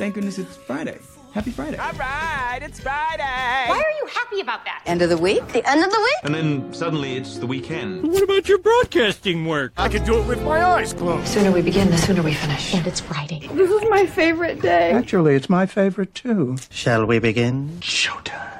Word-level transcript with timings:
Thank 0.00 0.14
goodness 0.14 0.38
it's 0.38 0.56
Friday. 0.56 0.98
Happy 1.34 1.50
Friday. 1.50 1.76
All 1.76 1.92
right, 1.92 2.58
it's 2.62 2.80
Friday. 2.80 3.22
Why 3.22 3.76
are 3.76 3.98
you 4.00 4.06
happy 4.06 4.40
about 4.40 4.64
that? 4.64 4.82
End 4.86 5.02
of 5.02 5.10
the 5.10 5.18
week? 5.18 5.46
The 5.48 5.62
end 5.68 5.84
of 5.84 5.90
the 5.90 6.00
week? 6.00 6.14
And 6.22 6.34
then 6.34 6.72
suddenly 6.72 7.18
it's 7.18 7.36
the 7.36 7.46
weekend. 7.46 8.10
What 8.10 8.22
about 8.22 8.48
your 8.48 8.56
broadcasting 8.56 9.44
work? 9.44 9.74
I 9.76 9.90
could 9.90 10.04
do 10.04 10.18
it 10.18 10.26
with 10.26 10.42
my 10.42 10.64
eyes 10.64 10.94
closed. 10.94 11.24
The 11.24 11.28
sooner 11.28 11.52
we 11.52 11.60
begin, 11.60 11.90
the 11.90 11.98
sooner 11.98 12.22
we 12.22 12.32
finish. 12.32 12.72
And 12.74 12.86
it's 12.86 13.00
Friday. 13.00 13.46
This 13.52 13.70
is 13.70 13.90
my 13.90 14.06
favorite 14.06 14.62
day. 14.62 14.92
Actually, 14.92 15.34
it's 15.34 15.50
my 15.50 15.66
favorite 15.66 16.14
too. 16.14 16.56
Shall 16.70 17.04
we 17.04 17.18
begin? 17.18 17.68
Showtime. 17.80 18.59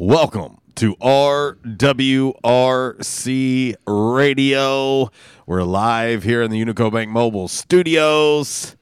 welcome 0.00 0.56
to 0.74 0.96
RWRC 0.96 1.66
Radio. 3.86 5.10
We're 5.44 5.62
live 5.62 6.22
here 6.22 6.40
in 6.40 6.50
the 6.50 6.64
Unico 6.64 6.90
Bank 6.90 7.10
Mobile 7.10 7.48
Studios 7.48 8.76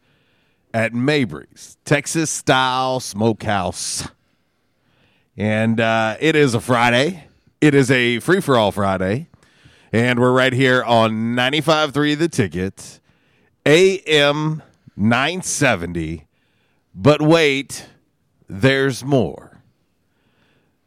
at 0.72 0.94
Mabry's 0.94 1.76
Texas 1.84 2.30
Style 2.30 3.00
Smokehouse. 3.00 4.06
And 5.36 5.80
uh, 5.80 6.16
it 6.20 6.36
is 6.36 6.54
a 6.54 6.60
Friday. 6.60 7.24
It 7.60 7.74
is 7.74 7.90
a 7.90 8.20
free 8.20 8.40
for 8.40 8.56
all 8.56 8.70
Friday. 8.70 9.26
And 9.90 10.20
we're 10.20 10.30
right 10.30 10.52
here 10.52 10.84
on 10.84 11.34
95.3 11.34 12.16
The 12.16 12.28
Ticket, 12.28 13.00
AM 13.66 14.62
970. 14.96 16.28
But 16.94 17.20
wait, 17.20 17.88
there's 18.48 19.04
more. 19.04 19.47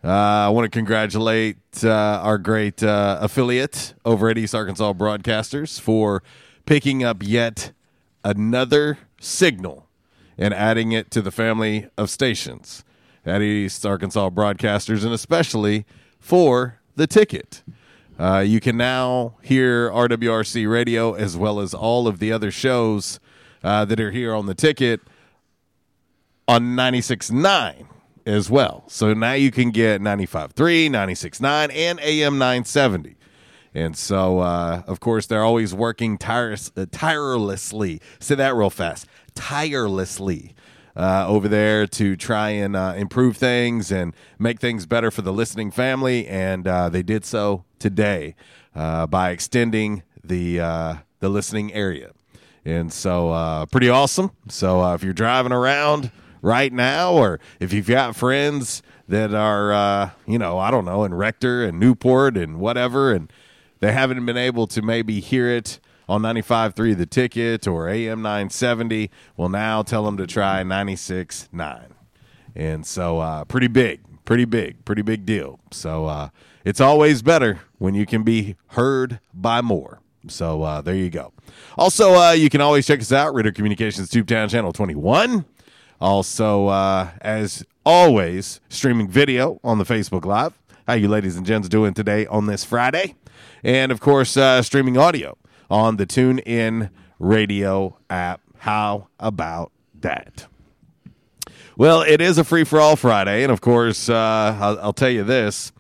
Uh, 0.04 0.08
I 0.08 0.50
want 0.50 0.66
to 0.66 0.76
congratulate 0.76 1.58
uh, 1.84 1.92
our 2.24 2.40
great 2.40 2.82
uh, 2.82 3.20
affiliate 3.22 3.94
over 4.04 4.30
at 4.30 4.38
East 4.38 4.56
Arkansas 4.56 4.94
Broadcasters 4.94 5.80
for 5.80 6.24
picking 6.66 7.04
up 7.04 7.18
yet 7.22 7.72
another 8.24 8.98
signal 9.20 9.88
and 10.40 10.56
adding 10.56 10.92
it 10.92 11.12
to 11.12 11.22
the 11.22 11.30
family 11.30 11.88
of 12.00 12.10
stations 12.10 12.84
at 13.28 13.44
East 13.44 13.86
Arkansas 13.86 14.32
Broadcasters, 14.32 15.04
and 15.04 15.14
especially 15.14 15.86
for 16.20 16.80
the 16.96 17.06
ticket. 17.06 17.62
Uh, 18.18 18.40
you 18.40 18.60
can 18.60 18.78
now 18.78 19.36
hear 19.44 19.92
RWRC 19.92 20.68
radio 20.72 21.14
as 21.14 21.38
well 21.38 21.60
as 21.60 21.76
all 21.76 22.08
of 22.08 22.18
the 22.18 22.32
other 22.32 22.50
shows 22.50 23.20
uh, 23.64 23.86
that 23.86 24.00
are 24.00 24.12
here 24.12 24.34
on 24.34 24.48
the 24.48 24.56
ticket 24.56 25.00
on 26.48 26.76
96.9 26.76 27.86
as 28.26 28.50
well. 28.50 28.84
So 28.88 29.14
now 29.14 29.34
you 29.34 29.52
can 29.52 29.72
get 29.72 30.02
95.3, 30.02 30.54
96.9, 30.90 31.74
and 31.74 32.00
AM 32.00 32.38
970. 32.38 33.16
And 33.74 33.96
so, 33.96 34.40
uh, 34.40 34.84
of 34.86 35.00
course, 35.00 35.28
they're 35.28 35.44
always 35.44 35.74
working 35.74 36.18
tires- 36.18 36.72
uh, 36.76 36.86
tirelessly. 36.92 38.02
Say 38.20 38.36
that 38.36 38.54
real 38.56 38.70
fast. 38.70 39.08
Tirelessly. 39.36 40.54
Uh, 40.94 41.26
over 41.26 41.48
there 41.48 41.88
to 41.88 42.18
try 42.18 42.50
and 42.50 42.76
uh, 42.76 42.94
improve 42.98 43.38
things 43.38 43.94
and 43.94 44.14
make 44.38 44.60
things 44.60 44.86
better 44.86 45.10
for 45.10 45.22
the 45.22 45.32
listening 45.32 45.72
family, 45.72 46.28
and 46.28 46.68
uh, 46.68 46.90
they 46.90 47.02
did 47.02 47.24
so 47.24 47.64
today 47.80 48.36
uh, 48.76 49.08
by 49.08 49.30
extending 49.30 50.04
the 50.22 50.60
uh, 50.60 50.96
the 51.22 51.30
listening 51.30 51.72
area, 51.72 52.12
and 52.66 52.92
so 52.92 53.32
uh, 53.32 53.66
pretty 53.68 53.88
awesome. 53.88 54.32
So 54.50 54.94
if 54.94 55.02
you're 55.02 55.14
driving 55.14 55.54
around 55.54 56.12
right 56.42 56.72
now, 56.72 57.14
or 57.14 57.40
if 57.60 57.74
you've 57.74 57.88
got 57.88 58.16
friends 58.16 58.82
that 59.08 59.34
are 59.34 59.74
uh, 59.74 60.10
you 60.26 60.40
know 60.40 60.58
I 60.58 60.72
don't 60.72 60.86
know 60.86 61.04
in 61.04 61.14
Rector 61.14 61.64
and 61.64 61.80
Newport 61.80 62.38
and 62.38 62.60
whatever, 62.60 63.12
and 63.12 63.32
they 63.80 63.92
haven't 63.92 64.26
been 64.26 64.38
able 64.38 64.68
to 64.68 64.82
maybe 64.82 65.20
hear 65.20 65.50
it 65.50 65.80
on 66.12 66.22
95.3 66.22 66.98
The 66.98 67.06
Ticket 67.06 67.68
or 67.68 67.88
AM 67.88 68.22
970, 68.22 69.10
well, 69.38 69.48
now 69.48 69.82
tell 69.82 70.04
them 70.04 70.18
to 70.18 70.28
try 70.28 70.62
96.9. 70.62 71.86
And 72.54 72.86
so, 72.86 73.20
uh, 73.20 73.46
pretty 73.46 73.68
big, 73.68 74.02
pretty 74.26 74.44
big, 74.44 74.84
pretty 74.84 75.04
big 75.04 75.26
deal. 75.26 75.62
So, 75.72 76.08
uh, 76.08 76.30
it's 76.66 76.82
always 76.82 77.22
better 77.22 77.62
when 77.78 77.96
you 77.96 78.06
can 78.06 78.24
be 78.24 78.58
heard 78.68 79.20
by 79.34 79.62
more. 79.62 80.02
So, 80.28 80.64
uh, 80.64 80.82
there 80.82 80.96
you 80.96 81.10
go. 81.10 81.32
Also, 81.78 82.14
uh, 82.16 82.32
you 82.32 82.50
can 82.50 82.60
always 82.60 82.86
check 82.86 83.00
us 83.00 83.14
out, 83.14 83.34
Ritter 83.34 83.54
Communications 83.54 84.10
Tubetown 84.10 84.50
Channel 84.50 84.74
21. 84.74 85.46
Also, 86.02 86.68
uh, 86.68 87.12
as 87.22 87.64
always, 87.86 88.60
streaming 88.70 89.08
video 89.08 89.60
on 89.64 89.78
the 89.78 89.84
Facebook 89.84 90.26
Live. 90.26 90.60
How 90.88 90.94
you 90.96 91.08
ladies 91.08 91.38
and 91.38 91.46
gents 91.46 91.70
doing 91.70 91.94
today 91.94 92.26
on 92.26 92.48
this 92.48 92.66
Friday? 92.66 93.16
And, 93.64 93.92
of 93.92 94.00
course, 94.00 94.36
uh, 94.36 94.64
streaming 94.64 94.98
audio 94.98 95.38
on 95.70 95.98
the 95.98 96.08
TuneIn 96.08 96.90
radio 97.20 97.98
app. 98.10 98.42
How 98.58 99.10
about 99.20 99.72
that? 100.00 100.48
Well, 101.78 102.02
it 102.02 102.20
is 102.20 102.40
a 102.40 102.44
free 102.44 102.64
for 102.64 102.80
all 102.80 102.96
Friday, 102.96 103.44
and 103.44 103.52
of 103.52 103.62
course, 103.62 104.10
uh, 104.10 104.58
I'll, 104.60 104.80
I'll, 104.80 104.94
tell 104.94 105.10
you 105.10 105.24
this: 105.24 105.72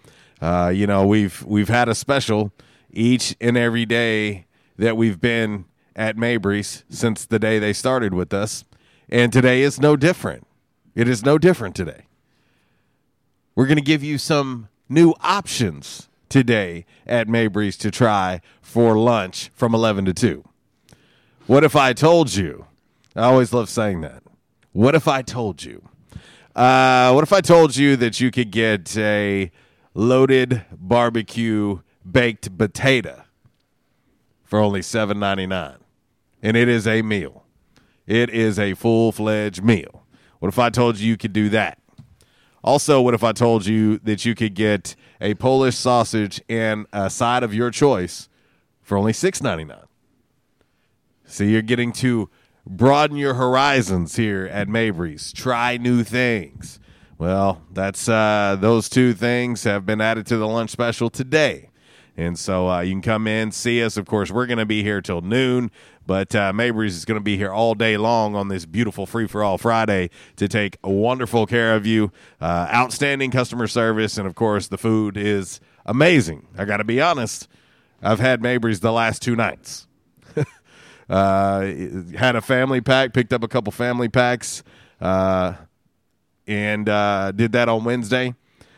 uh, 0.41 0.71
you 0.73 0.87
know, 0.87 1.05
we've 1.05 1.43
we've 1.43 1.67
had 1.67 1.89
a 1.89 1.95
special 1.95 2.51
each 2.91 3.35
and 3.41 3.57
every 3.57 3.85
day 3.85 4.45
that 4.77 4.97
we've 4.97 5.19
been 5.19 5.65
at 5.95 6.15
Mabry's 6.17 6.83
since 6.89 7.25
the 7.25 7.37
day 7.37 7.59
they 7.59 7.73
started 7.73 8.13
with 8.13 8.33
us, 8.33 8.63
and 9.11 9.33
today 9.33 9.61
is 9.61 9.79
no 9.79 9.95
different. 9.95 10.47
It 10.95 11.07
is 11.07 11.23
no 11.23 11.37
different 11.37 11.75
today. 11.75 12.05
We're 13.55 13.67
going 13.67 13.77
to 13.77 13.83
give 13.83 14.03
you 14.03 14.17
some 14.17 14.69
new 14.87 15.13
options 15.21 16.09
today 16.29 16.85
at 17.05 17.27
Mabry's 17.27 17.77
to 17.77 17.91
try 17.91 18.41
for 18.61 18.97
lunch 18.97 19.51
from 19.53 19.75
11 19.75 20.05
to 20.05 20.13
2. 20.13 20.43
What 21.47 21.63
if 21.63 21.75
I 21.75 21.93
told 21.93 22.33
you? 22.33 22.65
I 23.15 23.23
always 23.23 23.51
love 23.51 23.69
saying 23.69 24.01
that. 24.01 24.23
What 24.71 24.95
if 24.95 25.07
I 25.07 25.21
told 25.21 25.63
you? 25.63 25.89
Uh, 26.55 27.11
what 27.11 27.23
if 27.23 27.33
I 27.33 27.41
told 27.41 27.75
you 27.75 27.95
that 27.97 28.19
you 28.19 28.31
could 28.31 28.51
get 28.51 28.97
a 28.97 29.51
loaded 29.93 30.63
barbecue 30.71 31.79
baked 32.09 32.57
potato 32.57 33.23
for 34.43 34.59
only 34.59 34.81
seven 34.81 35.19
ninety 35.19 35.47
nine, 35.47 35.77
and 36.41 36.57
it 36.57 36.67
is 36.67 36.87
a 36.87 37.01
meal. 37.01 37.40
It 38.11 38.29
is 38.29 38.59
a 38.59 38.73
full 38.73 39.13
fledged 39.13 39.63
meal. 39.63 40.05
What 40.39 40.49
if 40.49 40.59
I 40.59 40.69
told 40.69 40.99
you 40.99 41.07
you 41.07 41.15
could 41.15 41.31
do 41.31 41.47
that? 41.47 41.79
Also, 42.61 43.01
what 43.01 43.13
if 43.13 43.23
I 43.23 43.31
told 43.31 43.65
you 43.65 43.99
that 43.99 44.25
you 44.25 44.35
could 44.35 44.53
get 44.53 44.97
a 45.21 45.33
Polish 45.35 45.77
sausage 45.77 46.41
and 46.49 46.87
a 46.91 47.09
side 47.09 47.41
of 47.41 47.53
your 47.53 47.71
choice 47.71 48.27
for 48.81 48.97
only 48.97 49.13
six 49.13 49.41
ninety 49.41 49.63
nine? 49.63 49.85
So 51.23 51.45
you're 51.45 51.61
getting 51.61 51.93
to 51.93 52.29
broaden 52.67 53.15
your 53.15 53.35
horizons 53.35 54.17
here 54.17 54.45
at 54.51 54.67
Mabry's. 54.67 55.31
Try 55.31 55.77
new 55.77 56.03
things. 56.03 56.81
Well, 57.17 57.61
that's 57.71 58.09
uh, 58.09 58.57
those 58.59 58.89
two 58.89 59.13
things 59.13 59.63
have 59.63 59.85
been 59.85 60.01
added 60.01 60.27
to 60.27 60.37
the 60.37 60.49
lunch 60.49 60.71
special 60.71 61.09
today. 61.09 61.69
And 62.21 62.37
so 62.37 62.69
uh, 62.69 62.81
you 62.81 62.91
can 62.91 63.01
come 63.01 63.25
in, 63.25 63.51
see 63.51 63.83
us. 63.83 63.97
Of 63.97 64.05
course, 64.05 64.29
we're 64.29 64.45
going 64.45 64.59
to 64.59 64.65
be 64.65 64.83
here 64.83 65.01
till 65.01 65.21
noon, 65.21 65.71
but 66.05 66.35
uh, 66.35 66.53
Mabry's 66.53 66.95
is 66.95 67.03
going 67.03 67.19
to 67.19 67.23
be 67.23 67.35
here 67.35 67.51
all 67.51 67.73
day 67.73 67.97
long 67.97 68.35
on 68.35 68.47
this 68.47 68.67
beautiful 68.67 69.07
free 69.07 69.25
for 69.25 69.43
all 69.43 69.57
Friday 69.57 70.11
to 70.35 70.47
take 70.47 70.77
wonderful 70.83 71.47
care 71.47 71.75
of 71.75 71.87
you. 71.87 72.11
Uh, 72.39 72.69
outstanding 72.71 73.31
customer 73.31 73.65
service, 73.65 74.19
and 74.19 74.27
of 74.27 74.35
course, 74.35 74.67
the 74.67 74.77
food 74.77 75.17
is 75.17 75.59
amazing. 75.83 76.45
I 76.55 76.65
got 76.65 76.77
to 76.77 76.83
be 76.83 77.01
honest. 77.01 77.47
I've 78.03 78.19
had 78.19 78.43
Mabry's 78.43 78.81
the 78.81 78.91
last 78.91 79.23
two 79.23 79.35
nights. 79.35 79.87
uh, 81.09 81.61
had 82.15 82.35
a 82.35 82.41
family 82.41 82.81
pack, 82.81 83.13
picked 83.13 83.33
up 83.33 83.41
a 83.41 83.47
couple 83.47 83.71
family 83.71 84.09
packs, 84.09 84.61
uh, 85.01 85.53
and 86.45 86.87
uh, 86.87 87.31
did 87.31 87.53
that 87.53 87.67
on 87.67 87.83
Wednesday. 87.83 88.35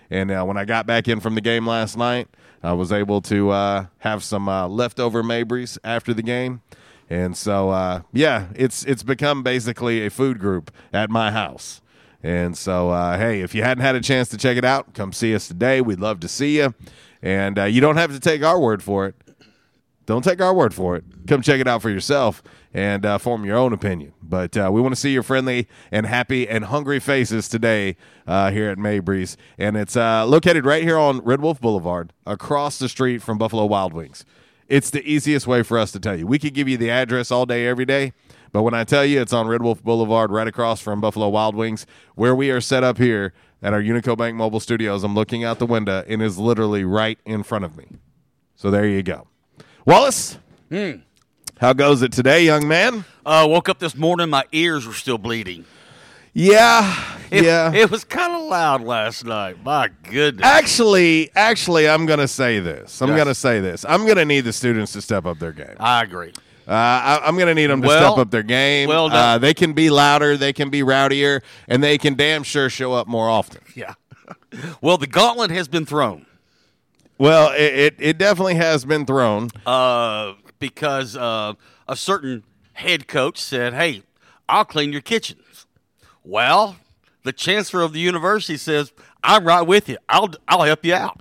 And 0.09 0.31
uh, 0.31 0.45
when 0.45 0.55
I 0.55 0.63
got 0.63 0.85
back 0.85 1.09
in 1.09 1.19
from 1.19 1.35
the 1.35 1.41
game 1.41 1.67
last 1.67 1.97
night, 1.97 2.29
I 2.63 2.73
was 2.73 2.91
able 2.91 3.21
to 3.23 3.49
uh, 3.49 3.85
have 3.99 4.23
some 4.23 4.47
uh, 4.47 4.67
leftover 4.67 5.21
Mabry's 5.21 5.77
after 5.83 6.13
the 6.13 6.21
game. 6.21 6.61
And 7.09 7.35
so, 7.35 7.69
uh, 7.69 8.01
yeah, 8.13 8.47
it's 8.55 8.85
it's 8.85 9.03
become 9.03 9.43
basically 9.43 10.05
a 10.05 10.09
food 10.09 10.39
group 10.39 10.71
at 10.93 11.09
my 11.09 11.31
house. 11.31 11.81
And 12.23 12.57
so, 12.57 12.89
uh, 12.89 13.17
hey, 13.17 13.41
if 13.41 13.53
you 13.53 13.63
hadn't 13.63 13.83
had 13.83 13.95
a 13.95 14.01
chance 14.01 14.29
to 14.29 14.37
check 14.37 14.55
it 14.55 14.63
out, 14.63 14.93
come 14.93 15.11
see 15.11 15.35
us 15.35 15.47
today. 15.47 15.81
We'd 15.81 15.99
love 15.99 16.21
to 16.21 16.29
see 16.29 16.57
you. 16.57 16.73
And 17.21 17.59
uh, 17.59 17.65
you 17.65 17.81
don't 17.81 17.97
have 17.97 18.13
to 18.13 18.19
take 18.19 18.43
our 18.43 18.59
word 18.59 18.81
for 18.81 19.07
it. 19.07 19.15
Don't 20.05 20.23
take 20.23 20.41
our 20.41 20.53
word 20.53 20.73
for 20.73 20.95
it. 20.97 21.05
Come 21.27 21.41
check 21.41 21.61
it 21.61 21.67
out 21.67 21.81
for 21.81 21.89
yourself 21.89 22.43
and 22.73 23.05
uh, 23.05 23.17
form 23.17 23.45
your 23.45 23.55
own 23.55 23.71
opinion. 23.71 24.13
But 24.21 24.57
uh, 24.57 24.69
we 24.73 24.81
want 24.81 24.93
to 24.93 24.99
see 24.99 25.13
your 25.13 25.23
friendly 25.23 25.67
and 25.91 26.05
happy 26.05 26.47
and 26.47 26.65
hungry 26.65 26.99
faces 26.99 27.47
today 27.47 27.95
uh, 28.27 28.51
here 28.51 28.69
at 28.69 28.77
Mabry's. 28.77 29.37
And 29.57 29.77
it's 29.77 29.95
uh, 29.95 30.25
located 30.25 30.65
right 30.65 30.83
here 30.83 30.97
on 30.97 31.19
Red 31.19 31.41
Wolf 31.41 31.61
Boulevard, 31.61 32.11
across 32.25 32.79
the 32.79 32.89
street 32.89 33.21
from 33.21 33.37
Buffalo 33.37 33.65
Wild 33.65 33.93
Wings. 33.93 34.25
It's 34.67 34.89
the 34.89 35.03
easiest 35.09 35.47
way 35.47 35.63
for 35.63 35.77
us 35.77 35.91
to 35.91 35.99
tell 35.99 36.17
you. 36.17 36.27
We 36.27 36.39
could 36.39 36.53
give 36.53 36.67
you 36.67 36.77
the 36.77 36.89
address 36.89 37.31
all 37.31 37.45
day, 37.45 37.67
every 37.67 37.85
day. 37.85 38.13
But 38.51 38.63
when 38.63 38.73
I 38.73 38.83
tell 38.83 39.05
you 39.05 39.21
it's 39.21 39.33
on 39.33 39.47
Red 39.47 39.61
Wolf 39.61 39.83
Boulevard, 39.83 40.31
right 40.31 40.47
across 40.47 40.81
from 40.81 41.01
Buffalo 41.01 41.29
Wild 41.29 41.55
Wings, 41.55 41.85
where 42.15 42.35
we 42.35 42.51
are 42.51 42.61
set 42.61 42.83
up 42.83 42.97
here 42.97 43.33
at 43.61 43.73
our 43.73 43.81
Unico 43.81 44.17
Bank 44.17 44.35
Mobile 44.35 44.59
Studios, 44.59 45.03
I'm 45.03 45.15
looking 45.15 45.43
out 45.43 45.59
the 45.59 45.65
window 45.65 46.03
and 46.07 46.21
is 46.21 46.37
literally 46.37 46.83
right 46.83 47.19
in 47.25 47.43
front 47.43 47.65
of 47.65 47.77
me. 47.77 47.87
So 48.55 48.69
there 48.69 48.85
you 48.85 49.01
go. 49.01 49.27
Wallace, 49.85 50.37
how 51.59 51.73
goes 51.73 52.01
it 52.01 52.11
today, 52.13 52.45
young 52.45 52.67
man? 52.67 53.03
Uh, 53.25 53.45
woke 53.49 53.67
up 53.69 53.79
this 53.79 53.95
morning, 53.95 54.29
my 54.29 54.45
ears 54.51 54.87
were 54.87 54.93
still 54.93 55.17
bleeding. 55.17 55.65
Yeah, 56.33 57.17
It, 57.29 57.43
yeah. 57.43 57.71
It 57.73 57.91
was 57.91 58.03
kind 58.03 58.33
of 58.33 58.41
loud 58.49 58.81
last 58.81 59.23
night. 59.25 59.63
My 59.63 59.89
goodness. 60.09 60.45
Actually, 60.45 61.29
actually, 61.35 61.87
I'm 61.87 62.05
going 62.05 62.19
to 62.19 62.27
say 62.27 62.59
this. 62.59 63.01
I'm 63.01 63.09
Yes. 63.09 63.17
going 63.17 63.27
to 63.27 63.35
say 63.35 63.59
this. 63.59 63.85
I'm 63.87 64.05
going 64.05 64.17
to 64.17 64.25
need 64.25 64.41
the 64.41 64.53
students 64.53 64.93
to 64.93 65.01
step 65.01 65.25
up 65.25 65.37
their 65.39 65.51
game. 65.51 65.75
I 65.79 66.01
agree. 66.01 66.31
Uh, 66.67 66.71
I, 66.71 67.21
I'm 67.23 67.35
going 67.35 67.47
to 67.49 67.53
need 67.53 67.67
them 67.67 67.81
to 67.81 67.87
Well- 67.87 68.13
step 68.13 68.21
up 68.21 68.31
their 68.31 68.41
game. 68.41 68.87
well 68.89 69.09
done. 69.09 69.17
uh, 69.35 69.37
they 69.37 69.53
can 69.53 69.73
be 69.73 69.89
louder, 69.89 70.37
they 70.37 70.53
can 70.53 70.69
be 70.69 70.81
rowdier, 70.81 71.41
and 71.67 71.83
they 71.83 71.97
can 71.97 72.15
damn 72.15 72.43
sure 72.43 72.69
show 72.69 72.93
up 72.93 73.05
more 73.07 73.29
often. 73.29 73.61
Yeah. 73.75 73.93
well, 74.81 74.97
the 74.97 75.07
gauntlet 75.07 75.51
has 75.51 75.67
been 75.67 75.85
thrown 75.85 76.25
Well, 77.17 77.51
it, 77.53 77.73
it, 77.73 77.95
it 77.99 78.17
definitely 78.17 78.55
has 78.55 78.85
been 78.85 79.05
thrown. 79.05 79.49
uh, 79.65 80.33
because 80.59 81.15
uh, 81.17 81.53
a 81.87 81.95
certain 81.95 82.43
head 82.73 83.07
coach 83.07 83.37
said, 83.39 83.73
"Hey, 83.73 84.03
I'll 84.47 84.65
clean 84.65 84.91
your 84.91 85.01
kitchens." 85.01 85.65
Well, 86.23 86.77
the 87.23 87.33
chancellor 87.33 87.81
of 87.81 87.93
the 87.93 87.99
university 87.99 88.57
says, 88.57 88.91
"I'm 89.23 89.45
right 89.45 89.61
with 89.61 89.89
you. 89.89 89.97
I'll 90.09 90.31
I'll 90.47 90.63
help 90.63 90.83
you 90.85 90.93
out." 90.95 91.19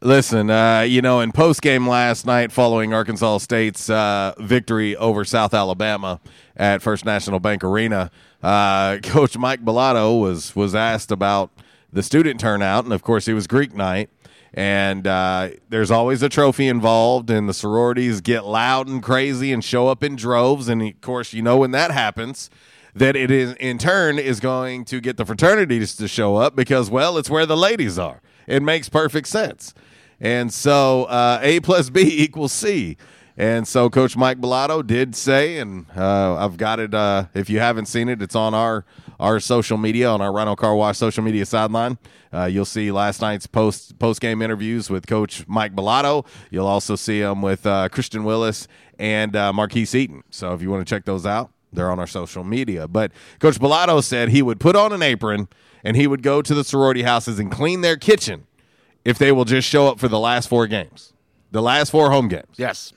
Listen, 0.00 0.50
uh, 0.50 0.80
you 0.80 1.00
know, 1.00 1.20
in 1.20 1.32
post 1.32 1.62
game 1.62 1.88
last 1.88 2.26
night, 2.26 2.52
following 2.52 2.92
Arkansas 2.92 3.38
State's 3.38 3.88
uh, 3.88 4.34
victory 4.38 4.94
over 4.96 5.24
South 5.24 5.54
Alabama 5.54 6.20
at 6.56 6.82
First 6.82 7.06
National 7.06 7.40
Bank 7.40 7.64
Arena, 7.64 8.10
uh, 8.42 8.98
Coach 9.02 9.38
Mike 9.38 9.64
Balado 9.64 10.20
was 10.20 10.54
was 10.54 10.74
asked 10.74 11.10
about 11.10 11.50
the 11.94 12.02
student 12.02 12.40
turnout, 12.40 12.84
and 12.84 12.92
of 12.92 13.02
course, 13.02 13.28
it 13.28 13.34
was 13.34 13.46
Greek 13.46 13.74
night. 13.74 14.10
And 14.52 15.06
uh, 15.06 15.50
there's 15.68 15.90
always 15.90 16.22
a 16.22 16.28
trophy 16.28 16.68
involved, 16.68 17.30
and 17.30 17.48
the 17.48 17.54
sororities 17.54 18.20
get 18.20 18.44
loud 18.44 18.86
and 18.86 19.02
crazy 19.02 19.52
and 19.52 19.64
show 19.64 19.88
up 19.88 20.04
in 20.04 20.14
droves. 20.14 20.68
And 20.68 20.82
of 20.82 21.00
course, 21.00 21.32
you 21.32 21.42
know 21.42 21.56
when 21.56 21.72
that 21.72 21.90
happens, 21.90 22.50
that 22.94 23.16
it 23.16 23.30
is 23.30 23.54
in 23.54 23.78
turn 23.78 24.18
is 24.18 24.38
going 24.38 24.84
to 24.86 25.00
get 25.00 25.16
the 25.16 25.24
fraternities 25.24 25.96
to 25.96 26.06
show 26.06 26.36
up 26.36 26.54
because, 26.54 26.88
well, 26.90 27.18
it's 27.18 27.30
where 27.30 27.46
the 27.46 27.56
ladies 27.56 27.98
are. 27.98 28.20
It 28.46 28.62
makes 28.62 28.88
perfect 28.88 29.26
sense. 29.26 29.74
And 30.20 30.52
so 30.52 31.04
uh, 31.04 31.40
A 31.42 31.60
plus 31.60 31.90
B 31.90 32.02
equals 32.22 32.52
C. 32.52 32.96
And 33.36 33.66
so 33.66 33.90
Coach 33.90 34.16
Mike 34.16 34.40
Balado 34.40 34.86
did 34.86 35.16
say, 35.16 35.58
and 35.58 35.86
uh, 35.96 36.36
I've 36.36 36.56
got 36.56 36.78
it. 36.78 36.94
Uh, 36.94 37.26
if 37.34 37.50
you 37.50 37.58
haven't 37.58 37.86
seen 37.86 38.08
it, 38.08 38.22
it's 38.22 38.36
on 38.36 38.54
our 38.54 38.84
our 39.18 39.40
social 39.40 39.76
media, 39.76 40.08
on 40.08 40.20
our 40.20 40.32
Rhino 40.32 40.54
Car 40.54 40.74
Wash 40.74 40.98
social 40.98 41.24
media 41.24 41.44
sideline. 41.46 41.98
Uh, 42.32 42.44
you'll 42.44 42.64
see 42.64 42.90
last 42.92 43.20
night's 43.20 43.46
post 43.46 43.98
post 43.98 44.20
game 44.20 44.40
interviews 44.40 44.88
with 44.88 45.06
Coach 45.06 45.46
Mike 45.48 45.74
Balado. 45.74 46.26
You'll 46.50 46.66
also 46.66 46.94
see 46.94 47.20
them 47.20 47.42
with 47.42 47.66
uh, 47.66 47.88
Christian 47.88 48.24
Willis 48.24 48.68
and 48.98 49.34
uh, 49.34 49.52
Marquis 49.52 49.88
Eaton. 49.92 50.22
So 50.30 50.54
if 50.54 50.62
you 50.62 50.70
want 50.70 50.86
to 50.86 50.94
check 50.94 51.04
those 51.04 51.26
out, 51.26 51.50
they're 51.72 51.90
on 51.90 51.98
our 51.98 52.06
social 52.06 52.44
media. 52.44 52.86
But 52.86 53.10
Coach 53.40 53.58
Balado 53.58 54.02
said 54.02 54.28
he 54.28 54.42
would 54.42 54.60
put 54.60 54.76
on 54.76 54.92
an 54.92 55.02
apron 55.02 55.48
and 55.82 55.96
he 55.96 56.06
would 56.06 56.22
go 56.22 56.40
to 56.40 56.54
the 56.54 56.64
sorority 56.64 57.02
houses 57.02 57.38
and 57.40 57.50
clean 57.50 57.80
their 57.80 57.96
kitchen 57.96 58.46
if 59.04 59.18
they 59.18 59.32
will 59.32 59.44
just 59.44 59.68
show 59.68 59.88
up 59.88 59.98
for 59.98 60.08
the 60.08 60.18
last 60.18 60.48
four 60.48 60.66
games, 60.66 61.12
the 61.50 61.60
last 61.60 61.90
four 61.90 62.10
home 62.10 62.28
games. 62.28 62.56
Yes. 62.56 62.92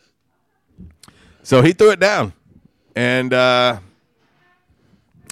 So 1.48 1.62
he 1.62 1.72
threw 1.72 1.92
it 1.92 2.02
down, 2.02 2.34
and 2.94 3.34
uh, 3.34 3.80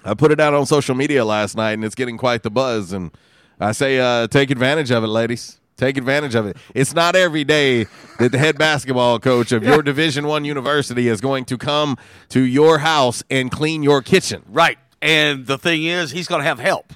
I 0.05 0.13
put 0.13 0.31
it 0.31 0.39
out 0.39 0.53
on 0.53 0.65
social 0.65 0.95
media 0.95 1.25
last 1.25 1.57
night, 1.57 1.73
and 1.73 1.83
it's 1.83 1.93
getting 1.93 2.17
quite 2.17 2.41
the 2.41 2.49
buzz. 2.49 2.93
And 2.93 3.11
I 3.59 3.73
say, 3.73 3.99
uh, 3.99 4.27
take 4.27 4.49
advantage 4.49 4.91
of 4.91 5.03
it, 5.03 5.07
ladies. 5.07 5.59
Take 5.75 5.97
advantage 5.97 6.33
of 6.33 6.45
it. 6.45 6.55
It's 6.73 6.93
not 6.93 7.17
every 7.17 7.43
day 7.43 7.87
that 8.17 8.31
the 8.31 8.37
head 8.37 8.57
basketball 8.57 9.19
coach 9.19 9.51
of 9.51 9.61
your 9.61 9.81
Division 9.83 10.25
One 10.25 10.45
university 10.45 11.09
is 11.09 11.19
going 11.19 11.43
to 11.43 11.57
come 11.57 11.97
to 12.29 12.39
your 12.39 12.77
house 12.77 13.21
and 13.29 13.51
clean 13.51 13.83
your 13.83 14.01
kitchen. 14.01 14.41
Right. 14.47 14.77
And 15.01 15.45
the 15.45 15.57
thing 15.57 15.83
is, 15.83 16.11
he's 16.11 16.29
going 16.29 16.39
to 16.39 16.47
have 16.47 16.59
help. 16.59 16.93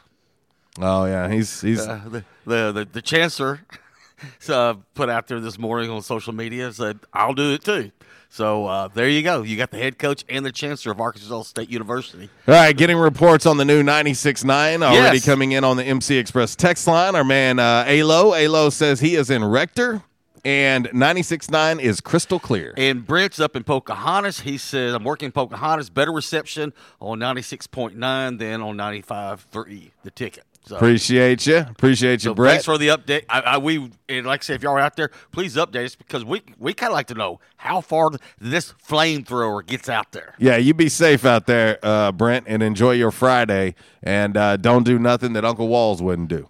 Oh 0.80 1.04
yeah, 1.04 1.28
he's 1.30 1.60
he's 1.60 1.86
Uh, 1.86 2.00
the, 2.06 2.24
the, 2.46 2.72
the, 2.72 2.88
the 2.94 3.02
chancellor 3.02 3.60
uh, 4.48 4.76
put 4.94 5.10
out 5.10 5.28
there 5.28 5.42
this 5.42 5.60
morning 5.60 5.90
on 5.90 6.02
social 6.04 6.32
media 6.32 6.72
said, 6.72 7.00
I'll 7.12 7.34
do 7.34 7.52
it 7.54 7.66
too. 7.66 7.92
So 8.32 8.68
uh, 8.68 8.88
there 8.90 9.10
you 9.10 9.24
go. 9.24 9.42
You 9.42 9.58
got 9.58 9.72
the 9.72 9.78
head 9.78 9.98
coach 9.98 10.24
and 10.30 10.46
the 10.46 10.52
chancellor 10.52 10.92
of 10.92 11.02
Arkansas 11.02 11.42
State 11.44 11.70
University. 11.70 12.30
All 12.48 12.54
right, 12.54 12.78
getting 12.78 12.98
reports 12.98 13.46
on 13.46 13.58
the 13.58 13.66
new 13.66 13.82
96.9 13.84 14.84
already 14.84 15.18
Yes. 15.18 15.26
coming 15.26 15.52
in 15.54 15.64
on 15.64 15.78
the 15.78 15.84
MC 15.84 16.18
Express 16.18 16.56
text 16.56 16.86
line. 16.88 17.16
Our 17.16 17.24
man 17.24 17.58
uh, 17.60 17.84
Alo. 17.88 18.36
Alo 18.36 18.70
says 18.70 19.00
he 19.00 19.16
is 19.16 19.30
in 19.32 19.44
Rector, 19.44 20.04
and 20.46 20.88
96.9 20.90 21.82
is 21.82 22.02
crystal 22.02 22.40
clear. 22.40 22.74
And 22.78 23.06
Brent's 23.06 23.40
up 23.40 23.56
in 23.56 23.64
Pocahontas. 23.64 24.42
He 24.42 24.58
says, 24.60 24.94
I'm 24.94 25.04
working 25.04 25.32
Pocahontas. 25.32 25.90
Better 25.90 26.12
reception 26.14 26.72
on 27.02 27.20
96.9 27.20 28.38
than 28.38 28.62
on 28.62 28.78
95.3, 28.78 29.92
the 30.04 30.12
ticket. 30.12 30.46
So, 30.70 30.76
Appreciate 30.76 31.48
you. 31.48 31.58
Appreciate 31.58 32.24
you, 32.24 32.30
so 32.30 32.34
Brett. 32.36 32.52
thanks 32.52 32.66
for 32.66 32.78
the 32.78 32.90
update. 32.90 33.26
I, 33.28 33.40
I, 33.40 33.58
we 33.58 33.90
and 34.08 34.28
like 34.28 34.42
I 34.42 34.46
said, 34.46 34.58
if 34.58 34.62
y'all 34.62 34.74
are 34.74 34.80
out 34.80 34.96
there, 34.96 35.10
please 35.32 35.56
update 35.56 35.86
us 35.86 35.96
because 35.96 36.24
we 36.24 36.44
we 36.60 36.76
kind 36.76 36.92
of 36.92 36.94
like 36.94 37.08
to 37.08 37.16
know 37.16 37.40
how 37.58 37.82
far 37.82 38.12
this 38.40 38.76
flamethrower 38.88 39.66
gets 39.66 39.90
out 39.90 40.12
there. 40.12 40.36
yeah, 40.38 40.58
you 40.58 40.76
be 40.76 40.88
safe 40.88 41.26
out 41.26 41.48
there, 41.48 41.80
uh, 41.82 42.12
Brent, 42.12 42.46
and 42.48 42.62
enjoy 42.62 42.92
your 42.92 43.10
Friday. 43.10 43.74
And 44.04 44.38
uh, 44.38 44.58
don't 44.58 44.84
do 44.84 45.00
nothing 45.00 45.34
that 45.34 45.44
Uncle 45.44 45.68
Walls 45.68 46.04
wouldn't 46.04 46.28
do. 46.30 46.48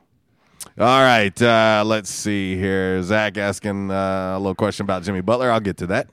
All 0.78 1.02
right, 1.02 1.42
uh, 1.42 1.84
let's 1.86 2.10
see 2.10 2.58
here. 2.58 3.02
Zach 3.04 3.38
asking 3.38 3.90
uh, 3.90 4.34
a 4.36 4.38
little 4.38 4.54
question 4.54 4.84
about 4.84 5.04
Jimmy 5.04 5.22
Butler. 5.22 5.50
I'll 5.50 5.62
get 5.62 5.78
to 5.78 5.88
that. 5.88 6.10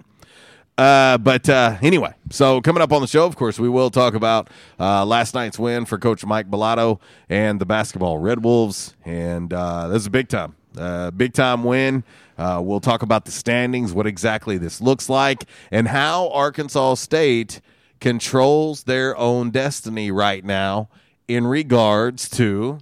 Uh, 0.79 1.17
but 1.17 1.49
uh, 1.49 1.79
anyway, 1.81 2.13
so 2.29 2.61
coming 2.61 2.83
up 2.83 2.93
on 2.93 3.01
the 3.01 3.07
show, 3.07 3.25
of 3.25 3.35
course, 3.35 3.59
we 3.59 3.69
will 3.69 3.91
talk 3.91 4.15
about 4.15 4.51
uh, 4.79 5.07
last 5.07 5.35
night's 5.35 5.59
win 5.59 5.87
for 5.87 5.99
Coach 5.99 6.25
Mike 6.27 6.51
Balado 6.51 7.01
and 7.31 7.59
the 7.59 7.65
basketball 7.65 8.19
Red 8.19 8.45
Wolves, 8.45 8.95
and 9.05 9.53
uh, 9.55 9.89
this 9.89 10.03
is 10.03 10.07
a 10.07 10.11
big 10.11 10.29
time, 10.29 10.55
uh, 10.77 11.11
big 11.13 11.33
time 11.33 11.65
win. 11.65 12.05
Uh, 12.37 12.61
we'll 12.63 12.81
talk 12.81 13.01
about 13.01 13.25
the 13.25 13.31
standings, 13.31 13.95
what 13.95 14.07
exactly 14.07 14.59
this 14.59 14.83
looks 14.83 15.09
like, 15.09 15.45
and 15.71 15.89
how 15.89 16.29
Arkansas 16.29 16.97
State 16.97 17.63
controls 17.99 18.83
their 18.83 19.17
own 19.17 19.51
destiny 19.51 20.11
right 20.11 20.45
now 20.45 20.91
in 21.27 21.47
regards 21.47 22.29
to 22.29 22.81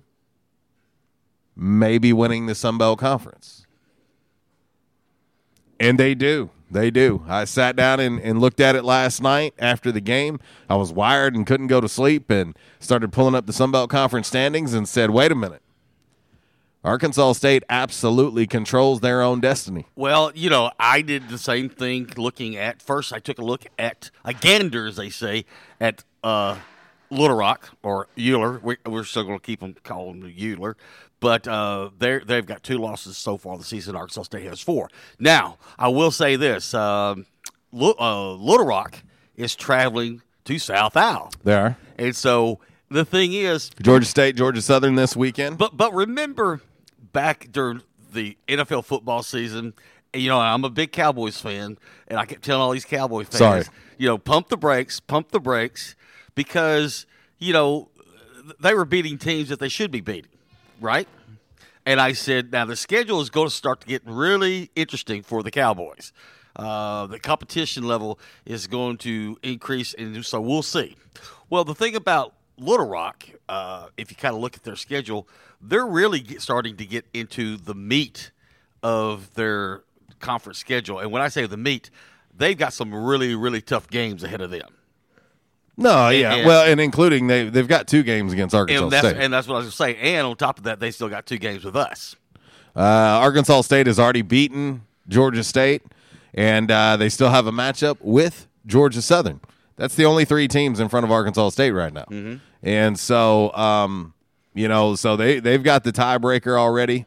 maybe 1.54 2.12
winning 2.12 2.46
the 2.46 2.56
Sun 2.56 2.78
Belt 2.78 2.98
Conference. 2.98 3.64
And 5.78 5.98
they 5.98 6.16
do. 6.16 6.50
They 6.70 6.90
do. 6.90 7.24
I 7.28 7.44
sat 7.44 7.76
down 7.76 8.00
and, 8.00 8.20
and 8.20 8.40
looked 8.40 8.60
at 8.60 8.74
it 8.74 8.84
last 8.84 9.22
night 9.22 9.54
after 9.58 9.92
the 9.92 10.00
game. 10.00 10.40
I 10.68 10.76
was 10.76 10.92
wired 10.92 11.34
and 11.34 11.46
couldn't 11.46 11.68
go 11.68 11.80
to 11.80 11.88
sleep 11.88 12.30
and 12.30 12.56
started 12.80 13.12
pulling 13.12 13.34
up 13.34 13.46
the 13.46 13.52
Sun 13.52 13.70
Belt 13.70 13.90
Conference 13.90 14.26
standings 14.26 14.74
and 14.74 14.88
said, 14.88 15.10
wait 15.10 15.30
a 15.30 15.34
minute. 15.34 15.62
Arkansas 16.84 17.32
State 17.32 17.62
absolutely 17.70 18.46
controls 18.46 19.00
their 19.00 19.22
own 19.22 19.40
destiny. 19.40 19.86
Well, 19.96 20.32
you 20.34 20.50
know, 20.50 20.70
I 20.78 21.00
did 21.00 21.30
the 21.30 21.38
same 21.38 21.70
thing 21.70 22.10
looking 22.16 22.56
at 22.56 22.82
first 22.82 23.12
I 23.12 23.20
took 23.20 23.38
a 23.38 23.44
look 23.44 23.64
at 23.78 24.10
a 24.22 24.34
gander, 24.34 24.86
as 24.86 24.96
they 24.96 25.08
say, 25.08 25.46
at 25.80 26.04
uh, 26.22 26.58
Little 27.10 27.36
Rock 27.36 27.70
or 27.82 28.08
UALR. 28.18 28.62
We, 28.62 28.76
we're 28.84 29.04
still 29.04 29.24
going 29.24 29.38
to 29.38 29.44
keep 29.44 29.60
them 29.60 29.74
calling 29.82 30.20
them 30.20 30.30
UALR. 30.30 30.74
But 31.24 31.48
uh, 31.48 31.88
they've 31.98 32.44
got 32.44 32.62
two 32.62 32.76
losses 32.76 33.16
so 33.16 33.38
far 33.38 33.56
the 33.56 33.64
season. 33.64 33.96
Arkansas 33.96 34.24
State 34.24 34.44
has 34.44 34.60
four. 34.60 34.90
Now, 35.18 35.56
I 35.78 35.88
will 35.88 36.10
say 36.10 36.36
this 36.36 36.74
um, 36.74 37.24
Lu- 37.72 37.94
uh, 37.98 38.34
Little 38.34 38.66
Rock 38.66 38.98
is 39.34 39.56
traveling 39.56 40.20
to 40.44 40.58
South 40.58 40.98
Al. 40.98 41.30
They 41.42 41.54
are. 41.54 41.78
And 41.96 42.14
so 42.14 42.60
the 42.90 43.06
thing 43.06 43.32
is, 43.32 43.70
Georgia 43.80 44.04
State, 44.04 44.36
Georgia 44.36 44.60
Southern 44.60 44.96
this 44.96 45.16
weekend. 45.16 45.56
but 45.56 45.74
but 45.74 45.94
remember 45.94 46.60
back 47.14 47.48
during 47.50 47.80
the 48.12 48.36
NFL 48.46 48.84
football 48.84 49.22
season, 49.22 49.72
you 50.12 50.28
know, 50.28 50.38
I'm 50.38 50.62
a 50.62 50.68
big 50.68 50.92
Cowboys 50.92 51.40
fan, 51.40 51.78
and 52.06 52.18
I 52.18 52.26
kept 52.26 52.42
telling 52.44 52.60
all 52.60 52.72
these 52.72 52.84
Cowboy 52.84 53.24
fans, 53.24 53.38
Sorry. 53.38 53.64
you 53.96 54.06
know, 54.06 54.18
pump 54.18 54.48
the 54.48 54.58
brakes, 54.58 55.00
pump 55.00 55.30
the 55.30 55.40
brakes, 55.40 55.96
because 56.34 57.06
you 57.38 57.54
know 57.54 57.88
they 58.60 58.74
were 58.74 58.84
beating 58.84 59.16
teams 59.16 59.48
that 59.48 59.58
they 59.58 59.70
should 59.70 59.90
be 59.90 60.02
beating, 60.02 60.30
right? 60.84 61.08
And 61.86 62.00
I 62.00 62.12
said, 62.12 62.52
now 62.52 62.64
the 62.64 62.76
schedule 62.76 63.20
is 63.20 63.30
going 63.30 63.48
to 63.48 63.54
start 63.54 63.80
to 63.80 63.86
get 63.86 64.02
really 64.04 64.70
interesting 64.76 65.22
for 65.22 65.42
the 65.42 65.50
Cowboys. 65.50 66.12
Uh, 66.56 67.06
the 67.06 67.18
competition 67.18 67.84
level 67.84 68.18
is 68.46 68.66
going 68.68 68.98
to 68.98 69.36
increase, 69.42 69.92
and 69.94 70.24
so 70.24 70.40
we'll 70.40 70.62
see. 70.62 70.96
Well, 71.50 71.64
the 71.64 71.74
thing 71.74 71.96
about 71.96 72.34
Little 72.56 72.86
Rock, 72.86 73.24
uh, 73.48 73.88
if 73.96 74.10
you 74.10 74.16
kind 74.16 74.34
of 74.34 74.40
look 74.40 74.54
at 74.54 74.62
their 74.62 74.76
schedule, 74.76 75.26
they're 75.60 75.86
really 75.86 76.24
starting 76.38 76.76
to 76.76 76.86
get 76.86 77.06
into 77.12 77.56
the 77.56 77.74
meat 77.74 78.30
of 78.82 79.34
their 79.34 79.82
conference 80.20 80.58
schedule. 80.58 81.00
And 81.00 81.10
when 81.10 81.22
I 81.22 81.28
say 81.28 81.46
the 81.46 81.56
meat, 81.56 81.90
they've 82.36 82.56
got 82.56 82.72
some 82.72 82.94
really, 82.94 83.34
really 83.34 83.60
tough 83.60 83.88
games 83.88 84.22
ahead 84.22 84.40
of 84.40 84.50
them. 84.50 84.74
No, 85.76 86.08
yeah. 86.10 86.34
and- 86.34 86.46
well, 86.46 86.64
and 86.70 86.80
including 86.80 87.26
they 87.26 87.48
they've 87.48 87.66
got 87.68 87.88
two 87.88 88.02
games 88.02 88.32
against 88.32 88.54
Arkansas 88.54 88.82
And 88.84 88.92
that's, 88.92 89.08
State. 89.08 89.20
and 89.20 89.32
that's 89.32 89.48
what 89.48 89.54
I 89.54 89.58
was 89.58 89.76
going 89.76 89.94
to 89.94 89.98
say. 89.98 90.14
And 90.14 90.26
on 90.26 90.36
top 90.36 90.58
of 90.58 90.64
that, 90.64 90.78
they 90.80 90.90
still 90.90 91.08
got 91.08 91.26
two 91.26 91.38
games 91.38 91.64
with 91.64 91.76
us. 91.76 92.16
Uh, 92.76 92.80
Arkansas 92.80 93.62
State 93.62 93.86
has 93.86 93.98
already 93.98 94.22
beaten 94.22 94.82
Georgia 95.08 95.44
State, 95.44 95.82
and 96.32 96.70
uh, 96.70 96.96
they 96.96 97.08
still 97.08 97.30
have 97.30 97.46
a 97.46 97.52
matchup 97.52 97.96
with 98.00 98.46
Georgia 98.66 99.02
Southern. 99.02 99.40
That's 99.76 99.94
the 99.96 100.04
only 100.04 100.24
three 100.24 100.46
teams 100.48 100.78
in 100.80 100.88
front 100.88 101.04
of 101.04 101.10
Arkansas 101.12 101.50
State 101.50 101.72
right 101.72 101.92
now. 101.92 102.38
And 102.62 102.98
so, 102.98 103.52
um, 103.54 104.14
you 104.54 104.68
know, 104.68 104.94
so 104.94 105.16
they 105.16 105.40
they've 105.40 105.62
got 105.62 105.82
the 105.84 105.92
tiebreaker 105.92 106.56
already 106.58 107.06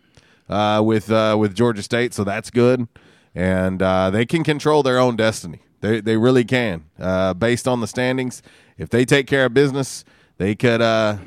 uh, 0.50 0.82
with 0.86 1.10
uh, 1.12 1.36
with 1.40 1.56
Georgia 1.56 1.82
State, 1.84 2.14
so 2.14 2.24
that's 2.24 2.50
good, 2.50 2.88
and 3.34 3.82
uh, 3.82 4.10
they 4.10 4.26
can 4.26 4.44
control 4.44 4.84
their 4.84 5.00
own 5.00 5.16
destiny. 5.16 5.62
They 5.82 6.02
they 6.02 6.18
really 6.18 6.44
can, 6.44 6.86
uh, 7.00 7.34
based 7.34 7.68
on 7.68 7.82
the 7.82 7.88
standings. 7.88 8.42
If 8.78 8.90
they 8.90 9.06
take 9.06 9.28
care 9.28 9.46
of 9.46 9.54
business, 9.54 10.04
they 10.38 10.56
could 10.56 10.82
uh, 10.82 11.18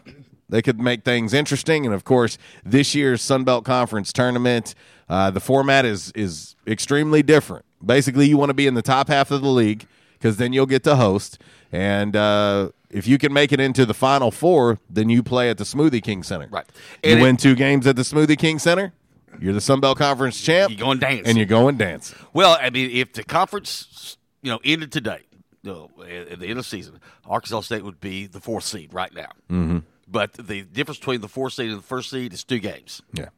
they 0.48 0.62
could 0.62 0.80
make 0.80 1.04
things 1.04 1.32
interesting. 1.32 1.86
And 1.86 1.94
of 1.94 2.04
course, 2.04 2.36
this 2.64 2.94
year's 2.94 3.22
Sun 3.22 3.44
Belt 3.44 3.64
Conference 3.64 4.12
tournament, 4.12 4.74
uh, 5.08 5.30
the 5.30 5.40
format 5.40 5.84
is 5.84 6.10
is 6.14 6.56
extremely 6.66 7.22
different. 7.22 7.64
Basically, 7.84 8.26
you 8.28 8.36
want 8.36 8.50
to 8.50 8.54
be 8.54 8.66
in 8.66 8.74
the 8.74 8.82
top 8.82 9.08
half 9.08 9.30
of 9.30 9.40
the 9.42 9.48
league 9.48 9.86
because 10.14 10.36
then 10.36 10.52
you'll 10.52 10.66
get 10.66 10.82
to 10.84 10.96
host. 10.96 11.38
And 11.72 12.16
uh, 12.16 12.70
if 12.90 13.06
you 13.06 13.16
can 13.16 13.32
make 13.32 13.52
it 13.52 13.60
into 13.60 13.86
the 13.86 13.94
Final 13.94 14.30
Four, 14.32 14.78
then 14.90 15.08
you 15.08 15.22
play 15.22 15.48
at 15.50 15.56
the 15.58 15.64
Smoothie 15.64 16.02
King 16.02 16.22
Center. 16.24 16.48
Right. 16.50 16.66
You 17.04 17.10
And 17.12 17.20
it- 17.20 17.22
win 17.22 17.36
two 17.36 17.54
games 17.54 17.86
at 17.86 17.94
the 17.96 18.02
Smoothie 18.02 18.36
King 18.36 18.58
Center. 18.58 18.92
You're 19.40 19.54
the 19.54 19.60
Sun 19.60 19.80
Belt 19.80 19.96
Conference 19.96 20.38
champ. 20.40 20.70
You're 20.72 20.80
going 20.80 20.98
dance, 20.98 21.26
and 21.26 21.36
you're 21.38 21.46
going 21.46 21.76
dancing. 21.78 22.18
Well, 22.32 22.58
I 22.60 22.68
mean, 22.70 22.90
if 22.90 23.12
the 23.12 23.22
conference, 23.22 24.16
you 24.42 24.50
know, 24.50 24.60
ended 24.64 24.92
today, 24.92 25.22
you 25.62 25.72
know, 25.72 25.90
at 26.02 26.38
the 26.40 26.46
end 26.46 26.52
of 26.52 26.56
the 26.58 26.64
season, 26.64 27.00
Arkansas 27.26 27.62
State 27.62 27.84
would 27.84 28.00
be 28.00 28.26
the 28.26 28.40
fourth 28.40 28.64
seed 28.64 28.92
right 28.92 29.14
now. 29.14 29.30
Mm-hmm. 29.50 29.78
But 30.08 30.32
the 30.34 30.62
difference 30.62 30.98
between 30.98 31.20
the 31.20 31.28
fourth 31.28 31.52
seed 31.52 31.70
and 31.70 31.78
the 31.78 31.82
first 31.82 32.10
seed 32.10 32.32
is 32.32 32.42
two 32.42 32.58
games. 32.58 33.02
Yeah. 33.12 33.28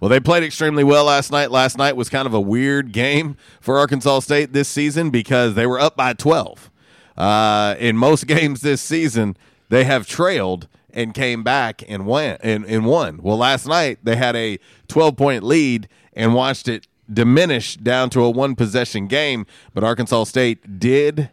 Well, 0.00 0.08
they 0.08 0.18
played 0.18 0.42
extremely 0.42 0.82
well 0.82 1.04
last 1.04 1.30
night. 1.30 1.50
Last 1.50 1.76
night 1.76 1.94
was 1.94 2.08
kind 2.08 2.26
of 2.26 2.32
a 2.32 2.40
weird 2.40 2.92
game 2.92 3.36
for 3.60 3.78
Arkansas 3.78 4.20
State 4.20 4.52
this 4.52 4.68
season 4.68 5.10
because 5.10 5.54
they 5.54 5.66
were 5.66 5.78
up 5.78 5.94
by 5.94 6.14
12. 6.14 6.70
Uh, 7.16 7.74
in 7.78 7.96
most 7.96 8.26
games 8.26 8.62
this 8.62 8.80
season, 8.80 9.36
they 9.68 9.84
have 9.84 10.06
trailed 10.06 10.68
and 10.92 11.14
came 11.14 11.42
back 11.42 11.82
and 11.86 12.06
went 12.06 12.40
and, 12.42 12.64
and 12.64 12.86
won. 12.86 13.20
Well, 13.22 13.36
last 13.36 13.66
night 13.66 13.98
they 14.02 14.16
had 14.16 14.34
a 14.36 14.58
12 14.88 15.16
point 15.16 15.42
lead 15.42 15.88
and 16.14 16.34
watched 16.34 16.66
it 16.66 16.86
diminish 17.12 17.76
down 17.76 18.10
to 18.10 18.22
a 18.22 18.30
one 18.30 18.54
possession 18.54 19.06
game, 19.06 19.46
but 19.74 19.84
Arkansas 19.84 20.24
State 20.24 20.78
did 20.78 21.30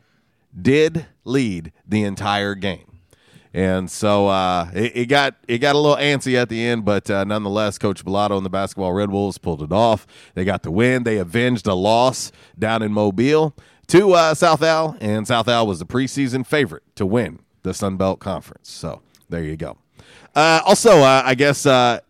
did 0.60 1.05
lead 1.24 1.72
the 1.88 2.03
entire 2.03 2.55
game. 2.55 2.84
And 3.53 3.89
so 3.89 4.27
uh, 4.27 4.69
it, 4.74 4.96
it 4.96 5.05
got 5.05 5.36
it 5.48 5.60
got 5.60 5.75
a 5.75 5.79
little 5.79 5.98
antsy 5.98 6.36
at 6.36 6.50
the 6.50 6.63
end, 6.63 6.86
but 6.86 7.10
uh, 7.10 7.24
nonetheless, 7.24 7.77
Coach 7.77 8.05
Balado 8.05 8.38
and 8.38 8.46
the 8.46 8.50
basketball 8.50 8.93
Red 8.93 9.10
Wolves 9.10 9.38
pulled 9.38 9.63
it 9.63 9.72
off. 9.72 10.05
They 10.36 10.46
got 10.46 10.63
the 10.63 10.72
win. 10.72 11.03
They 11.03 11.17
avenged 11.17 11.65
a 11.65 11.74
loss 11.74 12.31
down 12.57 12.84
in 12.84 12.91
Mobile 12.91 13.55
to 13.88 14.13
uh, 14.13 14.34
South 14.34 14.62
Al, 14.62 14.98
and 15.00 15.25
South 15.27 15.48
Al 15.48 15.65
was 15.65 15.79
the 15.79 15.86
preseason 15.86 16.46
favorite 16.46 16.84
to 16.96 17.05
win 17.05 17.39
the 17.63 17.74
Sun 17.74 17.98
Belt 17.98 18.19
Conference. 18.19 18.69
So 18.69 19.01
there 19.29 19.43
you 19.43 19.55
go. 19.55 19.77
Uh, 20.36 20.62
also, 20.65 21.00
uh, 21.00 21.24
I 21.25 21.34
guess 21.34 21.65
uh, 21.65 22.01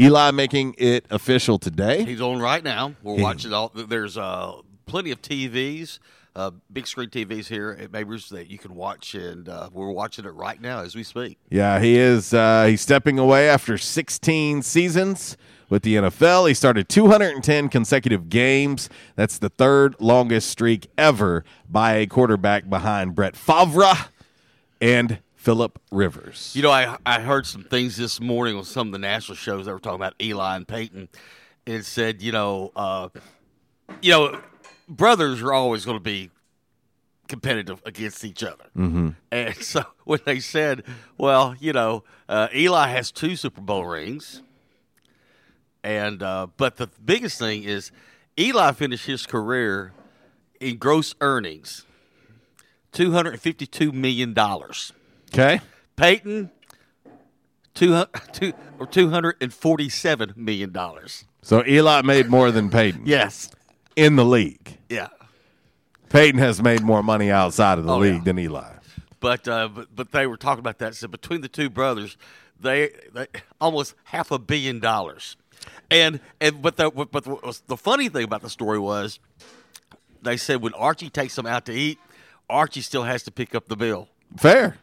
Eli 0.00 0.30
making 0.30 0.74
it 0.78 1.06
official 1.10 1.58
today. 1.58 2.04
He's 2.04 2.20
on 2.20 2.40
right 2.40 2.62
now. 2.62 2.94
We're 3.02 3.20
watching 3.20 3.52
all. 3.52 3.70
There's 3.74 4.16
uh, 4.16 4.60
plenty 4.86 5.10
of 5.10 5.20
TVs, 5.20 5.98
uh, 6.36 6.52
big 6.72 6.86
screen 6.86 7.10
TVs 7.10 7.46
here 7.46 7.76
at 7.80 7.92
Mabry's 7.92 8.28
that 8.28 8.48
you 8.48 8.58
can 8.58 8.74
watch, 8.74 9.14
and 9.14 9.48
uh, 9.48 9.68
we're 9.72 9.90
watching 9.90 10.24
it 10.24 10.30
right 10.30 10.60
now 10.60 10.80
as 10.80 10.94
we 10.94 11.02
speak. 11.02 11.38
Yeah, 11.50 11.80
he 11.80 11.96
is. 11.96 12.32
Uh, 12.32 12.66
he's 12.66 12.80
stepping 12.80 13.18
away 13.18 13.48
after 13.48 13.76
16 13.76 14.62
seasons 14.62 15.36
with 15.68 15.82
the 15.82 15.96
NFL. 15.96 16.48
He 16.48 16.54
started 16.54 16.88
210 16.88 17.68
consecutive 17.68 18.28
games. 18.28 18.88
That's 19.16 19.38
the 19.38 19.48
third 19.48 19.96
longest 19.98 20.48
streak 20.48 20.88
ever 20.96 21.44
by 21.68 21.94
a 21.94 22.06
quarterback 22.06 22.68
behind 22.70 23.14
Brett 23.14 23.36
Favre 23.36 23.92
and 24.80 25.18
Philip 25.48 25.78
Rivers. 25.90 26.52
You 26.54 26.60
know, 26.60 26.70
I 26.70 26.98
I 27.06 27.20
heard 27.20 27.46
some 27.46 27.62
things 27.62 27.96
this 27.96 28.20
morning 28.20 28.54
on 28.54 28.64
some 28.64 28.88
of 28.88 28.92
the 28.92 28.98
national 28.98 29.36
shows 29.36 29.64
that 29.64 29.72
were 29.72 29.78
talking 29.78 29.98
about 29.98 30.12
Eli 30.20 30.56
and 30.56 30.68
Peyton. 30.68 31.08
And 31.66 31.76
it 31.76 31.86
said, 31.86 32.20
you 32.20 32.32
know, 32.32 32.70
uh, 32.76 33.08
you 34.02 34.10
know, 34.10 34.42
brothers 34.90 35.40
are 35.40 35.54
always 35.54 35.86
going 35.86 35.96
to 35.96 36.02
be 36.02 36.28
competitive 37.28 37.80
against 37.86 38.26
each 38.26 38.44
other. 38.44 38.66
Mhm. 38.76 39.14
And 39.32 39.56
so 39.62 39.86
when 40.04 40.20
they 40.26 40.38
said, 40.38 40.84
well, 41.16 41.56
you 41.58 41.72
know, 41.72 42.04
uh, 42.28 42.48
Eli 42.54 42.88
has 42.88 43.10
two 43.10 43.34
Super 43.34 43.62
Bowl 43.62 43.86
rings, 43.86 44.42
and 45.82 46.22
uh, 46.22 46.48
but 46.58 46.76
the 46.76 46.88
biggest 47.02 47.38
thing 47.38 47.64
is 47.64 47.90
Eli 48.38 48.72
finished 48.72 49.06
his 49.06 49.24
career 49.24 49.94
in 50.60 50.76
gross 50.76 51.14
earnings, 51.22 51.86
two 52.92 53.12
hundred 53.12 53.30
and 53.30 53.40
fifty-two 53.40 53.92
million 53.92 54.34
dollars. 54.34 54.92
Okay. 55.32 55.60
Peyton, 55.96 56.50
two 57.74 58.04
two 58.32 58.52
or 58.78 58.86
two 58.86 59.10
hundred 59.10 59.36
and 59.40 59.52
forty-seven 59.52 60.34
million 60.36 60.72
dollars. 60.72 61.24
So 61.42 61.64
Eli 61.66 62.02
made 62.02 62.28
more 62.28 62.50
than 62.50 62.70
Peyton. 62.70 63.02
Yes. 63.04 63.50
In 63.96 64.16
the 64.16 64.24
league. 64.24 64.78
Yeah. 64.88 65.08
Peyton 66.08 66.38
has 66.40 66.62
made 66.62 66.82
more 66.82 67.02
money 67.02 67.30
outside 67.30 67.78
of 67.78 67.84
the 67.84 67.92
Oh, 67.92 67.98
league 67.98 68.14
yeah. 68.18 68.24
than 68.24 68.38
Eli. 68.38 68.72
But 69.20 69.46
uh, 69.48 69.68
but 69.68 69.88
but 69.94 70.12
they 70.12 70.26
were 70.26 70.36
talking 70.36 70.60
about 70.60 70.78
that. 70.78 70.94
So 70.94 71.08
between 71.08 71.40
the 71.40 71.48
two 71.48 71.68
brothers, 71.68 72.16
they, 72.60 72.90
they 73.12 73.26
almost 73.60 73.94
half 74.04 74.30
a 74.30 74.38
billion 74.38 74.78
dollars. 74.80 75.36
And 75.90 76.20
and 76.40 76.62
but 76.62 76.76
the 76.76 76.90
but 76.90 77.24
the, 77.24 77.60
the 77.66 77.76
funny 77.76 78.08
thing 78.08 78.24
about 78.24 78.42
the 78.42 78.50
story 78.50 78.78
was, 78.78 79.18
they 80.22 80.36
said 80.36 80.62
when 80.62 80.72
Archie 80.74 81.10
takes 81.10 81.34
them 81.34 81.46
out 81.46 81.66
to 81.66 81.72
eat, 81.72 81.98
Archie 82.48 82.80
still 82.82 83.02
has 83.02 83.22
to 83.24 83.30
pick 83.32 83.54
up 83.54 83.68
the 83.68 83.76
bill. 83.76 84.08
Fair. 84.36 84.76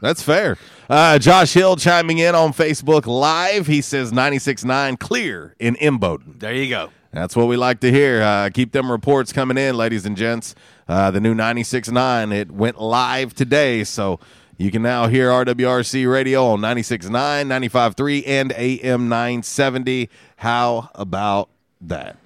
That's 0.00 0.22
fair. 0.22 0.56
Uh, 0.88 1.18
Josh 1.18 1.52
Hill 1.52 1.76
chiming 1.76 2.18
in 2.18 2.34
on 2.34 2.52
Facebook 2.52 3.06
Live. 3.06 3.66
He 3.66 3.80
says 3.80 4.12
96.9 4.12 4.98
clear 4.98 5.54
in 5.58 5.76
Imboden. 5.76 6.40
There 6.40 6.54
you 6.54 6.68
go. 6.68 6.90
That's 7.12 7.34
what 7.36 7.48
we 7.48 7.56
like 7.56 7.80
to 7.80 7.90
hear. 7.90 8.22
Uh, 8.22 8.50
keep 8.52 8.72
them 8.72 8.90
reports 8.90 9.32
coming 9.32 9.58
in, 9.58 9.76
ladies 9.76 10.06
and 10.06 10.16
gents. 10.16 10.54
Uh, 10.88 11.10
the 11.10 11.20
new 11.20 11.34
96.9, 11.34 12.32
it 12.32 12.50
went 12.50 12.80
live 12.80 13.34
today. 13.34 13.84
So, 13.84 14.20
You 14.58 14.70
can 14.70 14.82
now 14.82 15.06
hear 15.08 15.28
RWRC 15.30 16.10
radio 16.10 16.46
on 16.48 16.60
96.9, 16.60 17.10
95.3, 17.46 18.24
and 18.26 18.52
AM 18.52 19.08
970. 19.08 20.08
How 20.36 20.90
about 20.94 21.48
that? 21.80 22.16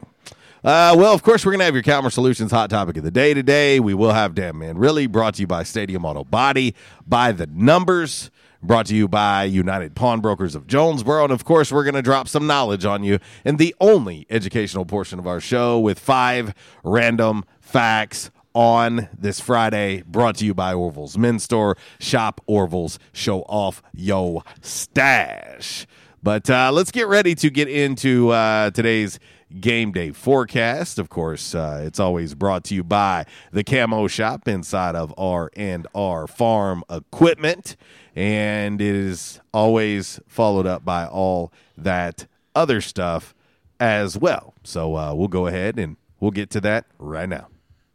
Uh, 0.64 0.94
well, 0.96 1.12
of 1.12 1.22
course, 1.22 1.44
we're 1.44 1.52
going 1.52 1.58
to 1.58 1.64
have 1.66 1.74
your 1.74 1.82
Calmer 1.82 2.08
Solutions 2.08 2.50
hot 2.50 2.70
topic 2.70 2.96
of 2.96 3.04
the 3.04 3.10
day 3.10 3.34
today. 3.34 3.80
We 3.80 3.92
will 3.92 4.14
have 4.14 4.34
Damn 4.34 4.58
Man 4.58 4.78
Really 4.78 5.06
brought 5.06 5.34
to 5.34 5.42
you 5.42 5.46
by 5.46 5.62
Stadium 5.62 6.06
Auto 6.06 6.24
Body, 6.24 6.74
by 7.06 7.32
the 7.32 7.46
numbers, 7.48 8.30
brought 8.62 8.86
to 8.86 8.96
you 8.96 9.06
by 9.06 9.44
United 9.44 9.94
Pawnbrokers 9.94 10.54
of 10.54 10.66
Jonesboro. 10.66 11.24
And 11.24 11.34
of 11.34 11.44
course, 11.44 11.70
we're 11.70 11.84
going 11.84 11.96
to 11.96 12.00
drop 12.00 12.28
some 12.28 12.46
knowledge 12.46 12.86
on 12.86 13.04
you 13.04 13.18
in 13.44 13.58
the 13.58 13.74
only 13.78 14.26
educational 14.30 14.86
portion 14.86 15.18
of 15.18 15.26
our 15.26 15.38
show 15.38 15.78
with 15.78 15.98
five 15.98 16.54
random 16.82 17.44
facts 17.60 18.30
on 18.54 19.10
this 19.12 19.40
Friday, 19.40 20.02
brought 20.06 20.36
to 20.36 20.46
you 20.46 20.54
by 20.54 20.72
Orville's 20.72 21.18
Men's 21.18 21.42
Store. 21.42 21.76
Shop 22.00 22.40
Orville's, 22.46 22.98
show 23.12 23.42
off 23.42 23.82
yo 23.92 24.42
stash. 24.62 25.86
But 26.22 26.48
uh, 26.48 26.70
let's 26.72 26.90
get 26.90 27.06
ready 27.06 27.34
to 27.34 27.50
get 27.50 27.68
into 27.68 28.30
uh, 28.30 28.70
today's 28.70 29.18
game 29.60 29.92
day 29.92 30.10
forecast. 30.12 30.98
Of 30.98 31.08
course, 31.08 31.54
uh, 31.54 31.82
it's 31.84 32.00
always 32.00 32.34
brought 32.34 32.64
to 32.64 32.74
you 32.74 32.84
by 32.84 33.26
the 33.52 33.64
Camo 33.64 34.08
Shop 34.08 34.46
inside 34.48 34.94
of 34.94 35.14
R 35.16 35.50
and 35.56 35.86
R 35.94 36.26
Farm 36.26 36.84
Equipment, 36.90 37.76
and 38.14 38.80
it 38.80 38.94
is 38.94 39.40
always 39.52 40.20
followed 40.26 40.66
up 40.66 40.84
by 40.84 41.06
all 41.06 41.52
that 41.76 42.26
other 42.54 42.80
stuff 42.80 43.34
as 43.80 44.16
well. 44.16 44.54
So 44.62 44.96
uh, 44.96 45.14
we'll 45.14 45.28
go 45.28 45.46
ahead 45.46 45.78
and 45.78 45.96
we'll 46.20 46.30
get 46.30 46.50
to 46.50 46.60
that 46.62 46.86
right 46.98 47.28
now. 47.28 47.48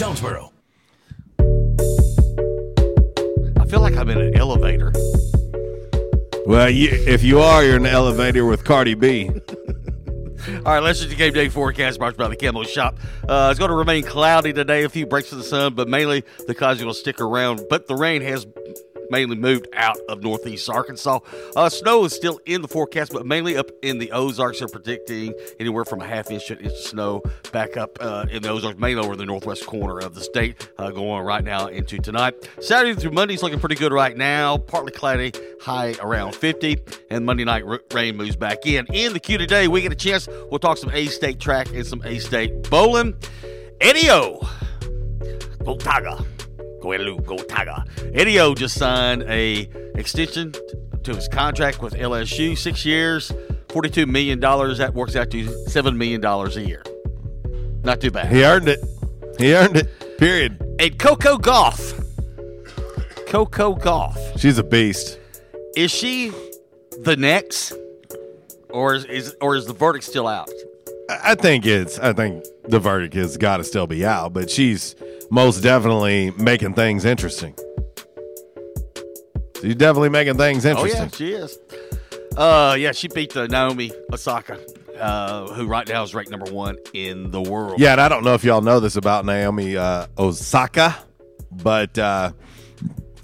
Jonesboro. 0.00 0.50
I 1.38 1.42
feel 3.66 3.82
like 3.82 3.94
I'm 3.98 4.08
in 4.08 4.18
an 4.18 4.34
elevator. 4.34 4.94
Well, 6.46 6.70
you, 6.70 6.88
if 6.90 7.22
you 7.22 7.40
are, 7.40 7.62
you're 7.62 7.76
in 7.76 7.84
an 7.84 7.92
elevator 7.92 8.46
with 8.46 8.64
Cardi 8.64 8.94
B. 8.94 9.28
All 9.28 10.62
right, 10.72 10.82
let's 10.82 11.00
just 11.00 11.10
the 11.10 11.16
game 11.16 11.34
day 11.34 11.50
forecast 11.50 11.98
brought 11.98 12.14
to 12.14 12.14
you 12.14 12.24
by 12.24 12.28
the 12.28 12.36
Camo 12.36 12.62
Shop. 12.62 12.98
Uh, 13.28 13.48
it's 13.50 13.58
going 13.58 13.68
to 13.68 13.76
remain 13.76 14.02
cloudy 14.02 14.54
today, 14.54 14.84
a 14.84 14.88
few 14.88 15.04
breaks 15.04 15.32
of 15.32 15.38
the 15.38 15.44
sun, 15.44 15.74
but 15.74 15.86
mainly 15.86 16.24
the 16.46 16.54
clouds 16.54 16.82
will 16.82 16.94
stick 16.94 17.20
around. 17.20 17.66
But 17.68 17.86
the 17.86 17.94
rain 17.94 18.22
has 18.22 18.46
mainly 19.10 19.36
moved 19.36 19.68
out 19.74 19.98
of 20.08 20.22
northeast 20.22 20.68
Arkansas. 20.68 21.20
Uh, 21.56 21.68
snow 21.68 22.04
is 22.04 22.14
still 22.14 22.40
in 22.46 22.62
the 22.62 22.68
forecast, 22.68 23.12
but 23.12 23.26
mainly 23.26 23.56
up 23.56 23.70
in 23.82 23.98
the 23.98 24.12
Ozarks. 24.12 24.60
They're 24.60 24.68
predicting 24.68 25.34
anywhere 25.58 25.84
from 25.84 26.00
a 26.00 26.06
half 26.06 26.30
inch 26.30 26.46
to 26.48 26.54
an 26.54 26.64
inch 26.64 26.72
of 26.72 26.78
snow 26.78 27.22
back 27.52 27.76
up 27.76 27.98
uh, 28.00 28.26
in 28.30 28.42
the 28.42 28.48
Ozarks, 28.48 28.78
mainly 28.78 29.02
over 29.04 29.16
the 29.16 29.26
northwest 29.26 29.66
corner 29.66 29.98
of 29.98 30.14
the 30.14 30.20
state, 30.20 30.68
uh, 30.78 30.90
going 30.90 31.24
right 31.24 31.44
now 31.44 31.66
into 31.66 31.98
tonight. 31.98 32.34
Saturday 32.60 32.98
through 33.00 33.12
Monday 33.12 33.34
is 33.34 33.42
looking 33.42 33.60
pretty 33.60 33.74
good 33.74 33.92
right 33.92 34.16
now. 34.16 34.58
Partly 34.58 34.92
cloudy, 34.92 35.32
high 35.60 35.94
around 36.00 36.34
50, 36.34 36.78
and 37.10 37.24
Monday 37.26 37.44
night 37.44 37.64
r- 37.64 37.80
rain 37.92 38.16
moves 38.16 38.36
back 38.36 38.66
in. 38.66 38.86
In 38.92 39.12
the 39.12 39.20
queue 39.20 39.38
today, 39.38 39.68
we 39.68 39.82
get 39.82 39.92
a 39.92 39.96
chance. 39.96 40.28
We'll 40.50 40.58
talk 40.58 40.78
some 40.78 40.90
A 40.92 41.06
State 41.06 41.40
track 41.40 41.68
and 41.72 41.86
some 41.86 42.02
A 42.04 42.18
State 42.18 42.68
bowling. 42.70 43.14
Eddie 43.80 44.10
O. 44.10 44.46
Go 45.64 45.76
Tiger. 46.80 46.98
Go 46.98 47.14
Elu, 47.14 47.24
go 47.24 47.36
Tiger. 47.44 47.84
Eddie 48.14 48.40
O 48.40 48.54
just 48.54 48.78
signed 48.78 49.22
a 49.24 49.68
extension 49.94 50.52
to 51.02 51.14
his 51.14 51.28
contract 51.28 51.82
with 51.82 51.94
LSU, 51.94 52.56
six 52.56 52.84
years, 52.84 53.32
$42 53.68 54.06
million. 54.06 54.40
That 54.40 54.92
works 54.94 55.16
out 55.16 55.30
to 55.30 55.44
$7 55.44 55.96
million 55.96 56.24
a 56.24 56.60
year. 56.60 56.82
Not 57.82 58.00
too 58.00 58.10
bad. 58.10 58.30
He 58.32 58.44
earned 58.44 58.68
it. 58.68 58.80
He 59.38 59.54
earned 59.54 59.76
it. 59.76 60.18
Period. 60.18 60.60
And 60.78 60.98
Coco 60.98 61.38
Gauff. 61.38 61.96
Coco 63.26 63.74
Gauff. 63.74 64.38
She's 64.38 64.58
a 64.58 64.64
beast. 64.64 65.18
Is 65.76 65.90
she 65.90 66.32
the 67.00 67.16
next? 67.16 67.72
Or 68.68 68.94
is, 68.94 69.04
is 69.06 69.36
or 69.40 69.56
is 69.56 69.66
the 69.66 69.72
verdict 69.72 70.04
still 70.04 70.28
out? 70.28 70.50
I 71.08 71.34
think 71.34 71.66
it's. 71.66 71.98
I 71.98 72.12
think 72.12 72.44
the 72.68 72.78
verdict 72.78 73.14
has 73.14 73.36
got 73.36 73.56
to 73.56 73.64
still 73.64 73.86
be 73.86 74.04
out, 74.04 74.32
but 74.32 74.48
she's 74.50 74.94
most 75.30 75.60
definitely 75.60 76.32
making 76.32 76.74
things 76.74 77.04
interesting. 77.04 77.54
She's 79.60 79.74
definitely 79.74 80.08
making 80.08 80.36
things 80.36 80.64
interesting. 80.64 81.00
Oh 81.00 81.04
yeah, 81.04 81.08
she 81.10 81.32
is. 81.32 81.58
Uh, 82.36 82.76
yeah, 82.78 82.92
she 82.92 83.08
beat 83.08 83.32
the 83.34 83.46
Naomi 83.48 83.92
Osaka, 84.12 84.58
uh, 84.98 85.48
who 85.48 85.66
right 85.66 85.86
now 85.86 86.02
is 86.02 86.14
ranked 86.14 86.30
number 86.30 86.50
one 86.50 86.78
in 86.94 87.30
the 87.30 87.42
world. 87.42 87.78
Yeah, 87.78 87.92
and 87.92 88.00
I 88.00 88.08
don't 88.08 88.24
know 88.24 88.34
if 88.34 88.44
y'all 88.44 88.62
know 88.62 88.80
this 88.80 88.96
about 88.96 89.24
Naomi 89.26 89.76
uh, 89.76 90.06
Osaka, 90.16 90.96
but 91.50 91.98
uh, 91.98 92.32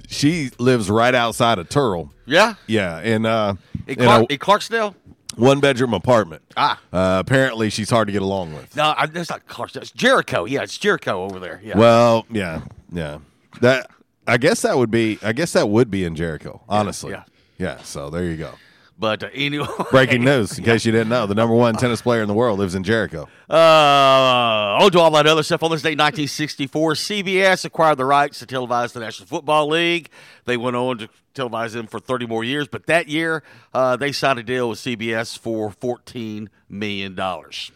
she 0.09 0.51
lives 0.59 0.91
right 0.91 1.15
outside 1.15 1.59
of 1.59 1.69
Turrell. 1.69 2.11
Yeah, 2.27 2.55
yeah, 2.67 3.01
in 3.01 3.25
uh, 3.25 3.55
in, 3.87 3.97
Clark, 3.97 4.31
in 4.31 4.39
Clarkedale. 4.39 4.95
One 5.37 5.61
bedroom 5.61 5.95
apartment. 5.95 6.43
Ah. 6.57 6.81
Uh, 6.93 7.23
apparently, 7.25 7.71
she's 7.71 7.91
hard 7.91 8.09
to 8.09 8.13
get 8.13 8.23
along 8.23 8.55
with. 8.55 8.75
No, 8.75 8.95
I, 8.97 9.07
that's 9.07 9.31
not 9.31 9.47
Clarkedale. 9.47 9.83
It's 9.83 9.91
Jericho. 9.91 10.45
Yeah, 10.47 10.63
it's 10.63 10.77
Jericho 10.79 11.25
over 11.25 11.39
there. 11.39 11.61
Yeah. 11.63 11.77
Well, 11.77 12.27
yeah, 12.31 12.63
yeah. 12.91 13.19
That 13.61 13.91
I 14.27 14.39
guess 14.39 14.63
that 14.63 14.77
would 14.77 14.91
be. 14.91 15.19
I 15.23 15.33
guess 15.33 15.53
that 15.53 15.69
would 15.69 15.91
be 15.91 16.05
in 16.05 16.15
Jericho. 16.15 16.63
Honestly. 16.69 17.13
Yeah. 17.13 17.25
Yeah. 17.59 17.83
so 17.83 18.11
there 18.11 18.25
you 18.25 18.37
go. 18.37 18.51
But 18.99 19.25
uh, 19.25 19.29
anyway, 19.35 19.67
breaking 19.91 20.25
news 20.25 20.59
in 20.59 20.65
case 20.65 20.87
you 20.87 20.93
didn't 20.93 21.11
know, 21.11 21.27
the 21.27 21.35
number 21.35 21.55
one 21.55 21.75
tennis 21.75 22.01
player 22.01 22.23
in 22.23 22.29
the 22.29 22.35
world 22.35 22.59
lives 22.59 22.75
in 22.75 22.83
Jericho. 22.83 23.29
Uh, 23.49 24.79
on 24.81 24.91
to 24.91 25.01
all 25.01 25.11
that 25.11 25.27
other 25.27 25.43
stuff. 25.43 25.63
On 25.63 25.71
this 25.71 25.83
date, 25.83 25.99
1964, 25.99 26.95
CBS 26.95 27.65
acquired 27.65 27.99
the 27.99 28.07
rights 28.07 28.39
to 28.39 28.47
televise 28.47 28.93
the 28.93 29.01
National 29.01 29.27
Football 29.27 29.69
League. 29.69 30.09
They 30.47 30.57
went 30.57 30.77
on 30.77 30.99
to 30.99 31.09
televise 31.35 31.73
them 31.73 31.87
for 31.87 32.01
30 32.01 32.27
more 32.27 32.43
years, 32.43 32.69
but 32.69 32.87
that 32.87 33.09
year 33.09 33.43
uh, 33.75 33.97
they 33.97 34.13
signed 34.13 34.39
a 34.39 34.43
deal 34.43 34.71
with 34.71 34.79
CBS 34.79 35.39
for 35.39 35.71
14 35.71 36.49
million 36.71 37.15
dollars, 37.15 37.71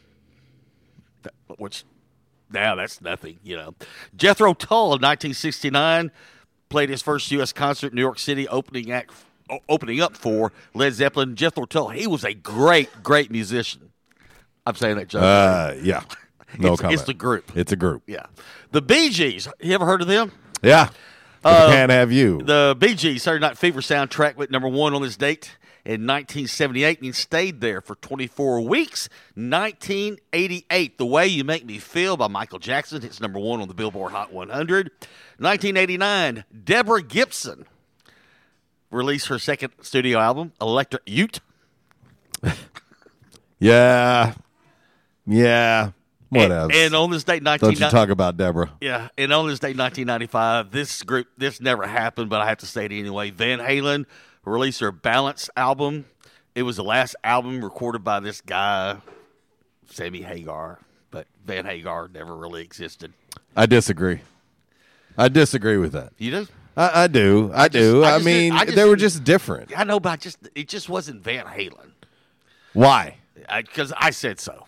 which 1.59 1.85
now 2.51 2.75
that's 2.75 3.03
nothing, 3.03 3.39
you 3.43 3.57
know. 3.57 3.75
Jethro 4.17 4.55
Tull 4.55 4.87
of 4.87 5.03
1969 5.03 6.11
played 6.71 6.89
his 6.89 7.03
first 7.03 7.31
U.S. 7.33 7.53
concert 7.53 7.89
in 7.89 7.97
New 7.97 8.01
York 8.01 8.19
City, 8.19 8.49
opening 8.49 8.91
act 8.91 9.13
opening 9.69 10.01
up 10.01 10.17
for 10.17 10.53
Led 10.75 10.95
Zeppelin. 10.95 11.37
Jethro 11.37 11.65
Tull, 11.67 11.89
he 11.89 12.07
was 12.07 12.25
a 12.25 12.35
great, 12.35 13.03
great 13.03 13.31
musician. 13.31 13.91
I'm 14.67 14.75
saying 14.75 14.97
that, 14.97 15.09
Joe. 15.09 15.21
Uh, 15.21 15.77
yeah. 15.83 16.03
No 16.59 16.73
it's, 16.73 16.81
comment. 16.81 16.99
It's 16.99 17.07
the 17.07 17.15
group. 17.15 17.57
It's 17.57 17.73
a 17.73 17.77
group. 17.77 18.03
Yeah. 18.07 18.27
The 18.73 18.83
Bee 18.83 19.11
Gees. 19.11 19.49
You 19.61 19.75
ever 19.75 19.87
heard 19.87 20.03
of 20.03 20.09
them? 20.09 20.33
Yeah. 20.63 20.91
Uh, 21.45 21.69
can't 21.69 21.91
have 21.91 22.13
you. 22.13 22.43
The 22.43 22.77
Bee 22.79 22.95
Gees, 22.95 23.23
Saturday 23.23 23.41
Night 23.41 23.57
Fever 23.57 23.81
soundtrack, 23.81 24.37
went 24.37 24.51
number 24.51 24.69
one 24.69 24.95
on 24.95 25.03
this 25.03 25.17
date 25.17 25.57
in 25.85 26.07
1978 26.07 27.01
and 27.03 27.15
stayed 27.15 27.61
there 27.61 27.81
for 27.81 27.95
24 27.97 28.61
weeks. 28.61 29.09
1988, 29.35 30.99
The 30.99 31.07
Way 31.07 31.29
You 31.29 31.45
Make 31.45 31.65
Me 31.65 31.79
Feel 31.79 32.17
by 32.17 32.29
Michael 32.29 32.59
Jackson 32.59 33.01
hits 33.01 33.21
number 33.21 33.39
one 33.39 33.61
on 33.61 33.69
the 33.69 33.75
Billboard 33.75 34.13
Hot 34.13 34.33
100. 34.33 34.91
1989, 35.39 36.45
Deborah 36.65 37.03
Gibson 37.03 37.65
released 38.91 39.29
her 39.29 39.39
second 39.39 39.73
studio 39.83 40.19
album, 40.19 40.53
Electric 40.61 41.03
Youth. 41.07 41.41
yeah. 43.59 44.35
Yeah. 45.27 45.91
What 46.31 46.53
else? 46.53 46.73
And 46.75 46.95
on 46.95 47.11
this 47.11 47.25
date, 47.25 47.43
1990- 47.43 47.59
Don't 47.59 47.81
you 47.81 47.91
talk 47.91 48.09
about 48.09 48.37
Deborah. 48.37 48.71
Yeah, 48.81 49.09
and 49.19 49.33
on 49.33 49.49
this 49.49 49.59
date, 49.59 49.77
1995, 49.77 50.71
this 50.71 51.03
group, 51.03 51.27
this 51.37 51.61
never 51.61 51.87
happened, 51.87 52.31
but 52.31 52.41
I 52.41 52.49
have 52.49 52.59
to 52.59 52.67
say 52.67 52.85
it 52.85 52.93
anyway. 52.93 53.31
Van 53.31 53.59
Halen 53.59 54.07
released 54.45 54.79
their 54.79 54.93
Balance 54.93 55.51
album. 55.57 56.05
It 56.55 56.63
was 56.63 56.77
the 56.77 56.85
last 56.85 57.17
album 57.25 57.63
recorded 57.65 58.05
by 58.05 58.21
this 58.21 58.41
guy, 58.41 58.99
Sammy 59.91 60.23
Hagar, 60.23 60.79
but 61.11 61.27
Van 61.45 61.65
Hagar 61.65 62.09
never 62.13 62.37
really 62.37 62.63
existed. 62.63 63.13
I 63.57 63.67
disagree. 63.67 64.21
I 65.19 65.29
disagree 65.29 65.79
with 65.79 65.93
that. 65.93 66.13
You 66.17 66.31
do? 66.31 66.47
I, 66.77 67.05
I 67.05 67.07
do. 67.09 67.51
I, 67.55 67.69
just- 67.69 67.73
do. 67.93 68.03
I 68.05 68.17
I, 68.17 68.19
mean, 68.21 68.53
I 68.53 68.65
just 68.65 68.77
they 68.77 68.85
were 68.85 68.97
just 68.97 69.25
different. 69.25 69.73
I 69.77 69.85
know, 69.85 70.01
but 70.01 70.11
I 70.11 70.17
just 70.17 70.39
it 70.55 70.69
just 70.69 70.89
wasn't 70.89 71.23
Van 71.23 71.45
Halen 71.47 71.91
Why? 72.73 73.17
because 73.57 73.93
I, 73.97 74.11
said 74.11 74.39
so. 74.41 74.67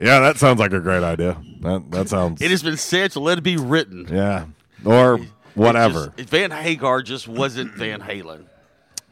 Yeah, 0.00 0.20
that 0.20 0.38
sounds 0.38 0.58
like 0.58 0.72
a 0.72 0.80
great 0.80 1.02
idea. 1.04 1.36
That 1.60 1.90
that 1.92 2.08
sounds. 2.08 2.42
It 2.42 2.50
has 2.50 2.62
been 2.62 2.76
said, 2.76 3.12
so 3.12 3.20
let 3.20 3.38
it 3.38 3.42
be 3.42 3.56
written. 3.56 4.08
Yeah. 4.10 4.46
Or 4.84 5.20
whatever. 5.54 6.12
Just- 6.16 6.30
Van 6.30 6.50
Hagar 6.50 7.02
just 7.02 7.28
wasn't 7.28 7.72
Van 7.74 8.00
Halen. 8.00 8.46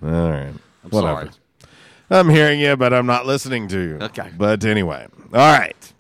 All 0.03 0.09
right. 0.11 0.53
I'm 0.85 0.91
whatever. 0.91 1.21
sorry. 1.21 1.31
I'm 2.11 2.29
hearing 2.29 2.61
you, 2.61 2.77
but 2.77 2.93
I'm 2.93 3.07
not 3.07 3.27
listening 3.27 3.69
to 3.69 3.79
you. 3.81 3.99
Okay. 4.03 4.31
But 4.37 4.65
anyway, 4.65 5.07
all 5.33 5.59
right. 5.59 5.92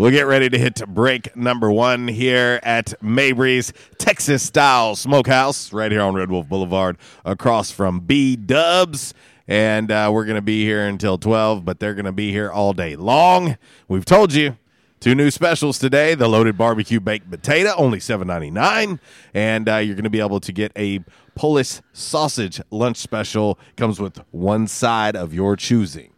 We'll 0.00 0.10
get 0.10 0.26
ready 0.26 0.48
to 0.48 0.58
hit 0.58 0.82
break 0.88 1.36
number 1.36 1.70
one 1.70 2.08
here 2.08 2.58
at 2.62 2.94
Mabry's 3.02 3.70
Texas 3.98 4.42
Style 4.42 4.96
Smokehouse, 4.96 5.74
right 5.74 5.92
here 5.92 6.00
on 6.00 6.14
Red 6.14 6.30
Wolf 6.30 6.48
Boulevard, 6.48 6.96
across 7.22 7.70
from 7.70 8.00
B 8.00 8.34
Dubs. 8.34 9.12
And 9.46 9.92
uh, 9.92 10.08
we're 10.10 10.24
going 10.24 10.36
to 10.36 10.40
be 10.40 10.64
here 10.64 10.86
until 10.86 11.18
12, 11.18 11.66
but 11.66 11.80
they're 11.80 11.92
going 11.92 12.06
to 12.06 12.12
be 12.12 12.30
here 12.30 12.50
all 12.50 12.72
day 12.72 12.96
long. 12.96 13.58
We've 13.88 14.06
told 14.06 14.32
you. 14.32 14.56
Two 15.00 15.14
new 15.14 15.30
specials 15.30 15.78
today: 15.78 16.14
the 16.14 16.28
loaded 16.28 16.56
barbecue 16.56 16.98
baked 16.98 17.30
potato, 17.30 17.74
only 17.76 18.00
seven 18.00 18.28
ninety 18.28 18.50
nine, 18.50 19.00
and 19.34 19.68
uh, 19.68 19.76
you're 19.76 19.96
going 19.96 20.04
to 20.04 20.10
be 20.10 20.20
able 20.20 20.40
to 20.40 20.52
get 20.52 20.72
a 20.76 21.00
Polish 21.34 21.82
sausage 21.92 22.58
lunch 22.70 22.96
special. 22.96 23.58
Comes 23.76 24.00
with 24.00 24.18
one 24.30 24.66
side 24.66 25.14
of 25.14 25.34
your 25.34 25.56
choosing. 25.56 26.12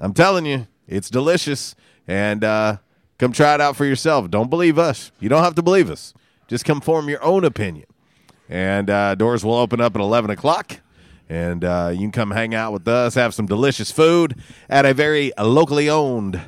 I'm 0.00 0.12
telling 0.12 0.44
you, 0.44 0.66
it's 0.88 1.08
delicious. 1.08 1.76
And 2.06 2.42
uh, 2.44 2.78
come 3.18 3.32
try 3.32 3.54
it 3.54 3.60
out 3.60 3.76
for 3.76 3.84
yourself. 3.84 4.30
Don't 4.30 4.50
believe 4.50 4.78
us. 4.78 5.12
You 5.20 5.28
don't 5.28 5.44
have 5.44 5.54
to 5.56 5.62
believe 5.62 5.90
us. 5.90 6.14
Just 6.48 6.64
come 6.64 6.80
form 6.80 7.08
your 7.08 7.22
own 7.22 7.44
opinion. 7.44 7.86
And 8.48 8.90
uh, 8.90 9.14
doors 9.14 9.44
will 9.44 9.54
open 9.54 9.80
up 9.80 9.94
at 9.94 10.00
11 10.00 10.30
o'clock. 10.30 10.80
And 11.28 11.64
uh, 11.64 11.90
you 11.92 12.00
can 12.00 12.10
come 12.10 12.32
hang 12.32 12.54
out 12.56 12.72
with 12.72 12.88
us, 12.88 13.14
have 13.14 13.34
some 13.34 13.46
delicious 13.46 13.92
food 13.92 14.34
at 14.68 14.84
a 14.84 14.92
very 14.92 15.32
locally 15.38 15.88
owned 15.88 16.40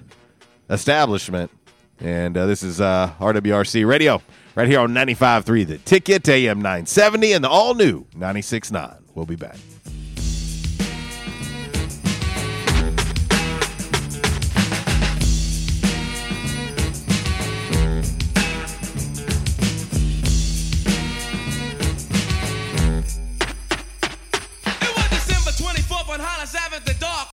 establishment. 0.68 1.52
And 2.00 2.36
uh, 2.36 2.46
this 2.46 2.64
is 2.64 2.80
uh, 2.80 3.12
RWRC 3.20 3.86
Radio 3.86 4.20
right 4.56 4.66
here 4.66 4.80
on 4.80 4.92
95.3 4.92 5.66
The 5.66 5.78
Ticket, 5.78 6.28
AM 6.28 6.58
970, 6.58 7.32
and 7.32 7.44
the 7.44 7.48
all 7.48 7.74
new 7.74 8.06
96.9. 8.16 9.02
We'll 9.14 9.26
be 9.26 9.36
back. 9.36 9.56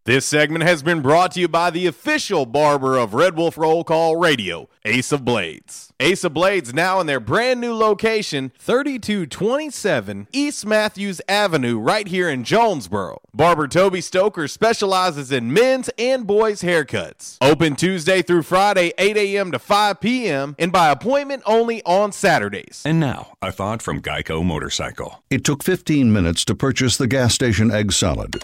This 0.10 0.26
segment 0.26 0.64
has 0.64 0.82
been 0.82 1.04
brought 1.04 1.34
to 1.34 1.40
you 1.40 1.48
by 1.48 1.70
the 1.70 1.86
official 1.86 2.48
barber 2.48 2.98
of 2.98 3.14
Red 3.14 3.38
Wolf 3.38 3.60
Roll 3.60 3.84
Call 3.84 4.16
Radio, 4.16 4.68
Ace 4.84 5.12
of 5.12 5.24
Blades. 5.24 5.94
Ace 6.00 6.24
of 6.24 6.34
Blades 6.34 6.74
now 6.74 7.00
in 7.00 7.06
their 7.06 7.20
brand 7.20 7.62
new 7.62 7.76
location, 7.76 8.52
3227 8.58 10.28
East 10.34 10.66
Matthews 10.66 11.22
Avenue, 11.30 11.78
right 11.78 12.08
here 12.08 12.28
in 12.28 12.44
Jonesboro. 12.44 13.22
Barber 13.36 13.68
Toby 13.68 14.02
Stoker 14.02 14.48
specializes 14.48 15.32
in 15.32 15.54
men's 15.54 15.92
and 16.00 16.26
boys' 16.26 16.64
haircuts. 16.64 17.38
Open 17.40 17.76
Tuesday 17.76 18.24
through 18.24 18.42
Friday, 18.42 18.92
8 18.98 19.16
a.m. 19.16 19.52
to 19.52 19.60
5 19.60 20.02
p.m., 20.02 20.56
and 20.58 20.72
by 20.72 20.90
appointment 20.90 21.44
only 21.46 21.84
on 21.84 22.14
Saturdays. 22.14 22.82
And 22.84 23.00
now, 23.00 23.34
a 23.44 23.52
thought 23.52 23.84
from 23.84 24.02
Geico 24.02 24.44
Motorcycle. 24.44 25.22
It 25.30 25.44
took 25.44 25.64
15 25.64 26.12
minutes 26.12 26.44
to 26.46 26.56
purchase 26.56 26.98
the 26.98 27.06
gas 27.06 27.36
station 27.36 27.70
egg 27.70 27.92
salad. 27.92 28.44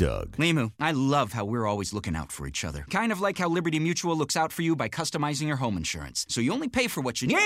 And 0.00 0.08
Doug. 0.08 0.36
Limu, 0.36 0.72
I 0.80 0.92
love 0.92 1.32
how 1.32 1.44
we're 1.44 1.66
always 1.66 1.92
looking 1.92 2.16
out 2.16 2.32
for 2.32 2.46
each 2.46 2.64
other. 2.64 2.86
Kind 2.90 3.12
of 3.12 3.20
like 3.20 3.38
how 3.38 3.48
Liberty 3.48 3.78
Mutual 3.78 4.16
looks 4.16 4.36
out 4.36 4.52
for 4.52 4.62
you 4.62 4.74
by 4.76 4.88
customizing 4.88 5.46
your 5.46 5.56
home 5.56 5.76
insurance. 5.76 6.26
So 6.28 6.40
you 6.40 6.52
only 6.52 6.68
pay 6.68 6.88
for 6.88 7.00
what 7.00 7.20
you 7.20 7.28
need. 7.28 7.36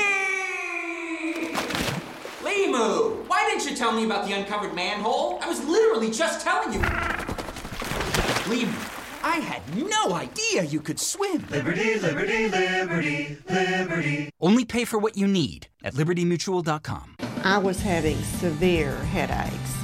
Limu, 2.42 3.26
why 3.26 3.48
didn't 3.48 3.68
you 3.68 3.76
tell 3.76 3.92
me 3.92 4.04
about 4.04 4.26
the 4.26 4.32
uncovered 4.32 4.74
manhole? 4.74 5.38
I 5.42 5.48
was 5.48 5.64
literally 5.64 6.10
just 6.10 6.44
telling 6.44 6.72
you. 6.72 6.80
Limu, 8.50 9.24
I 9.24 9.36
had 9.36 9.62
no 9.76 10.14
idea 10.14 10.64
you 10.64 10.80
could 10.80 11.00
swim. 11.00 11.46
Liberty, 11.50 11.98
liberty, 11.98 12.48
liberty, 12.48 13.38
liberty. 13.48 14.30
Only 14.40 14.64
pay 14.64 14.84
for 14.84 14.98
what 14.98 15.16
you 15.16 15.26
need 15.26 15.68
at 15.82 15.94
libertymutual.com. 15.94 17.16
I 17.42 17.58
was 17.58 17.80
having 17.80 18.18
severe 18.22 18.96
headaches. 18.96 19.83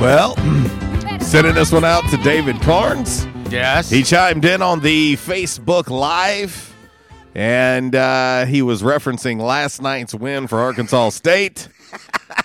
Well, 0.00 0.34
sending 1.20 1.52
this 1.54 1.70
one 1.70 1.84
out 1.84 2.08
to 2.08 2.16
David 2.16 2.58
Carnes. 2.62 3.26
Yes. 3.50 3.90
He 3.90 4.02
chimed 4.02 4.46
in 4.46 4.62
on 4.62 4.80
the 4.80 5.16
Facebook 5.16 5.90
Live, 5.90 6.74
and 7.34 7.94
uh, 7.94 8.46
he 8.46 8.62
was 8.62 8.80
referencing 8.80 9.38
last 9.38 9.82
night's 9.82 10.14
win 10.14 10.46
for 10.46 10.58
Arkansas 10.58 11.10
State. 11.10 11.68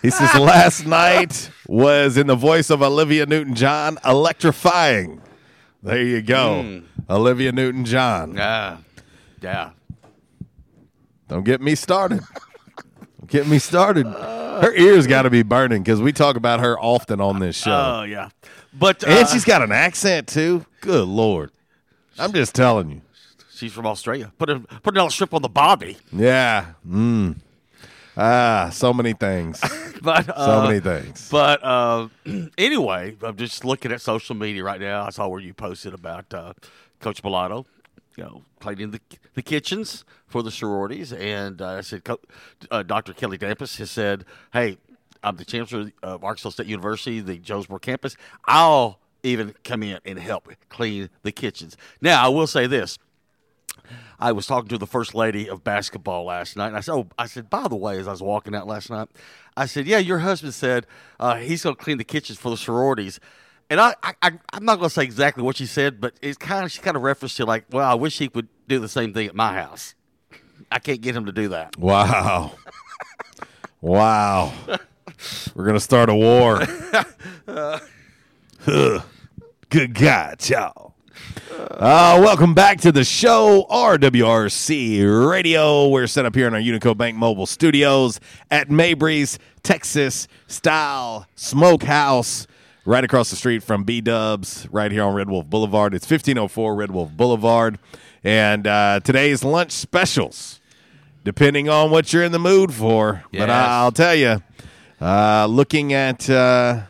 He 0.01 0.09
says 0.09 0.35
last 0.35 0.85
night 0.85 1.49
was, 1.65 2.17
in 2.17 2.27
the 2.27 2.35
voice 2.35 2.69
of 2.69 2.81
Olivia 2.81 3.25
Newton 3.25 3.55
John, 3.55 3.99
electrifying. 4.03 5.21
There 5.81 6.03
you 6.03 6.21
go. 6.21 6.61
Mm. 6.61 6.83
Olivia 7.09 7.53
Newton 7.53 7.85
John. 7.85 8.35
Yeah. 8.35 8.79
Yeah. 9.41 9.69
Don't 11.29 11.45
get 11.45 11.61
me 11.61 11.75
started. 11.75 12.21
Get 13.27 13.47
me 13.47 13.59
started. 13.59 14.05
Her 14.05 14.73
ears 14.73 15.07
got 15.07 15.23
to 15.23 15.29
be 15.29 15.43
burning 15.43 15.83
because 15.83 16.01
we 16.01 16.13
talk 16.13 16.35
about 16.35 16.59
her 16.61 16.79
often 16.79 17.19
on 17.19 17.39
this 17.39 17.57
show. 17.57 17.99
Oh, 17.99 18.03
yeah. 18.03 18.29
But 18.73 19.03
uh, 19.03 19.11
and 19.11 19.27
she's 19.27 19.45
got 19.45 19.61
an 19.61 19.71
accent 19.71 20.27
too. 20.27 20.65
Good 20.81 21.07
lord! 21.07 21.51
I'm 22.19 22.33
just 22.33 22.53
telling 22.55 22.89
you. 22.89 23.01
she's 23.53 23.73
from 23.73 23.85
Australia. 23.85 24.31
Put 24.37 24.49
a 24.49 24.59
put 24.59 24.93
another 24.93 25.09
strip 25.09 25.33
on 25.33 25.41
the 25.41 25.49
Bobby. 25.49 25.97
Yeah. 26.11 26.67
Mm. 26.87 27.37
Ah, 28.17 28.69
so 28.71 28.93
many 28.93 29.13
things. 29.13 29.61
But 30.01 30.25
so 30.27 30.33
uh, 30.35 30.67
many 30.67 30.79
things. 30.81 31.29
But 31.31 31.63
uh, 31.63 32.09
anyway, 32.59 33.15
I'm 33.23 33.37
just 33.37 33.65
looking 33.65 33.91
at 33.91 34.01
social 34.01 34.35
media 34.35 34.63
right 34.63 34.79
now. 34.79 35.05
I 35.05 35.09
saw 35.09 35.27
where 35.27 35.39
you 35.39 35.51
posted 35.53 35.95
about 35.95 36.31
uh, 36.31 36.53
Coach 36.99 37.23
Balado, 37.23 37.65
you 38.15 38.23
know, 38.23 38.43
cleaning 38.59 38.91
the 38.91 39.01
the 39.33 39.41
kitchens 39.41 40.05
for 40.27 40.41
the 40.41 40.51
sororities, 40.51 41.11
and 41.13 41.61
uh, 41.61 41.69
I 41.69 41.81
said, 41.81 42.03
uh, 42.71 42.83
Dr. 42.83 43.13
Kelly 43.13 43.37
Damphousse 43.37 43.77
has 43.77 43.91
said, 43.91 44.25
"Hey, 44.53 44.77
I'm 45.23 45.35
the 45.35 45.45
chancellor 45.45 45.91
of 46.01 46.23
Arkansas 46.23 46.51
State 46.51 46.67
University, 46.67 47.19
the 47.19 47.37
Jonesboro 47.37 47.79
campus. 47.79 48.15
I'll 48.45 48.99
even 49.23 49.53
come 49.63 49.83
in 49.83 49.99
and 50.05 50.19
help 50.19 50.49
clean 50.69 51.09
the 51.23 51.31
kitchens." 51.31 51.75
Now, 52.01 52.25
I 52.25 52.29
will 52.29 52.47
say 52.47 52.67
this. 52.67 52.97
I 54.17 54.31
was 54.31 54.47
talking 54.47 54.69
to 54.69 54.77
the 54.77 54.87
first 54.87 55.13
lady 55.13 55.49
of 55.49 55.63
basketball 55.63 56.25
last 56.25 56.55
night, 56.55 56.67
and 56.67 56.77
I 56.77 56.79
said, 56.79 56.93
"Oh, 56.93 57.07
I 57.19 57.27
said, 57.27 57.49
by 57.49 57.67
the 57.67 57.75
way, 57.75 57.99
as 57.99 58.07
I 58.07 58.11
was 58.11 58.21
walking 58.21 58.55
out 58.55 58.67
last 58.67 58.89
night, 58.89 59.09
I 59.57 59.65
said, 59.65 59.87
yeah, 59.87 59.99
your 59.99 60.19
husband 60.19 60.53
said 60.53 60.85
uh, 61.19 61.35
he's 61.35 61.63
going 61.63 61.75
to 61.75 61.81
clean 61.81 61.97
the 61.97 62.05
kitchens 62.05 62.39
for 62.39 62.49
the 62.49 62.57
sororities." 62.57 63.19
And 63.69 63.79
I, 63.79 63.95
I, 64.03 64.13
I 64.21 64.31
I'm 64.53 64.65
not 64.65 64.77
going 64.77 64.89
to 64.89 64.93
say 64.93 65.03
exactly 65.03 65.43
what 65.43 65.57
she 65.57 65.65
said, 65.65 65.99
but 65.99 66.13
it's 66.21 66.37
kind 66.37 66.65
of 66.65 66.71
she 66.71 66.81
kind 66.81 66.95
of 66.95 67.03
referenced 67.03 67.37
to 67.37 67.45
like, 67.45 67.65
well, 67.71 67.89
I 67.89 67.95
wish 67.95 68.17
he 68.17 68.29
would 68.33 68.47
do 68.67 68.79
the 68.79 68.89
same 68.89 69.13
thing 69.13 69.27
at 69.27 69.35
my 69.35 69.53
house. 69.53 69.95
I 70.71 70.79
can't 70.79 71.01
get 71.01 71.15
him 71.15 71.25
to 71.25 71.31
do 71.31 71.49
that. 71.49 71.77
Wow. 71.77 72.53
wow. 73.81 74.53
We're 75.55 75.65
gonna 75.65 75.79
start 75.79 76.09
a 76.09 76.15
war. 76.15 76.61
Huh. 78.65 79.01
Good 79.69 79.93
God, 79.93 80.49
y'all. 80.49 80.95
Uh, 81.51 82.19
welcome 82.19 82.55
back 82.55 82.81
to 82.81 82.91
the 82.91 83.03
show, 83.03 83.67
RWRC 83.69 85.29
Radio. 85.29 85.87
We're 85.89 86.07
set 86.07 86.25
up 86.25 86.33
here 86.33 86.47
in 86.47 86.55
our 86.55 86.59
Unico 86.59 86.97
Bank 86.97 87.15
Mobile 87.15 87.45
Studios 87.45 88.19
at 88.49 88.71
Mabry's 88.71 89.37
Texas 89.61 90.27
Style 90.47 91.27
Smokehouse, 91.35 92.47
right 92.85 93.03
across 93.03 93.29
the 93.29 93.35
street 93.35 93.63
from 93.63 93.83
B 93.83 93.99
Dubs, 94.01 94.67
right 94.71 94.91
here 94.91 95.03
on 95.03 95.13
Red 95.15 95.29
Wolf 95.29 95.47
Boulevard. 95.49 95.93
It's 95.93 96.05
1504 96.09 96.75
Red 96.75 96.91
Wolf 96.91 97.11
Boulevard. 97.11 97.79
And 98.23 98.65
uh, 98.65 99.01
today's 99.03 99.43
lunch 99.43 99.71
specials, 99.71 100.59
depending 101.23 101.69
on 101.69 101.91
what 101.91 102.11
you're 102.13 102.23
in 102.23 102.31
the 102.31 102.39
mood 102.39 102.73
for. 102.73 103.23
But 103.31 103.39
Yes. 103.39 103.49
I, 103.49 103.67
I'll 103.81 103.91
tell 103.91 104.15
you, 104.15 104.41
uh, 105.01 105.47
looking 105.49 105.93
at 105.93 106.29
uh, 106.29 106.83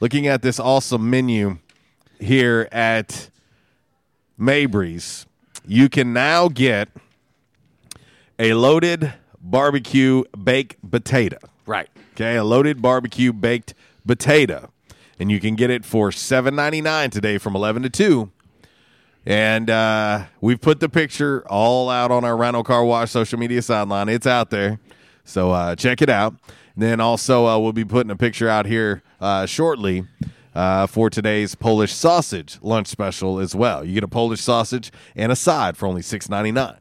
looking 0.00 0.26
at 0.26 0.42
this 0.42 0.60
awesome 0.60 1.08
menu 1.10 1.58
here 2.20 2.68
at 2.70 3.30
Mabry's, 4.36 5.26
you 5.66 5.88
can 5.88 6.12
now 6.12 6.48
get 6.48 6.88
a 8.38 8.54
loaded 8.54 9.12
barbecue 9.40 10.22
baked 10.42 10.76
potato. 10.88 11.38
Right. 11.66 11.88
Okay, 12.14 12.36
a 12.36 12.44
loaded 12.44 12.80
barbecue 12.80 13.32
baked 13.32 13.74
potato. 14.06 14.70
And 15.18 15.30
you 15.30 15.40
can 15.40 15.54
get 15.54 15.70
it 15.70 15.84
for 15.84 16.12
seven 16.12 16.54
ninety 16.54 16.80
nine 16.82 17.10
today 17.10 17.38
from 17.38 17.56
eleven 17.56 17.82
to 17.82 17.90
two. 17.90 18.30
And 19.24 19.70
uh, 19.70 20.26
we've 20.40 20.60
put 20.60 20.78
the 20.80 20.88
picture 20.88 21.42
all 21.48 21.90
out 21.90 22.10
on 22.10 22.24
our 22.24 22.36
Rhino 22.36 22.62
Car 22.62 22.84
Wash 22.84 23.10
social 23.10 23.38
media 23.38 23.60
sideline. 23.62 24.08
It's 24.08 24.26
out 24.26 24.50
there. 24.50 24.78
So 25.24 25.50
uh, 25.50 25.74
check 25.74 26.00
it 26.02 26.08
out. 26.08 26.34
then 26.76 27.00
also, 27.00 27.46
uh, 27.46 27.58
we'll 27.58 27.72
be 27.72 27.84
putting 27.84 28.10
a 28.10 28.16
picture 28.16 28.48
out 28.48 28.66
here 28.66 29.02
uh, 29.20 29.46
shortly 29.46 30.06
uh, 30.54 30.86
for 30.86 31.10
today's 31.10 31.54
Polish 31.54 31.92
sausage 31.92 32.58
lunch 32.62 32.86
special 32.86 33.40
as 33.40 33.54
well. 33.54 33.84
You 33.84 33.94
get 33.94 34.04
a 34.04 34.08
Polish 34.08 34.42
sausage 34.42 34.92
and 35.16 35.32
a 35.32 35.36
side 35.36 35.76
for 35.76 35.86
only 35.86 36.02
six 36.02 36.28
ninety 36.28 36.52
nine. 36.52 36.76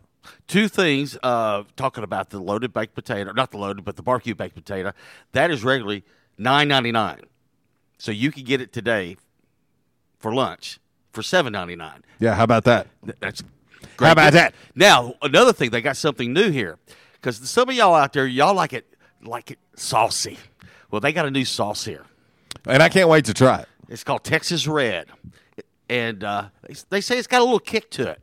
Two 0.47 0.67
things. 0.67 1.17
Uh, 1.23 1.63
talking 1.75 2.03
about 2.03 2.29
the 2.29 2.39
loaded 2.39 2.73
baked 2.73 2.93
potato, 2.93 3.31
not 3.31 3.51
the 3.51 3.57
loaded, 3.57 3.85
but 3.85 3.95
the 3.95 4.03
barbecue 4.03 4.35
baked 4.35 4.55
potato. 4.55 4.91
That 5.31 5.49
is 5.49 5.63
regularly 5.63 6.03
nine 6.37 6.67
ninety 6.67 6.91
nine. 6.91 7.21
So 7.97 8.11
you 8.11 8.31
can 8.31 8.43
get 8.43 8.61
it 8.61 8.73
today 8.73 9.17
for 10.19 10.33
lunch 10.33 10.79
for 11.11 11.23
seven 11.23 11.53
ninety 11.53 11.75
nine. 11.75 12.03
Yeah, 12.19 12.35
how 12.35 12.43
about 12.43 12.63
that? 12.65 12.87
That's 13.19 13.43
How 13.99 14.11
about 14.11 14.33
that? 14.33 14.53
Now 14.75 15.15
another 15.21 15.53
thing, 15.53 15.69
they 15.69 15.81
got 15.81 15.97
something 15.97 16.33
new 16.33 16.49
here 16.49 16.77
because 17.13 17.37
some 17.49 17.69
of 17.69 17.75
y'all 17.75 17.95
out 17.95 18.13
there, 18.13 18.27
y'all 18.27 18.55
like 18.55 18.73
it 18.73 18.85
like 19.21 19.51
it 19.51 19.59
saucy. 19.75 20.37
Well, 20.91 21.01
they 21.01 21.13
got 21.13 21.25
a 21.25 21.31
new 21.31 21.45
sauce 21.45 21.85
here. 21.85 22.03
And 22.67 22.81
I 22.81 22.89
can't 22.89 23.09
wait 23.09 23.25
to 23.25 23.33
try 23.33 23.59
it. 23.59 23.67
It's 23.89 24.03
called 24.03 24.23
Texas 24.23 24.67
Red, 24.67 25.07
and 25.89 26.23
uh, 26.23 26.49
they, 26.63 26.75
they 26.89 27.01
say 27.01 27.17
it's 27.17 27.27
got 27.27 27.41
a 27.41 27.43
little 27.43 27.59
kick 27.59 27.91
to 27.91 28.09
it. 28.09 28.21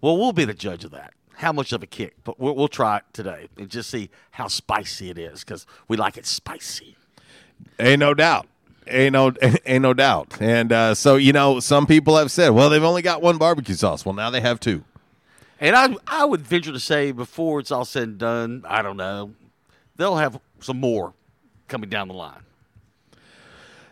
Well, 0.00 0.18
we'll 0.18 0.32
be 0.32 0.44
the 0.44 0.54
judge 0.54 0.84
of 0.84 0.90
that. 0.90 1.14
How 1.34 1.52
much 1.52 1.72
of 1.72 1.82
a 1.82 1.86
kick? 1.86 2.16
But 2.24 2.38
we'll, 2.38 2.54
we'll 2.54 2.68
try 2.68 2.98
it 2.98 3.04
today 3.12 3.48
and 3.56 3.70
just 3.70 3.90
see 3.90 4.10
how 4.32 4.48
spicy 4.48 5.08
it 5.10 5.18
is 5.18 5.44
because 5.44 5.66
we 5.86 5.96
like 5.96 6.16
it 6.16 6.26
spicy. 6.26 6.96
Ain't 7.78 8.00
no 8.00 8.12
doubt. 8.12 8.46
Ain't 8.90 9.12
no, 9.12 9.32
ain't 9.66 9.82
no 9.82 9.94
doubt. 9.94 10.40
And 10.40 10.72
uh, 10.72 10.94
so, 10.94 11.16
you 11.16 11.32
know, 11.32 11.60
some 11.60 11.86
people 11.86 12.16
have 12.16 12.30
said, 12.30 12.50
well, 12.50 12.70
they've 12.70 12.82
only 12.82 13.02
got 13.02 13.22
one 13.22 13.38
barbecue 13.38 13.74
sauce. 13.74 14.04
Well, 14.04 14.14
now 14.14 14.30
they 14.30 14.40
have 14.40 14.60
two. 14.60 14.84
And 15.60 15.74
I, 15.74 15.96
I 16.06 16.24
would 16.24 16.42
venture 16.42 16.72
to 16.72 16.80
say 16.80 17.12
before 17.12 17.60
it's 17.60 17.72
all 17.72 17.84
said 17.84 18.04
and 18.04 18.18
done, 18.18 18.64
I 18.68 18.82
don't 18.82 18.96
know, 18.96 19.32
they'll 19.96 20.16
have 20.16 20.40
some 20.60 20.78
more 20.78 21.12
coming 21.66 21.90
down 21.90 22.08
the 22.08 22.14
line. 22.14 22.42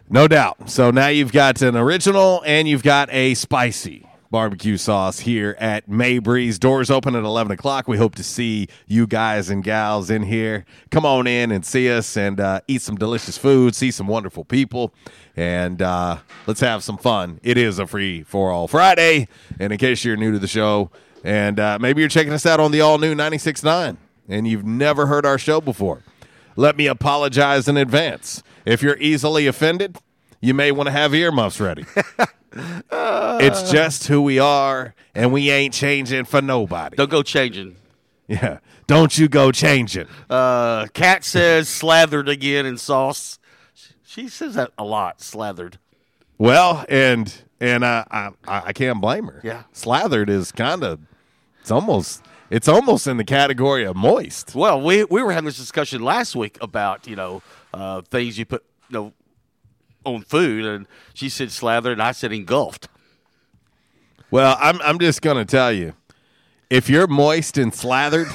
No 0.09 0.29
doubt. 0.29 0.71
So 0.71 0.93
now 0.93 1.09
you've 1.09 1.33
got 1.33 1.61
an 1.63 1.77
original 1.77 2.43
and 2.47 2.69
you've 2.69 2.85
got 2.85 3.09
a 3.13 3.35
spicy 3.35 4.06
barbecue 4.31 4.77
sauce 4.77 5.21
here 5.21 5.57
at 5.59 5.89
Mabry's. 5.89 6.59
Doors 6.59 6.91
open 6.91 7.15
at 7.15 7.25
11 7.25 7.53
o'clock. 7.53 7.89
We 7.89 7.97
hope 7.97 8.15
to 8.17 8.23
see 8.23 8.69
you 8.87 9.07
guys 9.07 9.51
and 9.51 9.63
gals 9.63 10.11
in 10.11 10.23
here. 10.23 10.65
Come 10.91 11.07
on 11.07 11.27
in 11.27 11.51
and 11.51 11.65
see 11.65 11.91
us 11.91 12.17
and 12.17 12.41
uh, 12.41 12.61
eat 12.69 12.83
some 12.83 12.97
delicious 12.97 13.39
food, 13.39 13.75
see 13.75 13.91
some 13.91 14.07
wonderful 14.07 14.45
people, 14.45 14.93
and 15.37 15.81
uh, 15.83 16.19
let's 16.47 16.61
have 16.61 16.83
some 16.83 16.99
fun. 16.99 17.41
It 17.43 17.59
is 17.59 17.79
a 17.79 17.87
free 17.87 18.23
for 18.23 18.51
all 18.51 18.69
Friday. 18.69 19.29
And 19.59 19.73
in 19.73 19.79
case 19.79 20.05
you're 20.05 20.17
new 20.17 20.33
to 20.33 20.39
the 20.39 20.49
show, 20.49 20.91
and 21.25 21.59
uh, 21.59 21.79
maybe 21.81 22.01
you're 22.03 22.09
checking 22.09 22.33
us 22.33 22.47
out 22.47 22.61
on 22.61 22.73
the 22.73 22.81
all 22.81 22.99
new 22.99 23.15
96.9 23.15 23.97
and 24.29 24.47
you've 24.49 24.65
never 24.65 25.07
heard 25.07 25.25
our 25.27 25.39
show 25.39 25.61
before, 25.61 26.03
let 26.57 26.77
me 26.77 26.87
apologize 26.87 27.69
in 27.69 27.77
advance. 27.77 28.43
If 28.65 28.83
you're 28.83 28.97
easily 28.99 29.47
offended, 29.47 29.99
you 30.47 30.55
may 30.55 30.71
want 30.71 30.87
to 30.87 30.93
have 30.93 31.13
earmuffs 31.13 31.61
ready. 31.61 31.85
it's 32.53 33.71
just 33.71 34.07
who 34.07 34.23
we 34.23 34.39
are, 34.39 34.95
and 35.15 35.33
we 35.33 35.51
ain't 35.51 35.75
changing 35.75 36.25
for 36.25 36.41
nobody. 36.41 36.97
Don't 36.97 37.11
go 37.11 37.23
changing. 37.23 37.77
Yeah. 38.29 38.59
Don't 38.87 39.19
you 39.19 39.29
go 39.29 39.51
changing. 39.51 40.07
Uh, 40.31 40.87
Kat 40.95 41.25
says 41.25 41.69
slathered 41.69 42.29
again 42.29 42.65
in 42.65 42.79
sauce. 42.79 43.39
She 44.05 44.29
says 44.29 44.55
that 44.55 44.71
a 44.79 44.85
lot, 44.85 45.21
slathered. 45.21 45.79
Well, 46.39 46.85
and 46.89 47.33
and 47.61 47.83
uh, 47.83 48.05
I 48.11 48.31
I 48.47 48.63
I 48.67 48.73
can't 48.73 49.01
blame 49.01 49.27
her. 49.27 49.41
Yeah. 49.43 49.65
Slathered 49.73 50.31
is 50.31 50.53
kind 50.53 50.85
of 50.85 51.01
it's 51.61 51.71
almost 51.71 52.23
it's 52.51 52.69
almost 52.69 53.07
in 53.07 53.17
the 53.17 53.25
category 53.25 53.85
of 53.85 53.97
moist. 53.97 54.55
Well, 54.55 54.81
we 54.81 55.05
we 55.05 55.23
were 55.23 55.33
having 55.33 55.47
this 55.47 55.57
discussion 55.57 56.03
last 56.03 56.37
week 56.37 56.57
about 56.61 57.07
you 57.07 57.17
know 57.17 57.43
uh, 57.75 58.03
things 58.03 58.39
you 58.39 58.45
put 58.45 58.65
you 58.89 58.95
know 58.95 59.13
on 60.07 60.23
food, 60.23 60.65
and 60.65 60.87
she 61.13 61.29
said 61.29 61.51
slathered, 61.51 61.93
and 61.93 62.03
I 62.03 62.13
said 62.13 62.33
engulfed. 62.33 62.89
Well, 64.31 64.57
I'm 64.61 64.81
I'm 64.83 64.99
just 64.99 65.23
gonna 65.23 65.45
tell 65.45 65.73
you, 65.73 65.95
if 66.71 66.89
you're 66.89 67.07
moist 67.07 67.59
and 67.59 67.75
slathered, 67.75 68.29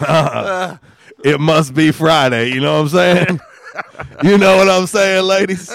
it 1.24 1.40
must 1.40 1.74
be 1.74 1.92
Friday. 1.92 2.52
You 2.52 2.60
know 2.60 2.74
what 2.74 2.82
I'm 2.82 2.88
saying? 2.88 3.40
you 4.24 4.38
know 4.38 4.56
what 4.56 4.68
I'm 4.68 4.86
saying, 4.86 5.24
ladies, 5.24 5.72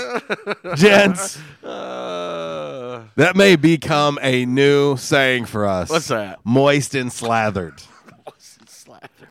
gents. 0.75 1.39
Uh, 1.63 3.03
that 3.15 3.35
may 3.35 3.55
become 3.55 4.19
a 4.21 4.45
new 4.45 4.97
saying 4.97 5.45
for 5.45 5.65
us. 5.65 5.89
What's 5.89 6.07
that? 6.07 6.39
Moist 6.43 6.95
and 6.95 7.11
slathered. 7.11 7.81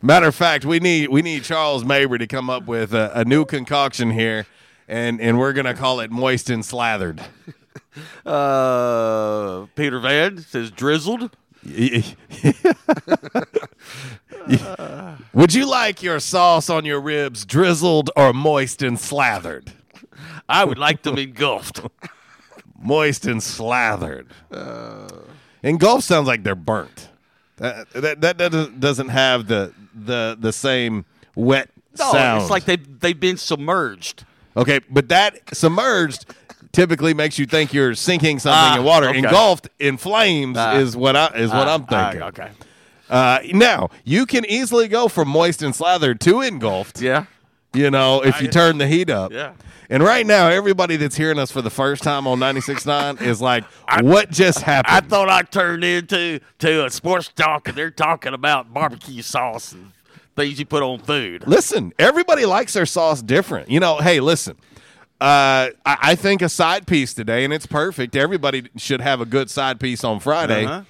Matter 0.01 0.27
of 0.27 0.35
fact, 0.35 0.65
we 0.65 0.79
need 0.79 1.09
we 1.09 1.21
need 1.21 1.45
Charles 1.45 1.85
Mabry 1.85 2.19
to 2.19 2.27
come 2.27 2.49
up 2.49 2.65
with 2.65 2.93
a, 2.93 3.11
a 3.15 3.23
new 3.23 3.45
concoction 3.45 4.11
here, 4.11 4.45
and 4.87 5.19
and 5.21 5.37
we're 5.39 5.53
gonna 5.53 5.73
call 5.73 5.99
it 5.99 6.11
moist 6.11 6.49
and 6.49 6.63
slathered. 6.65 7.21
Uh, 8.25 9.67
Peter 9.75 9.99
Van 9.99 10.39
says 10.39 10.71
drizzled. 10.71 11.29
Would 15.33 15.53
you 15.53 15.69
like 15.69 16.01
your 16.01 16.19
sauce 16.19 16.69
on 16.69 16.85
your 16.85 16.99
ribs 16.99 17.45
drizzled 17.45 18.09
or 18.15 18.33
moist 18.33 18.81
and 18.81 18.99
slathered? 18.99 19.71
I 20.49 20.65
would 20.65 20.77
like 20.77 21.03
them 21.03 21.17
engulfed. 21.17 21.81
moist 22.81 23.25
and 23.25 23.41
slathered. 23.43 24.27
Engulfed 25.61 26.03
sounds 26.05 26.27
like 26.27 26.43
they're 26.43 26.55
burnt. 26.55 27.09
That 27.57 27.89
that, 27.91 28.21
that 28.21 28.37
doesn't 28.37 28.79
doesn't 28.79 29.09
have 29.09 29.47
the 29.47 29.73
the 29.93 30.35
the 30.39 30.51
same 30.51 31.05
wet 31.35 31.69
No, 31.99 32.11
sound. 32.11 32.41
it's 32.41 32.51
like 32.51 32.65
they 32.65 32.77
they've 32.77 33.19
been 33.19 33.37
submerged. 33.37 34.25
Okay, 34.57 34.79
but 34.89 35.09
that 35.09 35.39
submerged 35.55 36.25
typically 36.71 37.13
makes 37.13 37.37
you 37.37 37.45
think 37.45 37.73
you're 37.73 37.93
sinking 37.95 38.39
something 38.39 38.73
Ah, 38.73 38.77
in 38.79 38.83
water. 38.83 39.09
okay. 39.09 39.19
Engulfed 39.19 39.69
in 39.79 39.97
flames 39.97 40.57
Ah. 40.57 40.75
is 40.75 40.95
what 40.97 41.15
I 41.15 41.27
is 41.35 41.51
what 41.51 41.67
Ah, 41.67 41.73
I'm 41.75 41.85
ah, 41.89 42.09
thinking. 42.09 42.21
okay. 42.29 42.49
Uh, 43.09 43.39
now 43.53 43.89
you 44.03 44.25
can 44.25 44.43
easily 44.45 44.87
go 44.87 45.07
from 45.07 45.27
moist 45.27 45.61
and 45.61 45.75
slathered 45.75 46.19
to 46.21 46.41
engulfed. 46.41 46.99
Yeah. 47.01 47.25
You 47.73 47.91
know, 47.91 48.21
if 48.23 48.41
you 48.41 48.47
turn 48.47 48.77
the 48.77 48.87
heat 48.87 49.09
up. 49.09 49.31
Yeah. 49.31 49.53
And 49.89 50.01
right 50.01 50.25
now, 50.25 50.47
everybody 50.47 50.95
that's 50.95 51.15
hearing 51.17 51.37
us 51.37 51.51
for 51.51 51.61
the 51.61 51.69
first 51.69 52.01
time 52.03 52.25
on 52.25 52.39
96.9 52.39 53.21
is 53.21 53.41
like, 53.41 53.63
what 54.01 54.31
just 54.31 54.61
happened? 54.61 54.95
I 54.95 55.01
thought 55.01 55.27
I 55.29 55.41
turned 55.41 55.83
into 55.83 56.39
to 56.59 56.85
a 56.85 56.89
sports 56.89 57.29
talk, 57.35 57.67
and 57.67 57.77
they're 57.77 57.91
talking 57.91 58.33
about 58.33 58.73
barbecue 58.73 59.21
sauce 59.21 59.73
and 59.73 59.91
things 60.35 60.59
you 60.59 60.65
put 60.65 60.83
on 60.83 60.99
food. 60.99 61.43
Listen, 61.47 61.93
everybody 61.99 62.45
likes 62.45 62.73
their 62.73 62.85
sauce 62.85 63.21
different. 63.21 63.69
You 63.69 63.79
know, 63.79 63.97
hey, 63.97 64.19
listen. 64.19 64.57
Uh, 65.21 65.69
I, 65.85 65.97
I 66.01 66.15
think 66.15 66.41
a 66.41 66.49
side 66.49 66.85
piece 66.85 67.13
today, 67.13 67.45
and 67.45 67.53
it's 67.53 67.65
perfect. 67.65 68.15
Everybody 68.15 68.69
should 68.75 68.99
have 69.01 69.21
a 69.21 69.25
good 69.25 69.49
side 69.49 69.79
piece 69.79 70.03
on 70.03 70.19
Friday. 70.19 70.65
Uh-huh. 70.65 70.83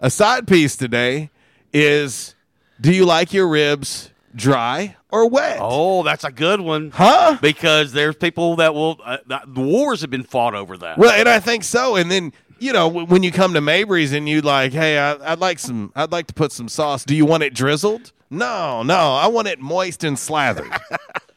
A 0.00 0.10
side 0.10 0.46
piece 0.46 0.76
today 0.76 1.30
is: 1.72 2.34
Do 2.80 2.92
you 2.92 3.04
like 3.04 3.32
your 3.34 3.48
ribs 3.48 4.10
dry 4.34 4.96
or 5.10 5.28
wet? 5.28 5.58
Oh, 5.60 6.02
that's 6.02 6.24
a 6.24 6.30
good 6.30 6.60
one, 6.60 6.90
huh? 6.90 7.38
Because 7.42 7.92
there's 7.92 8.16
people 8.16 8.56
that 8.56 8.74
will. 8.74 8.98
Uh, 9.04 9.18
the 9.26 9.60
wars 9.60 10.00
have 10.00 10.10
been 10.10 10.22
fought 10.22 10.54
over 10.54 10.76
that. 10.78 10.96
Well, 10.96 11.10
and 11.10 11.28
I 11.28 11.40
think 11.40 11.64
so. 11.64 11.96
And 11.96 12.10
then 12.10 12.32
you 12.58 12.72
know 12.72 12.88
when 12.88 13.22
you 13.22 13.32
come 13.32 13.52
to 13.54 13.60
Mabry's 13.60 14.12
and 14.12 14.28
you 14.28 14.40
like, 14.40 14.72
hey, 14.72 14.98
I, 14.98 15.32
I'd 15.32 15.40
like 15.40 15.58
some. 15.58 15.92
I'd 15.94 16.12
like 16.12 16.28
to 16.28 16.34
put 16.34 16.52
some 16.52 16.68
sauce. 16.68 17.04
Do 17.04 17.14
you 17.14 17.26
want 17.26 17.42
it 17.42 17.52
drizzled? 17.52 18.12
No, 18.30 18.82
no. 18.82 18.94
I 18.94 19.26
want 19.28 19.48
it 19.48 19.60
moist 19.60 20.04
and 20.04 20.18
slathered. 20.18 20.70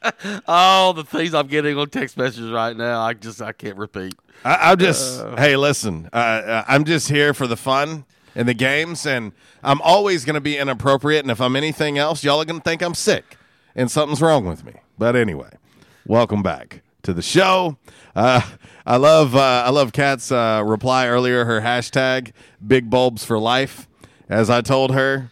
oh, 0.48 0.94
the 0.94 1.04
things 1.04 1.34
I'm 1.34 1.48
getting 1.48 1.78
on 1.78 1.90
text 1.90 2.18
messages 2.18 2.52
right 2.52 2.76
now, 2.76 3.02
I 3.02 3.14
just 3.14 3.42
I 3.42 3.52
can't 3.52 3.78
repeat. 3.78 4.16
I, 4.44 4.72
I'm 4.72 4.78
just. 4.78 5.22
Uh, 5.22 5.36
hey, 5.36 5.56
listen. 5.56 6.10
Uh, 6.12 6.16
uh, 6.16 6.64
I'm 6.68 6.86
just 6.86 7.10
here 7.10 7.34
for 7.34 7.48
the 7.48 7.58
fun 7.58 8.06
and 8.36 8.48
the 8.48 8.54
games, 8.54 9.06
and 9.06 9.34
I'm 9.64 9.82
always 9.82 10.26
going 10.26 10.36
to 10.36 10.42
be 10.42 10.58
inappropriate. 10.58 11.24
And 11.24 11.32
if 11.32 11.42
I'm 11.42 11.56
anything 11.56 11.98
else, 11.98 12.24
y'all 12.24 12.42
are 12.42 12.46
going 12.46 12.60
to 12.60 12.64
think 12.64 12.82
I'm 12.82 12.96
sick 12.96 13.38
and 13.76 13.90
something's 13.90 14.22
wrong 14.22 14.46
with 14.46 14.66
me. 14.66 14.74
But 14.98 15.16
anyway, 15.16 15.52
welcome 16.06 16.44
back 16.44 16.82
to 17.04 17.14
the 17.14 17.22
show. 17.22 17.78
Uh, 18.16 18.42
I 18.86 18.98
love 18.98 19.36
uh, 19.36 19.64
I 19.66 19.70
love 19.70 19.94
Kat's 19.94 20.32
uh, 20.32 20.64
reply 20.66 21.08
earlier. 21.08 21.46
Her 21.46 21.62
hashtag 21.62 22.34
big 22.66 22.90
bulbs 22.90 23.24
for 23.24 23.40
life. 23.40 23.88
As 24.28 24.50
I 24.50 24.62
told 24.62 24.94
her, 24.94 25.32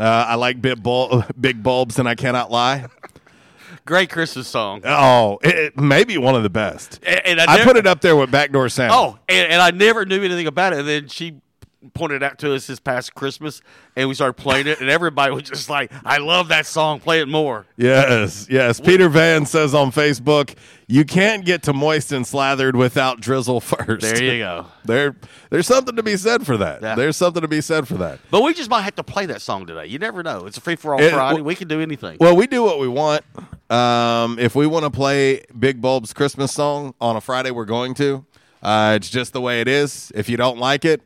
uh, 0.00 0.02
I 0.28 0.34
like 0.36 0.60
big, 0.60 0.82
bul- 0.82 1.24
big 1.40 1.62
bulbs, 1.62 1.98
and 1.98 2.08
I 2.08 2.14
cannot 2.14 2.50
lie. 2.50 2.86
Great 3.86 4.10
Christmas 4.10 4.48
song. 4.48 4.80
Oh, 4.84 5.38
it, 5.42 5.54
it 5.54 5.76
may 5.76 6.04
be 6.04 6.16
one 6.16 6.34
of 6.34 6.42
the 6.42 6.50
best. 6.50 7.00
And, 7.04 7.20
and 7.26 7.40
I 7.40 7.56
never- 7.56 7.70
put 7.70 7.76
it 7.76 7.86
up 7.86 8.00
there 8.00 8.16
with 8.16 8.30
Backdoor 8.30 8.68
Santa. 8.70 8.94
Oh, 8.94 9.18
and, 9.28 9.52
and 9.52 9.60
I 9.60 9.70
never 9.72 10.06
knew 10.06 10.22
anything 10.22 10.46
about 10.46 10.72
it. 10.72 10.78
And 10.80 10.88
then 10.88 11.08
she 11.08 11.40
pointed 11.92 12.22
out 12.22 12.38
to 12.38 12.54
us 12.54 12.66
this 12.66 12.80
past 12.80 13.14
Christmas, 13.14 13.60
and 13.96 14.08
we 14.08 14.14
started 14.14 14.34
playing 14.34 14.66
it, 14.66 14.80
and 14.80 14.88
everybody 14.88 15.32
was 15.34 15.42
just 15.44 15.68
like, 15.68 15.92
"I 16.04 16.18
love 16.18 16.48
that 16.48 16.66
song. 16.66 17.00
Play 17.00 17.20
it 17.20 17.28
more." 17.28 17.66
Yes, 17.76 18.46
yes. 18.50 18.80
Peter 18.80 19.08
Van 19.08 19.44
says 19.46 19.74
on 19.74 19.90
Facebook, 19.92 20.54
you 20.86 21.04
can't 21.04 21.44
get 21.44 21.62
to 21.64 21.72
moist 21.72 22.12
and 22.12 22.26
slathered 22.26 22.76
without 22.76 23.20
drizzle 23.20 23.60
first. 23.60 24.02
There 24.02 24.22
you 24.22 24.38
go. 24.38 24.66
There, 24.84 25.16
there's 25.48 25.66
something 25.66 25.96
to 25.96 26.02
be 26.02 26.14
said 26.18 26.44
for 26.44 26.58
that. 26.58 26.82
Yeah. 26.82 26.94
There's 26.94 27.16
something 27.16 27.40
to 27.40 27.48
be 27.48 27.62
said 27.62 27.88
for 27.88 27.94
that. 27.94 28.18
But 28.30 28.42
we 28.42 28.52
just 28.52 28.68
might 28.68 28.82
have 28.82 28.94
to 28.96 29.02
play 29.02 29.24
that 29.24 29.40
song 29.40 29.66
today. 29.66 29.86
You 29.86 29.98
never 29.98 30.22
know. 30.22 30.44
It's 30.44 30.58
a 30.58 30.60
free 30.60 30.76
for 30.76 30.92
all 30.92 30.98
Friday. 30.98 31.36
well- 31.36 31.42
we 31.44 31.54
can 31.54 31.68
do 31.68 31.80
anything. 31.80 32.18
Well, 32.20 32.36
we 32.36 32.46
do 32.46 32.62
what 32.62 32.78
we 32.78 32.86
want. 32.86 33.22
Um, 33.70 34.38
if 34.38 34.54
we 34.54 34.66
want 34.66 34.84
to 34.84 34.90
play 34.90 35.42
Big 35.58 35.80
Bulb's 35.80 36.12
Christmas 36.12 36.52
song 36.52 36.92
on 37.00 37.16
a 37.16 37.20
Friday, 37.22 37.50
we're 37.50 37.64
going 37.64 37.94
to. 37.94 38.26
Uh, 38.62 38.92
it's 38.96 39.08
just 39.08 39.32
the 39.32 39.40
way 39.40 39.62
it 39.62 39.68
is. 39.68 40.12
If 40.14 40.28
you 40.28 40.36
don't 40.36 40.58
like 40.58 40.84
it, 40.84 41.00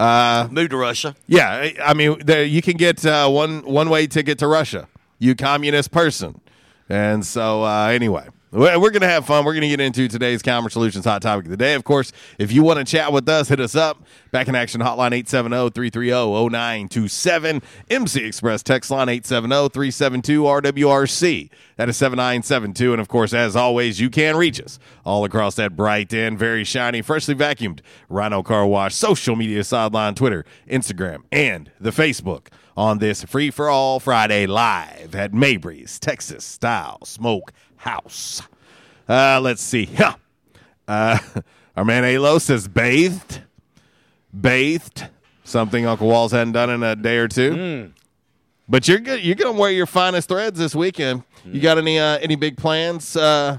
uh, 0.00 0.48
move 0.50 0.70
to 0.70 0.76
Russia. 0.76 1.14
Yeah, 1.26 1.48
I- 1.84 1.94
mean, 1.94 2.18
there, 2.24 2.44
you 2.44 2.62
can 2.62 2.76
get 2.76 3.04
uh, 3.04 3.28
one 3.28 3.62
one 3.64 3.88
way 3.90 4.06
ticket 4.06 4.38
to 4.38 4.46
Russia. 4.46 4.88
You 5.18 5.34
communist 5.34 5.90
person. 5.90 6.40
And 6.88 7.24
so, 7.24 7.62
uh, 7.64 7.86
anyway, 7.88 8.26
we're 8.52 8.80
we're 8.80 8.90
gonna 8.90 9.06
have 9.06 9.26
fun. 9.26 9.44
We're 9.44 9.54
gonna 9.54 9.68
get 9.68 9.80
into 9.80 10.08
today's 10.08 10.42
Calmer 10.42 10.70
Solutions 10.70 11.04
hot 11.04 11.22
topic 11.22 11.46
of 11.46 11.50
the 11.50 11.56
day. 11.56 11.74
Of 11.74 11.84
course, 11.84 12.12
if 12.38 12.50
you 12.50 12.62
want 12.62 12.78
to 12.78 12.84
chat 12.84 13.12
with 13.12 13.28
us, 13.28 13.48
hit 13.48 13.60
us 13.60 13.76
up. 13.76 14.02
Back 14.32 14.48
in 14.48 14.54
action 14.54 14.80
hotline 14.80 15.12
870-330-0927. 15.24 17.62
MC 17.90 18.24
Express 18.24 18.62
text 18.62 18.90
line 18.90 19.08
870-372-RWRC. 19.08 21.50
That 21.76 21.88
is 21.88 21.96
7972. 21.96 22.92
And 22.92 23.00
of 23.00 23.08
course, 23.08 23.32
as 23.32 23.56
always, 23.56 24.00
you 24.00 24.10
can 24.10 24.36
reach 24.36 24.60
us 24.60 24.78
all 25.04 25.24
across 25.24 25.54
that 25.56 25.76
bright 25.76 26.12
and 26.12 26.38
very 26.38 26.64
shiny, 26.64 27.02
freshly 27.02 27.34
vacuumed 27.34 27.80
Rhino 28.08 28.42
Car 28.42 28.66
Wash 28.66 28.94
social 28.94 29.36
media 29.36 29.64
sideline, 29.64 30.14
Twitter, 30.14 30.44
Instagram, 30.68 31.22
and 31.32 31.70
the 31.80 31.90
Facebook 31.90 32.48
on 32.76 32.98
this 32.98 33.24
free 33.24 33.50
for 33.50 33.68
all 33.68 34.00
Friday 34.00 34.46
live 34.46 35.14
at 35.14 35.34
Mabry's 35.34 35.98
Texas 35.98 36.44
Style 36.44 36.98
Smoke 37.04 37.52
House. 37.80 38.42
Uh, 39.08 39.40
let's 39.42 39.62
see. 39.62 39.88
Huh. 39.96 40.14
Uh, 40.88 41.18
our 41.76 41.84
man 41.84 42.04
Alo 42.04 42.38
says 42.38 42.66
bathed, 42.66 43.42
bathed. 44.38 45.06
Something 45.44 45.86
Uncle 45.86 46.08
Walls 46.08 46.32
hadn't 46.32 46.52
done 46.52 46.68
in 46.70 46.82
a 46.82 46.96
day 46.96 47.16
or 47.18 47.28
two. 47.28 47.92
But 48.68 48.86
you're 48.88 48.98
good. 48.98 49.22
You're 49.24 49.34
gonna 49.36 49.58
wear 49.58 49.70
your 49.70 49.86
finest 49.86 50.28
threads 50.28 50.58
this 50.58 50.74
weekend. 50.74 51.22
You 51.44 51.60
got 51.60 51.78
any 51.78 51.98
uh, 51.98 52.18
any 52.18 52.36
big 52.36 52.56
plans? 52.56 53.16
Uh, 53.16 53.58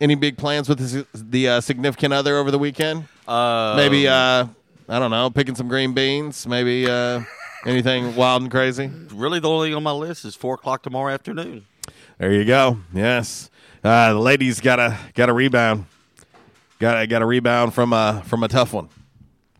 any 0.00 0.14
big 0.14 0.36
plans 0.36 0.68
with 0.68 0.78
the, 0.78 1.06
the 1.12 1.48
uh, 1.48 1.60
significant 1.60 2.12
other 2.12 2.36
over 2.36 2.50
the 2.50 2.58
weekend? 2.58 3.08
Uh, 3.26 3.74
Maybe 3.76 4.06
uh, 4.06 4.46
I 4.88 4.98
don't 4.98 5.10
know, 5.10 5.28
picking 5.30 5.54
some 5.54 5.68
green 5.68 5.92
beans. 5.92 6.46
Maybe 6.46 6.88
uh, 6.88 7.20
anything 7.66 8.14
wild 8.14 8.42
and 8.42 8.50
crazy. 8.50 8.90
Really, 9.12 9.40
the 9.40 9.48
only 9.48 9.68
thing 9.68 9.76
on 9.76 9.82
my 9.82 9.92
list 9.92 10.24
is 10.24 10.34
four 10.36 10.54
o'clock 10.54 10.82
tomorrow 10.82 11.12
afternoon. 11.12 11.66
There 12.18 12.32
you 12.32 12.44
go. 12.44 12.78
Yes, 12.92 13.50
uh, 13.84 14.12
the 14.12 14.18
ladies 14.18 14.60
got 14.60 14.78
a 14.80 14.98
got 15.14 15.28
a 15.28 15.32
rebound. 15.32 15.86
Got 16.80 17.02
a, 17.02 17.06
got 17.06 17.22
a 17.22 17.26
rebound 17.26 17.74
from 17.74 17.92
a 17.92 18.22
from 18.26 18.42
a 18.42 18.48
tough 18.48 18.72
one, 18.72 18.88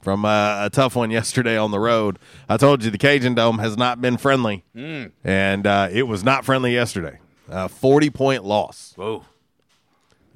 from 0.02 0.24
a, 0.24 0.62
a 0.66 0.70
tough 0.70 0.96
one 0.96 1.10
yesterday 1.10 1.56
on 1.56 1.70
the 1.70 1.78
road. 1.80 2.18
I 2.48 2.56
told 2.56 2.84
you 2.84 2.90
the 2.90 2.98
Cajun 2.98 3.34
Dome 3.34 3.58
has 3.58 3.76
not 3.76 4.00
been 4.00 4.16
friendly, 4.16 4.64
Mm. 4.74 5.12
and 5.24 5.66
uh, 5.66 5.88
it 5.90 6.04
was 6.04 6.22
not 6.24 6.44
friendly 6.44 6.72
yesterday. 6.74 7.18
Uh, 7.50 7.68
Forty 7.68 8.10
point 8.10 8.44
loss. 8.44 8.92
Whoa. 8.96 9.24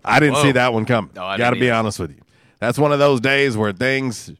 I 0.04 0.18
didn't 0.18 0.34
Whoa. 0.36 0.42
see 0.42 0.52
that 0.52 0.72
one 0.72 0.84
coming. 0.84 1.12
No, 1.14 1.36
Got 1.36 1.50
to 1.50 1.60
be 1.60 1.70
honest 1.70 2.00
with 2.00 2.10
you. 2.10 2.20
That's 2.58 2.78
one 2.78 2.92
of 2.92 2.98
those 2.98 3.20
days 3.20 3.56
where 3.56 3.72
things 3.72 4.32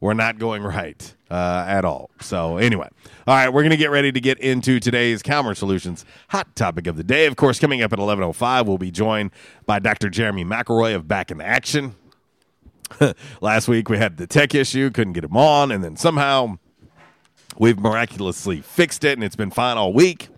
were 0.00 0.14
not 0.14 0.38
going 0.38 0.62
right 0.62 1.14
uh, 1.30 1.64
at 1.66 1.84
all. 1.84 2.10
So 2.20 2.56
anyway, 2.56 2.88
all 3.26 3.34
right, 3.34 3.48
we're 3.48 3.62
going 3.62 3.70
to 3.70 3.76
get 3.76 3.90
ready 3.90 4.12
to 4.12 4.20
get 4.20 4.38
into 4.38 4.80
today's 4.80 5.22
Calmer 5.22 5.54
Solutions 5.54 6.04
hot 6.28 6.54
topic 6.56 6.86
of 6.86 6.96
the 6.96 7.04
day. 7.04 7.26
Of 7.26 7.36
course, 7.36 7.58
coming 7.58 7.82
up 7.82 7.92
at 7.92 7.98
eleven 7.98 8.24
oh 8.24 8.32
five, 8.32 8.66
we'll 8.66 8.78
be 8.78 8.90
joined 8.90 9.30
by 9.66 9.78
Dr. 9.78 10.08
Jeremy 10.08 10.44
McElroy 10.44 10.94
of 10.94 11.06
Back 11.06 11.30
in 11.30 11.40
Action. 11.40 11.94
Last 13.40 13.68
week 13.68 13.88
we 13.88 13.98
had 13.98 14.16
the 14.16 14.26
tech 14.26 14.54
issue, 14.54 14.90
couldn't 14.90 15.12
get 15.12 15.24
him 15.24 15.36
on, 15.36 15.70
and 15.70 15.84
then 15.84 15.96
somehow 15.96 16.58
we've 17.58 17.78
miraculously 17.78 18.60
fixed 18.60 19.04
it, 19.04 19.12
and 19.12 19.24
it's 19.24 19.36
been 19.36 19.50
fine 19.50 19.76
all 19.76 19.92
week. 19.92 20.28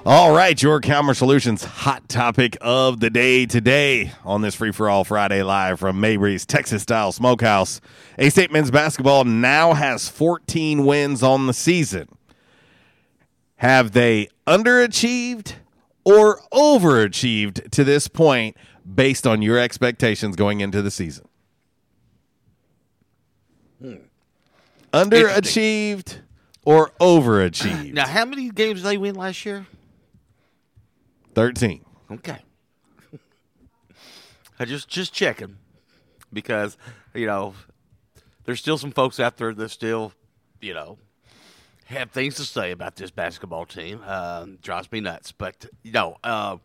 All 0.09 0.33
right, 0.33 0.63
your 0.63 0.79
Calmer 0.79 1.13
Solutions 1.13 1.65
hot 1.65 2.07
topic 2.07 2.55
of 2.61 3.01
the 3.01 3.09
day 3.09 3.45
today 3.45 4.13
on 4.23 4.41
this 4.41 4.55
Free 4.55 4.71
for 4.71 4.89
All 4.89 5.03
Friday 5.03 5.43
live 5.43 5.81
from 5.81 5.99
Mabry's 5.99 6.45
Texas 6.45 6.83
Style 6.83 7.11
Smokehouse. 7.11 7.81
A 8.17 8.29
State 8.29 8.49
men's 8.49 8.71
basketball 8.71 9.25
now 9.25 9.73
has 9.73 10.07
14 10.07 10.85
wins 10.85 11.23
on 11.23 11.47
the 11.47 11.53
season. 11.53 12.07
Have 13.57 13.91
they 13.91 14.29
underachieved 14.47 15.55
or 16.05 16.39
overachieved 16.53 17.69
to 17.71 17.83
this 17.83 18.07
point 18.07 18.55
based 18.95 19.27
on 19.27 19.41
your 19.41 19.59
expectations 19.59 20.37
going 20.37 20.61
into 20.61 20.81
the 20.81 20.89
season? 20.89 21.27
Hmm. 23.81 23.95
Underachieved 24.93 26.19
or 26.63 26.91
overachieved? 27.01 27.91
Now, 27.91 28.07
how 28.07 28.23
many 28.23 28.49
games 28.51 28.79
did 28.79 28.87
they 28.87 28.97
win 28.97 29.15
last 29.15 29.45
year? 29.45 29.67
13. 31.37 31.85
Okay. 32.13 32.39
I 34.59 34.65
just 34.65 34.87
just 34.87 35.13
checking 35.13 35.57
because 36.33 36.77
you 37.13 37.27
know 37.27 37.53
there's 38.45 38.59
still 38.59 38.79
some 38.79 38.89
folks 38.89 39.19
out 39.19 39.37
there 39.37 39.53
that 39.53 39.69
still 39.69 40.13
you 40.61 40.73
know 40.73 40.97
have 41.85 42.09
things 42.09 42.33
to 42.37 42.43
say 42.43 42.71
about 42.71 42.95
this 42.95 43.11
basketball 43.11 43.67
team. 43.67 44.01
Uh, 44.03 44.47
drives 44.63 44.91
me 44.91 44.99
nuts, 44.99 45.31
but 45.31 45.67
you 45.83 45.91
know, 45.91 46.17
uh, 46.23 46.57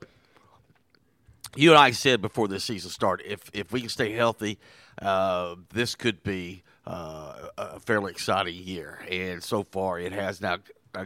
you 1.54 1.68
and 1.68 1.78
I 1.78 1.90
said 1.90 2.22
before 2.22 2.48
this 2.48 2.64
season 2.64 2.88
started, 2.88 3.30
if 3.30 3.50
if 3.52 3.72
we 3.72 3.80
can 3.80 3.90
stay 3.90 4.12
healthy, 4.12 4.58
uh, 5.02 5.56
this 5.74 5.94
could 5.94 6.22
be 6.22 6.62
uh, 6.86 7.48
a 7.58 7.78
fairly 7.78 8.10
exciting 8.10 8.54
year. 8.54 9.00
And 9.10 9.42
so 9.42 9.64
far, 9.64 10.00
it 10.00 10.12
has. 10.12 10.40
Now, 10.40 10.60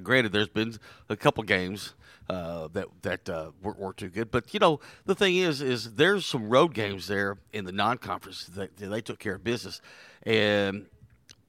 granted, 0.04 0.30
there's 0.30 0.46
been 0.46 0.76
a 1.08 1.16
couple 1.16 1.42
games 1.42 1.94
uh, 2.28 2.68
that 2.72 2.86
that 3.02 3.28
uh, 3.28 3.50
weren't, 3.62 3.78
weren't 3.78 3.96
too 3.96 4.08
good, 4.08 4.30
but 4.30 4.52
you 4.52 4.60
know, 4.60 4.80
the 5.04 5.14
thing 5.14 5.36
is, 5.36 5.60
is 5.62 5.94
there's 5.94 6.26
some 6.26 6.48
road 6.48 6.74
games 6.74 7.06
there 7.06 7.38
in 7.52 7.64
the 7.64 7.72
non-conference 7.72 8.46
that, 8.46 8.76
that 8.76 8.86
they 8.86 9.00
took 9.00 9.18
care 9.18 9.34
of 9.34 9.44
business, 9.44 9.80
and 10.22 10.86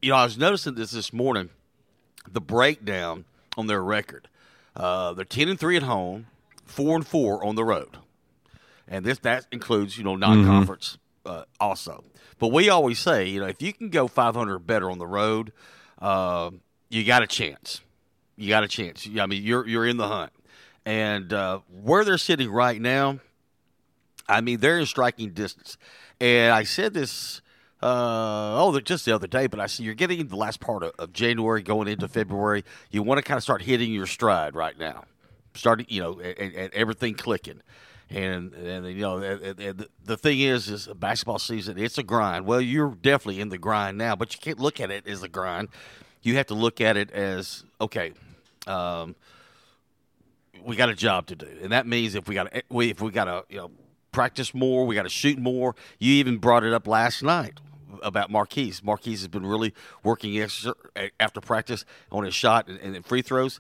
you 0.02 0.12
know, 0.12 0.18
I 0.18 0.24
was 0.24 0.38
noticing 0.38 0.76
this 0.76 0.92
this 0.92 1.12
morning, 1.12 1.50
the 2.30 2.42
breakdown 2.42 3.26
on 3.58 3.68
their 3.68 3.84
record. 3.84 4.28
Uh, 4.76 5.14
they're 5.14 5.26
ten 5.26 5.50
and 5.50 5.60
three 5.60 5.76
at 5.78 5.84
home, 5.84 6.28
four 6.66 6.96
and 6.96 7.06
four 7.06 7.44
on 7.44 7.56
the 7.56 7.64
road 7.64 7.98
and 8.88 9.06
this 9.06 9.20
that 9.20 9.46
includes 9.52 9.98
you 9.98 10.04
know 10.04 10.16
non-conference 10.16 10.98
uh, 11.26 11.44
also. 11.60 12.04
But 12.40 12.50
we 12.50 12.70
always 12.70 13.00
say, 13.00 13.26
you 13.26 13.40
know, 13.40 13.48
if 13.48 13.62
you 13.62 13.74
can 13.74 13.90
go 13.90 14.08
500 14.08 14.60
better 14.60 14.92
on 14.92 15.00
the 15.00 15.08
road, 15.08 15.52
uh, 16.00 16.52
you 16.90 17.04
got 17.04 17.24
a 17.24 17.28
chance. 17.28 17.82
You 18.36 18.50
got 18.50 18.64
a 18.64 18.68
chance. 18.68 19.10
I 19.20 19.26
mean, 19.26 19.44
you're 19.44 19.68
you're 19.68 19.86
in 19.86 19.98
the 19.98 20.08
hunt, 20.08 20.32
and 20.88 21.34
uh, 21.34 21.60
where 21.84 22.06
they're 22.06 22.18
sitting 22.18 22.50
right 22.50 22.80
now, 22.80 23.20
I 24.30 24.40
mean, 24.40 24.62
they're 24.62 24.80
in 24.80 24.86
striking 24.86 25.32
distance. 25.32 25.78
And 26.22 26.54
I 26.54 26.64
said 26.64 26.94
this. 26.94 27.42
Uh, 27.84 28.58
oh, 28.60 28.80
just 28.80 29.06
the 29.06 29.14
other 29.14 29.28
day, 29.28 29.46
but 29.46 29.60
I 29.60 29.68
see 29.68 29.84
you're 29.84 29.94
getting 29.94 30.26
the 30.26 30.36
last 30.36 30.60
part 30.60 30.82
of, 30.82 30.94
of 30.98 31.14
January, 31.14 31.62
going 31.62 31.88
into 31.88 32.08
February. 32.08 32.64
You 32.90 33.04
want 33.04 33.20
to 33.20 33.22
kind 33.22 33.38
of 33.38 33.44
start 33.44 33.62
hitting 33.62 33.94
your 33.94 34.08
stride 34.08 34.56
right 34.56 34.76
now, 34.80 35.04
starting, 35.54 35.86
you 35.88 36.02
know, 36.02 36.20
and, 36.20 36.56
and 36.56 36.74
everything 36.74 37.14
clicking 37.14 37.62
and 38.10 38.54
and 38.54 38.88
you 38.88 39.02
know 39.02 39.18
and, 39.18 39.60
and 39.60 39.88
the 40.06 40.18
thing 40.18 40.40
is 40.40 40.70
is 40.70 40.88
basketball 40.96 41.38
season 41.38 41.78
it's 41.78 41.98
a 41.98 42.04
grind 42.04 42.46
well 42.46 42.62
you're 42.62 42.96
definitely 43.02 43.42
in 43.42 43.50
the 43.50 43.58
grind 43.58 43.98
now 43.98 44.16
but 44.16 44.34
you 44.34 44.40
can't 44.40 44.62
look 44.62 44.80
at 44.80 44.90
it 44.90 45.06
as 45.06 45.24
a 45.24 45.28
grind 45.28 45.68
you 46.22 46.38
have 46.38 46.46
to 46.46 46.54
look 46.54 46.80
at 46.80 46.96
it 46.96 47.12
as 47.12 47.66
okay 47.82 48.14
um, 48.66 49.14
we 50.68 50.76
got 50.76 50.90
a 50.90 50.96
job 50.96 51.26
to 51.28 51.36
do. 51.36 51.48
And 51.64 51.72
that 51.72 51.88
means 51.88 52.14
if 52.14 52.28
we 52.28 52.36
got 52.36 52.52
to 52.52 52.58
eh, 52.58 52.62
we 52.70 52.92
if 52.92 53.02
we 53.02 53.10
got 53.10 53.26
to 53.26 53.46
you 53.50 53.58
know 53.58 53.72
practice 54.12 54.54
more 54.54 54.86
we 54.86 54.94
got 54.94 55.04
to 55.04 55.10
shoot 55.10 55.40
more. 55.40 55.76
You 55.98 56.14
even 56.16 56.38
brought 56.38 56.64
it 56.64 56.74
up 56.74 56.86
last 56.86 57.24
night 57.24 57.60
about 58.04 58.30
Marquis. 58.30 58.76
Marquis 58.84 59.12
has 59.12 59.28
been 59.30 59.46
really 59.46 59.74
working 60.04 60.40
extra 60.40 60.76
eh, 60.96 61.10
after 61.20 61.40
practice 61.40 61.86
on 62.12 62.26
his 62.26 62.36
shot 62.36 62.68
and, 62.68 62.96
and 62.96 63.06
free 63.06 63.22
throws. 63.22 63.60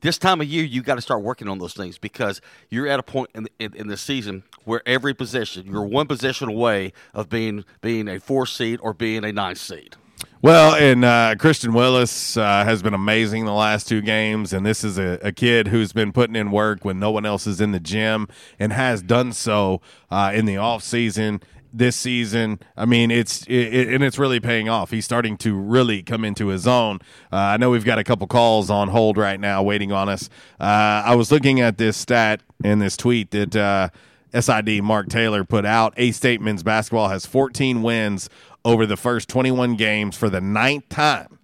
This 0.00 0.18
time 0.18 0.40
of 0.40 0.46
year 0.46 0.64
you 0.64 0.82
got 0.82 0.96
to 0.96 1.00
start 1.00 1.22
working 1.22 1.48
on 1.48 1.58
those 1.58 1.74
things 1.74 1.96
because 1.96 2.40
you're 2.68 2.86
at 2.86 3.00
a 3.00 3.02
point 3.02 3.30
in, 3.34 3.48
in, 3.58 3.74
in 3.74 3.86
the 3.88 3.96
season 3.96 4.44
where 4.64 4.82
every 4.86 5.14
position, 5.14 5.66
you're 5.66 5.82
one 5.82 6.06
position 6.06 6.48
away 6.48 6.92
of 7.14 7.28
being 7.28 7.64
being 7.80 8.08
a 8.08 8.18
four 8.18 8.46
seed 8.46 8.80
or 8.82 8.92
being 8.92 9.24
a 9.24 9.32
nine 9.32 9.54
seed 9.56 9.96
Well, 10.40 10.76
and 10.76 11.04
uh, 11.04 11.34
Christian 11.36 11.72
Willis 11.72 12.36
uh, 12.36 12.64
has 12.64 12.80
been 12.80 12.94
amazing 12.94 13.44
the 13.44 13.52
last 13.52 13.88
two 13.88 14.00
games, 14.00 14.52
and 14.52 14.64
this 14.64 14.84
is 14.84 14.96
a, 14.96 15.18
a 15.20 15.32
kid 15.32 15.66
who's 15.66 15.92
been 15.92 16.12
putting 16.12 16.36
in 16.36 16.52
work 16.52 16.84
when 16.84 17.00
no 17.00 17.10
one 17.10 17.26
else 17.26 17.44
is 17.48 17.60
in 17.60 17.72
the 17.72 17.80
gym, 17.80 18.28
and 18.56 18.72
has 18.72 19.02
done 19.02 19.32
so 19.32 19.80
uh, 20.12 20.30
in 20.32 20.44
the 20.44 20.56
off 20.56 20.84
season 20.84 21.42
this 21.72 21.96
season. 21.96 22.60
I 22.76 22.84
mean, 22.84 23.10
it's 23.10 23.44
it, 23.48 23.88
and 23.88 24.04
it's 24.04 24.16
really 24.16 24.38
paying 24.38 24.68
off. 24.68 24.92
He's 24.92 25.04
starting 25.04 25.36
to 25.38 25.56
really 25.56 26.04
come 26.04 26.24
into 26.24 26.48
his 26.48 26.68
own. 26.68 27.00
Uh, 27.32 27.36
I 27.36 27.56
know 27.56 27.70
we've 27.70 27.84
got 27.84 27.98
a 27.98 28.04
couple 28.04 28.28
calls 28.28 28.70
on 28.70 28.90
hold 28.90 29.16
right 29.16 29.40
now, 29.40 29.64
waiting 29.64 29.90
on 29.90 30.08
us. 30.08 30.30
Uh, 30.60 31.02
I 31.04 31.16
was 31.16 31.32
looking 31.32 31.60
at 31.60 31.78
this 31.78 31.96
stat 31.96 32.42
in 32.62 32.78
this 32.78 32.96
tweet 32.96 33.32
that. 33.32 33.56
Uh, 33.56 33.88
SID 34.32 34.82
Mark 34.82 35.08
Taylor 35.08 35.44
put 35.44 35.64
out. 35.64 35.94
A 35.96 36.12
State 36.12 36.40
men's 36.40 36.62
basketball 36.62 37.08
has 37.08 37.26
14 37.26 37.82
wins 37.82 38.28
over 38.64 38.86
the 38.86 38.96
first 38.96 39.28
21 39.28 39.76
games 39.76 40.16
for 40.16 40.28
the 40.28 40.40
ninth 40.40 40.88
time 40.88 41.38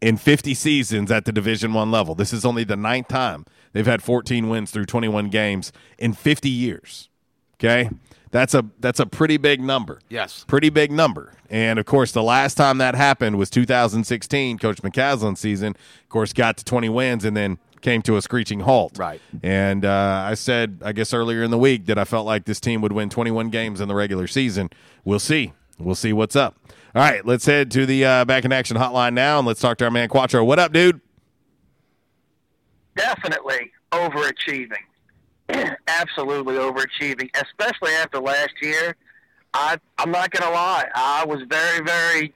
in 0.00 0.16
50 0.16 0.54
seasons 0.54 1.10
at 1.10 1.24
the 1.24 1.32
Division 1.32 1.72
One 1.72 1.90
level. 1.90 2.14
This 2.14 2.32
is 2.32 2.44
only 2.44 2.64
the 2.64 2.76
ninth 2.76 3.08
time 3.08 3.44
they've 3.72 3.86
had 3.86 4.02
14 4.02 4.48
wins 4.48 4.70
through 4.70 4.86
21 4.86 5.30
games 5.30 5.72
in 5.98 6.12
50 6.12 6.48
years. 6.48 7.08
Okay, 7.54 7.88
that's 8.30 8.52
a 8.52 8.64
that's 8.80 8.98
a 9.00 9.06
pretty 9.06 9.36
big 9.36 9.60
number. 9.60 10.00
Yes. 10.08 10.44
pretty 10.48 10.68
big 10.68 10.90
number. 10.90 11.34
And 11.48 11.78
of 11.78 11.86
course, 11.86 12.10
the 12.10 12.22
last 12.22 12.54
time 12.56 12.78
that 12.78 12.94
happened 12.94 13.36
was 13.36 13.48
2016. 13.48 14.58
Coach 14.58 14.82
McCasland's 14.82 15.38
season, 15.40 15.68
of 16.02 16.08
course, 16.08 16.32
got 16.32 16.56
to 16.56 16.64
20 16.64 16.88
wins 16.88 17.24
and 17.24 17.36
then 17.36 17.58
came 17.84 18.02
to 18.02 18.16
a 18.16 18.22
screeching 18.22 18.60
halt. 18.60 18.98
Right. 18.98 19.20
And 19.44 19.84
uh, 19.84 20.24
I 20.26 20.34
said, 20.34 20.80
I 20.84 20.90
guess 20.90 21.14
earlier 21.14 21.44
in 21.44 21.52
the 21.52 21.58
week 21.58 21.86
that 21.86 21.98
I 21.98 22.04
felt 22.04 22.26
like 22.26 22.46
this 22.46 22.58
team 22.58 22.80
would 22.80 22.92
win 22.92 23.10
21 23.10 23.50
games 23.50 23.80
in 23.80 23.86
the 23.86 23.94
regular 23.94 24.26
season. 24.26 24.70
We'll 25.04 25.20
see. 25.20 25.52
We'll 25.78 25.94
see 25.94 26.12
what's 26.12 26.34
up. 26.34 26.56
All 26.94 27.02
right, 27.02 27.24
let's 27.24 27.46
head 27.46 27.70
to 27.72 27.86
the 27.86 28.04
uh, 28.04 28.24
back 28.24 28.44
in 28.44 28.52
action 28.52 28.76
hotline 28.76 29.14
now 29.14 29.38
and 29.38 29.46
let's 29.46 29.60
talk 29.60 29.78
to 29.78 29.84
our 29.84 29.90
man 29.92 30.08
Quattro. 30.08 30.42
What 30.44 30.58
up, 30.58 30.72
dude? 30.72 31.00
definitely 32.96 33.72
overachieving. 33.92 34.72
Absolutely 35.88 36.54
overachieving, 36.54 37.30
especially 37.34 37.92
after 37.94 38.18
last 38.20 38.54
year. 38.62 38.96
I 39.52 39.78
I'm 39.98 40.10
not 40.10 40.30
gonna 40.30 40.52
lie, 40.52 40.88
I 40.94 41.24
was 41.26 41.42
very 41.48 41.84
very. 41.84 42.34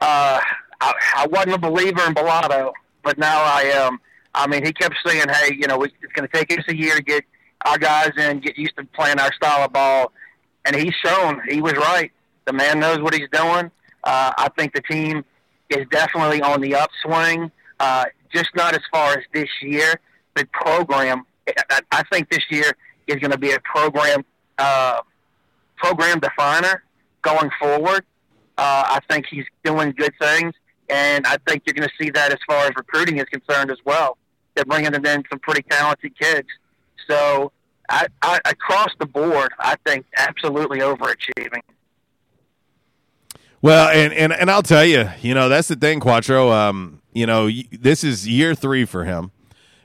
Uh, 0.00 0.40
I, 0.80 0.92
I 1.16 1.26
wasn't 1.26 1.54
a 1.54 1.58
believer 1.58 2.00
in 2.06 2.14
Balado, 2.14 2.72
but 3.02 3.18
now 3.18 3.42
I 3.42 3.62
am. 3.74 3.98
I 4.34 4.46
mean, 4.46 4.64
he 4.64 4.72
kept 4.72 4.94
saying, 5.04 5.26
"Hey, 5.28 5.54
you 5.54 5.66
know, 5.66 5.82
it's 5.82 5.94
going 6.14 6.28
to 6.28 6.36
take 6.36 6.56
us 6.56 6.64
a 6.68 6.76
year 6.76 6.96
to 6.96 7.02
get 7.02 7.24
our 7.64 7.78
guys 7.78 8.10
in, 8.16 8.40
get 8.40 8.56
used 8.56 8.76
to 8.76 8.84
playing 8.84 9.18
our 9.18 9.32
style 9.34 9.64
of 9.64 9.72
ball," 9.72 10.12
and 10.64 10.76
he's 10.76 10.94
shown 11.04 11.42
he 11.48 11.60
was 11.60 11.74
right. 11.74 12.12
The 12.46 12.52
man 12.52 12.80
knows 12.80 13.00
what 13.00 13.14
he's 13.14 13.28
doing. 13.32 13.70
Uh, 14.04 14.32
I 14.36 14.48
think 14.56 14.74
the 14.74 14.82
team 14.82 15.24
is 15.68 15.86
definitely 15.90 16.42
on 16.42 16.60
the 16.60 16.74
upswing. 16.74 17.50
Uh, 17.78 18.04
just 18.32 18.50
not 18.54 18.74
as 18.74 18.80
far 18.92 19.12
as 19.12 19.24
this 19.32 19.48
year, 19.62 20.00
but 20.34 20.50
program. 20.52 21.24
I, 21.70 21.80
I 21.90 22.02
think 22.12 22.30
this 22.30 22.44
year 22.50 22.72
is 23.06 23.16
going 23.16 23.32
to 23.32 23.38
be 23.38 23.52
a 23.52 23.60
program 23.60 24.24
uh, 24.58 25.00
program 25.76 26.20
definer 26.20 26.82
going 27.22 27.50
forward. 27.58 28.04
Uh, 28.56 28.84
I 28.86 29.00
think 29.08 29.26
he's 29.30 29.46
doing 29.64 29.92
good 29.96 30.12
things, 30.20 30.52
and 30.88 31.26
I 31.26 31.38
think 31.48 31.62
you're 31.66 31.74
going 31.74 31.88
to 31.88 32.04
see 32.04 32.10
that 32.10 32.32
as 32.32 32.38
far 32.46 32.66
as 32.66 32.72
recruiting 32.76 33.18
is 33.18 33.24
concerned 33.24 33.70
as 33.70 33.78
well. 33.84 34.18
They're 34.60 34.66
bringing 34.66 34.94
in 34.94 35.24
some 35.30 35.38
pretty 35.38 35.62
talented 35.62 36.18
kids. 36.18 36.48
So, 37.08 37.50
I, 37.88 38.06
I, 38.20 38.40
across 38.44 38.90
the 38.98 39.06
board, 39.06 39.52
I 39.58 39.76
think 39.86 40.04
absolutely 40.18 40.80
overachieving. 40.80 41.62
Well, 43.62 43.88
and, 43.88 44.12
and 44.12 44.32
and 44.34 44.50
I'll 44.50 44.62
tell 44.62 44.84
you, 44.84 45.08
you 45.22 45.34
know, 45.34 45.48
that's 45.48 45.68
the 45.68 45.76
thing, 45.76 45.98
Quattro. 46.00 46.50
Um, 46.50 47.00
you 47.14 47.24
know, 47.26 47.48
this 47.72 48.04
is 48.04 48.28
year 48.28 48.54
three 48.54 48.84
for 48.84 49.04
him, 49.04 49.30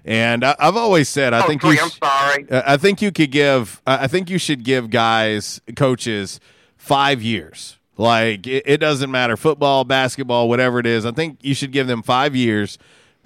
and 0.03 0.43
I, 0.43 0.55
I've 0.59 0.76
always 0.76 1.07
said 1.07 1.34
I 1.34 1.43
Oh, 1.43 1.47
think 1.47 1.61
three, 1.61 1.76
you 1.76 1.82
I'm 1.82 1.89
sorry. 1.89 2.45
I 2.51 2.76
think 2.78 3.01
you 3.01 3.11
could 3.13 3.32
give. 3.32 3.82
I 3.88 4.03
I 4.03 4.07
think 4.07 4.30
you 4.30 4.38
should 4.38 4.63
give 4.63 4.89
guys, 4.89 5.61
coaches, 5.78 6.39
five 6.78 7.21
years. 7.21 7.78
Like 7.97 8.45
it, 8.45 8.63
it 8.65 8.78
doesn't 8.78 9.09
matter, 9.09 9.38
football, 9.38 9.84
basketball, 9.86 10.47
whatever 10.49 10.80
it 10.80 10.86
is. 10.86 11.05
I 11.05 11.11
think 11.11 11.39
you 11.41 11.53
should 11.55 11.71
give 11.71 11.88
them 11.88 12.01
five 12.03 12.36
years 12.36 12.78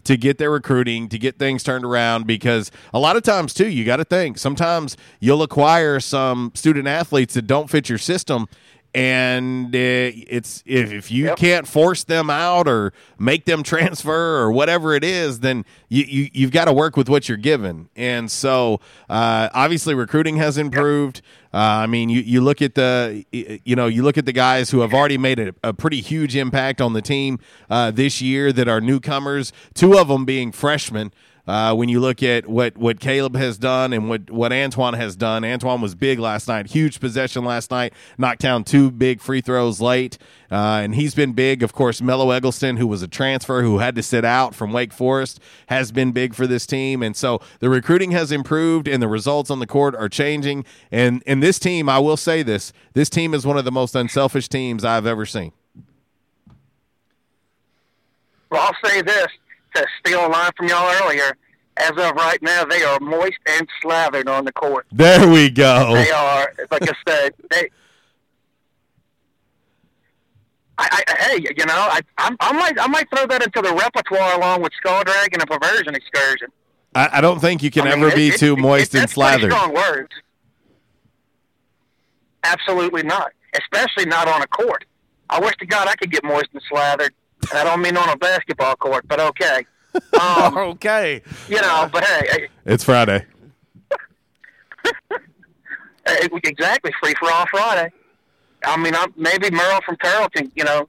to 0.04 0.18
get 0.18 0.38
their 0.38 0.52
recruiting, 0.52 1.10
to 1.10 1.18
get 1.18 1.38
things 1.40 1.64
turned 1.64 1.86
around. 1.86 2.28
Because 2.28 2.72
a 2.94 3.00
lot 3.00 3.16
of 3.16 3.24
times, 3.24 3.54
too, 3.54 3.70
you 3.70 3.86
got 3.86 3.98
to 3.98 4.06
think. 4.06 4.38
Sometimes 4.38 4.98
you'll 5.20 5.44
acquire 5.44 6.00
some 6.00 6.52
student 6.56 6.88
athletes 6.88 7.34
that 7.34 7.44
don't 7.44 7.70
fit 7.70 7.90
your 7.90 7.98
system, 7.98 8.48
and 8.94 9.76
uh, 9.76 9.78
it's 9.78 10.64
if, 10.66 10.92
if 10.92 11.12
you 11.12 11.34
can't 11.36 11.68
force 11.68 12.04
them 12.04 12.30
out 12.30 12.68
or 12.68 12.92
make 13.20 13.46
them 13.46 13.62
transfer 13.64 14.38
or 14.38 14.52
whatever 14.52 14.96
it 14.96 15.04
is, 15.04 15.42
then 15.42 15.66
you, 15.90 16.04
you 16.06 16.30
you've 16.34 16.52
got 16.52 16.66
to 16.66 16.74
work 16.74 16.98
with 16.98 17.08
what 17.08 17.30
you're 17.30 17.38
given. 17.38 17.90
And 17.96 18.32
so, 18.32 18.80
uh, 19.10 19.50
obviously, 19.54 19.94
recruiting 19.94 20.38
has 20.38 20.58
improved. 20.58 21.22
Uh, 21.54 21.58
I 21.58 21.88
mean, 21.88 22.10
you, 22.10 22.22
you 22.22 22.42
look 22.42 22.62
at 22.62 22.76
the 22.76 23.26
you 23.32 23.76
know 23.76 23.88
you 23.88 24.04
look 24.04 24.18
at 24.18 24.26
the 24.26 24.34
guys 24.34 24.72
who 24.72 24.82
have 24.82 24.94
already 24.94 25.18
made 25.18 25.40
a, 25.40 25.54
a 25.64 25.74
pretty 25.74 26.02
huge 26.02 26.36
impact 26.36 26.82
on 26.82 26.94
the 26.94 27.02
team 27.02 27.40
uh, 27.70 27.92
this 27.92 28.22
year 28.22 28.52
that 28.54 28.68
are 28.68 28.82
newcomers. 28.82 29.54
Two 29.74 29.98
of 29.98 30.08
them 30.08 30.26
being 30.26 30.52
freshmen. 30.52 31.12
Uh, 31.50 31.74
when 31.74 31.90
you 31.90 32.00
look 32.00 32.22
at 32.22 32.46
what, 32.48 32.78
what 32.78 33.00
Caleb 33.00 33.36
has 33.36 33.58
done 33.58 33.92
and 33.92 34.08
what, 34.08 34.30
what 34.30 34.54
Antoine 34.54 34.94
has 34.94 35.16
done, 35.16 35.44
Antoine 35.44 35.82
was 35.82 35.96
big 35.96 36.20
last 36.20 36.48
night, 36.48 36.68
huge 36.68 37.00
possession 37.00 37.44
last 37.44 37.72
night, 37.72 37.92
knocked 38.20 38.42
down 38.42 38.64
two 38.64 38.92
big 38.92 39.20
free 39.20 39.42
throws 39.42 39.82
late, 39.82 40.20
uh, 40.52 40.82
and 40.84 40.94
he's 40.94 41.16
been 41.16 41.34
big. 41.34 41.64
Of 41.64 41.74
course, 41.74 42.04
Melo 42.04 42.30
Eggleston, 42.30 42.78
who 42.78 42.86
was 42.86 43.02
a 43.02 43.08
transfer 43.08 43.64
who 43.64 43.80
had 43.80 43.96
to 43.96 44.04
sit 44.04 44.24
out 44.24 44.54
from 44.54 44.72
Wake 44.72 44.94
Forest, 44.94 45.40
has 45.70 45.92
been 45.92 46.12
big 46.12 46.36
for 46.36 46.46
this 46.46 46.68
team, 46.68 47.02
and 47.02 47.16
so 47.16 47.42
the 47.62 47.70
recruiting 47.70 48.12
has 48.12 48.32
improved 48.32 48.88
and 48.88 49.02
the 49.02 49.08
results 49.08 49.50
on 49.50 49.58
the 49.58 49.68
court 49.68 49.96
are 49.96 50.08
changing. 50.08 50.66
And 50.92 51.24
and 51.26 51.42
this 51.42 51.58
team, 51.58 51.90
I 51.90 51.98
will 51.98 52.18
say 52.18 52.44
this: 52.44 52.72
this 52.94 53.10
team 53.10 53.34
is 53.34 53.44
one 53.44 53.58
of 53.58 53.66
the 53.66 53.72
most 53.72 53.96
unselfish 53.96 54.50
teams 54.50 54.86
I've 54.86 55.08
ever 55.08 55.26
seen. 55.26 55.52
Well, 58.52 58.62
I'll 58.62 58.90
say 58.90 59.02
this: 59.02 59.28
to 59.76 59.86
steal 60.00 60.26
a 60.26 60.30
line 60.30 60.52
from 60.58 60.68
y'all 60.68 60.90
earlier, 61.04 61.36
as 61.78 61.92
of 61.92 62.16
right 62.16 62.42
now, 62.42 62.66
they 62.66 62.84
are 62.84 63.00
moist 63.00 63.38
and 63.48 63.68
slathered 63.82 64.28
on 64.28 64.46
the 64.46 64.52
court. 64.52 64.86
There 64.92 65.28
we 65.30 65.50
go. 65.50 65.94
They 65.94 66.12
are, 66.12 66.54
like 66.72 66.84
I 66.84 66.94
said, 67.08 67.34
they. 67.52 67.70
I, 70.78 71.04
I, 71.10 71.16
hey, 71.24 71.46
you 71.58 71.66
know, 71.66 71.74
I, 71.76 72.00
I, 72.18 72.36
I 72.40 72.54
might, 72.54 72.80
I 72.80 72.88
might 72.88 73.10
throw 73.14 73.26
that 73.28 73.44
into 73.44 73.62
the 73.62 73.74
repertoire 73.76 74.38
along 74.38 74.62
with 74.62 74.72
Skull 74.78 75.04
Drag 75.04 75.34
and 75.34 75.44
a 75.44 75.46
perversion 75.46 75.94
excursion. 75.94 76.48
I, 76.96 77.10
I 77.14 77.22
don't 77.22 77.40
think 77.40 77.62
you 77.62 77.70
can 77.70 77.84
mean, 77.84 77.94
ever 77.94 78.08
it- 78.08 78.16
be 78.16 78.30
it- 78.30 78.40
too 78.40 78.54
it- 78.54 78.60
moist 78.60 78.94
and 78.94 79.04
that's 79.04 79.14
slathered. 79.14 79.52
Strong 79.52 79.74
words. 79.74 80.10
Absolutely 82.44 83.04
not. 83.04 83.32
Especially 83.54 84.06
not 84.06 84.28
on 84.30 84.42
a 84.42 84.48
court. 84.48 84.86
I 85.30 85.40
wish 85.40 85.56
to 85.58 85.66
God 85.66 85.88
I 85.90 85.96
could 85.96 86.12
get 86.12 86.24
moist 86.24 86.48
and 86.54 86.62
slathered. 86.70 87.14
And 87.52 87.60
I 87.60 87.64
don't 87.64 87.82
mean 87.82 87.98
on 87.98 88.10
a 88.10 88.18
basketball 88.18 88.76
court, 88.76 89.08
but 89.08 89.20
okay. 89.20 89.66
Um, 90.22 90.56
okay. 90.56 91.24
You 91.48 91.60
know, 91.62 91.90
but 91.92 92.04
hey, 92.04 92.28
hey, 92.30 92.48
It's 92.64 92.84
Friday. 92.84 93.26
hey, 95.10 96.30
exactly 96.44 96.92
free 97.02 97.16
for 97.20 97.32
all 97.32 97.48
Friday. 97.48 97.92
I 98.64 98.78
mean, 98.78 98.94
I'm, 98.94 99.12
maybe 99.18 99.50
Merle 99.50 99.82
from 99.84 99.96
Turrell 99.98 100.32
can, 100.32 100.52
you 100.56 100.64
know, 100.64 100.88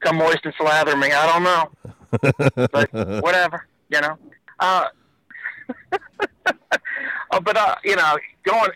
come 0.00 0.16
moist 0.16 0.40
and 0.44 0.54
slather 0.58 0.96
me. 0.96 1.12
I 1.12 1.26
don't 1.26 1.42
know. 1.42 1.70
but 2.72 3.22
whatever, 3.22 3.66
you 3.90 4.00
know. 4.00 4.16
Uh, 4.60 4.86
oh, 7.32 7.40
but 7.40 7.56
uh, 7.56 7.76
you 7.84 7.96
know, 7.96 8.16
going 8.44 8.70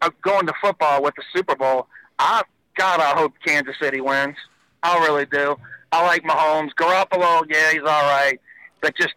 uh, 0.00 0.10
going 0.22 0.46
to 0.46 0.52
football 0.60 1.02
with 1.02 1.14
the 1.14 1.22
Super 1.34 1.54
Bowl, 1.54 1.86
I 2.18 2.42
God, 2.76 3.00
I 3.00 3.18
hope 3.18 3.34
Kansas 3.44 3.76
City 3.80 4.00
wins. 4.00 4.36
I 4.82 4.98
really 4.98 5.26
do. 5.26 5.56
I 5.92 6.04
like 6.06 6.22
Mahomes. 6.22 6.70
Garoppolo, 6.74 7.44
yeah, 7.48 7.72
he's 7.72 7.80
all 7.80 7.86
right, 7.86 8.38
but 8.80 8.94
just 8.96 9.14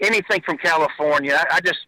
anything 0.00 0.42
from 0.42 0.58
California, 0.58 1.34
I, 1.34 1.56
I 1.56 1.60
just 1.60 1.86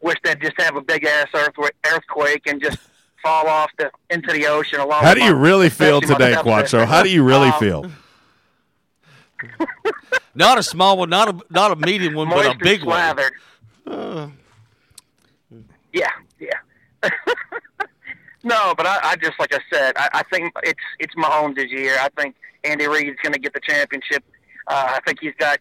wish 0.00 0.16
they'd 0.24 0.40
just 0.40 0.60
have 0.60 0.76
a 0.76 0.80
big 0.80 1.04
ass 1.04 1.26
earthquake, 1.34 1.72
earthquake 1.92 2.42
and 2.46 2.62
just 2.62 2.78
fall 3.22 3.46
off 3.46 3.70
the 3.78 3.90
into 4.10 4.32
the 4.32 4.46
ocean. 4.46 4.80
Along 4.80 5.02
How 5.02 5.10
with 5.10 5.18
do 5.18 5.24
you 5.24 5.34
my- 5.34 5.40
really 5.40 5.68
feel 5.68 6.00
today, 6.00 6.32
stepsister. 6.32 6.42
Quattro? 6.42 6.86
How 6.86 7.02
do 7.02 7.10
you 7.10 7.22
really 7.22 7.48
Um, 7.50 7.58
feel? 7.60 7.90
Not 10.34 10.56
a 10.58 10.62
small 10.62 10.96
one, 10.98 11.10
not 11.10 11.28
a 11.28 11.40
not 11.50 11.72
a 11.72 11.76
medium 11.76 12.14
one, 12.14 12.28
but 12.28 12.46
a 12.46 12.50
and 12.50 12.60
big 12.60 12.84
one. 12.84 12.96
slathered. 12.96 13.32
Uh, 13.86 14.28
Yeah, 15.92 16.10
yeah. 16.38 16.60
no, 18.48 18.74
but 18.74 18.86
I, 18.86 18.98
I 19.02 19.16
just 19.16 19.38
like 19.38 19.54
I 19.54 19.60
said, 19.72 19.92
I, 19.96 20.08
I 20.14 20.22
think 20.32 20.52
it's 20.62 20.80
it's 20.98 21.14
Mahomes' 21.14 21.70
year. 21.70 21.96
I 22.00 22.08
think 22.20 22.34
Andy 22.64 22.86
Reid's 22.86 23.18
going 23.22 23.34
to 23.34 23.38
get 23.38 23.52
the 23.52 23.60
championship. 23.60 24.24
Uh, 24.66 24.96
I 24.96 25.00
think 25.06 25.18
he's 25.20 25.34
got 25.38 25.58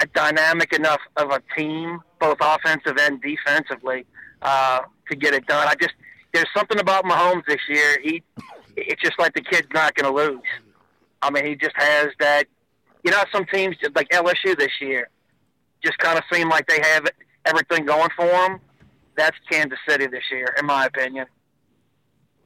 a 0.00 0.06
dynamic 0.06 0.72
enough 0.72 1.00
of 1.16 1.30
a 1.30 1.40
team, 1.56 2.00
both 2.18 2.38
offensive 2.40 2.96
and 2.98 3.20
defensively, 3.20 4.06
uh, 4.42 4.80
to 5.10 5.16
get 5.16 5.34
it 5.34 5.46
done. 5.46 5.68
I 5.68 5.74
just 5.74 5.94
there's 6.32 6.48
something 6.56 6.80
about 6.80 7.04
Mahomes 7.04 7.44
this 7.46 7.60
year. 7.68 7.98
He 8.02 8.22
it's 8.76 9.02
just 9.02 9.18
like 9.18 9.34
the 9.34 9.42
kid's 9.42 9.68
not 9.74 9.94
going 9.94 10.12
to 10.12 10.16
lose. 10.16 10.42
I 11.22 11.30
mean, 11.30 11.44
he 11.46 11.54
just 11.54 11.76
has 11.76 12.08
that. 12.20 12.44
You 13.04 13.10
know, 13.10 13.22
some 13.30 13.44
teams 13.44 13.76
like 13.94 14.08
LSU 14.08 14.56
this 14.56 14.72
year 14.80 15.10
just 15.84 15.98
kind 15.98 16.16
of 16.16 16.24
seem 16.32 16.48
like 16.48 16.66
they 16.66 16.80
have 16.80 17.06
everything 17.44 17.84
going 17.84 18.08
for 18.16 18.24
them. 18.24 18.60
That's 19.14 19.36
Kansas 19.50 19.78
City 19.86 20.06
this 20.06 20.24
year, 20.32 20.54
in 20.58 20.64
my 20.64 20.86
opinion. 20.86 21.26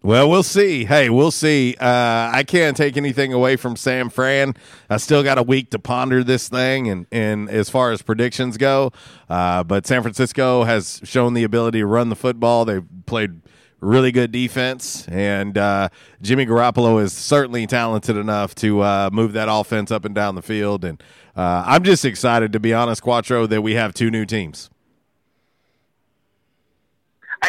Well, 0.01 0.30
we'll 0.30 0.44
see. 0.44 0.84
Hey, 0.84 1.11
we'll 1.11 1.32
see. 1.32 1.74
Uh, 1.78 2.30
I 2.32 2.44
can't 2.46 2.76
take 2.76 2.96
anything 2.96 3.32
away 3.32 3.57
from 3.57 3.74
Sam 3.74 4.11
Fran. 4.11 4.55
I 4.88 4.96
still 4.99 5.24
got 5.24 5.38
a 5.38 5.42
week 5.42 5.70
to 5.70 5.80
ponder 5.80 6.22
this 6.22 6.49
thing, 6.49 6.88
and, 6.88 7.07
and 7.11 7.51
as 7.51 7.68
far 7.68 7.90
as 7.90 8.01
predictions 8.01 8.57
go, 8.57 8.92
uh, 9.28 9.64
but 9.64 9.88
San 9.88 10.03
Francisco 10.03 10.62
has 10.62 11.01
shown 11.03 11.34
the 11.34 11.42
ability 11.42 11.80
to 11.80 11.86
run 11.86 12.11
the 12.11 12.16
football. 12.16 12.64
They've 12.64 12.84
played 13.07 13.40
really 13.80 14.12
good 14.12 14.30
defense, 14.30 15.07
and 15.09 15.59
uh, 15.59 15.88
Jimmy 16.22 16.46
Garoppolo 16.46 17.03
is 17.03 17.12
certainly 17.12 17.66
talented 17.66 18.16
enough 18.16 18.55
to 18.57 18.80
uh, 18.82 19.11
move 19.12 19.32
that 19.32 19.49
offense 19.51 19.90
up 19.90 20.05
and 20.05 20.14
down 20.14 20.36
the 20.36 20.42
field. 20.42 20.84
And 20.84 21.03
uh, 21.36 21.64
I'm 21.66 21.82
just 21.82 22.05
excited, 22.05 22.53
to 22.53 22.61
be 22.61 22.72
honest, 22.72 23.03
Quattro, 23.03 23.49
that 23.49 23.62
we 23.62 23.74
have 23.74 23.94
two 23.94 24.12
new 24.12 24.24
teams. 24.24 24.70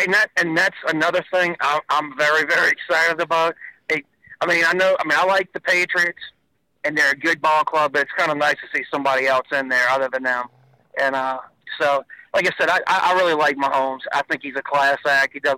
And 0.05 0.13
that 0.13 0.27
and 0.37 0.57
that's 0.57 0.77
another 0.87 1.23
thing 1.31 1.55
I'm, 1.61 1.81
I'm 1.89 2.17
very 2.17 2.45
very 2.45 2.71
excited 2.71 3.19
about. 3.21 3.55
It, 3.89 4.05
I 4.41 4.45
mean, 4.45 4.63
I 4.65 4.73
know. 4.73 4.95
I 4.99 5.07
mean, 5.07 5.17
I 5.17 5.25
like 5.25 5.51
the 5.53 5.59
Patriots, 5.59 6.21
and 6.83 6.97
they're 6.97 7.11
a 7.11 7.17
good 7.17 7.41
ball 7.41 7.63
club, 7.63 7.93
but 7.93 8.03
it's 8.03 8.11
kind 8.17 8.31
of 8.31 8.37
nice 8.37 8.55
to 8.55 8.77
see 8.77 8.83
somebody 8.91 9.27
else 9.27 9.47
in 9.51 9.67
there 9.69 9.89
other 9.89 10.09
than 10.11 10.23
them. 10.23 10.45
And 10.99 11.15
uh, 11.15 11.39
so, 11.79 12.03
like 12.33 12.47
I 12.47 12.51
said, 12.57 12.69
I, 12.69 12.79
I 12.87 13.11
I 13.11 13.13
really 13.13 13.33
like 13.33 13.57
Mahomes. 13.57 13.99
I 14.13 14.21
think 14.23 14.41
he's 14.43 14.55
a 14.55 14.61
class 14.61 14.97
act. 15.07 15.33
He 15.33 15.39
does, 15.39 15.57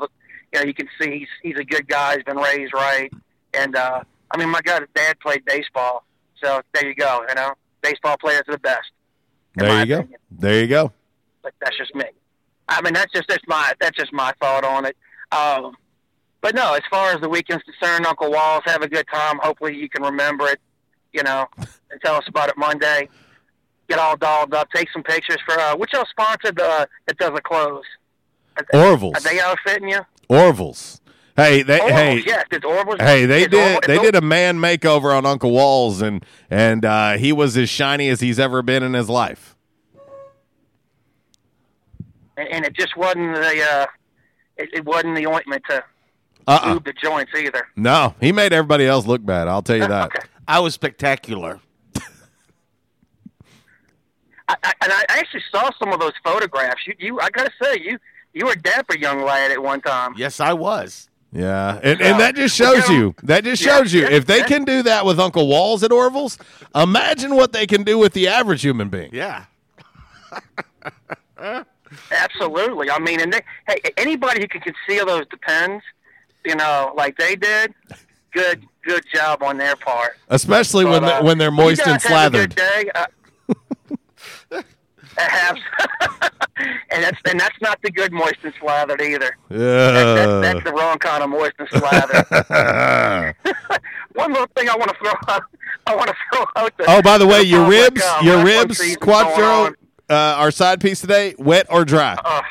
you 0.54 0.60
know, 0.60 0.66
you 0.66 0.74
can 0.74 0.88
see 1.00 1.20
he's 1.20 1.28
he's 1.44 1.58
a 1.60 1.64
good 1.64 1.88
guy. 1.88 2.16
He's 2.16 2.24
been 2.24 2.38
raised 2.38 2.74
right, 2.74 3.12
and 3.54 3.76
uh, 3.76 4.02
I 4.32 4.38
mean, 4.38 4.50
my 4.50 4.62
God, 4.62 4.82
his 4.82 4.90
dad 4.96 5.20
played 5.20 5.46
baseball, 5.46 6.06
so 6.42 6.62
there 6.74 6.88
you 6.88 6.96
go. 6.96 7.26
You 7.30 7.36
know, 7.36 7.54
baseball 7.82 8.18
players 8.18 8.44
are 8.48 8.54
the 8.54 8.60
best. 8.60 8.92
There 9.56 9.80
you 9.80 9.86
go. 9.86 10.08
There 10.32 10.62
you 10.62 10.68
go. 10.68 10.94
but 11.44 11.54
that's 11.62 11.78
just 11.78 11.94
me. 11.94 12.06
I 12.78 12.82
mean, 12.82 12.94
that's 12.94 13.12
just 13.14 13.28
that's 13.28 13.44
my 13.48 13.74
that's 13.80 13.98
just 13.98 14.12
my 14.14 14.34
thought 14.42 14.64
on 14.64 14.86
it. 14.86 14.96
Um, 15.32 15.76
but 16.42 16.56
no, 16.56 16.74
as 16.74 16.82
far 16.90 17.12
as 17.14 17.22
the 17.22 17.30
weekend's 17.30 17.64
concerned, 17.64 18.06
Uncle 18.06 18.32
Walls, 18.32 18.64
have 18.66 18.82
a 18.82 18.88
good 18.88 19.06
time. 19.14 19.40
Hopefully, 19.44 19.76
you 19.78 19.88
can 19.90 20.04
remember 20.04 20.48
it, 20.48 20.60
you 21.14 21.24
know, 21.24 21.48
and 21.58 22.02
tell 22.04 22.16
us 22.16 22.24
about 22.28 22.50
it 22.50 22.58
Monday. 22.58 23.10
Get 23.90 24.00
all 24.00 24.16
dolled 24.18 24.54
up, 24.54 24.70
take 24.74 24.90
some 24.92 25.04
pictures 25.04 25.38
for 25.46 25.60
uh, 25.60 25.76
which 25.76 25.92
y'all 25.94 26.06
sponsored 26.10 26.60
uh, 26.60 26.86
that 27.08 27.18
does 27.18 27.32
the 27.36 27.42
clothes. 27.42 27.84
Orville's. 28.74 29.16
Are 29.18 29.22
they 29.30 29.40
outfitting 29.40 29.90
you? 29.90 30.00
Orville's. 30.30 31.02
Hey, 31.36 31.62
they 31.62 31.80
Orville's, 31.80 32.00
hey 32.00 32.24
yes, 32.26 32.46
it's 32.52 32.66
Orville's. 32.66 33.00
Hey, 33.02 33.26
they 33.26 33.44
It's 33.44 33.52
did 33.52 33.76
Orville- 33.76 33.82
they 33.88 34.00
did 34.00 34.16
a 34.16 34.22
man 34.22 34.58
makeover 34.60 35.16
on 35.16 35.26
Uncle 35.26 35.52
Walls 35.52 36.02
and 36.02 36.26
and 36.50 36.84
uh, 36.86 37.18
he 37.18 37.32
was 37.32 37.56
as 37.58 37.70
shiny 37.70 38.10
as 38.10 38.20
he's 38.20 38.40
ever 38.40 38.62
been 38.62 38.84
in 38.84 38.94
his 38.94 39.10
life. 39.10 39.51
And, 42.42 42.50
and 42.50 42.66
it 42.66 42.74
just 42.74 42.96
wasn't 42.98 43.36
the 43.36 43.64
uh, 43.64 43.86
it, 44.58 44.70
it 44.74 44.86
wasn't 44.86 45.16
the 45.16 45.28
ointment 45.28 45.64
to 45.70 45.84
Uh-uh. 46.48 46.74
lube 46.74 46.86
the 46.86 46.94
joints 46.94 47.32
either. 47.38 47.68
No, 47.76 48.16
he 48.20 48.32
made 48.32 48.54
everybody 48.54 48.86
else 48.88 49.06
look 49.06 49.26
bad. 49.26 49.48
I'll 49.48 49.62
tell 49.62 49.78
you 49.78 49.88
that. 49.88 50.28
I 50.48 50.60
was 50.60 50.74
spectacular. 50.74 51.60
I, 54.48 54.56
I, 54.64 54.74
and 54.84 54.92
I 54.92 55.06
actually 55.10 55.44
saw 55.52 55.70
some 55.80 55.94
of 55.94 56.00
those 56.00 56.12
photographs. 56.24 56.86
You, 56.86 56.94
you, 57.00 57.20
I 57.22 57.30
gotta 57.30 57.52
say, 57.62 57.80
you, 57.82 57.98
you 58.34 58.46
were 58.46 58.52
a 58.54 58.62
dapper 58.62 58.98
young 58.98 59.24
lad 59.24 59.52
at 59.52 59.62
one 59.64 59.80
time. 59.82 60.14
Yes, 60.18 60.40
I 60.42 60.54
was. 60.54 61.08
Yeah, 61.32 61.80
and, 61.82 62.02
and 62.02 62.20
that 62.20 62.36
just 62.36 62.54
shows 62.58 62.90
you. 62.90 63.16
That 63.24 63.46
just 63.46 63.64
shows 63.64 63.94
you. 63.94 64.06
If 64.06 64.26
they 64.26 64.42
can 64.44 64.66
do 64.66 64.84
that 64.84 65.06
with 65.06 65.18
Uncle 65.18 65.48
Walls 65.48 65.82
at 65.84 65.92
Orville's, 65.94 66.38
imagine 66.76 67.36
what 67.36 67.54
they 67.54 67.66
can 67.66 67.84
do 67.84 67.98
with 67.98 68.12
the 68.12 68.28
average 68.28 68.62
human 68.62 68.90
being. 68.90 69.12
Yeah. 69.14 69.46
Absolutely. 72.12 72.90
I 72.90 73.00
mean, 73.00 73.20
and 73.22 73.34
they, 73.34 73.42
hey, 73.68 73.80
anybody 73.98 74.42
who 74.42 74.48
can 74.48 74.62
conceal 74.62 75.06
those 75.06 75.26
depends, 75.28 75.84
you 76.46 76.56
know, 76.56 76.94
like 76.96 77.18
they 77.18 77.36
did, 77.36 77.74
good, 78.34 78.64
good 78.86 79.04
job 79.14 79.44
on 79.44 79.58
their 79.58 79.76
part. 79.76 80.18
Especially 80.30 80.86
when 80.86 81.02
But, 81.02 81.08
they- 81.08 81.14
uh, 81.18 81.24
when 81.24 81.38
they're 81.38 81.52
moist 81.52 81.82
and 81.82 81.92
guys 82.02 82.04
have 82.04 82.34
a 82.34 82.38
slathered. 82.38 82.56
good 82.56 82.64
day. 82.64 82.92
Uh, 82.96 83.06
and 85.18 87.04
that's 87.04 87.18
and 87.30 87.40
that's 87.40 87.60
not 87.62 87.78
the 87.84 87.92
good 87.92 88.14
moist 88.14 88.36
and 88.44 88.54
slathered 88.60 89.02
either. 89.02 89.36
That, 89.50 89.60
Yeah. 89.60 90.40
that's 90.40 90.64
the 90.64 90.72
wrong 90.72 90.98
kind 91.00 91.22
of 91.24 91.30
moist 91.30 91.54
and 91.60 91.68
slathered. 91.70 92.26
One 94.14 94.32
little 94.32 94.48
thing 94.56 94.70
I 94.70 94.76
want 94.78 94.90
to 94.92 94.98
throw 94.98 95.12
out. 95.28 95.44
I 95.88 95.96
want 95.96 96.08
to 96.10 96.16
throw 96.32 96.46
out. 96.56 96.78
The, 96.78 96.86
oh, 96.88 97.02
by 97.02 97.18
the 97.18 97.28
way, 97.28 97.42
your 97.44 97.66
Oh, 97.66 97.70
ribs, 97.70 98.02
your 98.24 98.44
ribs, 98.44 98.78
season's 98.78 98.98
going 98.98 99.26
Quattro, 99.26 99.46
on. 99.66 99.76
Uh, 100.12 100.36
our 100.38 100.52
side 100.52 100.82
piece 100.82 101.00
today, 101.02 101.34
wet 101.40 101.68
or 101.70 101.86
dry? 101.86 102.18
Uh, 102.24 102.42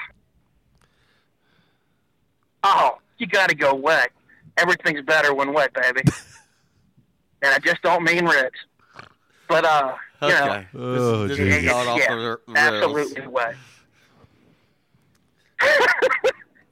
oh, 2.65 2.99
you 3.19 3.27
got 3.27 3.49
to 3.51 3.55
go 3.55 3.75
wet. 3.75 4.11
Everything's 4.57 5.03
better 5.03 5.35
when 5.35 5.53
wet, 5.53 5.73
baby. 5.75 6.01
and 7.43 7.55
I 7.55 7.59
just 7.59 7.83
don't 7.83 8.03
mean 8.03 8.25
rich. 8.25 8.55
but 9.49 9.65
uh, 9.65 9.95
you 10.23 10.29
Okay. 10.29 10.67
know, 10.75 10.81
Oh, 10.83 11.27
This 11.29 11.39
is 11.39 11.49
Jesus. 11.49 11.73
off 11.73 11.99
yeah, 11.99 12.15
the 12.15 12.17
rails. 12.17 12.39
absolutely 12.57 13.27
wet. 13.29 13.57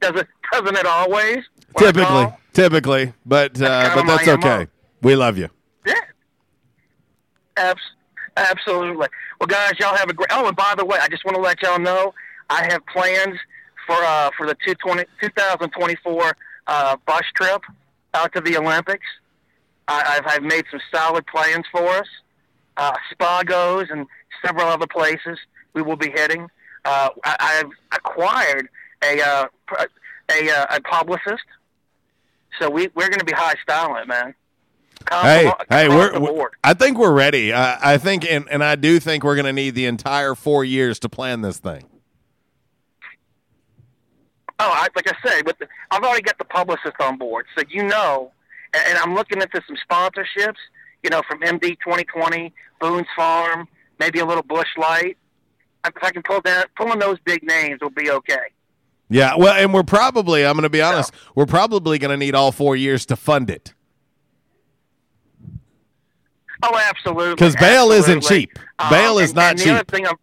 Does 0.01 0.21
it? 0.21 0.27
Doesn't 0.51 0.77
it 0.77 0.85
always? 0.85 1.37
Typically, 1.77 2.27
typically, 2.53 3.13
but 3.25 3.61
uh, 3.61 3.91
but 3.93 4.05
that's 4.07 4.27
okay. 4.27 4.67
We 5.03 5.15
love 5.15 5.37
you. 5.37 5.49
Yeah. 5.85 5.93
Abs- 7.57 7.81
absolutely. 8.37 9.07
Well, 9.39 9.47
guys, 9.47 9.73
y'all 9.79 9.95
have 9.95 10.09
a 10.09 10.13
great. 10.13 10.27
Oh, 10.31 10.47
and 10.47 10.55
by 10.55 10.73
the 10.77 10.85
way, 10.85 10.97
I 11.01 11.07
just 11.07 11.23
want 11.23 11.35
to 11.35 11.41
let 11.41 11.61
y'all 11.61 11.79
know 11.79 12.13
I 12.49 12.67
have 12.71 12.85
plans 12.87 13.37
for 13.87 13.95
uh, 13.95 14.31
for 14.37 14.45
the 14.45 14.55
220 14.65 15.05
2024 15.21 16.35
uh, 16.67 16.97
bus 17.05 17.21
trip 17.35 17.61
out 18.13 18.33
to 18.33 18.41
the 18.41 18.57
Olympics. 18.57 19.05
I, 19.87 20.17
I've, 20.17 20.27
I've 20.27 20.43
made 20.43 20.65
some 20.69 20.81
solid 20.93 21.25
plans 21.27 21.65
for 21.71 21.87
us. 21.87 22.07
Uh, 22.75 22.93
Spagos 23.13 23.89
and 23.91 24.07
several 24.45 24.67
other 24.67 24.87
places 24.87 25.39
we 25.73 25.81
will 25.81 25.95
be 25.95 26.11
hitting. 26.11 26.49
Uh, 26.83 27.09
I, 27.23 27.35
I've 27.39 27.71
acquired 27.97 28.67
a 29.03 29.21
uh, 29.21 29.45
a, 30.31 30.49
uh, 30.49 30.65
a 30.69 30.81
publicist, 30.81 31.45
so 32.59 32.69
we 32.69 32.89
we're 32.93 33.07
going 33.07 33.19
to 33.19 33.25
be 33.25 33.33
high 33.33 33.55
styling 33.63 34.07
man. 34.07 34.35
Hey, 35.11 35.51
hey, 35.69 35.87
we're, 35.89 36.19
we're- 36.19 36.49
I 36.63 36.73
think 36.73 36.97
we're 36.97 37.13
ready. 37.13 37.53
I, 37.53 37.93
I 37.93 37.97
think, 37.97 38.29
and, 38.29 38.47
and 38.51 38.63
I 38.63 38.75
do 38.75 38.99
think 38.99 39.23
we're 39.23 39.35
going 39.35 39.45
to 39.45 39.53
need 39.53 39.75
the 39.75 39.85
entire 39.85 40.35
four 40.35 40.63
years 40.63 40.99
to 40.99 41.09
plan 41.09 41.41
this 41.41 41.57
thing. 41.57 41.85
Oh, 44.61 44.69
I, 44.71 44.87
like 44.95 45.07
I 45.07 45.15
said, 45.25 45.45
the, 45.45 45.67
I've 45.89 46.03
already 46.03 46.21
got 46.21 46.37
the 46.37 46.45
publicist 46.45 46.95
on 46.99 47.17
board, 47.17 47.45
so 47.57 47.63
you 47.69 47.83
know, 47.83 48.31
and, 48.73 48.83
and 48.89 48.97
I'm 48.97 49.15
looking 49.15 49.41
into 49.41 49.61
some 49.65 49.77
sponsorships. 49.89 50.57
You 51.01 51.09
know, 51.09 51.21
from 51.29 51.39
MD 51.39 51.77
2020, 51.79 52.53
Boone's 52.81 53.07
Farm, 53.15 53.69
maybe 53.99 54.19
a 54.19 54.25
little 54.25 54.43
Busch 54.43 54.67
Light. 54.77 55.17
If 55.85 55.93
I 56.03 56.11
can 56.11 56.21
pull 56.23 56.41
down, 56.41 56.65
pulling 56.75 56.99
those 56.99 57.17
big 57.23 57.41
names 57.41 57.79
will 57.81 57.89
be 57.89 58.11
okay. 58.11 58.35
Yeah, 59.09 59.35
well, 59.37 59.53
and 59.53 59.73
we're 59.73 59.83
probably, 59.83 60.45
I'm 60.45 60.53
going 60.55 60.63
to 60.63 60.69
be 60.69 60.81
honest, 60.81 61.13
we're 61.35 61.45
probably 61.45 61.97
going 61.99 62.11
to 62.11 62.17
need 62.17 62.35
all 62.35 62.51
four 62.51 62.75
years 62.75 63.05
to 63.07 63.15
fund 63.15 63.49
it 63.49 63.73
Oh, 66.61 66.77
absolutely. 66.77 67.35
because 67.35 67.55
bail 67.55 67.91
isn't 67.91 68.21
cheap. 68.21 68.57
Uh, 68.77 68.89
Bail 68.89 69.17
is 69.19 69.29
and- 69.31 69.35
not 69.37 69.49
and 69.51 69.59
the 69.59 69.63
cheap. 69.63 69.73
Other 69.73 69.83
thing 69.85 70.07
I'm, 70.07 70.15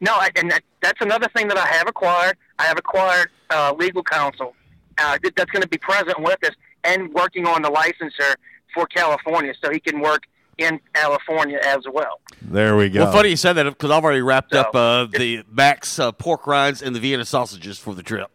no, 0.00 0.12
I, 0.14 0.30
and 0.36 0.50
that, 0.50 0.62
that's 0.80 1.00
another 1.02 1.28
thing 1.36 1.48
that 1.48 1.58
I 1.58 1.66
have 1.66 1.86
acquired. 1.86 2.36
I 2.58 2.64
have 2.64 2.78
acquired 2.78 3.28
uh, 3.50 3.74
legal 3.76 4.02
counsel 4.02 4.54
uh, 4.98 5.18
that's 5.36 5.50
going 5.50 5.62
to 5.62 5.68
be 5.68 5.76
present 5.78 6.18
with 6.20 6.42
us 6.44 6.54
and 6.84 7.12
working 7.12 7.46
on 7.46 7.60
the 7.60 7.70
licensure 7.70 8.34
for 8.74 8.86
California, 8.86 9.52
so 9.62 9.70
he 9.70 9.80
can 9.80 10.00
work 10.00 10.22
in 10.56 10.80
California 10.94 11.58
as 11.64 11.80
well. 11.92 12.20
There 12.42 12.76
we 12.76 12.88
go. 12.88 13.04
Well, 13.04 13.12
funny 13.12 13.30
you 13.30 13.36
said 13.36 13.54
that 13.54 13.64
because 13.64 13.90
I've 13.90 14.04
already 14.04 14.22
wrapped 14.22 14.54
up 14.54 14.74
uh, 14.74 15.06
the 15.06 15.44
Mac's 15.50 15.98
uh, 15.98 16.12
pork 16.12 16.46
rinds 16.46 16.80
and 16.80 16.94
the 16.96 17.00
Vienna 17.00 17.24
sausages 17.24 17.78
for 17.78 17.94
the 17.94 18.02
trip. 18.02 18.30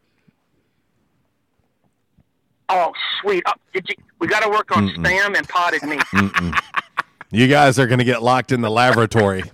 Oh, 2.67 2.91
sweet! 3.21 3.43
Oh, 3.47 3.53
did 3.73 3.87
you, 3.89 3.95
we 4.19 4.27
got 4.27 4.43
to 4.43 4.49
work 4.49 4.75
on 4.75 4.89
Mm-mm. 4.89 5.05
spam 5.05 5.37
and 5.37 5.47
potted 5.47 5.83
meat. 5.83 5.99
Mm-mm. 5.99 6.59
You 7.31 7.47
guys 7.47 7.79
are 7.79 7.87
going 7.87 7.99
to 7.99 8.05
get 8.05 8.23
locked 8.23 8.51
in 8.51 8.61
the 8.61 8.69
laboratory. 8.69 9.43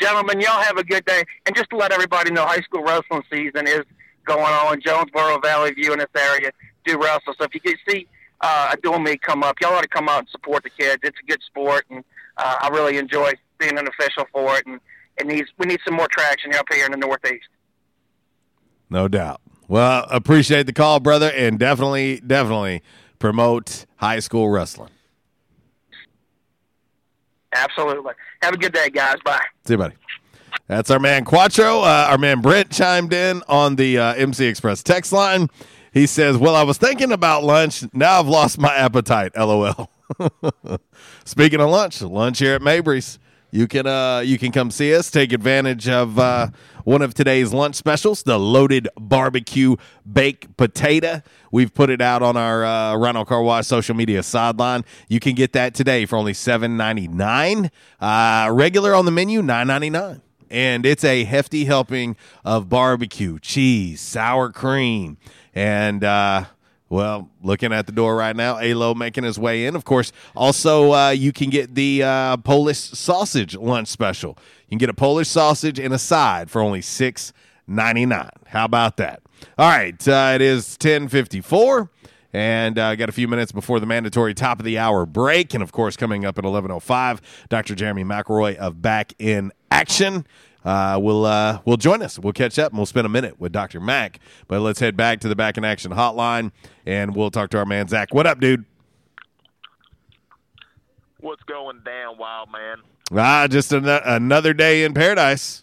Gentlemen, 0.00 0.40
y'all 0.40 0.62
have 0.62 0.76
a 0.76 0.84
good 0.84 1.04
day. 1.04 1.24
And 1.46 1.56
just 1.56 1.70
to 1.70 1.76
let 1.76 1.92
everybody 1.92 2.30
know, 2.30 2.44
high 2.44 2.60
school 2.60 2.82
wrestling 2.82 3.22
season 3.30 3.66
is 3.66 3.82
going 4.24 4.44
on. 4.44 4.74
in 4.74 4.80
Jonesboro, 4.80 5.40
Valley 5.40 5.72
View, 5.72 5.92
in 5.92 5.98
this 5.98 6.08
area 6.16 6.50
do 6.86 6.98
wrestle. 6.98 7.34
So 7.38 7.44
if 7.44 7.54
you 7.54 7.60
can 7.60 7.74
see 7.88 8.06
uh, 8.40 8.70
a 8.72 8.76
dual 8.80 8.98
meet 8.98 9.20
come 9.22 9.42
up, 9.42 9.60
y'all 9.60 9.74
ought 9.74 9.82
to 9.82 9.88
come 9.88 10.08
out 10.08 10.20
and 10.20 10.28
support 10.30 10.62
the 10.62 10.70
kids. 10.70 10.98
It's 11.02 11.18
a 11.22 11.26
good 11.26 11.42
sport, 11.42 11.84
and 11.90 12.04
uh, 12.36 12.56
I 12.60 12.68
really 12.68 12.96
enjoy 12.96 13.32
being 13.58 13.78
an 13.78 13.88
official 13.88 14.24
for 14.32 14.56
it. 14.56 14.66
And 14.66 14.80
it 15.18 15.26
needs 15.26 15.48
we 15.58 15.66
need 15.66 15.80
some 15.84 15.94
more 15.94 16.08
traction 16.10 16.54
up 16.54 16.66
here 16.72 16.86
in 16.86 16.92
the 16.92 16.98
Northeast. 16.98 17.48
No 18.88 19.08
doubt. 19.08 19.40
Well, 19.68 20.06
appreciate 20.10 20.66
the 20.66 20.72
call, 20.72 21.00
brother, 21.00 21.30
and 21.30 21.58
definitely, 21.58 22.20
definitely 22.20 22.82
promote 23.18 23.86
high 23.96 24.20
school 24.20 24.48
wrestling. 24.48 24.90
Absolutely. 27.52 28.12
Have 28.42 28.54
a 28.54 28.58
good 28.58 28.72
day, 28.72 28.90
guys. 28.90 29.16
Bye. 29.24 29.40
See 29.64 29.74
you, 29.74 29.78
buddy. 29.78 29.94
That's 30.68 30.90
our 30.90 30.98
man 30.98 31.24
Quattro. 31.24 31.80
Uh, 31.80 32.08
our 32.10 32.18
man 32.18 32.40
Brent 32.40 32.70
chimed 32.70 33.12
in 33.12 33.42
on 33.48 33.76
the 33.76 33.98
uh, 33.98 34.14
MC 34.14 34.46
Express 34.46 34.82
text 34.82 35.12
line. 35.12 35.48
He 35.92 36.06
says, 36.06 36.36
Well, 36.36 36.54
I 36.54 36.62
was 36.62 36.76
thinking 36.76 37.12
about 37.12 37.44
lunch. 37.44 37.84
Now 37.92 38.20
I've 38.20 38.28
lost 38.28 38.58
my 38.58 38.74
appetite. 38.74 39.32
LOL. 39.36 39.90
Speaking 41.24 41.60
of 41.60 41.70
lunch, 41.70 42.02
lunch 42.02 42.38
here 42.38 42.54
at 42.54 42.62
Mabry's. 42.62 43.18
You 43.50 43.68
can 43.68 43.86
uh, 43.86 44.20
you 44.24 44.38
can 44.38 44.52
come 44.52 44.70
see 44.70 44.94
us. 44.94 45.10
Take 45.10 45.32
advantage 45.32 45.88
of 45.88 46.18
uh, 46.18 46.48
one 46.84 47.02
of 47.02 47.14
today's 47.14 47.52
lunch 47.52 47.76
specials, 47.76 48.22
the 48.22 48.38
loaded 48.38 48.88
barbecue 48.98 49.76
baked 50.10 50.56
potato. 50.56 51.22
We've 51.52 51.72
put 51.72 51.88
it 51.88 52.00
out 52.00 52.22
on 52.22 52.36
our 52.36 52.64
uh, 52.64 52.96
Rhino 52.96 53.24
Car 53.24 53.42
Wash 53.42 53.66
social 53.66 53.94
media 53.94 54.22
sideline. 54.22 54.84
You 55.08 55.20
can 55.20 55.34
get 55.34 55.52
that 55.52 55.74
today 55.74 56.06
for 56.06 56.16
only 56.16 56.34
seven 56.34 56.76
ninety 56.76 57.08
nine. 57.08 57.70
Uh, 58.00 58.50
regular 58.52 58.94
on 58.94 59.04
the 59.04 59.12
menu, 59.12 59.42
nine 59.42 59.68
ninety 59.68 59.90
nine 59.90 60.22
and 60.50 60.86
it's 60.86 61.04
a 61.04 61.24
hefty 61.24 61.64
helping 61.64 62.16
of 62.44 62.68
barbecue, 62.68 63.38
cheese, 63.38 64.00
sour 64.00 64.50
cream, 64.52 65.16
and 65.54 66.04
uh, 66.04 66.44
well, 66.88 67.30
looking 67.42 67.72
at 67.72 67.86
the 67.86 67.92
door 67.92 68.14
right 68.16 68.36
now, 68.36 68.58
Alo 68.58 68.94
making 68.94 69.24
his 69.24 69.38
way 69.38 69.66
in. 69.66 69.74
Of 69.74 69.84
course, 69.84 70.12
also 70.36 70.92
uh, 70.92 71.10
you 71.10 71.32
can 71.32 71.50
get 71.50 71.74
the 71.74 72.02
uh, 72.02 72.36
Polish 72.38 72.78
sausage 72.78 73.56
lunch 73.56 73.88
special. 73.88 74.38
You 74.68 74.70
can 74.70 74.78
get 74.78 74.90
a 74.90 74.94
Polish 74.94 75.28
sausage 75.28 75.80
and 75.80 75.92
a 75.92 75.98
side 75.98 76.50
for 76.50 76.62
only 76.62 76.82
six 76.82 77.32
ninety 77.66 78.06
nine. 78.06 78.30
How 78.46 78.64
about 78.64 78.98
that? 78.98 79.22
All 79.58 79.68
right, 79.68 80.06
uh, 80.06 80.32
it 80.34 80.42
is 80.42 80.76
ten 80.76 81.08
fifty 81.08 81.40
four. 81.40 81.90
And 82.32 82.78
uh, 82.78 82.94
got 82.96 83.08
a 83.08 83.12
few 83.12 83.28
minutes 83.28 83.50
before 83.50 83.80
the 83.80 83.86
mandatory 83.86 84.34
top 84.34 84.58
of 84.58 84.66
the 84.66 84.76
hour 84.76 85.06
break. 85.06 85.54
And 85.54 85.62
of 85.62 85.72
course, 85.72 85.96
coming 85.96 86.26
up 86.26 86.36
at 86.36 86.44
11.05, 86.44 87.20
Dr. 87.48 87.74
Jeremy 87.74 88.04
McElroy 88.04 88.56
of 88.56 88.82
Back 88.82 89.14
in 89.18 89.52
Action 89.76 90.26
uh, 90.64 90.98
will 91.00 91.26
uh, 91.26 91.60
will 91.66 91.76
join 91.76 92.00
us. 92.00 92.18
We'll 92.18 92.32
catch 92.32 92.58
up 92.58 92.72
and 92.72 92.78
we'll 92.78 92.86
spend 92.86 93.04
a 93.04 93.10
minute 93.10 93.38
with 93.38 93.52
Dr. 93.52 93.78
Mack. 93.78 94.20
But 94.48 94.60
let's 94.62 94.80
head 94.80 94.96
back 94.96 95.20
to 95.20 95.28
the 95.28 95.36
Back 95.36 95.58
in 95.58 95.64
Action 95.66 95.92
hotline 95.92 96.50
and 96.86 97.14
we'll 97.14 97.30
talk 97.30 97.50
to 97.50 97.58
our 97.58 97.66
man, 97.66 97.86
Zach. 97.86 98.14
What 98.14 98.26
up, 98.26 98.40
dude? 98.40 98.64
What's 101.20 101.42
going 101.42 101.80
down, 101.84 102.16
wild 102.16 102.50
man? 102.50 102.78
Ah, 103.14 103.46
just 103.48 103.72
an- 103.72 103.86
another 103.86 104.54
day 104.54 104.84
in 104.84 104.94
paradise. 104.94 105.62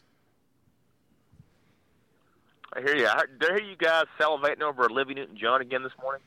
I 2.73 2.81
hear 2.81 2.95
you. 2.95 3.07
I 3.07 3.15
heard, 3.17 3.39
did 3.39 3.51
I 3.51 3.53
hear 3.55 3.69
you 3.69 3.75
guys 3.75 4.05
salivating 4.19 4.61
over 4.61 4.85
Olivia 4.85 5.15
Newton-John 5.15 5.61
again 5.61 5.81
this 5.83 5.91
morning? 6.01 6.21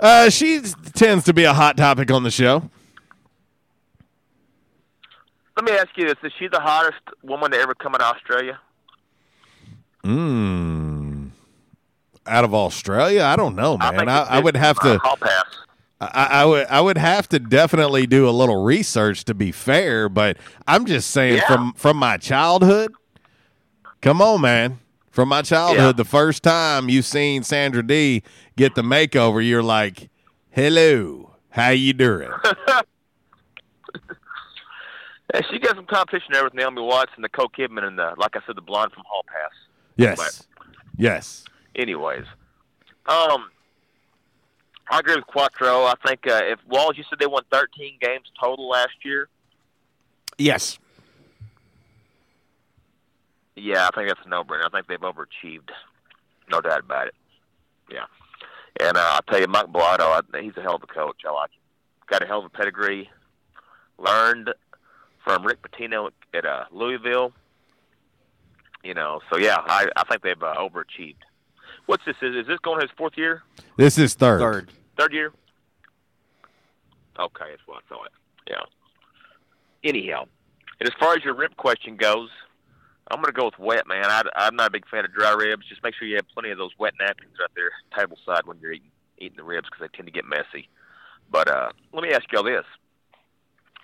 Uh, 0.00 0.30
she 0.30 0.60
tends 0.94 1.24
to 1.24 1.34
be 1.34 1.44
a 1.44 1.52
hot 1.52 1.76
topic 1.76 2.10
on 2.10 2.22
the 2.22 2.30
show. 2.30 2.70
Let 5.56 5.64
me 5.64 5.72
ask 5.72 5.88
you 5.96 6.06
this: 6.06 6.16
Is 6.22 6.32
she 6.38 6.48
the 6.48 6.60
hottest 6.60 7.00
woman 7.22 7.50
to 7.52 7.58
ever 7.58 7.74
come 7.74 7.94
out 7.94 8.00
of 8.02 8.14
Australia? 8.16 8.58
Mm. 10.04 11.30
Out 12.26 12.44
of 12.44 12.54
Australia, 12.54 13.22
I 13.24 13.36
don't 13.36 13.56
know, 13.56 13.76
man. 13.76 13.96
think 13.96 14.08
I, 14.08 14.22
I 14.22 14.38
would 14.40 14.56
have 14.56 14.78
to. 14.80 14.98
I'll 15.04 15.16
pass. 15.16 15.44
I, 16.00 16.28
I 16.30 16.44
would 16.44 16.66
I 16.66 16.80
would 16.80 16.98
have 16.98 17.28
to 17.28 17.38
definitely 17.38 18.06
do 18.08 18.28
a 18.28 18.30
little 18.30 18.64
research 18.64 19.24
to 19.24 19.34
be 19.34 19.52
fair, 19.52 20.08
but 20.08 20.36
I'm 20.66 20.84
just 20.86 21.10
saying 21.10 21.36
Yeah. 21.36 21.46
from 21.46 21.72
from 21.74 21.96
my 21.96 22.16
childhood. 22.16 22.92
Come 24.00 24.20
on, 24.20 24.40
man. 24.40 24.80
From 25.10 25.28
my 25.28 25.42
childhood, 25.42 25.96
the 25.96 26.04
first 26.04 26.42
time 26.42 26.88
you 26.88 27.02
seen 27.02 27.42
Sandra 27.44 27.86
Dee 27.86 28.22
get 28.56 28.74
the 28.74 28.82
makeover, 28.82 29.46
you're 29.46 29.62
like, 29.62 30.08
"Hello, 30.50 31.36
how 31.50 31.68
you 31.70 31.92
doing?" 31.92 32.30
Yeah, 35.32 35.40
she 35.50 35.58
got 35.58 35.76
some 35.76 35.86
competition 35.86 36.28
there 36.32 36.44
with 36.44 36.54
Naomi 36.54 36.82
Watts 36.82 37.12
and 37.16 37.24
the 37.24 37.28
Nicole 37.28 37.48
Kidman 37.48 37.84
and 37.84 37.98
the, 37.98 38.14
like 38.18 38.36
I 38.36 38.40
said, 38.46 38.56
the 38.56 38.62
blonde 38.62 38.92
from 38.92 39.04
Hall 39.06 39.24
Pass. 39.26 39.52
Yes, 39.96 40.46
yes. 40.96 41.44
Anyways, 41.74 42.24
um, 43.06 43.48
I 44.90 44.98
agree 44.98 45.16
with 45.16 45.26
Quattro. 45.26 45.84
I 45.84 45.94
think 46.04 46.26
uh, 46.26 46.40
if 46.44 46.58
Walls, 46.68 46.96
you 46.96 47.04
said 47.08 47.18
they 47.18 47.26
won 47.26 47.44
13 47.50 47.98
games 48.00 48.30
total 48.40 48.68
last 48.68 49.04
year. 49.04 49.28
Yes. 50.38 50.78
Yeah, 53.54 53.86
I 53.86 53.94
think 53.94 54.08
that's 54.08 54.20
a 54.24 54.28
no-brainer. 54.28 54.64
I 54.66 54.68
think 54.70 54.86
they've 54.86 54.98
overachieved, 54.98 55.70
no 56.50 56.60
doubt 56.60 56.80
about 56.80 57.08
it. 57.08 57.14
Yeah, 57.90 58.04
and 58.80 58.96
uh, 58.96 59.10
I'll 59.12 59.22
tell 59.22 59.40
you, 59.40 59.46
Mike 59.46 59.66
Balado, 59.66 60.22
I, 60.34 60.40
he's 60.40 60.56
a 60.56 60.62
hell 60.62 60.76
of 60.76 60.82
a 60.82 60.86
coach. 60.86 61.20
I 61.26 61.30
like 61.30 61.50
him. 61.50 61.60
Got 62.06 62.22
a 62.22 62.26
hell 62.26 62.40
of 62.40 62.46
a 62.46 62.50
pedigree. 62.50 63.10
Learned 63.98 64.52
from 65.24 65.44
Rick 65.44 65.62
Pitino 65.62 66.10
at 66.34 66.44
uh, 66.44 66.64
Louisville. 66.70 67.32
You 68.82 68.94
know, 68.94 69.20
so 69.30 69.38
yeah, 69.38 69.58
I, 69.58 69.86
I 69.96 70.04
think 70.04 70.22
they've 70.22 70.42
uh, 70.42 70.54
overachieved. 70.56 71.16
What's 71.86 72.04
this? 72.04 72.16
Is, 72.20 72.34
is 72.34 72.46
this 72.46 72.58
going 72.60 72.80
to 72.80 72.86
his 72.86 72.90
fourth 72.96 73.16
year? 73.16 73.42
This 73.76 73.96
is 73.96 74.14
third. 74.14 74.40
Third 74.40 74.70
Third 74.98 75.12
year? 75.12 75.32
Okay, 77.18 77.44
that's 77.50 77.62
what 77.66 77.82
I 77.84 77.94
thought. 77.94 78.10
Yeah. 78.48 78.62
Anyhow, 79.84 80.24
and 80.80 80.88
as 80.88 80.94
far 80.98 81.14
as 81.14 81.24
your 81.24 81.34
rib 81.34 81.56
question 81.56 81.96
goes, 81.96 82.28
I'm 83.10 83.16
going 83.16 83.26
to 83.26 83.32
go 83.32 83.46
with 83.46 83.58
wet, 83.58 83.86
man. 83.86 84.04
I, 84.04 84.22
I'm 84.36 84.56
not 84.56 84.68
a 84.68 84.70
big 84.70 84.88
fan 84.88 85.04
of 85.04 85.12
dry 85.12 85.32
ribs. 85.32 85.66
Just 85.68 85.82
make 85.82 85.94
sure 85.94 86.06
you 86.06 86.16
have 86.16 86.28
plenty 86.34 86.50
of 86.50 86.58
those 86.58 86.70
wet 86.78 86.94
napkins 87.00 87.34
right 87.40 87.50
there 87.54 87.70
table 87.96 88.16
side 88.24 88.42
when 88.46 88.58
you're 88.60 88.72
eating 88.72 88.90
eating 89.18 89.36
the 89.36 89.44
ribs 89.44 89.68
because 89.70 89.80
they 89.80 89.96
tend 89.96 90.06
to 90.06 90.12
get 90.12 90.24
messy. 90.24 90.68
But 91.30 91.48
uh, 91.48 91.70
let 91.92 92.02
me 92.02 92.12
ask 92.12 92.30
y'all 92.32 92.42
this: 92.42 92.64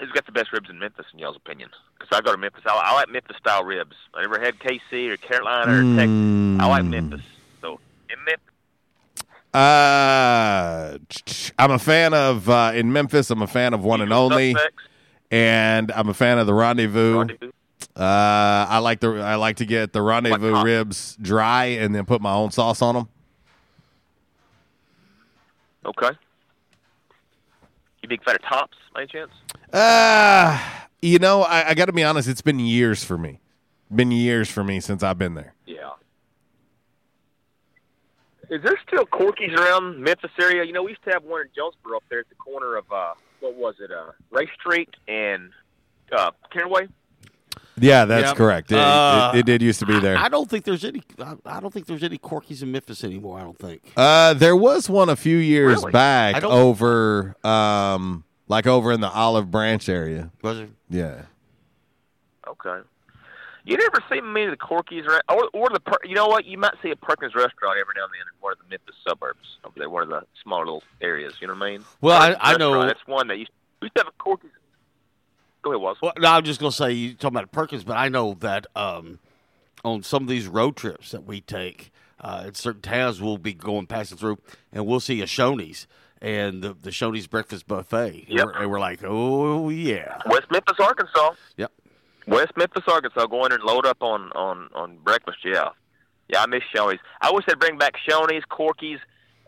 Who's 0.00 0.10
got 0.12 0.26
the 0.26 0.32
best 0.32 0.52
ribs 0.52 0.70
in 0.70 0.78
Memphis, 0.78 1.06
in 1.12 1.18
y'all's 1.18 1.36
opinion? 1.36 1.70
Because 1.98 2.16
I 2.16 2.20
go 2.20 2.30
to 2.32 2.38
Memphis. 2.38 2.62
I, 2.64 2.70
I 2.72 2.94
like 2.94 3.08
Memphis 3.08 3.36
style 3.38 3.64
ribs. 3.64 3.96
I 4.14 4.20
never 4.22 4.38
had 4.40 4.58
KC 4.60 5.08
or 5.10 5.16
Carolina 5.16 5.72
or 5.72 5.96
Texas. 5.96 6.60
I 6.60 6.66
like 6.68 6.84
Mm. 6.84 6.90
Memphis. 6.90 7.20
So 7.60 7.80
in 8.08 8.16
Memphis. 8.24 8.44
Uh, 9.54 10.98
I'm 11.58 11.70
a 11.72 11.78
fan 11.80 12.14
of 12.14 12.48
uh, 12.48 12.72
in 12.74 12.92
Memphis. 12.92 13.30
I'm 13.30 13.42
a 13.42 13.46
fan 13.48 13.74
of 13.74 13.82
one 13.82 14.00
and 14.00 14.12
only, 14.12 14.52
Suspects. 14.52 14.84
and 15.32 15.90
I'm 15.90 16.08
a 16.08 16.14
fan 16.14 16.38
of 16.38 16.46
the 16.46 16.54
Rendezvous. 16.54 17.18
Rendezvous. 17.18 17.50
Uh, 17.96 18.66
I 18.68 18.78
like 18.78 19.00
the 19.00 19.08
I 19.20 19.34
like 19.34 19.56
to 19.56 19.64
get 19.66 19.92
the 19.92 20.02
Rendezvous 20.02 20.52
hot? 20.54 20.64
ribs 20.64 21.16
dry 21.20 21.64
and 21.66 21.92
then 21.94 22.04
put 22.06 22.20
my 22.20 22.32
own 22.34 22.52
sauce 22.52 22.82
on 22.82 22.94
them. 22.94 23.08
Okay. 25.86 26.10
You 28.08 28.16
big 28.16 28.24
fan 28.24 28.36
of 28.36 28.42
tops, 28.42 28.78
by 28.94 29.04
chance? 29.04 29.30
Uh, 29.70 30.58
you 31.02 31.18
know, 31.18 31.42
I, 31.42 31.70
I 31.70 31.74
got 31.74 31.86
to 31.86 31.92
be 31.92 32.02
honest. 32.02 32.26
It's 32.26 32.40
been 32.40 32.58
years 32.58 33.04
for 33.04 33.18
me. 33.18 33.40
Been 33.94 34.10
years 34.10 34.50
for 34.50 34.64
me 34.64 34.80
since 34.80 35.02
I've 35.02 35.18
been 35.18 35.34
there. 35.34 35.54
Yeah. 35.66 35.90
Is 38.50 38.62
there 38.62 38.78
still 38.86 39.04
Corky's 39.04 39.52
around 39.52 40.02
Memphis 40.02 40.30
area? 40.40 40.64
You 40.64 40.72
know, 40.72 40.82
we 40.84 40.92
used 40.92 41.04
to 41.04 41.10
have 41.10 41.22
one 41.22 41.42
in 41.42 41.48
Jonesboro 41.54 41.98
up 41.98 42.04
there 42.08 42.20
at 42.20 42.28
the 42.30 42.34
corner 42.36 42.76
of 42.76 42.90
uh, 42.90 43.12
what 43.40 43.54
was 43.56 43.74
it, 43.78 43.90
uh, 43.90 44.12
Ray 44.30 44.48
Street 44.58 44.88
and 45.06 45.50
uh, 46.10 46.30
Caraway. 46.50 46.88
Yeah, 47.82 48.04
that's 48.04 48.28
Yep. 48.28 48.36
correct. 48.36 48.72
It, 48.72 48.78
Uh, 48.78 49.32
it, 49.34 49.38
it 49.40 49.46
did 49.46 49.62
used 49.62 49.80
to 49.80 49.86
be 49.86 49.98
there. 50.00 50.16
I 50.16 50.28
don't 50.28 50.48
think 50.48 50.64
there's 50.64 50.84
any. 50.84 51.02
I, 51.20 51.34
I 51.46 51.60
don't 51.60 51.72
think 51.72 51.86
there's 51.86 52.02
any 52.02 52.18
Corkies 52.18 52.62
in 52.62 52.72
Memphis 52.72 53.04
anymore. 53.04 53.38
I 53.38 53.42
don't 53.42 53.58
think. 53.58 53.82
Uh, 53.96 54.34
there 54.34 54.56
was 54.56 54.88
one 54.90 55.08
a 55.08 55.16
few 55.16 55.36
years 55.38 55.78
Really? 55.78 55.88
I 55.90 55.92
back 55.92 56.42
don't- 56.42 56.52
over, 56.52 57.36
um, 57.46 58.24
like 58.48 58.66
over 58.66 58.92
in 58.92 59.00
the 59.00 59.10
Olive 59.10 59.50
Branch 59.50 59.88
area. 59.88 60.30
Was 60.42 60.58
there? 60.58 60.68
Yeah. 60.90 61.22
Okay. 62.46 62.80
You 63.64 63.76
never 63.76 64.02
see 64.10 64.20
many 64.22 64.46
of 64.46 64.50
the 64.52 64.56
Corky's 64.56 65.04
around, 65.04 65.20
or, 65.28 65.50
or 65.52 65.68
the 65.68 65.80
Per- 65.80 65.98
you 66.04 66.14
know 66.14 66.26
what? 66.26 66.46
You 66.46 66.56
might 66.56 66.72
see 66.82 66.90
a 66.90 66.96
Perkins 66.96 67.34
restaurant 67.34 67.76
every 67.78 67.92
now 67.96 68.04
and 68.04 68.12
then 68.14 68.22
in 68.22 68.40
one 68.40 68.52
of 68.52 68.58
the 68.60 68.64
Memphis 68.70 68.94
suburbs 69.06 69.58
over 69.64 69.74
there, 69.78 69.90
one 69.90 70.04
of 70.04 70.08
the 70.08 70.22
smaller 70.42 70.64
little 70.64 70.82
areas. 71.02 71.34
You 71.40 71.48
know 71.48 71.54
what 71.54 71.66
I 71.66 71.70
mean? 71.72 71.84
Well, 72.00 72.16
I- 72.20 72.36
I 72.40 72.56
know- 72.56 72.72
restaurant, 72.72 72.88
that's 72.96 73.06
one 73.06 73.28
that 73.28 73.36
used, 73.36 73.50
we 73.82 73.86
used 73.86 73.96
to 73.96 74.04
have 74.04 74.08
a 74.08 74.22
Corky's. 74.22 74.50
Go 75.62 75.72
ahead, 75.72 75.82
Was. 75.82 75.96
Well, 76.02 76.12
no, 76.18 76.28
I'm 76.28 76.44
just 76.44 76.60
gonna 76.60 76.72
say 76.72 76.92
you 76.92 77.14
talking 77.14 77.36
about 77.36 77.52
Perkins, 77.52 77.84
but 77.84 77.96
I 77.96 78.08
know 78.08 78.34
that 78.40 78.66
um, 78.76 79.18
on 79.84 80.02
some 80.02 80.22
of 80.22 80.28
these 80.28 80.46
road 80.46 80.76
trips 80.76 81.10
that 81.10 81.24
we 81.24 81.40
take 81.40 81.90
uh, 82.20 82.44
in 82.46 82.54
certain 82.54 82.82
towns, 82.82 83.20
we'll 83.20 83.38
be 83.38 83.54
going 83.54 83.86
passing 83.86 84.18
through, 84.18 84.38
and 84.72 84.86
we'll 84.86 85.00
see 85.00 85.20
a 85.20 85.26
Shoney's 85.26 85.86
and 86.20 86.62
the 86.62 86.74
the 86.80 86.90
Shoney's 86.90 87.26
breakfast 87.26 87.66
buffet, 87.66 88.26
and, 88.28 88.38
we're, 88.38 88.52
and 88.52 88.70
we're 88.70 88.80
like, 88.80 89.00
oh 89.04 89.68
yeah, 89.68 90.18
West 90.26 90.50
Memphis, 90.50 90.76
Arkansas. 90.80 91.32
Yep. 91.56 91.72
West 92.26 92.52
Memphis, 92.56 92.84
Arkansas. 92.86 93.26
Go 93.26 93.44
in 93.46 93.52
and 93.52 93.62
load 93.62 93.86
up 93.86 94.02
on 94.02 94.30
on 94.32 94.68
on 94.74 94.98
breakfast. 94.98 95.38
Yeah, 95.44 95.70
yeah. 96.28 96.42
I 96.42 96.46
miss 96.46 96.62
Shoney's. 96.74 97.00
I 97.20 97.30
wish 97.32 97.44
they'd 97.46 97.58
bring 97.58 97.78
back 97.78 97.94
Shoney's, 98.08 98.44
Corky's, 98.48 98.98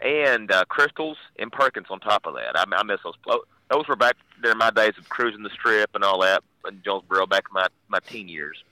and 0.00 0.50
uh, 0.50 0.64
Krystals 0.70 1.16
and 1.38 1.52
Perkins 1.52 1.86
on 1.90 2.00
top 2.00 2.26
of 2.26 2.34
that. 2.34 2.56
I, 2.56 2.64
I 2.74 2.82
miss 2.84 2.98
those. 3.04 3.14
plo- 3.26 3.40
Those 3.70 3.86
were 3.86 3.96
back 3.96 4.16
during 4.42 4.58
my 4.58 4.70
days 4.70 4.94
of 4.98 5.08
cruising 5.08 5.42
the 5.42 5.50
strip 5.50 5.90
and 5.94 6.02
all 6.02 6.20
that 6.20 6.42
in 6.68 6.82
Jonesboro 6.84 7.26
back 7.26 7.44
in 7.48 7.54
my 7.54 7.68
my 7.88 8.00
teen 8.00 8.28
years, 8.28 8.62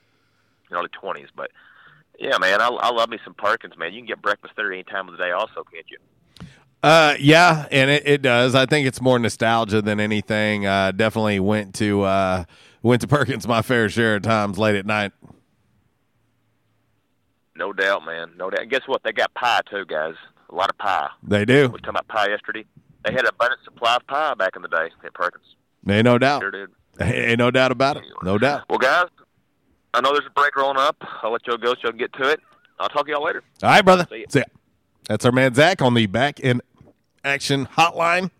early 0.71 0.89
twenties. 0.89 1.29
But 1.35 1.51
yeah, 2.19 2.37
man, 2.37 2.61
I, 2.61 2.67
I 2.67 2.91
love 2.91 3.09
me 3.09 3.17
some 3.23 3.33
Perkins, 3.33 3.77
man. 3.77 3.93
You 3.93 3.99
can 4.01 4.07
get 4.07 4.21
breakfast 4.21 4.53
there 4.57 4.71
any 4.71 4.83
time 4.83 5.07
of 5.07 5.13
the 5.13 5.17
day, 5.17 5.31
also, 5.31 5.63
can't 5.71 5.85
you? 5.89 5.97
Uh, 6.83 7.15
yeah, 7.19 7.67
and 7.71 7.89
it, 7.89 8.03
it 8.05 8.21
does. 8.21 8.55
I 8.55 8.65
think 8.65 8.87
it's 8.87 9.01
more 9.01 9.19
nostalgia 9.19 9.81
than 9.81 9.99
anything. 9.99 10.65
Uh, 10.65 10.91
definitely 10.91 11.39
went 11.39 11.75
to 11.75 12.01
uh, 12.01 12.43
went 12.81 13.01
to 13.01 13.07
Perkins 13.07 13.47
my 13.47 13.61
fair 13.61 13.89
share 13.89 14.17
of 14.17 14.23
times 14.23 14.57
late 14.57 14.75
at 14.75 14.85
night. 14.85 15.13
No 17.55 17.73
doubt, 17.73 18.05
man. 18.05 18.31
No 18.37 18.49
doubt. 18.49 18.61
And 18.61 18.71
guess 18.71 18.81
what? 18.85 19.03
They 19.03 19.11
got 19.11 19.33
pie 19.33 19.61
too, 19.69 19.85
guys. 19.85 20.15
A 20.49 20.55
lot 20.55 20.69
of 20.69 20.77
pie. 20.77 21.09
They 21.23 21.45
do. 21.45 21.53
We 21.53 21.67
were 21.67 21.77
talking 21.79 21.89
about 21.89 22.07
pie 22.07 22.29
yesterday. 22.29 22.65
They 23.05 23.11
had 23.11 23.21
an 23.21 23.27
abundant 23.27 23.61
supply 23.63 23.95
of 23.95 24.07
pie 24.07 24.33
back 24.33 24.55
in 24.55 24.61
the 24.61 24.67
day 24.67 24.89
at 25.03 25.13
Perkins. 25.13 25.55
Ain't 25.89 26.05
no 26.05 26.17
doubt. 26.17 26.41
Sure 26.41 26.51
did. 26.51 26.69
Ain't 27.01 27.39
no 27.39 27.49
doubt 27.51 27.71
about 27.71 27.97
it. 27.97 28.03
No 28.23 28.37
doubt. 28.37 28.63
Well, 28.69 28.79
guys, 28.79 29.05
I 29.93 30.01
know 30.01 30.11
there's 30.11 30.25
a 30.27 30.31
break 30.31 30.55
rolling 30.55 30.77
up. 30.77 30.97
I'll 31.23 31.31
let 31.31 31.47
y'all 31.47 31.57
go 31.57 31.73
so 31.73 31.79
y'all 31.83 31.91
can 31.91 31.99
get 31.99 32.13
to 32.13 32.29
it. 32.29 32.39
I'll 32.79 32.89
talk 32.89 33.05
to 33.05 33.11
y'all 33.11 33.23
later. 33.23 33.43
All 33.63 33.69
right, 33.69 33.83
brother. 33.83 34.07
See 34.09 34.19
ya. 34.19 34.25
See 34.29 34.39
ya. 34.39 34.45
That's 35.07 35.25
our 35.25 35.31
man 35.31 35.53
Zach 35.53 35.81
on 35.81 35.93
the 35.93 36.05
back 36.05 36.39
in 36.39 36.61
action 37.23 37.65
hotline. 37.65 38.31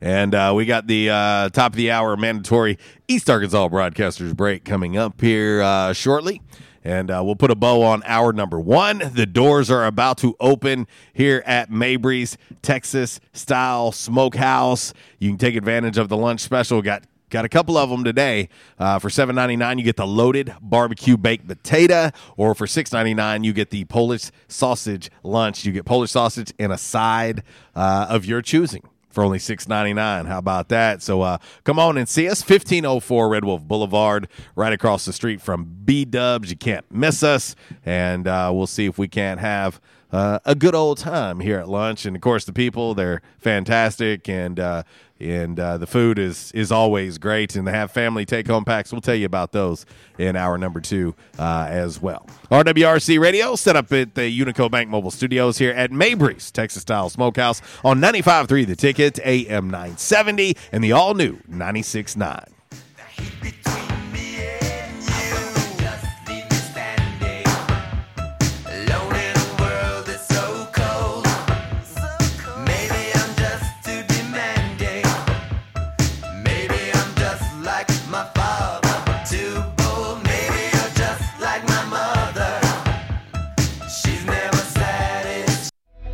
And 0.00 0.34
uh, 0.34 0.52
we 0.56 0.64
got 0.66 0.88
the 0.88 1.10
uh, 1.10 1.48
top 1.50 1.72
of 1.72 1.76
the 1.76 1.90
hour 1.92 2.16
mandatory 2.16 2.78
East 3.06 3.30
Arkansas 3.30 3.68
broadcasters 3.68 4.34
break 4.34 4.64
coming 4.64 4.96
up 4.96 5.20
here 5.20 5.62
uh, 5.62 5.92
shortly. 5.92 6.42
And 6.84 7.10
uh, 7.10 7.22
we'll 7.24 7.36
put 7.36 7.50
a 7.50 7.54
bow 7.54 7.82
on 7.82 8.02
hour 8.04 8.32
number 8.32 8.58
one. 8.58 9.02
The 9.14 9.26
doors 9.26 9.70
are 9.70 9.86
about 9.86 10.18
to 10.18 10.34
open 10.40 10.86
here 11.12 11.42
at 11.46 11.70
Mabry's 11.70 12.36
Texas 12.60 13.20
Style 13.32 13.92
Smokehouse. 13.92 14.92
You 15.18 15.30
can 15.30 15.38
take 15.38 15.54
advantage 15.54 15.98
of 15.98 16.08
the 16.08 16.16
lunch 16.16 16.40
special. 16.40 16.82
Got 16.82 17.04
Got 17.30 17.46
a 17.46 17.48
couple 17.48 17.78
of 17.78 17.88
them 17.88 18.04
today. 18.04 18.50
Uh, 18.78 18.98
for 18.98 19.08
seven 19.08 19.34
ninety 19.34 19.56
nine, 19.56 19.78
you 19.78 19.84
get 19.84 19.96
the 19.96 20.06
loaded 20.06 20.54
barbecue 20.60 21.16
baked 21.16 21.48
potato, 21.48 22.10
or 22.36 22.54
for 22.54 22.66
six 22.66 22.92
ninety 22.92 23.14
nine, 23.14 23.42
you 23.42 23.54
get 23.54 23.70
the 23.70 23.86
Polish 23.86 24.30
sausage 24.48 25.10
lunch. 25.22 25.64
You 25.64 25.72
get 25.72 25.86
Polish 25.86 26.10
sausage 26.10 26.52
and 26.58 26.70
a 26.70 26.76
side 26.76 27.42
uh, 27.74 28.04
of 28.10 28.26
your 28.26 28.42
choosing 28.42 28.82
for 29.12 29.22
only 29.24 29.38
six 29.38 29.68
ninety 29.68 29.92
nine. 29.92 30.26
How 30.26 30.38
about 30.38 30.68
that? 30.68 31.02
So 31.02 31.22
uh, 31.22 31.38
come 31.64 31.78
on 31.78 31.96
and 31.98 32.08
see 32.08 32.28
us, 32.28 32.42
fifteen 32.42 32.84
oh 32.84 33.00
four 33.00 33.28
Red 33.28 33.44
Wolf 33.44 33.62
Boulevard, 33.62 34.28
right 34.56 34.72
across 34.72 35.04
the 35.04 35.12
street 35.12 35.40
from 35.40 35.64
B 35.84 36.04
Dubs. 36.04 36.50
You 36.50 36.56
can't 36.56 36.90
miss 36.90 37.22
us, 37.22 37.54
and 37.84 38.26
uh, 38.26 38.50
we'll 38.54 38.66
see 38.66 38.86
if 38.86 38.98
we 38.98 39.08
can't 39.08 39.40
have 39.40 39.80
uh, 40.12 40.38
a 40.44 40.54
good 40.54 40.74
old 40.74 40.98
time 40.98 41.40
here 41.40 41.58
at 41.58 41.68
lunch. 41.68 42.04
And 42.06 42.14
of 42.14 42.22
course, 42.22 42.44
the 42.44 42.52
people 42.52 42.94
they're 42.94 43.22
fantastic, 43.38 44.28
and 44.28 44.60
uh, 44.60 44.82
and 45.18 45.58
uh, 45.58 45.78
the 45.78 45.86
food 45.86 46.18
is 46.18 46.52
is 46.52 46.70
always 46.70 47.18
great. 47.18 47.56
And 47.56 47.66
they 47.66 47.72
have 47.72 47.90
family 47.90 48.24
take 48.26 48.46
home 48.46 48.64
packs. 48.64 48.92
We'll 48.92 49.00
tell 49.00 49.14
you 49.14 49.26
about 49.26 49.52
those 49.52 49.86
in 50.18 50.36
hour 50.36 50.58
number 50.58 50.80
two 50.80 51.14
uh, 51.38 51.66
as 51.68 52.00
well. 52.00 52.28
RWRC 52.50 53.18
Radio 53.18 53.56
set 53.56 53.76
up 53.76 53.92
at 53.92 54.14
the 54.14 54.38
Unico 54.38 54.70
Bank 54.70 54.90
Mobile 54.90 55.10
Studios 55.10 55.58
here 55.58 55.72
at 55.72 55.90
Mabry's 55.90 56.50
Texas 56.50 56.82
Style 56.82 57.08
Smokehouse 57.08 57.62
on 57.82 58.00
95.3 58.00 58.66
The 58.66 58.76
Ticket, 58.76 59.18
AM 59.24 59.70
970, 59.70 60.56
and 60.70 60.84
the 60.84 60.92
all 60.92 61.14
new 61.14 61.38
96.9. 61.50 62.61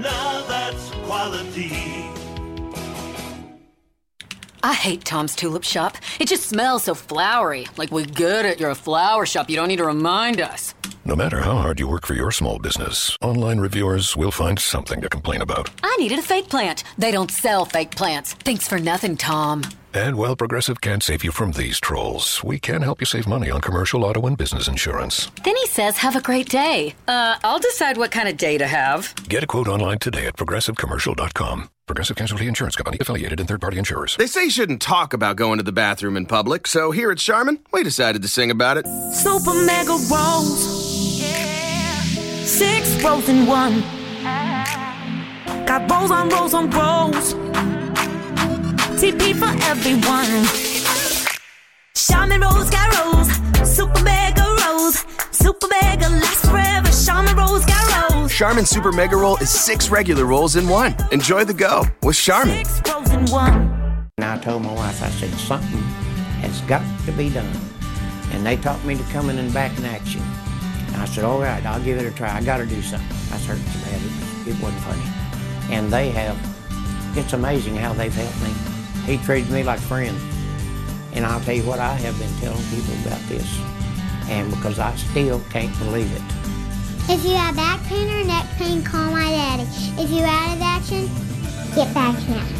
Now 0.00 0.42
that's 0.48 0.90
quality. 1.04 1.72
I 4.62 4.74
hate 4.74 5.04
Tom's 5.04 5.34
Tulip 5.34 5.64
Shop. 5.64 5.96
It 6.18 6.28
just 6.28 6.48
smells 6.48 6.84
so 6.84 6.94
flowery. 6.94 7.66
Like 7.76 7.90
we're 7.90 8.06
good 8.06 8.46
at 8.46 8.60
your 8.60 8.74
flower 8.74 9.26
shop. 9.26 9.50
You 9.50 9.56
don't 9.56 9.68
need 9.68 9.76
to 9.76 9.84
remind 9.84 10.40
us. 10.40 10.74
No 11.04 11.16
matter 11.16 11.40
how 11.40 11.56
hard 11.56 11.80
you 11.80 11.88
work 11.88 12.06
for 12.06 12.14
your 12.14 12.30
small 12.30 12.58
business, 12.58 13.16
online 13.22 13.58
reviewers 13.58 14.16
will 14.16 14.30
find 14.30 14.58
something 14.58 15.00
to 15.00 15.08
complain 15.08 15.40
about. 15.42 15.70
I 15.82 15.96
needed 15.98 16.18
a 16.18 16.22
fake 16.22 16.48
plant. 16.48 16.84
They 16.98 17.10
don't 17.10 17.30
sell 17.30 17.64
fake 17.64 17.96
plants. 17.96 18.34
Thanks 18.34 18.68
for 18.68 18.78
nothing, 18.78 19.16
Tom. 19.16 19.62
And 19.92 20.16
while 20.16 20.36
Progressive 20.36 20.80
can't 20.80 21.02
save 21.02 21.24
you 21.24 21.32
from 21.32 21.50
these 21.52 21.80
trolls, 21.80 22.44
we 22.44 22.60
can 22.60 22.82
help 22.82 23.00
you 23.00 23.06
save 23.06 23.26
money 23.26 23.50
on 23.50 23.60
commercial 23.60 24.04
auto 24.04 24.24
and 24.28 24.38
business 24.38 24.68
insurance. 24.68 25.28
Then 25.44 25.56
he 25.56 25.66
says, 25.66 25.96
have 25.98 26.14
a 26.14 26.20
great 26.20 26.48
day. 26.48 26.94
Uh, 27.08 27.36
I'll 27.42 27.58
decide 27.58 27.96
what 27.96 28.12
kind 28.12 28.28
of 28.28 28.36
day 28.36 28.56
to 28.56 28.68
have. 28.68 29.12
Get 29.28 29.42
a 29.42 29.48
quote 29.48 29.66
online 29.66 29.98
today 29.98 30.26
at 30.26 30.36
progressivecommercial.com. 30.36 31.70
Progressive 31.86 32.16
Casualty 32.16 32.46
Insurance 32.46 32.76
Company, 32.76 32.98
affiliated 33.00 33.40
and 33.40 33.48
third 33.48 33.60
party 33.60 33.78
insurers. 33.78 34.16
They 34.16 34.28
say 34.28 34.44
you 34.44 34.50
shouldn't 34.50 34.80
talk 34.80 35.12
about 35.12 35.34
going 35.34 35.58
to 35.58 35.64
the 35.64 35.72
bathroom 35.72 36.16
in 36.16 36.24
public, 36.24 36.68
so 36.68 36.92
here 36.92 37.10
at 37.10 37.18
Charmin, 37.18 37.58
we 37.72 37.82
decided 37.82 38.22
to 38.22 38.28
sing 38.28 38.52
about 38.52 38.76
it. 38.76 38.86
Super 39.12 39.54
mega 39.66 39.96
rolls. 40.08 40.86
Six 42.48 43.02
rolls 43.02 43.28
in 43.28 43.44
one. 43.44 43.80
Got 45.66 45.90
rolls 45.90 46.12
on 46.12 46.28
rolls 46.28 46.54
on 46.54 46.70
rolls. 46.70 47.34
TP 49.00 49.32
for 49.32 49.48
everyone. 49.64 50.44
Charmin 51.96 52.42
rolls 52.42 52.68
got 52.68 52.98
rolls. 52.98 53.28
Super 53.66 54.02
mega 54.04 54.44
rolls. 54.60 55.06
Super 55.30 55.68
mega 55.68 56.06
lasts 56.10 56.46
forever. 56.46 56.90
Charmin 56.92 57.34
rolls 57.34 57.64
got 57.64 58.10
rolls. 58.12 58.30
Charmin 58.30 58.66
Super 58.66 58.92
Mega 58.92 59.16
Roll 59.16 59.38
is 59.38 59.48
six 59.48 59.88
regular 59.88 60.26
rolls 60.26 60.56
in 60.56 60.68
one. 60.68 60.94
Enjoy 61.12 61.44
the 61.44 61.54
go 61.54 61.84
with 62.02 62.14
Charmin. 62.14 62.62
Six 62.62 62.92
rolls 62.92 63.10
in 63.10 63.24
one. 63.30 64.06
And 64.18 64.24
I 64.26 64.36
told 64.36 64.64
my 64.64 64.74
wife, 64.74 65.02
I 65.02 65.08
said, 65.08 65.30
something 65.30 65.80
has 66.42 66.60
got 66.62 66.82
to 67.06 67.12
be 67.12 67.30
done. 67.30 67.50
And 68.32 68.44
they 68.44 68.58
taught 68.58 68.84
me 68.84 68.96
to 68.96 69.02
come 69.04 69.30
in 69.30 69.38
and 69.38 69.52
back 69.54 69.78
in 69.78 69.86
action. 69.86 70.20
And 70.88 70.96
I 70.96 71.06
said, 71.06 71.24
all 71.24 71.40
right, 71.40 71.64
I'll 71.64 71.82
give 71.82 71.96
it 71.96 72.04
a 72.04 72.14
try. 72.14 72.36
I 72.36 72.42
got 72.42 72.58
to 72.58 72.66
do 72.66 72.82
something. 72.82 73.16
I 73.30 73.36
was 73.36 73.46
hurting 73.46 73.64
so 73.64 73.80
bad, 73.80 74.02
it, 74.02 74.04
was, 74.04 74.48
it 74.48 74.62
wasn't 74.62 74.82
funny. 74.82 75.74
And 75.74 75.90
they 75.90 76.10
have, 76.10 76.36
it's 77.16 77.32
amazing 77.32 77.76
how 77.76 77.94
they've 77.94 78.14
helped 78.14 78.42
me. 78.42 78.79
He 79.04 79.18
treated 79.18 79.50
me 79.50 79.62
like 79.62 79.80
friends. 79.80 80.22
And 81.12 81.26
I'll 81.26 81.40
tell 81.40 81.54
you 81.54 81.64
what, 81.64 81.80
I 81.80 81.94
have 81.94 82.18
been 82.18 82.32
telling 82.40 82.62
people 82.70 82.94
about 83.06 83.20
this. 83.28 83.46
And 84.28 84.50
because 84.50 84.78
I 84.78 84.94
still 84.96 85.40
can't 85.50 85.76
believe 85.78 86.10
it. 86.12 86.22
If 87.08 87.24
you 87.24 87.34
have 87.34 87.56
back 87.56 87.82
pain 87.84 88.08
or 88.08 88.22
neck 88.24 88.46
pain, 88.56 88.84
call 88.84 89.10
my 89.10 89.28
daddy. 89.28 89.64
If 90.00 90.10
you're 90.10 90.26
out 90.26 90.54
of 90.54 90.62
action, 90.62 91.10
get 91.74 91.92
back 91.92 92.16
in 92.28 92.34
action. 92.34 92.56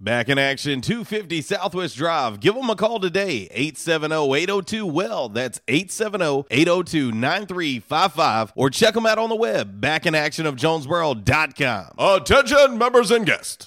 Back 0.00 0.28
in 0.28 0.36
action, 0.36 0.82
250 0.82 1.40
Southwest 1.40 1.96
Drive. 1.96 2.40
Give 2.40 2.54
them 2.54 2.68
a 2.68 2.76
call 2.76 3.00
today, 3.00 3.48
870-802-WELL. 3.54 5.30
That's 5.30 5.60
870-802-9355. 5.60 8.52
Or 8.54 8.68
check 8.68 8.92
them 8.92 9.06
out 9.06 9.16
on 9.16 9.30
the 9.30 9.36
web, 9.36 9.80
backinactionofjonesboro.com. 9.80 11.94
Attention, 11.98 12.76
members 12.76 13.10
and 13.10 13.24
guests. 13.24 13.66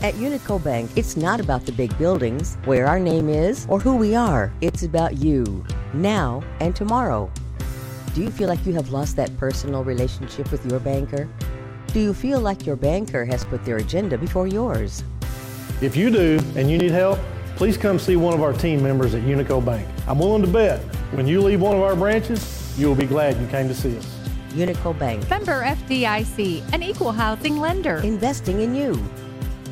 At 0.00 0.14
Unico 0.14 0.62
Bank, 0.62 0.92
it's 0.94 1.16
not 1.16 1.40
about 1.40 1.66
the 1.66 1.72
big 1.72 1.96
buildings, 1.98 2.56
where 2.66 2.86
our 2.86 3.00
name 3.00 3.28
is, 3.28 3.66
or 3.68 3.80
who 3.80 3.96
we 3.96 4.14
are. 4.14 4.52
It's 4.60 4.84
about 4.84 5.16
you, 5.16 5.64
now 5.92 6.44
and 6.60 6.76
tomorrow. 6.76 7.28
Do 8.14 8.22
you 8.22 8.30
feel 8.30 8.46
like 8.48 8.64
you 8.64 8.72
have 8.74 8.90
lost 8.92 9.16
that 9.16 9.36
personal 9.38 9.82
relationship 9.82 10.52
with 10.52 10.64
your 10.70 10.78
banker? 10.78 11.28
Do 11.88 11.98
you 11.98 12.14
feel 12.14 12.38
like 12.38 12.64
your 12.64 12.76
banker 12.76 13.24
has 13.24 13.44
put 13.44 13.64
their 13.64 13.78
agenda 13.78 14.16
before 14.16 14.46
yours? 14.46 15.02
If 15.82 15.96
you 15.96 16.10
do 16.10 16.38
and 16.54 16.70
you 16.70 16.78
need 16.78 16.92
help, 16.92 17.18
please 17.56 17.76
come 17.76 17.98
see 17.98 18.14
one 18.14 18.34
of 18.34 18.40
our 18.40 18.52
team 18.52 18.80
members 18.80 19.16
at 19.16 19.22
Unico 19.22 19.64
Bank. 19.64 19.84
I'm 20.06 20.20
willing 20.20 20.42
to 20.42 20.48
bet 20.48 20.78
when 21.10 21.26
you 21.26 21.40
leave 21.40 21.60
one 21.60 21.74
of 21.74 21.82
our 21.82 21.96
branches, 21.96 22.72
you 22.78 22.86
will 22.86 22.94
be 22.94 23.06
glad 23.06 23.36
you 23.40 23.48
came 23.48 23.66
to 23.66 23.74
see 23.74 23.98
us. 23.98 24.06
Unico 24.50 24.96
Bank. 24.96 25.28
Member 25.28 25.64
FDIC, 25.64 26.72
an 26.72 26.84
equal 26.84 27.10
housing 27.10 27.56
lender. 27.56 27.96
Investing 27.96 28.60
in 28.60 28.76
you. 28.76 28.96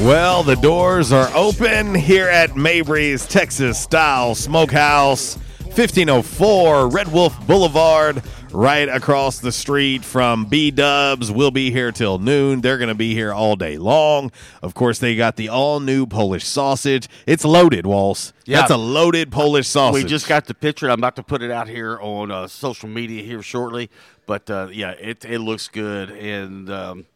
Well, 0.00 0.42
the 0.42 0.56
doors 0.56 1.12
are 1.12 1.30
open 1.34 1.94
here 1.94 2.26
at 2.26 2.56
Mabry's 2.56 3.26
Texas 3.26 3.78
Style 3.78 4.34
Smokehouse, 4.34 5.36
1504 5.64 6.88
Red 6.88 7.12
Wolf 7.12 7.46
Boulevard, 7.46 8.22
right 8.50 8.88
across 8.88 9.40
the 9.40 9.52
street 9.52 10.02
from 10.02 10.46
B 10.46 10.70
Dubs. 10.70 11.30
We'll 11.30 11.50
be 11.50 11.70
here 11.70 11.92
till 11.92 12.18
noon. 12.18 12.62
They're 12.62 12.78
going 12.78 12.88
to 12.88 12.94
be 12.94 13.12
here 13.12 13.30
all 13.34 13.56
day 13.56 13.76
long. 13.76 14.32
Of 14.62 14.72
course, 14.72 14.98
they 14.98 15.16
got 15.16 15.36
the 15.36 15.50
all 15.50 15.80
new 15.80 16.06
Polish 16.06 16.44
sausage. 16.46 17.06
It's 17.26 17.44
loaded, 17.44 17.84
Walls. 17.84 18.32
Yeah. 18.46 18.60
That's 18.60 18.70
a 18.70 18.78
loaded 18.78 19.30
Polish 19.30 19.68
sausage. 19.68 20.04
We 20.04 20.08
just 20.08 20.26
got 20.26 20.46
the 20.46 20.54
picture. 20.54 20.88
I'm 20.88 20.98
about 20.98 21.16
to 21.16 21.22
put 21.22 21.42
it 21.42 21.50
out 21.50 21.68
here 21.68 22.00
on 22.00 22.30
uh, 22.30 22.46
social 22.46 22.88
media 22.88 23.22
here 23.22 23.42
shortly. 23.42 23.90
But 24.24 24.48
uh, 24.48 24.68
yeah, 24.72 24.92
it 24.92 25.26
it 25.26 25.40
looks 25.40 25.68
good 25.68 26.10
and. 26.10 26.70
Um, 26.70 27.06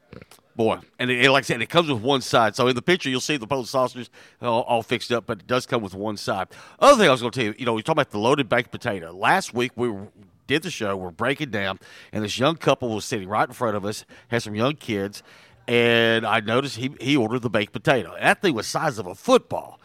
Boy, 0.57 0.79
and 1.01 1.11
it, 1.11 1.31
like 1.31 1.43
I 1.43 1.47
said, 1.47 1.63
it 1.63 1.69
comes 1.69 1.91
with 1.91 2.01
one 2.01 2.21
side. 2.21 2.55
So 2.55 2.69
in 2.69 2.77
the 2.77 2.83
picture, 2.83 3.11
you'll 3.11 3.21
see 3.21 3.37
the 3.37 3.47
Polish 3.47 3.71
sausages 3.71 4.09
all, 4.41 4.63
all 4.63 4.83
fixed 4.83 5.11
up, 5.11 5.27
but 5.27 5.41
it 5.41 5.47
does 5.49 5.67
come 5.67 5.83
with 5.83 5.95
one 5.95 6.17
side. 6.17 6.49
Other 6.79 6.97
thing 6.97 7.09
I 7.09 7.13
was 7.13 7.21
going 7.21 7.33
to 7.33 7.41
tell 7.41 7.47
you, 7.47 7.55
you 7.59 7.67
know, 7.67 7.75
we 7.75 7.83
talking 7.83 8.01
about 8.01 8.11
the 8.11 8.19
loaded 8.19 8.49
baked 8.49 8.71
potato. 8.71 9.13
Last 9.13 9.53
week 9.53 9.73
we 9.75 9.89
were, 9.89 10.07
did 10.47 10.63
the 10.63 10.71
show, 10.71 10.97
we're 10.97 11.11
breaking 11.11 11.51
down, 11.51 11.81
and 12.13 12.23
this 12.23 12.39
young 12.39 12.57
couple 12.57 12.95
was 12.95 13.05
sitting 13.05 13.29
right 13.29 13.49
in 13.49 13.55
front 13.55 13.77
of 13.77 13.85
us, 13.85 14.05
had 14.29 14.43
some 14.43 14.55
young 14.55 14.77
kids, 14.77 15.25
and 15.67 16.27
I 16.27 16.41
noticed 16.41 16.77
he 16.77 16.95
he 17.01 17.17
ordered 17.17 17.41
the 17.41 17.51
baked 17.51 17.73
potato. 17.73 18.15
That 18.21 18.43
thing 18.43 18.55
was 18.55 18.67
size 18.67 18.99
of 18.99 19.07
a 19.07 19.15
football. 19.15 19.81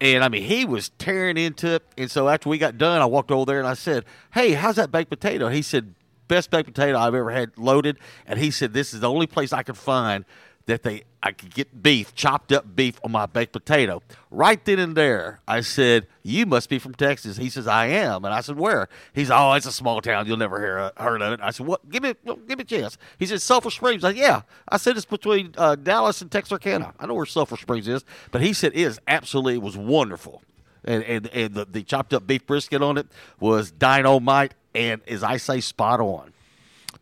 And 0.00 0.22
I 0.22 0.28
mean, 0.28 0.42
he 0.42 0.64
was 0.64 0.90
tearing 0.90 1.36
into 1.36 1.76
it. 1.76 1.82
And 1.96 2.10
so 2.10 2.28
after 2.28 2.48
we 2.48 2.58
got 2.58 2.76
done, 2.76 3.00
I 3.00 3.06
walked 3.06 3.30
over 3.30 3.46
there 3.46 3.58
and 3.58 3.66
I 3.66 3.74
said, 3.74 4.04
Hey, 4.32 4.52
how's 4.52 4.76
that 4.76 4.90
baked 4.90 5.08
potato? 5.08 5.48
He 5.48 5.62
said, 5.62 5.94
Best 6.28 6.50
baked 6.50 6.66
potato 6.66 6.98
I've 6.98 7.14
ever 7.14 7.30
had 7.30 7.56
loaded. 7.56 7.98
And 8.26 8.38
he 8.38 8.50
said, 8.50 8.72
This 8.72 8.94
is 8.94 9.00
the 9.00 9.10
only 9.10 9.26
place 9.26 9.52
I 9.52 9.62
could 9.62 9.76
find 9.76 10.24
that 10.66 10.82
they 10.82 11.04
I 11.22 11.32
could 11.32 11.54
get 11.54 11.82
beef, 11.82 12.14
chopped 12.14 12.52
up 12.52 12.76
beef 12.76 13.00
on 13.02 13.10
my 13.10 13.24
baked 13.24 13.52
potato. 13.52 14.02
Right 14.30 14.62
then 14.62 14.78
and 14.78 14.94
there, 14.94 15.40
I 15.48 15.62
said, 15.62 16.06
You 16.22 16.44
must 16.44 16.68
be 16.68 16.78
from 16.78 16.94
Texas. 16.94 17.38
He 17.38 17.48
says, 17.48 17.66
I 17.66 17.86
am. 17.86 18.24
And 18.24 18.34
I 18.34 18.40
said, 18.40 18.58
Where? 18.58 18.88
He's 19.14 19.30
Oh, 19.30 19.52
it's 19.52 19.66
a 19.66 19.72
small 19.72 20.00
town. 20.02 20.26
You'll 20.26 20.36
never 20.36 20.60
hear 20.60 20.92
heard 20.96 21.22
of 21.22 21.32
it. 21.32 21.40
I 21.42 21.50
said, 21.50 21.66
What? 21.66 21.88
Give 21.88 22.02
me, 22.02 22.14
give 22.24 22.58
me 22.58 22.62
a 22.62 22.64
chance. 22.64 22.98
He 23.18 23.26
said, 23.26 23.40
Sulphur 23.40 23.70
Springs. 23.70 24.04
I 24.04 24.10
said, 24.10 24.18
Yeah. 24.18 24.42
I 24.68 24.76
said, 24.76 24.96
It's 24.96 25.06
between 25.06 25.54
uh, 25.56 25.76
Dallas 25.76 26.20
and 26.20 26.30
Texarkana. 26.30 26.94
I 26.98 27.06
know 27.06 27.14
where 27.14 27.26
Sulphur 27.26 27.56
Springs 27.56 27.88
is. 27.88 28.04
But 28.30 28.42
he 28.42 28.52
said, 28.52 28.72
It 28.74 28.80
is 28.82 29.00
absolutely, 29.08 29.54
it 29.54 29.62
was 29.62 29.76
wonderful. 29.76 30.42
And, 30.84 31.02
and, 31.04 31.26
and 31.28 31.54
the, 31.54 31.64
the 31.64 31.82
chopped 31.82 32.12
up 32.12 32.26
beef 32.26 32.46
brisket 32.46 32.82
on 32.82 32.98
it 32.98 33.06
was 33.40 33.70
dynamite 33.70 34.54
and, 34.74 35.00
as 35.08 35.22
I 35.22 35.36
say, 35.36 35.60
spot 35.60 36.00
on. 36.00 36.32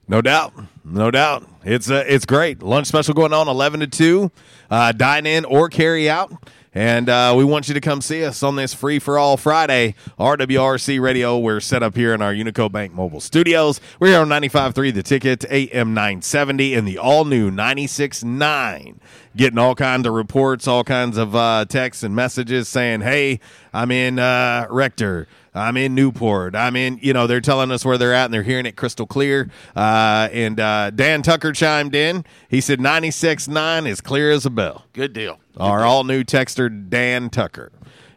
No 0.08 0.20
doubt, 0.20 0.52
no 0.84 1.10
doubt. 1.10 1.48
It's 1.64 1.88
uh, 1.90 2.04
it's 2.06 2.26
great. 2.26 2.62
Lunch 2.62 2.88
special 2.88 3.14
going 3.14 3.32
on 3.32 3.48
eleven 3.48 3.80
to 3.80 3.86
two. 3.86 4.30
Uh, 4.70 4.92
dine 4.92 5.26
in 5.26 5.44
or 5.44 5.68
carry 5.68 6.10
out, 6.10 6.32
and 6.74 7.08
uh, 7.08 7.34
we 7.36 7.44
want 7.44 7.68
you 7.68 7.74
to 7.74 7.80
come 7.80 8.00
see 8.02 8.24
us 8.24 8.42
on 8.42 8.56
this 8.56 8.74
free 8.74 8.98
for 8.98 9.16
all 9.16 9.36
Friday. 9.36 9.94
RWRC 10.18 11.00
Radio. 11.00 11.38
We're 11.38 11.60
set 11.60 11.82
up 11.84 11.94
here 11.94 12.12
in 12.14 12.20
our 12.20 12.34
Unico 12.34 12.70
Bank 12.70 12.92
mobile 12.92 13.20
studios. 13.20 13.80
We're 14.00 14.08
here 14.08 14.20
on 14.20 14.28
95.3 14.28 14.92
The 14.92 15.02
Ticket, 15.04 15.44
AM 15.48 15.94
nine 15.94 16.20
seventy, 16.20 16.74
and 16.74 16.86
the 16.86 16.98
all 16.98 17.24
new 17.24 17.50
96.9. 17.50 18.96
Getting 19.36 19.58
all 19.58 19.74
kinds 19.76 20.06
of 20.06 20.12
reports, 20.14 20.66
all 20.66 20.84
kinds 20.84 21.16
of 21.16 21.34
uh, 21.36 21.64
texts 21.66 22.02
and 22.02 22.14
messages 22.14 22.68
saying, 22.68 23.02
"Hey, 23.02 23.40
I'm 23.72 23.90
in 23.92 24.18
uh, 24.18 24.66
Rector." 24.68 25.28
I'm 25.54 25.76
in 25.76 25.94
Newport. 25.94 26.54
I'm 26.54 26.76
in, 26.76 26.98
you 27.02 27.12
know, 27.12 27.26
they're 27.26 27.40
telling 27.40 27.70
us 27.70 27.84
where 27.84 27.98
they're 27.98 28.14
at 28.14 28.26
and 28.26 28.34
they're 28.34 28.42
hearing 28.42 28.66
it 28.66 28.76
crystal 28.76 29.06
clear. 29.06 29.50
Uh, 29.76 30.28
and 30.32 30.58
uh, 30.58 30.90
Dan 30.90 31.22
Tucker 31.22 31.52
chimed 31.52 31.94
in. 31.94 32.24
He 32.48 32.60
said 32.60 32.78
96.9 32.78 33.86
is 33.86 34.00
clear 34.00 34.30
as 34.30 34.46
a 34.46 34.50
bell. 34.50 34.86
Good 34.92 35.12
deal. 35.12 35.38
Our 35.58 35.84
all 35.84 36.04
new 36.04 36.24
texter, 36.24 36.88
Dan 36.88 37.28
Tucker. 37.28 37.70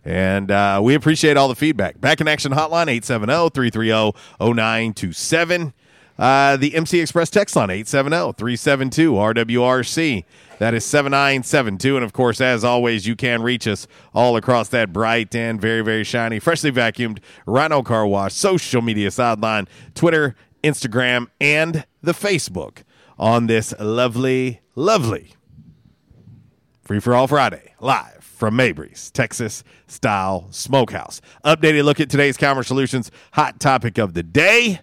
And 0.06 0.52
uh, 0.52 0.80
we 0.84 0.94
appreciate 0.94 1.36
all 1.36 1.48
the 1.48 1.56
feedback. 1.56 2.00
Back 2.00 2.22
in 2.22 2.28
Action 2.28 2.52
Hotline, 2.52 2.88
870 2.88 3.50
330 3.50 4.18
0927. 4.40 5.74
Uh, 6.18 6.56
the 6.56 6.76
MC 6.76 7.02
Express 7.02 7.30
text 7.30 7.56
line, 7.56 7.70
870 7.70 8.34
372 8.34 9.14
RWRC. 9.14 10.24
That 10.60 10.74
is 10.74 10.86
7972. 10.86 11.98
And 11.98 12.06
of 12.06 12.14
course, 12.14 12.40
as 12.40 12.64
always, 12.64 13.06
you 13.06 13.16
can 13.16 13.42
reach 13.42 13.68
us 13.68 13.88
all 14.14 14.38
across 14.38 14.70
that 14.70 14.94
bright 14.94 15.36
and 15.36 15.60
very, 15.60 15.82
very 15.82 16.06
shiny, 16.06 16.40
freshly 16.40 16.72
vacuumed 16.72 17.20
Rhino 17.46 17.82
Car 17.82 18.08
Wash 18.08 18.34
social 18.34 18.82
media 18.82 19.12
sideline, 19.12 19.68
Twitter, 19.94 20.36
Instagram, 20.64 21.28
and 21.42 21.86
the 22.02 22.14
Facebook 22.14 22.84
on 23.20 23.48
this 23.48 23.74
lovely, 23.80 24.62
lovely 24.76 25.34
Free 26.86 27.00
for 27.00 27.16
All 27.16 27.28
Friday, 27.28 27.74
live 27.80 28.24
from 28.24 28.56
Mabry's 28.56 29.10
Texas 29.10 29.64
Style 29.88 30.48
Smokehouse. 30.52 31.20
Updated 31.44 31.84
look 31.84 32.00
at 32.00 32.12
today's 32.12 32.38
Calmer 32.38 32.62
Solutions 32.62 33.10
hot 33.34 33.60
topic 33.60 33.98
of 33.98 34.14
the 34.14 34.22
day 34.22 34.82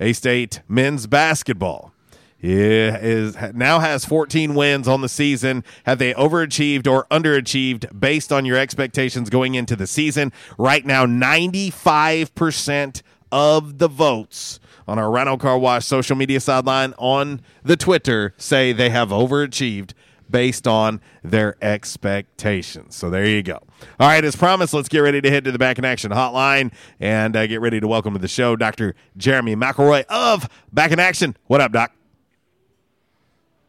A 0.00 0.12
State 0.12 0.60
men's 0.68 1.06
basketball. 1.06 1.92
Yeah, 2.40 2.98
is 2.98 3.36
now 3.54 3.78
has 3.78 4.04
14 4.04 4.54
wins 4.54 4.86
on 4.86 5.00
the 5.00 5.08
season. 5.08 5.64
Have 5.86 5.98
they 5.98 6.12
overachieved 6.12 6.86
or 6.86 7.06
underachieved 7.06 7.98
based 7.98 8.30
on 8.30 8.44
your 8.44 8.58
expectations 8.58 9.30
going 9.30 9.54
into 9.54 9.74
the 9.76 9.86
season? 9.86 10.30
Right 10.58 10.84
now, 10.84 11.06
95% 11.06 13.00
of 13.32 13.78
the 13.78 13.88
votes 13.88 14.60
on 14.86 14.98
our 14.98 15.10
Rhino 15.10 15.38
Car 15.38 15.58
Wash 15.58 15.86
social 15.86 16.16
media 16.16 16.38
sideline 16.38 16.92
on 16.98 17.40
the 17.62 17.76
Twitter 17.76 18.34
say 18.36 18.74
they 18.74 18.90
have 18.90 19.08
overachieved 19.08 19.92
based 20.30 20.66
on 20.66 21.00
their 21.22 21.56
expectations. 21.62 22.94
So 22.96 23.10
there 23.10 23.26
you 23.26 23.42
go. 23.42 23.60
All 24.00 24.08
right, 24.08 24.24
as 24.24 24.36
promised, 24.36 24.74
let's 24.74 24.88
get 24.88 25.00
ready 25.00 25.20
to 25.20 25.30
head 25.30 25.44
to 25.44 25.52
the 25.52 25.58
Back 25.58 25.78
in 25.78 25.84
Action 25.84 26.10
hotline 26.10 26.72
and 27.00 27.36
uh, 27.36 27.46
get 27.46 27.60
ready 27.60 27.80
to 27.80 27.88
welcome 27.88 28.14
to 28.14 28.20
the 28.20 28.28
show 28.28 28.56
Dr. 28.56 28.94
Jeremy 29.16 29.56
McElroy 29.56 30.04
of 30.08 30.48
Back 30.72 30.92
in 30.92 30.98
Action. 30.98 31.36
What 31.46 31.60
up, 31.60 31.72
Doc? 31.72 31.92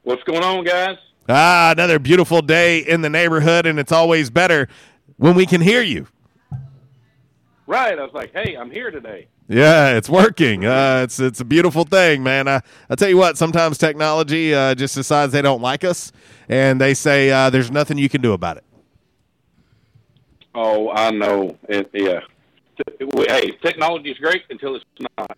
What's 0.03 0.23
going 0.23 0.43
on, 0.43 0.63
guys? 0.63 0.97
Ah, 1.27 1.71
another 1.71 1.97
beautiful 1.97 2.41
day 2.41 2.79
in 2.79 3.01
the 3.01 3.09
neighborhood, 3.09 3.65
and 3.65 3.79
it's 3.79 3.91
always 3.91 4.29
better 4.29 4.67
when 5.17 5.35
we 5.35 5.45
can 5.45 5.61
hear 5.61 5.81
you. 5.81 6.07
Right. 7.67 7.97
I 7.97 8.03
was 8.03 8.13
like, 8.13 8.31
hey, 8.31 8.55
I'm 8.55 8.69
here 8.69 8.91
today. 8.91 9.27
Yeah, 9.47 9.95
it's 9.95 10.09
working. 10.09 10.65
Uh, 10.65 11.01
it's 11.03 11.19
it's 11.19 11.39
a 11.39 11.45
beautiful 11.45 11.83
thing, 11.83 12.23
man. 12.23 12.47
I 12.47 12.61
I 12.89 12.95
tell 12.95 13.09
you 13.09 13.17
what, 13.17 13.37
sometimes 13.37 13.77
technology 13.77 14.55
uh, 14.55 14.73
just 14.73 14.95
decides 14.95 15.31
they 15.33 15.43
don't 15.43 15.61
like 15.61 15.83
us, 15.83 16.11
and 16.49 16.81
they 16.81 16.95
say 16.95 17.29
uh, 17.29 17.51
there's 17.51 17.69
nothing 17.69 17.97
you 17.99 18.09
can 18.09 18.21
do 18.21 18.33
about 18.33 18.57
it. 18.57 18.63
Oh, 20.55 20.89
I 20.89 21.11
know. 21.11 21.57
It, 21.69 21.89
yeah. 21.93 22.21
Hey, 22.99 23.51
technology 23.61 24.11
is 24.11 24.17
great 24.17 24.43
until 24.49 24.75
it's 24.75 24.85
not. 25.17 25.37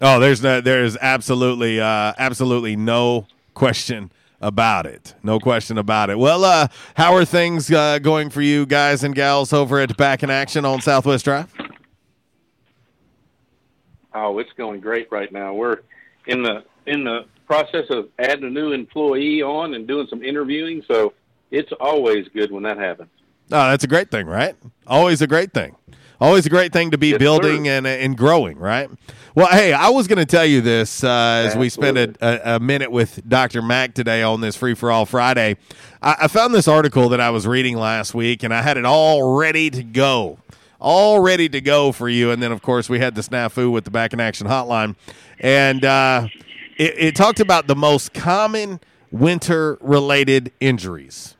Oh, 0.00 0.18
there's 0.18 0.42
no, 0.42 0.60
there's 0.60 0.96
absolutely 0.96 1.80
uh, 1.80 2.14
absolutely 2.18 2.74
no 2.74 3.28
question 3.54 4.10
about 4.40 4.86
it. 4.86 5.14
No 5.22 5.38
question 5.38 5.78
about 5.78 6.10
it. 6.10 6.18
Well, 6.18 6.44
uh, 6.44 6.66
how 6.96 7.14
are 7.14 7.24
things 7.24 7.70
uh, 7.70 8.00
going 8.00 8.28
for 8.28 8.42
you 8.42 8.66
guys 8.66 9.04
and 9.04 9.14
gals 9.14 9.52
over 9.52 9.78
at 9.78 9.96
Back 9.96 10.24
in 10.24 10.30
Action 10.30 10.64
on 10.64 10.80
Southwest 10.80 11.24
Drive? 11.24 11.54
Oh, 14.14 14.38
it's 14.38 14.52
going 14.52 14.80
great 14.80 15.10
right 15.10 15.32
now. 15.32 15.54
We're 15.54 15.78
in 16.26 16.42
the 16.42 16.64
in 16.86 17.04
the 17.04 17.26
process 17.46 17.86
of 17.90 18.08
adding 18.18 18.44
a 18.44 18.50
new 18.50 18.72
employee 18.72 19.42
on 19.42 19.74
and 19.74 19.86
doing 19.86 20.06
some 20.08 20.22
interviewing, 20.22 20.82
so 20.88 21.12
it's 21.50 21.70
always 21.80 22.26
good 22.28 22.50
when 22.50 22.62
that 22.64 22.78
happens. 22.78 23.10
Oh, 23.50 23.70
that's 23.70 23.84
a 23.84 23.88
great 23.88 24.10
thing, 24.10 24.26
right? 24.26 24.56
Always 24.86 25.20
a 25.22 25.26
great 25.26 25.52
thing. 25.52 25.76
Always 26.20 26.46
a 26.46 26.50
great 26.50 26.72
thing 26.72 26.92
to 26.92 26.98
be 26.98 27.08
Yes, 27.08 27.18
building 27.18 27.64
sir. 27.66 27.72
and 27.72 27.86
and 27.86 28.16
growing, 28.16 28.56
right? 28.58 28.88
Well, 29.34 29.48
hey, 29.48 29.72
I 29.72 29.88
was 29.88 30.06
going 30.08 30.18
to 30.18 30.26
tell 30.26 30.44
you 30.44 30.60
this 30.60 31.02
uh, 31.02 31.44
as 31.46 31.56
we 31.56 31.68
spent 31.70 31.96
a, 31.96 32.14
a, 32.20 32.56
a 32.56 32.60
minute 32.60 32.92
with 32.92 33.26
Dr. 33.28 33.62
Mack 33.62 33.94
today 33.94 34.22
on 34.22 34.40
this 34.42 34.56
Free 34.56 34.74
for 34.74 34.92
All 34.92 35.06
Friday. 35.06 35.56
I, 36.02 36.16
I 36.22 36.28
found 36.28 36.54
this 36.54 36.68
article 36.68 37.08
that 37.08 37.20
I 37.20 37.30
was 37.30 37.46
reading 37.46 37.76
last 37.78 38.14
week, 38.14 38.42
and 38.42 38.52
I 38.52 38.60
had 38.62 38.76
it 38.76 38.84
all 38.84 39.36
ready 39.36 39.70
to 39.70 39.82
go, 39.82 40.38
all 40.82 41.20
ready 41.20 41.48
to 41.48 41.60
go 41.60 41.92
for 41.92 42.08
you. 42.08 42.30
And 42.30 42.42
then, 42.42 42.52
of 42.52 42.60
course, 42.60 42.88
we 42.90 42.98
had 42.98 43.14
the 43.14 43.22
snafu 43.22 43.70
with 43.70 43.84
the 43.84 43.90
Back 43.90 44.12
in 44.12 44.20
Action 44.20 44.46
Hotline, 44.46 44.96
and 45.38 45.84
uh, 45.84 46.28
it, 46.76 46.94
it 46.98 47.16
talked 47.16 47.40
about 47.40 47.68
the 47.68 47.76
most 47.76 48.12
common 48.12 48.80
winter-related 49.10 50.52
injuries. 50.60 51.36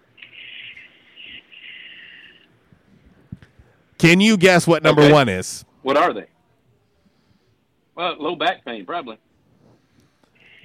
Can 3.99 4.21
you 4.21 4.37
guess 4.37 4.67
what 4.67 4.83
number 4.83 5.03
Okay. 5.03 5.13
one 5.13 5.29
is? 5.29 5.65
What 5.83 5.97
are 5.97 6.13
they? 6.13 6.27
Well, 7.95 8.17
low 8.19 8.37
back 8.37 8.65
pain, 8.65 8.85
probably. 8.87 9.19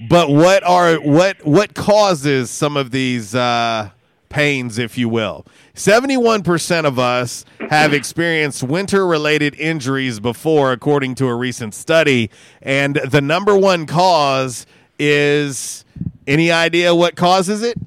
But 0.10 0.30
what 0.30 0.64
are 0.64 0.96
what 0.96 1.44
what 1.46 1.74
causes 1.74 2.50
some 2.52 2.78
of 2.78 2.92
these 2.92 3.34
uh, 3.36 3.90
pains, 4.30 4.78
if 4.78 4.98
you 4.98 5.10
will? 5.10 5.46
Seventy-one 5.78 6.42
percent 6.42 6.88
of 6.88 6.98
us 6.98 7.46
have 7.70 7.94
experienced 7.94 8.64
winter-related 8.64 9.54
injuries 9.60 10.20
before, 10.20 10.72
according 10.72 11.14
to 11.16 11.28
a 11.28 11.36
recent 11.36 11.76
study, 11.76 12.32
and 12.64 12.96
the 12.96 13.22
number 13.22 13.56
one 13.56 13.86
cause 13.86 14.66
is 14.98 15.86
any 16.26 16.52
idea 16.52 16.96
what 16.96 17.16
causes 17.16 17.62
it? 17.62 17.78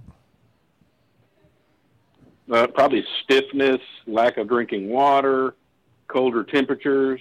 Uh, 2.48 2.68
probably 2.68 3.04
stiffness, 3.24 3.80
lack 4.06 4.36
of 4.36 4.46
drinking 4.46 4.88
water, 4.88 5.56
colder 6.06 6.44
temperatures. 6.44 7.20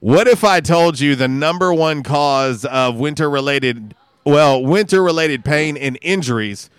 What 0.00 0.26
if 0.26 0.42
I 0.42 0.58
told 0.58 0.98
you 0.98 1.14
the 1.14 1.28
number 1.28 1.72
one 1.72 2.02
cause 2.02 2.64
of 2.64 2.98
winter 2.98 3.30
related, 3.30 3.94
well, 4.24 4.60
winter 4.60 5.00
related 5.00 5.44
pain 5.44 5.76
and 5.76 5.96
injuries? 6.02 6.70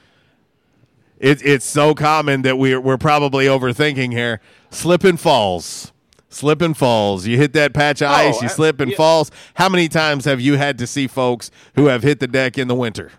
It, 1.19 1.45
it's 1.45 1.65
so 1.65 1.93
common 1.93 2.43
that 2.43 2.57
we're, 2.57 2.79
we're 2.79 2.97
probably 2.97 3.45
overthinking 3.45 4.11
here. 4.13 4.39
Slip 4.69 5.03
and 5.03 5.19
falls. 5.19 5.91
Slip 6.29 6.61
and 6.61 6.77
falls. 6.77 7.25
You 7.27 7.37
hit 7.37 7.53
that 7.53 7.73
patch 7.73 8.01
of 8.01 8.09
Oh, 8.09 8.13
ice, 8.13 8.41
you 8.41 8.47
I- 8.47 8.51
slip 8.51 8.79
and 8.79 8.91
yeah. 8.91 8.97
falls. 8.97 9.31
How 9.55 9.67
many 9.67 9.87
times 9.89 10.25
have 10.25 10.39
you 10.39 10.55
had 10.57 10.77
to 10.77 10.87
see 10.87 11.07
folks 11.07 11.51
who 11.75 11.87
have 11.87 12.03
hit 12.03 12.19
the 12.19 12.27
deck 12.27 12.57
in 12.57 12.67
the 12.67 12.75
winter? 12.75 13.11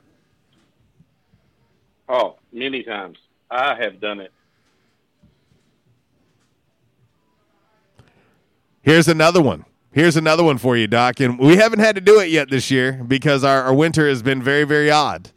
Oh, 2.08 2.36
many 2.52 2.82
times. 2.82 3.18
I 3.50 3.74
have 3.74 4.00
done 4.00 4.20
it. 4.20 4.32
Here's 8.82 9.08
another 9.08 9.42
one. 9.42 9.64
Here's 9.92 10.16
another 10.16 10.44
one 10.44 10.56
for 10.58 10.76
you, 10.76 10.86
Doc. 10.86 11.20
And 11.20 11.38
we 11.38 11.56
haven't 11.56 11.80
had 11.80 11.96
to 11.96 12.00
do 12.00 12.20
it 12.20 12.30
yet 12.30 12.48
this 12.48 12.70
year 12.70 12.92
because 13.06 13.44
our, 13.44 13.62
our 13.64 13.74
winter 13.74 14.08
has 14.08 14.22
been 14.22 14.42
very, 14.42 14.64
very 14.64 14.90
odd. 14.90 15.30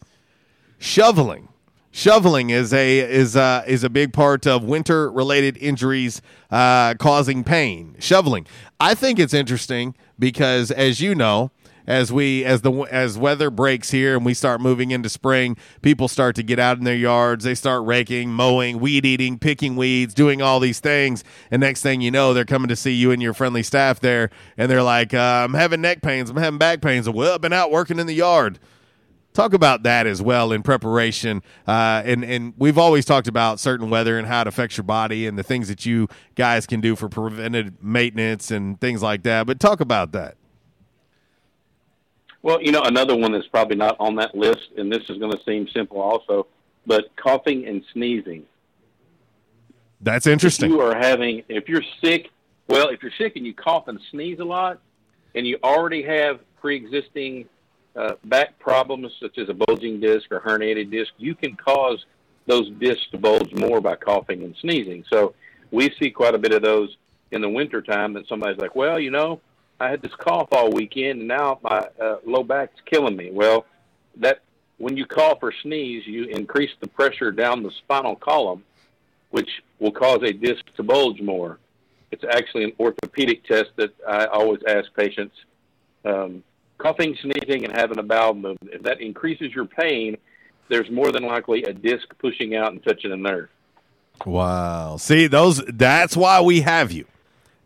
Shoveling. 0.77 1.49
Shoveling 1.95 2.49
is 2.49 2.74
a 2.74 2.99
is 3.02 3.36
a, 3.36 3.64
is 3.68 3.84
a 3.84 3.90
big 3.90 4.14
part 4.14 4.48
of 4.48 4.64
winter 4.64 5.11
related 5.11 5.57
injuries 5.57 6.24
uh, 6.49 6.95
causing 6.95 7.44
pain. 7.44 7.95
Shoveling. 7.99 8.48
I 8.80 8.95
think 8.95 9.20
it's 9.20 9.34
interesting 9.34 9.94
because, 10.18 10.72
as 10.72 11.02
you 11.02 11.14
know, 11.14 11.52
as 11.86 12.11
we 12.11 12.44
as 12.45 12.61
the 12.64 12.72
as 12.90 13.15
weather 13.20 13.52
breaks 13.52 13.91
here 13.91 14.15
and 14.15 14.26
we 14.26 14.34
start 14.34 14.60
moving 14.60 14.90
into 14.90 15.07
spring, 15.07 15.56
people 15.84 16.07
start 16.07 16.36
to 16.38 16.41
get 16.41 16.57
out 16.57 16.80
in 16.80 16.84
their 16.84 16.95
yards. 16.95 17.44
They 17.44 17.53
start 17.53 17.86
raking, 17.86 18.32
mowing, 18.34 18.80
weed 18.80 19.06
eating, 19.06 19.38
picking 19.38 19.76
weeds, 19.76 20.15
doing 20.15 20.41
all 20.41 20.60
these 20.60 20.80
things. 20.80 21.24
And 21.52 21.60
next 21.60 21.84
thing 21.84 22.02
you 22.02 22.10
know, 22.10 22.34
they're 22.34 22.44
coming 22.44 22.70
to 22.70 22.76
see 22.76 22.94
you 22.94 23.11
and 23.11 23.22
your 23.22 23.36
friendly 23.36 23.61
staff 23.61 23.99
there, 23.99 24.32
and 24.57 24.70
they're 24.72 24.82
like, 24.82 25.14
uh, 25.14 25.44
"I'm 25.45 25.53
having 25.53 25.82
neck 25.82 26.02
pains. 26.02 26.32
I'm 26.32 26.38
having 26.38 26.57
back 26.57 26.82
pains. 26.82 27.07
Well, 27.07 27.36
I've 27.36 27.41
been 27.41 27.53
out 27.53 27.70
working 27.70 27.99
in 27.99 28.07
the 28.07 28.15
yard." 28.15 28.57
Talk 29.34 29.53
about 29.53 29.84
that 29.84 30.05
as 30.05 30.22
well 30.22 30.51
in 30.51 30.61
preparation. 30.61 31.41
Uh, 31.68 32.03
and, 32.05 32.23
and 32.23 32.53
we've 32.57 32.77
always 32.77 33.03
talked 33.03 33.27
about 33.27 33.60
certain 33.60 33.89
weather 33.89 34.18
and 34.18 34.27
how 34.27 34.41
it 34.41 34.47
affects 34.47 34.77
your 34.77 34.84
body 34.84 35.26
and 35.26 35.38
the 35.38 35.43
things 35.43 35.68
that 35.69 35.85
you 35.85 36.07
guys 36.35 36.68
can 36.68 36.81
do 36.81 36.95
for 36.95 37.10
preventive 37.10 37.84
maintenance 37.84 38.51
and 38.51 38.80
things 38.80 39.01
like 39.01 39.23
that. 39.23 39.47
But 39.47 39.60
talk 39.60 39.80
about 39.80 40.11
that. 40.11 40.38
Well, 42.43 42.61
you 42.61 42.72
know, 42.72 42.81
another 42.84 43.15
one 43.15 43.31
that's 43.31 43.47
probably 43.47 43.77
not 43.77 43.95
on 43.99 44.15
that 44.18 44.35
list, 44.35 44.69
and 44.77 44.91
this 44.91 45.03
is 45.10 45.18
going 45.18 45.31
to 45.31 45.39
seem 45.45 45.68
simple 45.69 45.99
also, 45.99 46.45
but 46.85 47.05
coughing 47.15 47.65
and 47.65 47.84
sneezing. 47.93 48.43
That's 50.01 50.27
interesting. 50.27 50.69
If 50.69 50.76
you 50.76 50.81
are 50.81 50.95
having, 50.95 51.43
if 51.47 51.69
you're 51.69 51.84
sick, 52.03 52.30
well, 52.68 52.89
if 52.89 53.01
you're 53.01 53.14
sick 53.18 53.38
and 53.38 53.45
you 53.45 53.53
cough 53.53 53.88
and 53.88 53.99
sneeze 54.11 54.39
a 54.39 54.43
lot, 54.43 54.80
and 55.34 55.47
you 55.47 55.57
already 55.64 56.03
have 56.03 56.41
pre-existing 56.60 57.47
uh, 57.95 58.15
back 58.26 58.57
problems 58.60 59.11
such 59.20 59.38
as 59.38 59.49
a 59.49 59.53
bulging 59.53 59.99
disc 59.99 60.32
or 60.32 60.40
herniated 60.40 60.91
disc, 60.91 61.11
you 61.18 61.36
can 61.36 61.56
cause 61.56 62.06
those 62.45 62.70
discs 62.72 63.07
to 63.11 63.18
bulge 63.18 63.53
more 63.53 63.80
by 63.80 63.95
coughing 63.95 64.44
and 64.44 64.56
sneezing. 64.60 65.06
So 65.11 65.34
we 65.72 65.94
see 65.99 66.10
quite 66.10 66.36
a 66.36 66.38
bit 66.38 66.53
of 66.53 66.61
those 66.61 66.95
in 67.32 67.41
the 67.41 67.49
wintertime 67.49 68.14
that 68.14 68.28
somebody's 68.28 68.60
like, 68.60 68.76
well, 68.76 68.99
you 68.99 69.11
know, 69.11 69.41
I 69.80 69.90
had 69.90 70.02
this 70.02 70.14
cough 70.15 70.49
all 70.52 70.72
weekend 70.72 71.20
and 71.20 71.28
now 71.28 71.60
my 71.64 71.88
uh, 72.02 72.18
low 72.26 72.44
back's 72.44 72.80
killing 72.86 73.15
me. 73.15 73.32
Well, 73.32 73.65
that 74.18 74.41
when 74.78 74.98
you 74.98 75.06
cough 75.06 75.40
or 75.41 75.53
sneeze, 75.61 76.06
you 76.06 76.26
increase 76.26 76.72
the 76.80 76.88
pressure 76.88 77.32
down 77.32 77.64
the 77.64 77.72
spinal 77.72 78.15
column, 78.15 78.64
which 79.32 79.49
will 79.80 79.91
cause 79.91 80.22
a 80.24 80.32
disc 80.34 80.64
to 80.76 80.84
bulge 80.84 81.22
more. 81.22 81.60
It's 82.11 82.24
actually 82.24 82.65
an 82.65 82.74
orthopedic 82.80 83.44
test 83.45 83.72
that 83.78 83.94
I 84.07 84.26
always 84.26 84.61
ask 84.68 84.94
patients. 84.94 85.36
Um, 86.06 86.44
coughing, 86.84 87.18
sneezing, 87.22 87.64
and 87.64 87.73
having 87.73 87.97
a 87.97 88.03
bowel 88.03 88.34
movement. 88.34 88.73
If 88.73 88.84
that 88.84 88.99
increases 88.99 89.53
your 89.53 89.65
pain, 89.65 90.18
there's 90.68 90.91
more 90.91 91.11
than 91.11 91.23
likely 91.23 91.64
a 91.64 91.73
disc 91.73 92.07
pushing 92.19 92.55
out 92.55 92.73
and 92.73 92.84
touching 92.84 93.11
a 93.11 93.18
nerve. 93.18 93.49
Wow. 94.26 94.97
See, 94.97 95.27
those 95.27 95.64
that's 95.65 96.15
why 96.18 96.41
we 96.41 96.61
have 96.61 96.91
you. 96.91 97.05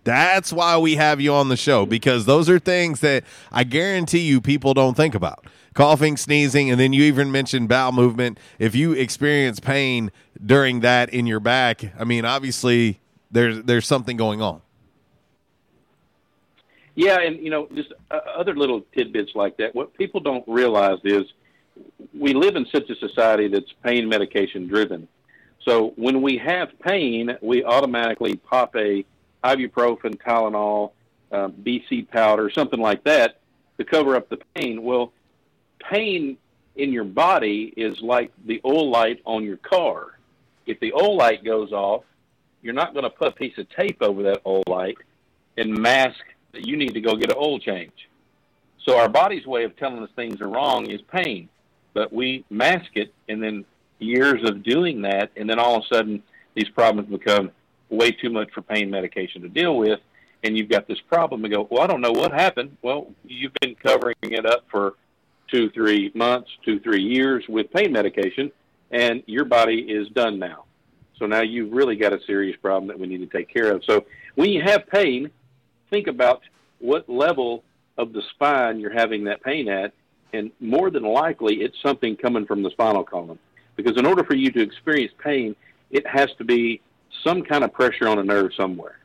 That's 0.03 0.53
why 0.53 0.77
we 0.77 0.95
have 0.95 1.19
you 1.19 1.33
on 1.33 1.49
the 1.49 1.57
show 1.57 1.85
because 1.85 2.25
those 2.25 2.49
are 2.49 2.59
things 2.59 3.01
that 3.01 3.25
I 3.51 3.65
guarantee 3.65 4.19
you 4.19 4.39
people 4.39 4.73
don't 4.73 4.95
think 4.95 5.13
about. 5.13 5.45
Coughing, 5.73 6.15
sneezing, 6.15 6.71
and 6.71 6.79
then 6.79 6.93
you 6.93 7.03
even 7.03 7.31
mentioned 7.31 7.67
bowel 7.67 7.91
movement. 7.91 8.39
If 8.57 8.73
you 8.73 8.93
experience 8.93 9.59
pain 9.59 10.11
during 10.43 10.79
that 10.79 11.09
in 11.09 11.27
your 11.27 11.39
back, 11.39 11.91
I 11.99 12.03
mean, 12.03 12.23
obviously 12.23 12.99
there's 13.31 13.63
there's 13.63 13.85
something 13.85 14.15
going 14.15 14.41
on. 14.41 14.61
Yeah, 16.97 17.19
and 17.19 17.39
you 17.39 17.51
know, 17.51 17.69
just 17.75 17.93
uh, 18.09 18.19
other 18.35 18.55
little 18.55 18.81
tidbits 18.95 19.35
like 19.35 19.55
that. 19.57 19.75
What 19.75 19.93
people 19.93 20.19
don't 20.19 20.43
realize 20.47 20.97
is 21.03 21.25
we 22.11 22.33
live 22.33 22.55
in 22.55 22.65
such 22.65 22.89
a 22.89 22.95
society 22.95 23.47
that's 23.47 23.71
pain 23.83 24.09
medication 24.09 24.67
driven. 24.67 25.07
So 25.63 25.93
when 25.95 26.23
we 26.23 26.39
have 26.39 26.69
pain, 26.79 27.37
we 27.39 27.63
automatically 27.63 28.35
pop 28.37 28.75
a 28.75 29.05
ibuprofen, 29.43 30.17
Tylenol, 30.17 30.91
um, 31.31 31.51
BC 31.51 32.09
powder, 32.09 32.49
something 32.49 32.79
like 32.79 33.03
that 33.03 33.41
to 33.77 33.85
cover 33.85 34.15
up 34.15 34.27
the 34.29 34.39
pain. 34.55 34.81
Well, 34.81 35.13
pain 35.79 36.35
in 36.77 36.91
your 36.91 37.03
body 37.03 37.71
is 37.77 38.01
like 38.01 38.31
the 38.45 38.59
oil 38.65 38.89
light 38.89 39.21
on 39.23 39.43
your 39.43 39.57
car. 39.57 40.17
If 40.65 40.79
the 40.79 40.93
oil 40.93 41.15
light 41.15 41.45
goes 41.45 41.71
off, 41.71 42.05
you're 42.63 42.73
not 42.73 42.93
going 42.93 43.03
to 43.03 43.11
put 43.11 43.27
a 43.27 43.31
piece 43.31 43.55
of 43.59 43.69
tape 43.69 44.01
over 44.01 44.23
that 44.23 44.41
oil 44.47 44.63
light 44.67 44.97
and 45.57 45.77
mask 45.77 46.23
that 46.57 46.67
you 46.67 46.75
need 46.75 46.93
to 46.95 47.01
go 47.01 47.15
get 47.15 47.29
an 47.29 47.37
oil 47.37 47.59
change. 47.59 48.09
So 48.83 48.97
our 48.97 49.09
body's 49.09 49.45
way 49.45 49.63
of 49.63 49.75
telling 49.77 50.01
us 50.03 50.09
things 50.15 50.41
are 50.41 50.47
wrong 50.47 50.89
is 50.89 51.01
pain, 51.03 51.49
but 51.93 52.11
we 52.11 52.45
mask 52.49 52.91
it, 52.95 53.13
and 53.29 53.41
then 53.41 53.63
years 53.99 54.47
of 54.49 54.63
doing 54.63 55.01
that, 55.03 55.31
and 55.35 55.49
then 55.49 55.59
all 55.59 55.77
of 55.77 55.83
a 55.83 55.95
sudden 55.95 56.23
these 56.55 56.69
problems 56.69 57.09
become 57.09 57.51
way 57.89 58.11
too 58.11 58.29
much 58.29 58.51
for 58.51 58.61
pain 58.61 58.89
medication 58.89 59.41
to 59.43 59.49
deal 59.49 59.77
with, 59.77 59.99
and 60.43 60.57
you've 60.57 60.69
got 60.69 60.87
this 60.87 60.99
problem 61.01 61.45
and 61.45 61.53
go, 61.53 61.67
well, 61.69 61.81
I 61.81 61.87
don't 61.87 62.01
know 62.01 62.11
what 62.11 62.31
happened. 62.31 62.75
Well, 62.81 63.11
you've 63.23 63.53
been 63.61 63.75
covering 63.75 64.15
it 64.21 64.45
up 64.45 64.65
for 64.71 64.95
two, 65.51 65.69
three 65.69 66.11
months, 66.15 66.49
two, 66.65 66.79
three 66.79 67.03
years 67.03 67.43
with 67.47 67.71
pain 67.71 67.91
medication, 67.91 68.51
and 68.91 69.21
your 69.27 69.45
body 69.45 69.79
is 69.81 70.07
done 70.09 70.39
now. 70.39 70.65
So 71.17 71.25
now 71.25 71.41
you've 71.41 71.71
really 71.71 71.95
got 71.95 72.13
a 72.13 72.19
serious 72.25 72.57
problem 72.61 72.87
that 72.87 72.99
we 72.99 73.07
need 73.07 73.19
to 73.29 73.37
take 73.37 73.49
care 73.51 73.71
of. 73.71 73.83
So 73.83 74.05
when 74.35 74.49
you 74.49 74.61
have 74.61 74.87
pain, 74.87 75.29
think 75.89 76.07
about 76.07 76.41
what 76.79 77.09
level 77.09 77.63
of 77.97 78.13
the 78.13 78.21
spine 78.33 78.79
you're 78.79 78.93
having 78.93 79.23
that 79.25 79.41
pain 79.41 79.67
at, 79.67 79.93
and 80.33 80.51
more 80.59 80.89
than 80.89 81.03
likely 81.03 81.55
it's 81.61 81.77
something 81.81 82.15
coming 82.15 82.45
from 82.45 82.63
the 82.63 82.69
spinal 82.71 83.03
column. 83.03 83.39
Because 83.75 83.97
in 83.97 84.05
order 84.05 84.23
for 84.23 84.35
you 84.35 84.51
to 84.51 84.61
experience 84.61 85.13
pain, 85.23 85.55
it 85.91 86.05
has 86.07 86.29
to 86.37 86.43
be 86.43 86.81
some 87.23 87.43
kind 87.43 87.63
of 87.63 87.73
pressure 87.73 88.07
on 88.07 88.19
a 88.19 88.23
nerve 88.23 88.51
somewhere. 88.55 88.99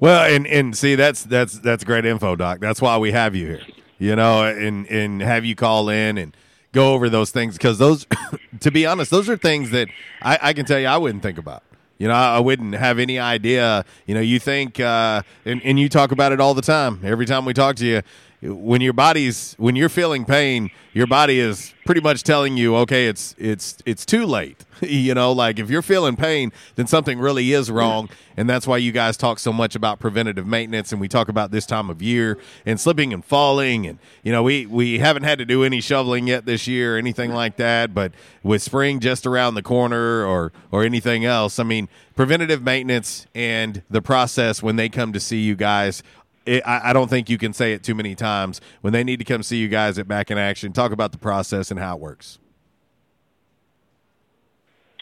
Well, 0.00 0.24
and 0.24 0.46
and 0.46 0.76
see 0.76 0.94
that's 0.94 1.22
that's 1.24 1.58
that's 1.58 1.84
great 1.84 2.04
info, 2.04 2.36
doc. 2.36 2.60
That's 2.60 2.82
why 2.82 2.98
we 2.98 3.12
have 3.12 3.34
you 3.34 3.46
here. 3.46 3.60
You 3.98 4.16
know, 4.16 4.44
and 4.44 4.86
and 4.88 5.22
have 5.22 5.44
you 5.44 5.54
call 5.54 5.88
in 5.88 6.18
and 6.18 6.36
go 6.72 6.94
over 6.94 7.08
those 7.08 7.30
things 7.30 7.54
because 7.54 7.78
those, 7.78 8.06
to 8.60 8.70
be 8.70 8.86
honest, 8.86 9.10
those 9.10 9.28
are 9.28 9.36
things 9.36 9.70
that 9.70 9.88
I, 10.20 10.38
I 10.42 10.52
can 10.54 10.66
tell 10.66 10.78
you 10.78 10.86
I 10.86 10.96
wouldn't 10.96 11.22
think 11.22 11.38
about. 11.38 11.62
You 12.02 12.08
know, 12.08 12.14
I 12.14 12.40
wouldn't 12.40 12.74
have 12.74 12.98
any 12.98 13.20
idea. 13.20 13.84
You 14.06 14.16
know, 14.16 14.20
you 14.20 14.40
think, 14.40 14.80
uh, 14.80 15.22
and, 15.44 15.62
and 15.62 15.78
you 15.78 15.88
talk 15.88 16.10
about 16.10 16.32
it 16.32 16.40
all 16.40 16.52
the 16.52 16.60
time. 16.60 16.98
Every 17.04 17.26
time 17.26 17.44
we 17.44 17.54
talk 17.54 17.76
to 17.76 17.86
you, 17.86 18.02
when 18.42 18.80
your 18.80 18.92
body's 18.92 19.54
when 19.54 19.76
you're 19.76 19.88
feeling 19.88 20.24
pain, 20.24 20.70
your 20.92 21.06
body 21.06 21.38
is 21.38 21.72
pretty 21.86 22.00
much 22.00 22.24
telling 22.24 22.56
you, 22.56 22.74
okay, 22.76 23.06
it's 23.06 23.36
it's 23.38 23.78
it's 23.86 24.04
too 24.04 24.26
late. 24.26 24.64
you 24.80 25.14
know, 25.14 25.30
like 25.30 25.60
if 25.60 25.70
you're 25.70 25.82
feeling 25.82 26.16
pain, 26.16 26.50
then 26.74 26.88
something 26.88 27.20
really 27.20 27.52
is 27.52 27.70
wrong, 27.70 28.08
and 28.36 28.50
that's 28.50 28.66
why 28.66 28.78
you 28.78 28.90
guys 28.90 29.16
talk 29.16 29.38
so 29.38 29.52
much 29.52 29.76
about 29.76 30.00
preventative 30.00 30.44
maintenance, 30.44 30.90
and 30.90 31.00
we 31.00 31.06
talk 31.06 31.28
about 31.28 31.52
this 31.52 31.66
time 31.66 31.88
of 31.88 32.02
year 32.02 32.36
and 32.66 32.80
slipping 32.80 33.12
and 33.12 33.24
falling, 33.24 33.86
and 33.86 33.98
you 34.24 34.32
know, 34.32 34.42
we 34.42 34.66
we 34.66 34.98
haven't 34.98 35.22
had 35.22 35.38
to 35.38 35.44
do 35.44 35.62
any 35.62 35.80
shoveling 35.80 36.26
yet 36.26 36.44
this 36.44 36.66
year 36.66 36.96
or 36.96 36.98
anything 36.98 37.32
like 37.32 37.56
that, 37.58 37.94
but 37.94 38.12
with 38.42 38.60
spring 38.60 38.98
just 38.98 39.24
around 39.24 39.54
the 39.54 39.62
corner 39.62 40.26
or 40.26 40.52
or 40.72 40.82
anything 40.82 41.24
else, 41.24 41.60
I 41.60 41.62
mean, 41.62 41.88
preventative 42.16 42.60
maintenance 42.60 43.26
and 43.36 43.82
the 43.88 44.02
process 44.02 44.64
when 44.64 44.74
they 44.74 44.88
come 44.88 45.12
to 45.12 45.20
see 45.20 45.40
you 45.40 45.54
guys 45.54 46.02
it, 46.46 46.66
I, 46.66 46.90
I, 46.90 46.92
don't 46.92 47.08
think 47.08 47.28
you 47.30 47.38
can 47.38 47.52
say 47.52 47.72
it 47.72 47.82
too 47.82 47.94
many 47.94 48.14
times. 48.14 48.60
When 48.80 48.92
they 48.92 49.04
need 49.04 49.18
to 49.18 49.24
come 49.24 49.42
see 49.42 49.58
you 49.58 49.68
guys 49.68 49.98
at 49.98 50.08
Back 50.08 50.30
in 50.30 50.38
Action, 50.38 50.72
talk 50.72 50.92
about 50.92 51.12
the 51.12 51.18
process 51.18 51.70
and 51.70 51.78
how 51.78 51.96
it 51.96 52.00
works. 52.00 52.38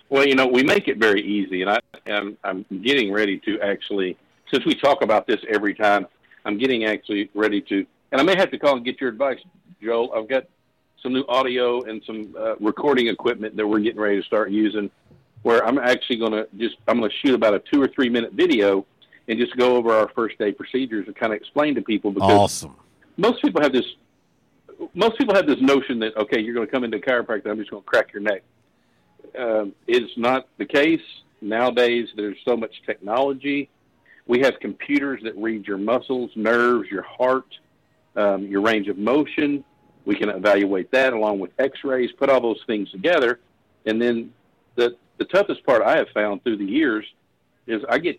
Well, 0.08 0.26
you 0.26 0.34
know, 0.34 0.46
we 0.46 0.62
make 0.62 0.88
it 0.88 0.98
very 0.98 1.22
easy, 1.22 1.62
and 1.62 1.70
I 1.70 1.78
am 2.06 2.36
I'm 2.42 2.64
getting 2.82 3.12
ready 3.12 3.38
to 3.46 3.60
actually, 3.60 4.16
since 4.52 4.64
we 4.66 4.74
talk 4.74 5.02
about 5.02 5.26
this 5.26 5.38
every 5.48 5.74
time, 5.74 6.06
I'm 6.44 6.58
getting 6.58 6.84
actually 6.84 7.30
ready 7.34 7.60
to, 7.62 7.86
and 8.10 8.20
I 8.20 8.24
may 8.24 8.36
have 8.36 8.50
to 8.50 8.58
call 8.58 8.76
and 8.76 8.84
get 8.84 9.00
your 9.00 9.08
advice, 9.10 9.38
Joel. 9.80 10.12
I've 10.12 10.28
got 10.28 10.44
some 11.00 11.12
new 11.12 11.24
audio 11.28 11.82
and 11.82 12.02
some 12.04 12.34
uh, 12.38 12.56
recording 12.56 13.06
equipment 13.06 13.56
that 13.56 13.66
we're 13.66 13.78
getting 13.78 14.00
ready 14.00 14.20
to 14.20 14.26
start 14.26 14.50
using, 14.50 14.90
where 15.42 15.64
I'm 15.64 15.78
actually 15.78 16.16
going 16.16 16.32
to 16.32 16.48
just 16.58 16.76
I'm 16.88 16.98
going 16.98 17.10
to 17.10 17.16
shoot 17.24 17.34
about 17.34 17.54
a 17.54 17.60
two 17.72 17.80
or 17.80 17.86
three 17.88 18.08
minute 18.08 18.32
video 18.32 18.84
and 19.30 19.38
just 19.38 19.56
go 19.56 19.76
over 19.76 19.92
our 19.92 20.08
first 20.08 20.36
day 20.38 20.50
procedures 20.50 21.06
and 21.06 21.14
kind 21.14 21.32
of 21.32 21.36
explain 21.36 21.76
to 21.76 21.82
people 21.82 22.10
because 22.10 22.32
awesome. 22.32 22.74
most 23.16 23.40
people 23.40 23.62
have 23.62 23.72
this 23.72 23.84
most 24.92 25.16
people 25.16 25.34
have 25.36 25.46
this 25.46 25.60
notion 25.60 26.00
that 26.00 26.16
okay 26.16 26.40
you're 26.40 26.54
going 26.54 26.66
to 26.66 26.70
come 26.70 26.82
into 26.82 26.98
chiropractic 26.98 27.46
I'm 27.46 27.58
just 27.58 27.70
going 27.70 27.82
to 27.82 27.88
crack 27.88 28.12
your 28.12 28.22
neck. 28.22 28.42
Um, 29.38 29.72
it's 29.86 30.12
not 30.18 30.48
the 30.58 30.66
case 30.66 31.02
nowadays. 31.40 32.08
There's 32.16 32.38
so 32.44 32.56
much 32.56 32.82
technology. 32.84 33.70
We 34.26 34.40
have 34.40 34.58
computers 34.60 35.20
that 35.22 35.36
read 35.36 35.66
your 35.66 35.78
muscles, 35.78 36.32
nerves, 36.34 36.90
your 36.90 37.02
heart, 37.02 37.46
um, 38.16 38.46
your 38.46 38.60
range 38.60 38.88
of 38.88 38.98
motion. 38.98 39.64
We 40.06 40.16
can 40.16 40.28
evaluate 40.28 40.90
that 40.90 41.12
along 41.12 41.38
with 41.38 41.52
X-rays. 41.58 42.10
Put 42.12 42.30
all 42.30 42.40
those 42.40 42.60
things 42.66 42.90
together, 42.90 43.38
and 43.86 44.02
then 44.02 44.32
the 44.74 44.96
the 45.18 45.24
toughest 45.26 45.64
part 45.64 45.82
I 45.82 45.98
have 45.98 46.08
found 46.08 46.42
through 46.42 46.56
the 46.56 46.64
years 46.64 47.04
is 47.68 47.82
I 47.88 47.98
get 47.98 48.18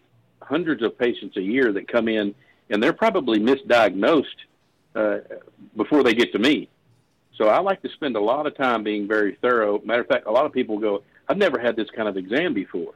hundreds 0.52 0.84
of 0.84 1.00
patients 1.00 1.38
a 1.38 1.42
year 1.42 1.72
that 1.72 1.88
come 1.88 2.10
in, 2.10 2.36
and 2.70 2.84
they're 2.84 2.94
probably 2.94 3.40
misdiagnosed 3.40 4.26
uh, 4.96 5.20
before 5.78 6.04
they 6.04 6.14
get 6.14 6.32
to 6.34 6.40
me. 6.40 6.70
So 7.38 7.48
I 7.48 7.60
like 7.62 7.82
to 7.84 7.90
spend 7.90 8.18
a 8.18 8.20
lot 8.20 8.46
of 8.46 8.56
time 8.58 8.84
being 8.84 9.08
very 9.08 9.38
thorough. 9.42 9.82
Matter 9.84 10.02
of 10.02 10.08
fact, 10.08 10.28
a 10.28 10.32
lot 10.32 10.46
of 10.46 10.52
people 10.52 10.78
go, 10.78 11.04
"I've 11.28 11.38
never 11.38 11.58
had 11.58 11.76
this 11.78 11.90
kind 11.96 12.08
of 12.10 12.18
exam 12.18 12.54
before." 12.54 12.94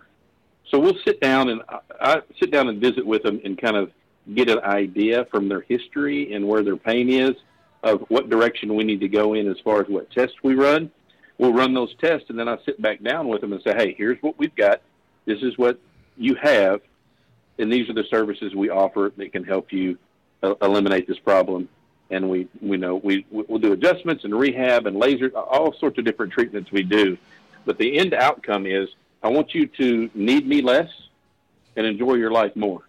So 0.70 0.80
we'll 0.80 1.00
sit 1.06 1.22
down 1.22 1.50
and 1.50 1.62
I, 1.70 1.80
I 2.02 2.22
sit 2.40 2.52
down 2.52 2.68
and 2.68 2.82
visit 2.82 3.06
with 3.06 3.24
them 3.24 3.40
and 3.46 3.58
kind 3.58 3.78
of 3.78 3.92
get 4.34 4.50
an 4.50 4.60
idea 4.60 5.26
from 5.32 5.48
their 5.48 5.62
history 5.62 6.34
and 6.34 6.46
where 6.48 6.64
their 6.64 6.76
pain 6.76 7.10
is 7.10 7.36
of 7.84 8.02
what 8.10 8.30
direction 8.30 8.76
we 8.76 8.84
need 8.84 9.00
to 9.00 9.08
go 9.08 9.36
in 9.36 9.48
as 9.48 9.58
far 9.64 9.80
as 9.82 9.88
what 9.88 10.12
tests 10.12 10.36
we 10.44 10.56
run. 10.56 10.92
We'll 11.38 11.54
run 11.54 11.74
those 11.74 11.94
tests 12.02 12.30
and 12.30 12.38
then 12.38 12.50
I 12.50 12.58
sit 12.66 12.82
back 12.82 13.02
down 13.02 13.30
with 13.30 13.42
them 13.42 13.54
and 13.54 13.62
say, 13.62 13.74
"Hey, 13.78 13.96
here's 13.98 14.22
what 14.22 14.38
we've 14.38 14.56
got. 14.56 14.82
This 15.26 15.42
is 15.42 15.58
what 15.58 15.80
you 16.18 16.36
have 16.36 16.82
and 17.58 17.72
these 17.72 17.90
are 17.90 17.94
the 17.94 18.04
services 18.10 18.54
we 18.56 18.70
offer 18.70 19.12
that 19.18 19.32
can 19.32 19.44
help 19.44 19.72
you 19.72 19.98
uh, 20.44 20.56
eliminate 20.62 21.08
this 21.08 21.20
problem. 21.20 21.70
And 22.12 22.30
we, 22.30 22.48
we 22.62 22.78
know 22.78 22.98
we, 22.98 23.26
we'll 23.32 23.60
do 23.60 23.74
adjustments 23.74 24.26
and 24.26 24.38
rehab 24.38 24.86
and 24.86 24.96
laser, 24.96 25.30
all 25.36 25.74
sorts 25.74 25.98
of 25.98 26.06
different 26.06 26.34
treatments 26.34 26.72
we 26.72 26.84
do. 26.84 27.18
But 27.66 27.80
the 27.80 27.98
end 27.98 28.14
outcome 28.14 28.68
is 28.68 28.90
I 29.24 29.30
want 29.30 29.56
you 29.56 29.66
to 29.66 30.10
need 30.14 30.48
me 30.48 30.62
less 30.62 30.90
and 31.76 31.86
enjoy 31.86 32.14
your 32.14 32.32
life 32.32 32.56
more. 32.56 32.84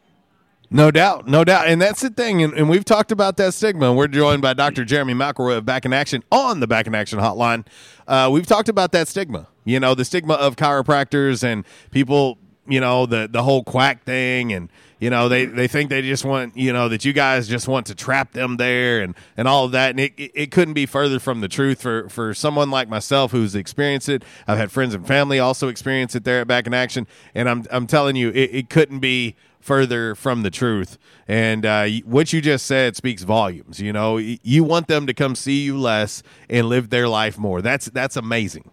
No 0.68 0.90
doubt, 0.90 1.28
no 1.28 1.44
doubt, 1.44 1.68
and 1.68 1.80
that's 1.80 2.00
the 2.00 2.10
thing. 2.10 2.42
And, 2.42 2.52
and, 2.52 2.68
we've 2.68 2.84
talked 2.84 3.12
about 3.12 3.36
that 3.36 3.54
stigma. 3.54 3.92
We're 3.92 4.08
joined 4.08 4.42
by 4.42 4.52
Dr. 4.52 4.84
Jeremy 4.84 5.14
McElroy 5.14 5.58
of 5.58 5.64
Back 5.64 5.84
in 5.84 5.92
Action 5.92 6.24
on 6.32 6.58
the 6.58 6.66
Back 6.66 6.88
in 6.88 6.94
Action 6.94 7.20
Hotline. 7.20 7.64
Uh, 8.08 8.28
we've 8.32 8.46
talked 8.46 8.68
about 8.68 8.90
that 8.90 9.06
stigma. 9.06 9.46
You 9.64 9.78
know, 9.78 9.94
the 9.94 10.04
stigma 10.04 10.34
of 10.34 10.56
chiropractors 10.56 11.44
and 11.44 11.64
people 11.92 12.38
you 12.68 12.80
know 12.80 13.06
the 13.06 13.28
the 13.30 13.42
whole 13.42 13.62
quack 13.62 14.04
thing 14.04 14.52
and 14.52 14.68
you 14.98 15.10
know 15.10 15.28
they 15.28 15.44
they 15.44 15.68
think 15.68 15.90
they 15.90 16.02
just 16.02 16.24
want 16.24 16.56
you 16.56 16.72
know 16.72 16.88
that 16.88 17.04
you 17.04 17.12
guys 17.12 17.46
just 17.48 17.68
want 17.68 17.86
to 17.86 17.94
trap 17.94 18.32
them 18.32 18.56
there 18.56 19.00
and 19.00 19.14
and 19.36 19.46
all 19.46 19.64
of 19.64 19.72
that. 19.72 19.90
And 19.90 20.00
it 20.00 20.12
it 20.16 20.50
couldn't 20.50 20.74
be 20.74 20.86
further 20.86 21.18
from 21.18 21.40
the 21.40 21.48
truth 21.48 21.82
for 21.82 22.08
for 22.08 22.34
someone 22.34 22.70
like 22.70 22.88
myself 22.88 23.32
who's 23.32 23.54
experienced 23.54 24.08
it. 24.08 24.24
I've 24.46 24.58
had 24.58 24.72
friends 24.72 24.94
and 24.94 25.06
family 25.06 25.38
also 25.38 25.68
experience 25.68 26.14
it 26.14 26.24
there 26.24 26.40
at 26.40 26.46
back 26.46 26.66
in 26.66 26.74
action. 26.74 27.06
And 27.34 27.48
i'm 27.48 27.64
i'm 27.70 27.86
telling 27.86 28.16
you 28.16 28.30
it, 28.30 28.50
it 28.52 28.70
couldn't 28.70 29.00
be 29.00 29.36
further 29.60 30.14
from 30.14 30.42
the 30.42 30.50
truth. 30.50 30.96
And 31.26 31.66
uh, 31.66 31.86
what 32.04 32.32
you 32.32 32.40
just 32.40 32.66
said 32.66 32.96
speaks 32.96 33.22
volumes 33.22 33.80
you 33.80 33.92
know. 33.92 34.16
You 34.16 34.64
want 34.64 34.88
them 34.88 35.06
to 35.06 35.14
come 35.14 35.34
see 35.34 35.62
you 35.62 35.78
less 35.78 36.22
and 36.48 36.68
live 36.68 36.90
their 36.90 37.08
life 37.08 37.36
more. 37.38 37.60
That's 37.60 37.86
that's 37.86 38.16
amazing 38.16 38.70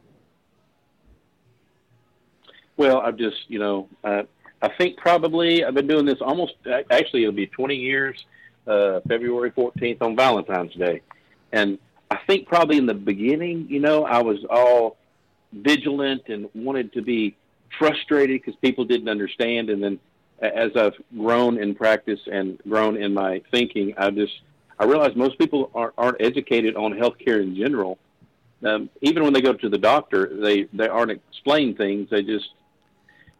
well, 2.77 2.99
I've 3.01 3.17
just, 3.17 3.37
you 3.47 3.59
know, 3.59 3.89
uh, 4.03 4.23
I 4.61 4.69
think 4.77 4.97
probably 4.97 5.65
I've 5.65 5.73
been 5.73 5.87
doing 5.87 6.05
this 6.05 6.21
almost, 6.21 6.53
actually, 6.89 7.23
it'll 7.23 7.33
be 7.33 7.47
20 7.47 7.75
years, 7.75 8.25
uh, 8.65 9.01
February 9.07 9.51
14th 9.51 10.01
on 10.01 10.15
Valentine's 10.15 10.73
Day. 10.73 11.01
And 11.51 11.77
I 12.09 12.19
think 12.27 12.47
probably 12.47 12.77
in 12.77 12.85
the 12.85 12.93
beginning, 12.93 13.67
you 13.69 13.79
know, 13.79 14.05
I 14.05 14.21
was 14.21 14.39
all 14.49 14.97
vigilant 15.51 16.23
and 16.27 16.49
wanted 16.55 16.93
to 16.93 17.01
be 17.01 17.35
frustrated 17.77 18.41
because 18.41 18.55
people 18.61 18.85
didn't 18.85 19.09
understand. 19.09 19.69
And 19.69 19.83
then 19.83 19.99
as 20.41 20.71
I've 20.75 20.95
grown 21.17 21.57
in 21.57 21.75
practice 21.75 22.19
and 22.31 22.57
grown 22.67 22.97
in 22.97 23.13
my 23.13 23.41
thinking, 23.51 23.93
I 23.97 24.09
just, 24.11 24.33
I 24.79 24.85
realize 24.85 25.15
most 25.15 25.37
people 25.37 25.71
aren't, 25.75 25.93
aren't 25.97 26.21
educated 26.21 26.75
on 26.75 26.93
healthcare 26.93 27.41
in 27.41 27.55
general. 27.55 27.97
Um, 28.63 28.89
even 29.01 29.23
when 29.23 29.33
they 29.33 29.41
go 29.41 29.53
to 29.53 29.69
the 29.69 29.77
doctor, 29.77 30.29
they, 30.41 30.63
they 30.73 30.87
aren't 30.87 31.11
explained 31.11 31.77
things. 31.77 32.09
They 32.09 32.23
just 32.23 32.49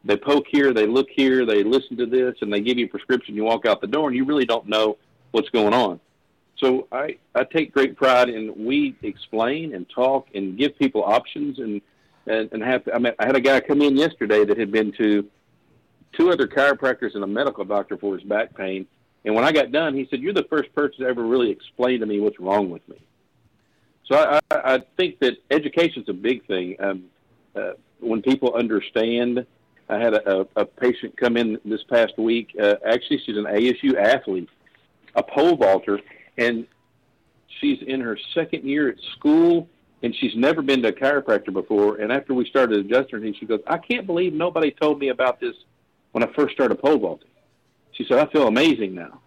they 0.04 0.18
poke 0.18 0.46
here, 0.50 0.74
they 0.74 0.86
look 0.86 1.08
here, 1.10 1.46
they 1.46 1.64
listen 1.64 1.96
to 1.98 2.06
this, 2.06 2.36
and 2.42 2.52
they 2.52 2.60
give 2.60 2.78
you 2.78 2.86
a 2.86 2.90
prescription. 2.90 3.36
You 3.36 3.46
walk 3.46 3.66
out 3.66 3.82
the 3.82 3.88
door, 3.88 4.08
and 4.08 4.18
you 4.18 4.26
really 4.26 4.46
don't 4.46 4.68
know 4.68 4.98
what's 5.32 5.50
going 5.50 5.74
on. 5.74 6.00
So 6.58 6.88
I, 6.92 7.18
I 7.36 7.44
take 7.44 7.74
great 7.74 7.96
pride 7.96 8.30
in 8.30 8.54
we 8.66 8.96
explain 9.02 9.74
and 9.74 9.90
talk 9.90 10.28
and 10.36 10.58
give 10.58 10.78
people 10.78 11.04
options 11.04 11.60
and 11.60 11.82
and, 12.26 12.50
and 12.54 12.64
have. 12.64 12.88
I 12.94 13.00
mean, 13.00 13.14
I 13.20 13.26
had 13.26 13.36
a 13.36 13.42
guy 13.42 13.60
come 13.60 13.82
in 13.82 13.98
yesterday 13.98 14.46
that 14.46 14.58
had 14.58 14.72
been 14.72 14.92
to 14.94 15.28
two 16.14 16.32
other 16.32 16.48
chiropractors 16.48 17.16
and 17.16 17.24
a 17.24 17.28
medical 17.28 17.66
doctor 17.66 17.98
for 17.98 18.16
his 18.16 18.24
back 18.24 18.56
pain. 18.56 18.86
And 19.26 19.36
when 19.36 19.44
I 19.44 19.52
got 19.52 19.72
done, 19.72 19.94
he 19.94 20.08
said, 20.10 20.22
"You're 20.22 20.34
the 20.34 20.48
first 20.50 20.74
person 20.76 21.04
to 21.04 21.10
ever 21.10 21.24
really 21.24 21.50
explain 21.50 22.00
to 22.02 22.06
me 22.06 22.20
what's 22.20 22.40
wrong 22.40 22.70
with 22.70 22.88
me." 22.88 22.98
So 24.06 24.18
I, 24.18 24.40
I, 24.52 24.76
I 24.76 24.80
think 24.96 25.20
that 25.20 25.38
education 25.50 26.04
is 26.04 26.10
a 26.10 26.14
big 26.14 26.46
thing. 26.46 26.76
Um, 26.80 27.06
uh, 27.56 27.74
when 28.00 28.22
people 28.22 28.54
understand 28.54 29.46
I 29.94 29.99
had 29.99 30.14
a, 30.14 30.48
a, 30.56 30.65
patient 30.65 31.15
come 31.18 31.38
in 31.38 31.60
this 31.65 31.84
past 31.84 32.18
week. 32.18 32.56
Uh, 32.61 32.76
actually, 32.86 33.20
she's 33.26 33.38
an 33.38 33.45
ASU 33.45 33.95
athlete, 33.95 34.49
a 35.15 35.24
pole 35.24 35.56
vaulter, 35.56 35.99
and 36.38 36.68
she's 37.60 37.80
in 37.86 38.02
her 38.02 38.18
second 38.34 38.64
year 38.64 38.90
at 38.90 38.95
school, 39.18 39.70
and 40.02 40.15
she's 40.15 40.36
never 40.36 40.61
been 40.61 40.82
to 40.84 40.90
a 40.90 40.91
chiropractor 40.91 41.53
before. 41.53 41.98
And 41.98 42.11
after 42.11 42.34
we 42.34 42.45
started 42.49 42.86
adjusting 42.86 43.22
her, 43.22 43.34
she 43.40 43.45
goes, 43.45 43.61
"I 43.68 43.78
can't 43.78 44.06
believe 44.06 44.34
nobody 44.34 44.72
told 44.72 44.99
me 44.99 45.10
about 45.10 45.40
this 45.40 45.56
when 46.11 46.24
I 46.24 46.34
first 46.34 46.53
started 46.53 46.76
pole 46.82 46.98
vaulting." 46.98 47.30
She 47.94 48.06
said, 48.06 48.18
I 48.18 48.32
feel 48.32 48.48
amazing 48.48 48.95
now. 48.95 49.20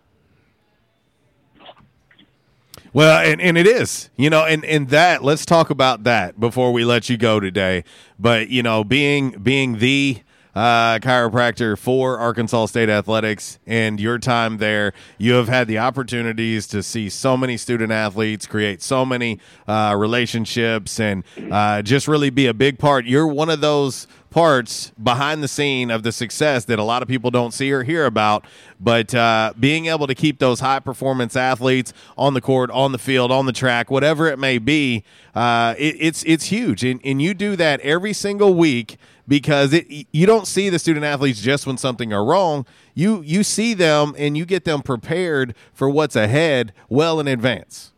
Well, 2.92 3.20
and, 3.20 3.40
and 3.40 3.58
it 3.58 3.66
is, 3.66 4.08
you 4.16 4.30
know, 4.30 4.44
and, 4.44 4.64
and 4.64 4.88
that 4.88 5.22
let's 5.22 5.44
talk 5.44 5.70
about 5.70 6.04
that 6.04 6.40
before 6.40 6.72
we 6.72 6.84
let 6.84 7.10
you 7.10 7.18
go 7.18 7.40
today. 7.40 7.84
But 8.18 8.48
you 8.48 8.62
know, 8.62 8.84
being 8.84 9.32
being 9.32 9.78
the 9.78 10.22
uh, 10.56 10.98
chiropractor 11.00 11.78
for 11.78 12.18
Arkansas 12.18 12.66
State 12.66 12.88
Athletics 12.88 13.58
and 13.66 14.00
your 14.00 14.18
time 14.18 14.56
there, 14.56 14.94
you 15.18 15.34
have 15.34 15.48
had 15.48 15.68
the 15.68 15.78
opportunities 15.78 16.66
to 16.68 16.82
see 16.82 17.10
so 17.10 17.36
many 17.36 17.58
student 17.58 17.92
athletes, 17.92 18.46
create 18.46 18.80
so 18.80 19.04
many 19.04 19.38
uh, 19.68 19.94
relationships, 19.98 20.98
and 20.98 21.24
uh, 21.52 21.82
just 21.82 22.08
really 22.08 22.30
be 22.30 22.46
a 22.46 22.54
big 22.54 22.78
part. 22.78 23.04
You're 23.04 23.26
one 23.26 23.50
of 23.50 23.60
those 23.60 24.06
parts 24.30 24.92
behind 25.02 25.42
the 25.42 25.48
scene 25.48 25.90
of 25.90 26.02
the 26.02 26.12
success 26.12 26.64
that 26.66 26.78
a 26.78 26.82
lot 26.82 27.02
of 27.02 27.08
people 27.08 27.30
don't 27.30 27.52
see 27.52 27.70
or 27.72 27.82
hear 27.82 28.06
about. 28.06 28.44
But 28.80 29.14
uh, 29.14 29.52
being 29.58 29.86
able 29.86 30.06
to 30.06 30.14
keep 30.14 30.38
those 30.38 30.60
high 30.60 30.80
performance 30.80 31.36
athletes 31.36 31.92
on 32.18 32.34
the 32.34 32.40
court, 32.40 32.70
on 32.70 32.92
the 32.92 32.98
field, 32.98 33.30
on 33.30 33.46
the 33.46 33.52
track, 33.52 33.90
whatever 33.90 34.26
it 34.26 34.38
may 34.38 34.58
be, 34.58 35.04
uh, 35.34 35.74
it, 35.78 35.96
it's 35.98 36.22
it's 36.24 36.46
huge. 36.46 36.84
And, 36.84 37.00
and 37.04 37.20
you 37.20 37.34
do 37.34 37.56
that 37.56 37.80
every 37.80 38.12
single 38.12 38.54
week 38.54 38.98
because 39.28 39.72
it 39.72 40.06
you 40.12 40.26
don't 40.26 40.46
see 40.46 40.68
the 40.68 40.78
student 40.78 41.04
athletes 41.04 41.40
just 41.40 41.66
when 41.66 41.76
something 41.76 42.12
are 42.12 42.24
wrong. 42.24 42.66
You 42.94 43.22
you 43.22 43.42
see 43.42 43.74
them 43.74 44.14
and 44.18 44.36
you 44.36 44.44
get 44.44 44.64
them 44.64 44.82
prepared 44.82 45.54
for 45.72 45.88
what's 45.88 46.16
ahead 46.16 46.72
well 46.88 47.20
in 47.20 47.28
advance. 47.28 47.92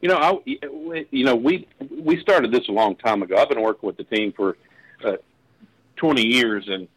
You 0.00 0.08
know, 0.08 0.16
I, 0.16 0.38
you 1.10 1.24
know, 1.24 1.36
we 1.36 1.68
we 1.90 2.20
started 2.20 2.52
this 2.52 2.68
a 2.68 2.72
long 2.72 2.96
time 2.96 3.22
ago. 3.22 3.36
I've 3.36 3.50
been 3.50 3.60
working 3.60 3.86
with 3.86 3.98
the 3.98 4.04
team 4.04 4.32
for 4.32 4.56
uh, 5.04 5.16
20 5.96 6.26
years, 6.26 6.66
and 6.68 6.88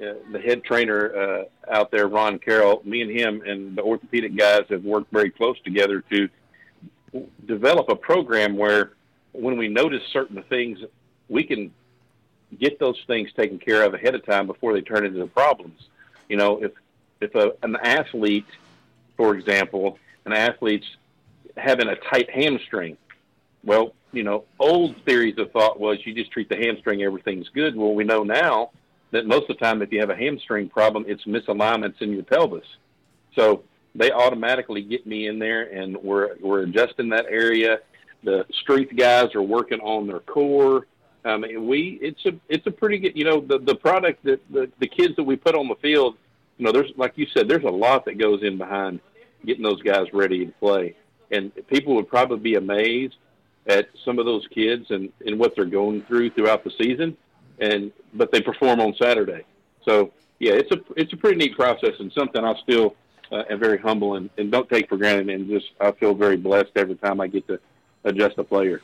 uh, 0.00 0.14
the 0.30 0.38
head 0.38 0.62
trainer 0.62 1.12
uh, 1.14 1.44
out 1.72 1.90
there, 1.90 2.06
Ron 2.06 2.38
Carroll, 2.38 2.80
me 2.84 3.02
and 3.02 3.10
him 3.10 3.42
and 3.44 3.76
the 3.76 3.82
orthopedic 3.82 4.36
guys 4.36 4.62
have 4.70 4.84
worked 4.84 5.12
very 5.12 5.30
close 5.30 5.60
together 5.64 6.04
to 6.12 6.28
develop 7.46 7.88
a 7.88 7.96
program 7.96 8.56
where, 8.56 8.92
when 9.32 9.58
we 9.58 9.66
notice 9.66 10.02
certain 10.12 10.42
things, 10.44 10.78
we 11.28 11.44
can 11.44 11.72
get 12.58 12.78
those 12.78 13.00
things 13.06 13.30
taken 13.32 13.58
care 13.58 13.84
of 13.84 13.94
ahead 13.94 14.14
of 14.14 14.24
time 14.24 14.46
before 14.46 14.72
they 14.72 14.80
turn 14.80 15.06
into 15.06 15.26
problems. 15.26 15.88
You 16.28 16.36
know, 16.36 16.62
if 16.62 16.72
if 17.20 17.34
a, 17.34 17.52
an 17.62 17.76
athlete, 17.76 18.46
for 19.16 19.34
example, 19.34 19.98
an 20.24 20.32
athlete's 20.32 20.86
having 21.56 21.88
a 21.88 21.96
tight 21.96 22.30
hamstring. 22.30 22.96
Well, 23.64 23.94
you 24.12 24.22
know, 24.22 24.44
old 24.58 24.96
theories 25.04 25.38
of 25.38 25.52
thought 25.52 25.78
was 25.78 25.98
you 26.04 26.14
just 26.14 26.32
treat 26.32 26.48
the 26.48 26.56
hamstring, 26.56 27.02
everything's 27.02 27.48
good. 27.50 27.76
Well, 27.76 27.94
we 27.94 28.04
know 28.04 28.24
now 28.24 28.70
that 29.12 29.26
most 29.26 29.48
of 29.48 29.58
the 29.58 29.64
time, 29.64 29.82
if 29.82 29.92
you 29.92 30.00
have 30.00 30.10
a 30.10 30.16
hamstring 30.16 30.68
problem, 30.68 31.04
it's 31.06 31.24
misalignments 31.24 32.02
in 32.02 32.12
your 32.12 32.24
pelvis. 32.24 32.66
So 33.34 33.62
they 33.94 34.10
automatically 34.10 34.82
get 34.82 35.06
me 35.06 35.26
in 35.26 35.38
there, 35.38 35.62
and 35.62 35.96
we're 35.96 36.36
we're 36.40 36.62
adjusting 36.62 37.10
that 37.10 37.26
area. 37.28 37.80
The 38.24 38.46
strength 38.62 38.94
guys 38.96 39.34
are 39.34 39.42
working 39.42 39.80
on 39.80 40.06
their 40.06 40.20
core. 40.20 40.86
Um, 41.24 41.44
and 41.44 41.68
we 41.68 41.98
it's 42.02 42.24
a 42.26 42.32
it's 42.48 42.66
a 42.66 42.70
pretty 42.70 42.98
good 42.98 43.16
you 43.16 43.24
know 43.24 43.40
the 43.40 43.58
the 43.58 43.74
product 43.74 44.24
that 44.24 44.40
the 44.50 44.70
the 44.80 44.88
kids 44.88 45.14
that 45.16 45.24
we 45.24 45.36
put 45.36 45.54
on 45.54 45.68
the 45.68 45.76
field. 45.76 46.16
You 46.58 46.66
know, 46.66 46.72
there's 46.72 46.92
like 46.96 47.12
you 47.16 47.26
said, 47.26 47.48
there's 47.48 47.64
a 47.64 47.70
lot 47.70 48.04
that 48.04 48.18
goes 48.18 48.42
in 48.42 48.58
behind 48.58 49.00
getting 49.44 49.62
those 49.62 49.82
guys 49.82 50.12
ready 50.12 50.46
to 50.46 50.52
play 50.52 50.94
and 51.32 51.50
people 51.66 51.94
would 51.96 52.08
probably 52.08 52.38
be 52.38 52.54
amazed 52.54 53.16
at 53.66 53.88
some 54.04 54.18
of 54.18 54.26
those 54.26 54.46
kids 54.48 54.90
and, 54.90 55.10
and 55.26 55.38
what 55.38 55.56
they're 55.56 55.64
going 55.64 56.02
through 56.02 56.30
throughout 56.30 56.62
the 56.62 56.70
season. 56.70 57.16
And 57.58 57.92
but 58.14 58.30
they 58.30 58.40
perform 58.40 58.80
on 58.80 58.94
Saturday, 58.94 59.44
so 59.84 60.10
yeah, 60.38 60.52
it's 60.52 60.72
a 60.72 60.80
it's 60.96 61.12
a 61.12 61.16
pretty 61.16 61.36
neat 61.36 61.54
process 61.54 61.92
and 62.00 62.12
something 62.12 62.42
I 62.42 62.58
still 62.60 62.96
uh, 63.30 63.44
am 63.48 63.60
very 63.60 63.78
humble 63.78 64.16
and, 64.16 64.30
and 64.36 64.50
don't 64.50 64.68
take 64.68 64.88
for 64.88 64.96
granted. 64.96 65.28
And 65.28 65.48
just 65.48 65.66
I 65.80 65.92
feel 65.92 66.14
very 66.14 66.36
blessed 66.36 66.72
every 66.76 66.96
time 66.96 67.20
I 67.20 67.28
get 67.28 67.46
to 67.48 67.60
adjust 68.04 68.38
a 68.38 68.44
player. 68.44 68.80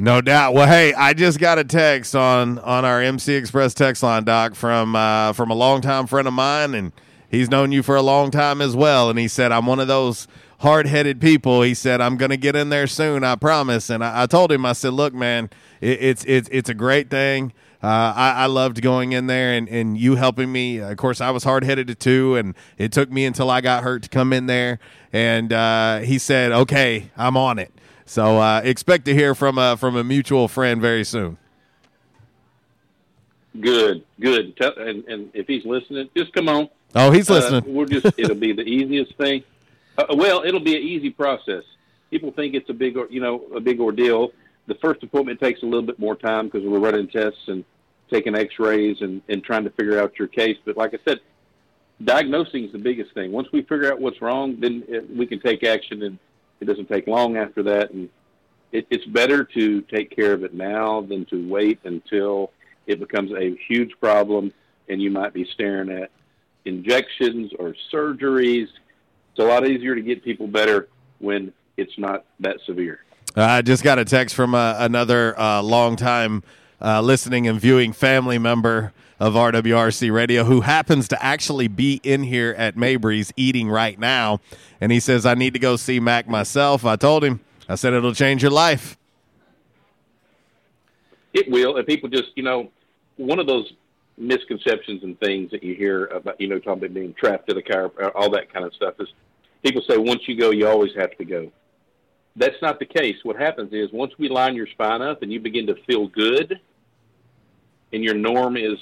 No 0.00 0.20
doubt. 0.20 0.54
Well, 0.54 0.68
hey, 0.68 0.94
I 0.94 1.12
just 1.12 1.40
got 1.40 1.58
a 1.58 1.64
text 1.64 2.14
on 2.14 2.60
on 2.60 2.84
our 2.84 3.02
MC 3.02 3.34
Express 3.34 3.74
text 3.74 4.02
line, 4.02 4.22
Doc, 4.22 4.54
from 4.54 4.94
uh, 4.94 5.32
from 5.32 5.50
a 5.50 5.54
longtime 5.54 6.06
friend 6.06 6.28
of 6.28 6.34
mine, 6.34 6.74
and 6.74 6.92
he's 7.28 7.50
known 7.50 7.72
you 7.72 7.82
for 7.82 7.96
a 7.96 8.02
long 8.02 8.30
time 8.30 8.60
as 8.60 8.76
well. 8.76 9.10
And 9.10 9.18
he 9.18 9.26
said, 9.26 9.50
"I'm 9.50 9.66
one 9.66 9.80
of 9.80 9.88
those 9.88 10.28
hard 10.60 10.86
headed 10.86 11.20
people. 11.20 11.62
He 11.62 11.74
said, 11.74 12.00
"I'm 12.00 12.16
going 12.16 12.30
to 12.30 12.36
get 12.36 12.54
in 12.54 12.68
there 12.68 12.86
soon, 12.86 13.24
I 13.24 13.34
promise." 13.34 13.90
And 13.90 14.04
I, 14.04 14.22
I 14.22 14.26
told 14.26 14.52
him, 14.52 14.64
I 14.64 14.72
said, 14.72 14.92
"Look, 14.92 15.14
man, 15.14 15.50
it, 15.80 16.00
it's 16.00 16.24
it's 16.26 16.48
it's 16.52 16.68
a 16.68 16.74
great 16.74 17.10
thing." 17.10 17.52
Uh, 17.82 18.12
I, 18.14 18.30
I, 18.30 18.46
loved 18.46 18.82
going 18.82 19.12
in 19.12 19.28
there 19.28 19.52
and, 19.52 19.68
and 19.68 19.96
you 19.96 20.16
helping 20.16 20.50
me. 20.50 20.78
Of 20.78 20.96
course, 20.96 21.20
I 21.20 21.30
was 21.30 21.44
hard 21.44 21.62
headed 21.62 22.00
too, 22.00 22.34
and 22.34 22.56
it 22.76 22.90
took 22.90 23.08
me 23.08 23.24
until 23.24 23.50
I 23.50 23.60
got 23.60 23.84
hurt 23.84 24.02
to 24.02 24.08
come 24.08 24.32
in 24.32 24.46
there. 24.46 24.80
And 25.12 25.52
uh, 25.52 25.98
he 26.00 26.18
said, 26.18 26.50
"Okay, 26.50 27.10
I'm 27.16 27.36
on 27.36 27.58
it." 27.60 27.72
So 28.08 28.38
uh, 28.38 28.62
expect 28.64 29.04
to 29.04 29.14
hear 29.14 29.34
from 29.34 29.58
a 29.58 29.76
from 29.76 29.94
a 29.94 30.02
mutual 30.02 30.48
friend 30.48 30.80
very 30.80 31.04
soon. 31.04 31.36
Good, 33.60 34.02
good. 34.18 34.58
And, 34.78 35.04
and 35.04 35.30
if 35.34 35.46
he's 35.46 35.64
listening, 35.66 36.08
just 36.16 36.32
come 36.32 36.48
on. 36.48 36.70
Oh, 36.94 37.10
he's 37.10 37.28
listening. 37.28 37.74
we're 37.74 37.84
just 37.84 38.06
it'll 38.18 38.34
be 38.34 38.54
the 38.54 38.62
easiest 38.62 39.14
thing. 39.16 39.44
Uh, 39.98 40.06
well, 40.14 40.42
it'll 40.42 40.58
be 40.58 40.74
an 40.74 40.82
easy 40.82 41.10
process. 41.10 41.64
People 42.10 42.32
think 42.32 42.54
it's 42.54 42.70
a 42.70 42.72
big, 42.72 42.96
you 43.10 43.20
know, 43.20 43.44
a 43.54 43.60
big 43.60 43.78
ordeal. 43.78 44.32
The 44.68 44.76
first 44.76 45.02
appointment 45.02 45.38
takes 45.38 45.62
a 45.62 45.66
little 45.66 45.82
bit 45.82 45.98
more 45.98 46.16
time 46.16 46.46
because 46.46 46.66
we're 46.66 46.78
running 46.78 47.08
tests 47.08 47.48
and 47.48 47.62
taking 48.10 48.34
X-rays 48.34 49.02
and, 49.02 49.20
and 49.28 49.44
trying 49.44 49.64
to 49.64 49.70
figure 49.70 50.00
out 50.00 50.18
your 50.18 50.28
case. 50.28 50.56
But 50.64 50.78
like 50.78 50.94
I 50.94 50.98
said, 51.06 51.20
diagnosing 52.02 52.64
is 52.64 52.72
the 52.72 52.78
biggest 52.78 53.12
thing. 53.12 53.32
Once 53.32 53.48
we 53.52 53.60
figure 53.60 53.92
out 53.92 54.00
what's 54.00 54.22
wrong, 54.22 54.58
then 54.58 54.82
it, 54.88 55.14
we 55.14 55.26
can 55.26 55.40
take 55.40 55.62
action, 55.62 56.02
and 56.02 56.18
it 56.60 56.64
doesn't 56.64 56.88
take 56.88 57.06
long 57.06 57.36
after 57.36 57.62
that. 57.64 57.90
And 57.90 58.08
it, 58.72 58.86
it's 58.90 59.04
better 59.06 59.44
to 59.44 59.80
take 59.82 60.14
care 60.14 60.32
of 60.32 60.44
it 60.44 60.54
now 60.54 61.00
than 61.00 61.24
to 61.26 61.48
wait 61.48 61.80
until 61.84 62.52
it 62.86 63.00
becomes 63.00 63.32
a 63.32 63.56
huge 63.68 63.92
problem, 64.00 64.52
and 64.88 65.00
you 65.00 65.10
might 65.10 65.32
be 65.32 65.44
staring 65.52 65.90
at 65.90 66.10
injections 66.64 67.52
or 67.58 67.74
surgeries 67.92 68.68
it's 69.38 69.44
a 69.44 69.48
lot 69.48 69.68
easier 69.68 69.94
to 69.94 70.00
get 70.00 70.24
people 70.24 70.48
better 70.48 70.88
when 71.20 71.52
it's 71.76 71.96
not 71.96 72.24
that 72.40 72.56
severe. 72.66 73.04
I 73.36 73.62
just 73.62 73.84
got 73.84 74.00
a 74.00 74.04
text 74.04 74.34
from 74.34 74.52
uh, 74.52 74.74
another 74.78 75.38
uh, 75.38 75.62
longtime 75.62 76.42
uh, 76.80 77.00
listening 77.00 77.46
and 77.46 77.60
viewing 77.60 77.92
family 77.92 78.38
member 78.38 78.92
of 79.20 79.34
RWRC 79.34 80.12
Radio 80.12 80.44
who 80.44 80.60
happens 80.60 81.08
to 81.08 81.22
actually 81.22 81.68
be 81.68 82.00
in 82.02 82.22
here 82.22 82.54
at 82.56 82.76
Mabry's 82.76 83.32
eating 83.36 83.68
right 83.68 83.98
now. 83.98 84.40
And 84.80 84.92
he 84.92 85.00
says, 85.00 85.26
I 85.26 85.34
need 85.34 85.54
to 85.54 85.58
go 85.58 85.76
see 85.76 85.98
Mac 85.98 86.28
myself. 86.28 86.84
I 86.84 86.96
told 86.96 87.24
him, 87.24 87.40
I 87.68 87.74
said, 87.74 87.92
it'll 87.94 88.14
change 88.14 88.42
your 88.42 88.52
life. 88.52 88.96
It 91.34 91.50
will. 91.50 91.76
And 91.76 91.86
people 91.86 92.08
just, 92.08 92.30
you 92.36 92.42
know, 92.42 92.70
one 93.16 93.38
of 93.38 93.46
those 93.46 93.72
misconceptions 94.16 95.02
and 95.02 95.18
things 95.20 95.50
that 95.50 95.62
you 95.62 95.74
hear 95.74 96.06
about, 96.06 96.40
you 96.40 96.48
know, 96.48 96.58
talking 96.58 96.84
about 96.84 96.94
being 96.94 97.14
trapped 97.14 97.50
at 97.50 97.56
a 97.56 97.62
car, 97.62 97.90
all 98.14 98.30
that 98.30 98.52
kind 98.52 98.64
of 98.64 98.72
stuff 98.74 98.94
is 99.00 99.08
people 99.62 99.82
say 99.88 99.98
once 99.98 100.22
you 100.26 100.38
go, 100.38 100.50
you 100.50 100.66
always 100.66 100.92
have 100.96 101.16
to 101.18 101.24
go. 101.24 101.50
That's 102.36 102.60
not 102.62 102.78
the 102.78 102.86
case. 102.86 103.16
What 103.24 103.36
happens 103.36 103.72
is 103.72 103.90
once 103.92 104.12
we 104.18 104.28
line 104.28 104.54
your 104.54 104.68
spine 104.68 105.02
up 105.02 105.22
and 105.22 105.32
you 105.32 105.40
begin 105.40 105.66
to 105.66 105.74
feel 105.86 106.06
good, 106.06 106.60
and 107.92 108.02
your 108.02 108.14
norm 108.14 108.56
is 108.56 108.78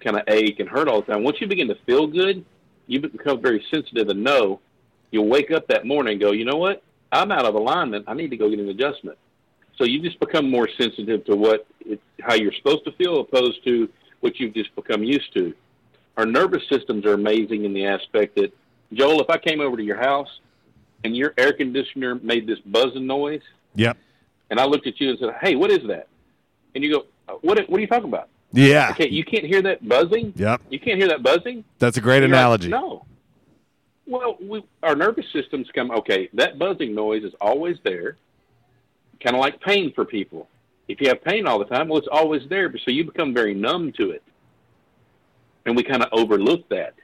kind 0.00 0.16
of 0.16 0.22
ache 0.28 0.60
and 0.60 0.68
hurt 0.68 0.88
all 0.88 1.02
the 1.02 1.12
time. 1.12 1.24
Once 1.24 1.40
you 1.40 1.46
begin 1.46 1.68
to 1.68 1.74
feel 1.86 2.06
good, 2.06 2.44
you 2.86 3.00
become 3.00 3.40
very 3.40 3.64
sensitive 3.72 4.08
and 4.08 4.22
know. 4.22 4.60
You'll 5.10 5.28
wake 5.28 5.50
up 5.50 5.66
that 5.68 5.86
morning 5.86 6.12
and 6.12 6.20
go, 6.20 6.32
you 6.32 6.44
know 6.44 6.56
what? 6.56 6.82
I'm 7.12 7.32
out 7.32 7.44
of 7.44 7.54
alignment. 7.54 8.04
I 8.06 8.14
need 8.14 8.30
to 8.30 8.36
go 8.36 8.48
get 8.48 8.60
an 8.60 8.68
adjustment. 8.68 9.18
So 9.76 9.84
you 9.84 10.00
just 10.00 10.20
become 10.20 10.50
more 10.50 10.68
sensitive 10.78 11.24
to 11.24 11.36
what 11.36 11.66
it, 11.80 12.00
how 12.20 12.34
you're 12.34 12.52
supposed 12.52 12.84
to 12.84 12.92
feel, 12.92 13.20
opposed 13.20 13.64
to 13.64 13.88
what 14.20 14.38
you've 14.38 14.54
just 14.54 14.74
become 14.76 15.02
used 15.02 15.32
to. 15.34 15.54
Our 16.16 16.26
nervous 16.26 16.62
systems 16.68 17.06
are 17.06 17.14
amazing 17.14 17.64
in 17.64 17.72
the 17.72 17.86
aspect 17.86 18.36
that 18.36 18.52
Joel, 18.92 19.20
if 19.20 19.30
I 19.30 19.38
came 19.38 19.60
over 19.60 19.76
to 19.76 19.82
your 19.82 19.96
house 19.96 20.28
and 21.02 21.16
your 21.16 21.32
air 21.38 21.52
conditioner 21.52 22.16
made 22.16 22.46
this 22.46 22.58
buzzing 22.60 23.06
noise, 23.06 23.42
yep, 23.74 23.96
and 24.50 24.60
I 24.60 24.66
looked 24.66 24.86
at 24.86 25.00
you 25.00 25.10
and 25.10 25.18
said, 25.18 25.30
"Hey, 25.40 25.56
what 25.56 25.70
is 25.70 25.86
that?" 25.88 26.08
and 26.74 26.84
you 26.84 26.92
go, 26.92 27.06
"What? 27.40 27.68
What 27.68 27.78
are 27.78 27.80
you 27.80 27.86
talking 27.86 28.08
about?" 28.08 28.28
Yeah. 28.52 28.90
Okay, 28.90 29.08
you 29.08 29.24
can't 29.24 29.44
hear 29.44 29.62
that 29.62 29.86
buzzing. 29.86 30.32
Yep. 30.36 30.62
You 30.70 30.80
can't 30.80 30.98
hear 30.98 31.08
that 31.08 31.22
buzzing. 31.22 31.64
That's 31.78 31.96
a 31.96 32.00
great 32.00 32.18
You're 32.18 32.26
analogy. 32.26 32.68
Like, 32.68 32.80
no. 32.80 33.06
Well, 34.06 34.36
we, 34.40 34.64
our 34.82 34.96
nervous 34.96 35.26
systems 35.32 35.68
come. 35.74 35.90
Okay, 35.92 36.28
that 36.34 36.58
buzzing 36.58 36.94
noise 36.94 37.22
is 37.22 37.32
always 37.40 37.76
there. 37.84 38.16
Kind 39.22 39.36
of 39.36 39.40
like 39.40 39.60
pain 39.60 39.92
for 39.94 40.04
people. 40.04 40.48
If 40.88 41.00
you 41.00 41.08
have 41.08 41.22
pain 41.22 41.46
all 41.46 41.58
the 41.60 41.66
time, 41.66 41.88
well, 41.88 41.98
it's 41.98 42.08
always 42.10 42.42
there. 42.48 42.68
but 42.68 42.80
So 42.84 42.90
you 42.90 43.04
become 43.04 43.32
very 43.32 43.54
numb 43.54 43.92
to 43.92 44.10
it, 44.10 44.24
and 45.64 45.76
we 45.76 45.84
kind 45.84 46.02
of 46.02 46.08
overlook 46.12 46.68
that. 46.70 46.94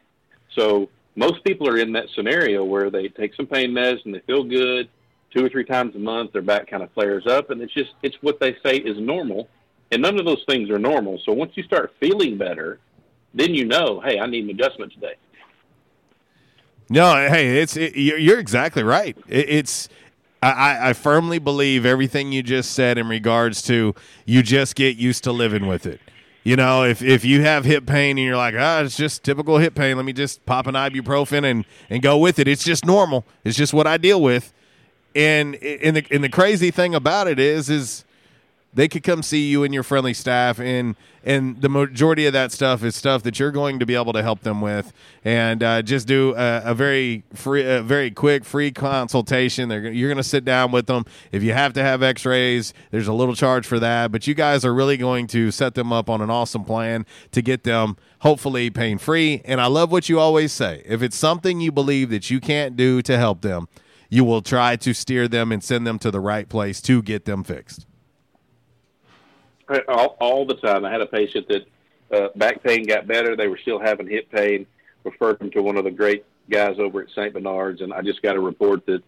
So 0.56 0.89
most 1.14 1.44
people 1.44 1.68
are 1.68 1.78
in 1.78 1.93
that 1.93 2.06
scenario 2.14 2.64
where 2.64 2.90
they 2.90 3.09
take 3.09 3.35
some 3.35 3.47
pain 3.47 3.70
meds 3.70 4.05
and 4.05 4.14
they 4.14 4.20
feel 4.20 4.43
good. 4.43 4.89
Two 5.35 5.44
or 5.44 5.48
three 5.48 5.64
times 5.64 5.94
a 5.94 5.98
month, 5.98 6.32
their 6.32 6.43
back 6.43 6.68
kind 6.68 6.82
of 6.82 6.90
flares 6.93 7.27
up, 7.27 7.51
and 7.51 7.60
it's 7.60 7.74
just 7.74 7.90
it's 8.02 8.16
what 8.23 8.40
they 8.40 8.56
say 8.64 8.77
is 8.77 8.98
normal, 8.98 9.48
and 9.91 10.03
none 10.03 10.19
of 10.19 10.25
those 10.25 10.45
things 10.49 10.71
are 10.71 10.79
normal. 10.79 11.21
So 11.25 11.33
once 11.33 11.53
you 11.55 11.63
start 11.63 11.95
feeling 12.01 12.37
better, 12.39 12.79
then 13.35 13.55
you 13.55 13.65
know, 13.65 14.01
hey, 14.01 14.19
I 14.19 14.27
need 14.27 14.45
an 14.45 14.51
adjustment 14.51 14.93
today. 14.93 15.15
No, 16.89 17.29
hey, 17.29 17.61
it's 17.61 17.77
it, 17.77 17.97
you're 17.97 18.39
exactly 18.39 18.83
right. 18.83 19.17
It, 19.29 19.49
it's 19.49 19.89
I- 20.43 20.91
I, 20.91 20.93
firmly 20.93 21.39
believe 21.39 21.85
everything 21.85 22.31
you 22.31 22.43
just 22.43 22.73
said 22.73 22.99
in 22.99 23.09
regards 23.09 23.63
to 23.63 23.95
you 24.25 24.43
just 24.43 24.77
get 24.77 24.97
used 24.97 25.25
to 25.25 25.33
living 25.33 25.67
with 25.67 25.87
it. 25.87 26.01
You 26.45 26.55
know, 26.55 26.85
if 26.85 27.03
if 27.03 27.25
you 27.25 27.43
have 27.43 27.65
hip 27.65 27.87
pain 27.87 28.19
and 28.19 28.25
you're 28.25 28.37
like, 28.37 28.55
ah, 28.57 28.83
it's 28.83 28.97
just 28.97 29.25
typical 29.25 29.59
hip 29.59 29.75
pain, 29.75 29.97
let 29.97 30.05
me 30.07 30.13
just 30.13 30.47
pop 30.47 30.69
an 30.69 30.75
ibuprofen 30.77 31.45
and 31.45 31.65
and 31.91 32.03
go 32.03 32.17
with 32.17 32.39
it. 32.39 32.47
It's 32.47 32.63
just 32.63 32.85
normal. 32.85 33.25
It's 33.43 33.57
just 33.57 33.75
what 33.75 33.89
I 33.89 33.97
deal 33.97 34.23
with. 34.23 34.53
And 35.17 35.57
and 35.57 35.97
the 35.97 36.07
and 36.13 36.23
the 36.23 36.29
crazy 36.29 36.71
thing 36.71 36.95
about 36.95 37.27
it 37.27 37.41
is 37.41 37.69
is 37.69 38.05
they 38.77 38.89
could 38.89 39.03
come 39.03 39.23
see 39.23 39.48
you 39.48 39.65
and 39.65 39.73
your 39.73 39.82
friendly 39.82 40.12
staff 40.12 40.61
and 40.61 40.94
and 41.24 41.61
the 41.61 41.69
majority 41.69 42.27
of 42.27 42.35
that 42.35 42.53
stuff 42.53 42.85
is 42.85 42.94
stuff 42.94 43.24
that 43.24 43.40
you're 43.40 43.51
going 43.51 43.81
to 43.81 43.86
be 43.86 43.97
able 43.97 44.12
to 44.12 44.23
help 44.23 44.43
them 44.43 44.61
with. 44.61 44.93
And 45.24 45.61
uh, 45.61 45.82
just 45.82 46.07
do 46.07 46.36
a, 46.36 46.62
a 46.66 46.74
very 46.74 47.24
free 47.35 47.65
a 47.65 47.82
very 47.82 48.12
quick 48.12 48.44
free 48.44 48.70
consultation. 48.70 49.69
They're, 49.69 49.90
you're 49.90 50.09
going 50.09 50.19
to 50.19 50.23
sit 50.23 50.44
down 50.44 50.70
with 50.70 50.86
them. 50.86 51.05
If 51.32 51.43
you 51.43 51.53
have 51.53 51.73
to 51.73 51.82
have 51.82 52.03
x-rays 52.03 52.74
there's 52.90 53.09
a 53.09 53.12
little 53.12 53.35
charge 53.35 53.66
for 53.66 53.81
that. 53.81 54.12
But 54.12 54.27
you 54.27 54.35
guys 54.35 54.65
are 54.65 54.74
really 54.74 54.98
going 54.98 55.27
to 55.28 55.51
set 55.51 55.74
them 55.74 55.93
up 55.93 56.09
on 56.09 56.20
an 56.20 56.31
awesome 56.31 56.65
plan 56.65 57.07
to 57.32 57.43
get 57.43 57.65
them 57.65 57.97
hopefully 58.20 58.70
pain 58.70 58.98
free 58.98 59.43
and 59.44 59.61
i 59.61 59.66
love 59.66 59.90
what 59.90 60.09
you 60.09 60.20
always 60.20 60.53
say. 60.53 60.82
If 60.85 61.03
it's 61.03 61.16
something 61.16 61.61
you 61.61 61.73
believe 61.73 62.11
that 62.11 62.31
you 62.31 62.40
can't 62.40 62.77
do 62.77 63.03
to 63.03 63.16
help 63.16 63.40
them 63.40 63.69
you 64.09 64.23
will 64.23 64.43
try 64.43 64.77
to 64.77 64.94
steer 64.94 65.27
them 65.27 65.51
and 65.51 65.62
send 65.65 65.86
them 65.86 65.98
to 65.98 66.11
the 66.11 66.20
right 66.20 66.48
place 66.48 66.81
to 66.82 67.03
get 67.03 67.24
them 67.24 67.43
fixed 67.43 67.86
all, 69.89 70.17
all 70.21 70.47
the 70.47 70.55
time. 70.55 70.85
I 70.85 70.91
had 70.91 71.01
a 71.01 71.07
patient 71.07 71.49
that 71.49 71.67
uh, 72.13 72.29
back 72.37 72.63
pain 72.63 72.85
got 72.85 73.07
better. 73.07 73.37
They 73.37 73.49
were 73.49 73.59
still 73.59 73.81
having 73.81 74.09
hip 74.09 74.31
pain. 74.31 74.67
Referred 75.05 75.39
them 75.39 75.51
to 75.53 75.63
one 75.63 75.77
of 75.77 75.85
the 75.85 75.91
great 75.91 76.25
guys 76.51 76.77
over 76.79 77.03
at 77.03 77.11
St. 77.11 77.33
Bernard's, 77.33 77.81
and 77.81 77.93
I 77.93 78.03
just 78.03 78.23
got 78.23 78.37
a 78.37 78.41
report 78.41 78.85
that 78.87 79.03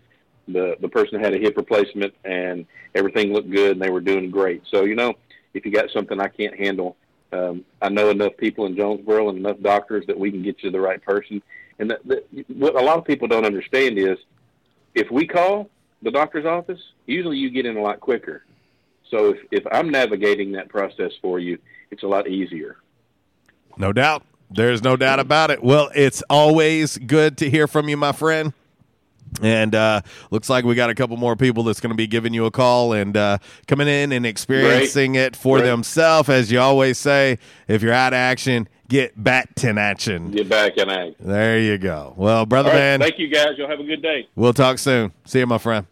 the 0.47 0.77
the 0.81 0.89
person 0.89 1.21
had 1.21 1.35
a 1.35 1.39
hip 1.39 1.57
replacement 1.57 2.15
and 2.25 2.67
everything 2.95 3.33
looked 3.33 3.51
good, 3.51 3.73
and 3.73 3.83
they 3.83 3.91
were 3.91 4.01
doing 4.01 4.31
great. 4.31 4.63
So 4.71 4.85
you 4.85 4.95
know, 4.95 5.15
if 5.55 5.67
you 5.67 5.73
got 5.73 5.91
something 5.91 6.21
I 6.21 6.29
can't 6.29 6.57
handle, 6.57 6.97
um, 7.33 7.65
I 7.83 7.89
know 7.89 8.11
enough 8.11 8.37
people 8.37 8.67
in 8.67 8.77
Jonesboro 8.77 9.29
and 9.29 9.39
enough 9.39 9.61
doctors 9.61 10.07
that 10.07 10.19
we 10.19 10.31
can 10.31 10.43
get 10.43 10.63
you 10.63 10.71
the 10.71 10.81
right 10.81 11.03
person. 11.03 11.43
And 11.79 11.91
that, 11.91 12.07
that, 12.07 12.27
what 12.49 12.75
a 12.75 12.85
lot 12.85 12.99
of 12.99 13.05
people 13.05 13.29
don't 13.29 13.45
understand 13.45 13.99
is 13.99 14.19
if 14.95 15.11
we 15.11 15.27
call 15.27 15.69
the 16.03 16.11
doctor's 16.11 16.47
office, 16.47 16.81
usually 17.07 17.37
you 17.37 17.51
get 17.51 17.67
in 17.67 17.77
a 17.77 17.83
lot 17.83 18.01
quicker. 18.01 18.45
So 19.11 19.31
if, 19.31 19.39
if 19.51 19.67
I'm 19.73 19.91
navigating 19.91 20.53
that 20.53 20.69
process 20.69 21.13
for 21.23 21.39
you, 21.39 21.59
it's 21.91 22.03
a 22.03 22.07
lot 22.07 22.29
easier. 22.29 22.77
No 23.77 23.93
doubt. 23.93 24.23
There's 24.51 24.83
no 24.83 24.97
doubt 24.97 25.21
about 25.21 25.51
it. 25.51 25.63
Well, 25.63 25.91
it's 25.95 26.23
always 26.31 26.97
good 26.99 27.37
to 27.39 27.51
hear 27.51 27.67
from 27.67 27.89
you, 27.89 27.97
my 27.97 28.13
friend. 28.13 28.53
And 29.43 29.75
uh, 29.75 30.01
looks 30.31 30.49
like 30.49 30.65
we 30.65 30.75
got 30.75 30.89
a 30.89 30.95
couple 30.95 31.17
more 31.19 31.37
people 31.37 31.63
that's 31.65 31.81
going 31.81 31.91
to 31.91 31.97
be 31.97 32.07
giving 32.07 32.33
you 32.33 32.47
a 32.47 32.51
call 32.51 32.95
and 32.95 33.15
uh, 33.15 33.39
coming 33.67 33.87
in 33.87 34.11
and 34.13 34.25
experiencing 34.25 35.17
it 35.17 35.37
for 35.37 35.59
Great. 35.59 35.69
themselves. 35.69 36.31
As 36.31 36.51
you 36.51 36.61
always 36.61 36.97
say, 36.97 37.39
if 37.69 37.83
you're 37.83 37.93
out 37.93 38.15
of 38.15 38.17
action, 38.17 38.69
get 38.89 39.23
back 39.23 39.55
to 39.57 39.69
action. 39.79 40.31
Get 40.31 40.49
back 40.49 40.79
in 40.79 40.89
action. 40.89 41.15
There 41.21 41.59
you 41.59 41.77
go. 41.77 42.15
Well, 42.17 42.47
brother 42.47 42.71
right, 42.71 42.77
man, 42.77 43.01
thank 43.01 43.19
you 43.19 43.29
guys. 43.29 43.49
You'll 43.59 43.69
have 43.69 43.81
a 43.81 43.85
good 43.85 44.01
day. 44.01 44.27
we'll 44.35 44.55
talk 44.55 44.79
soon. 44.79 45.13
See 45.27 45.41
you, 45.41 45.47
my 45.47 45.59
friend. 45.59 45.87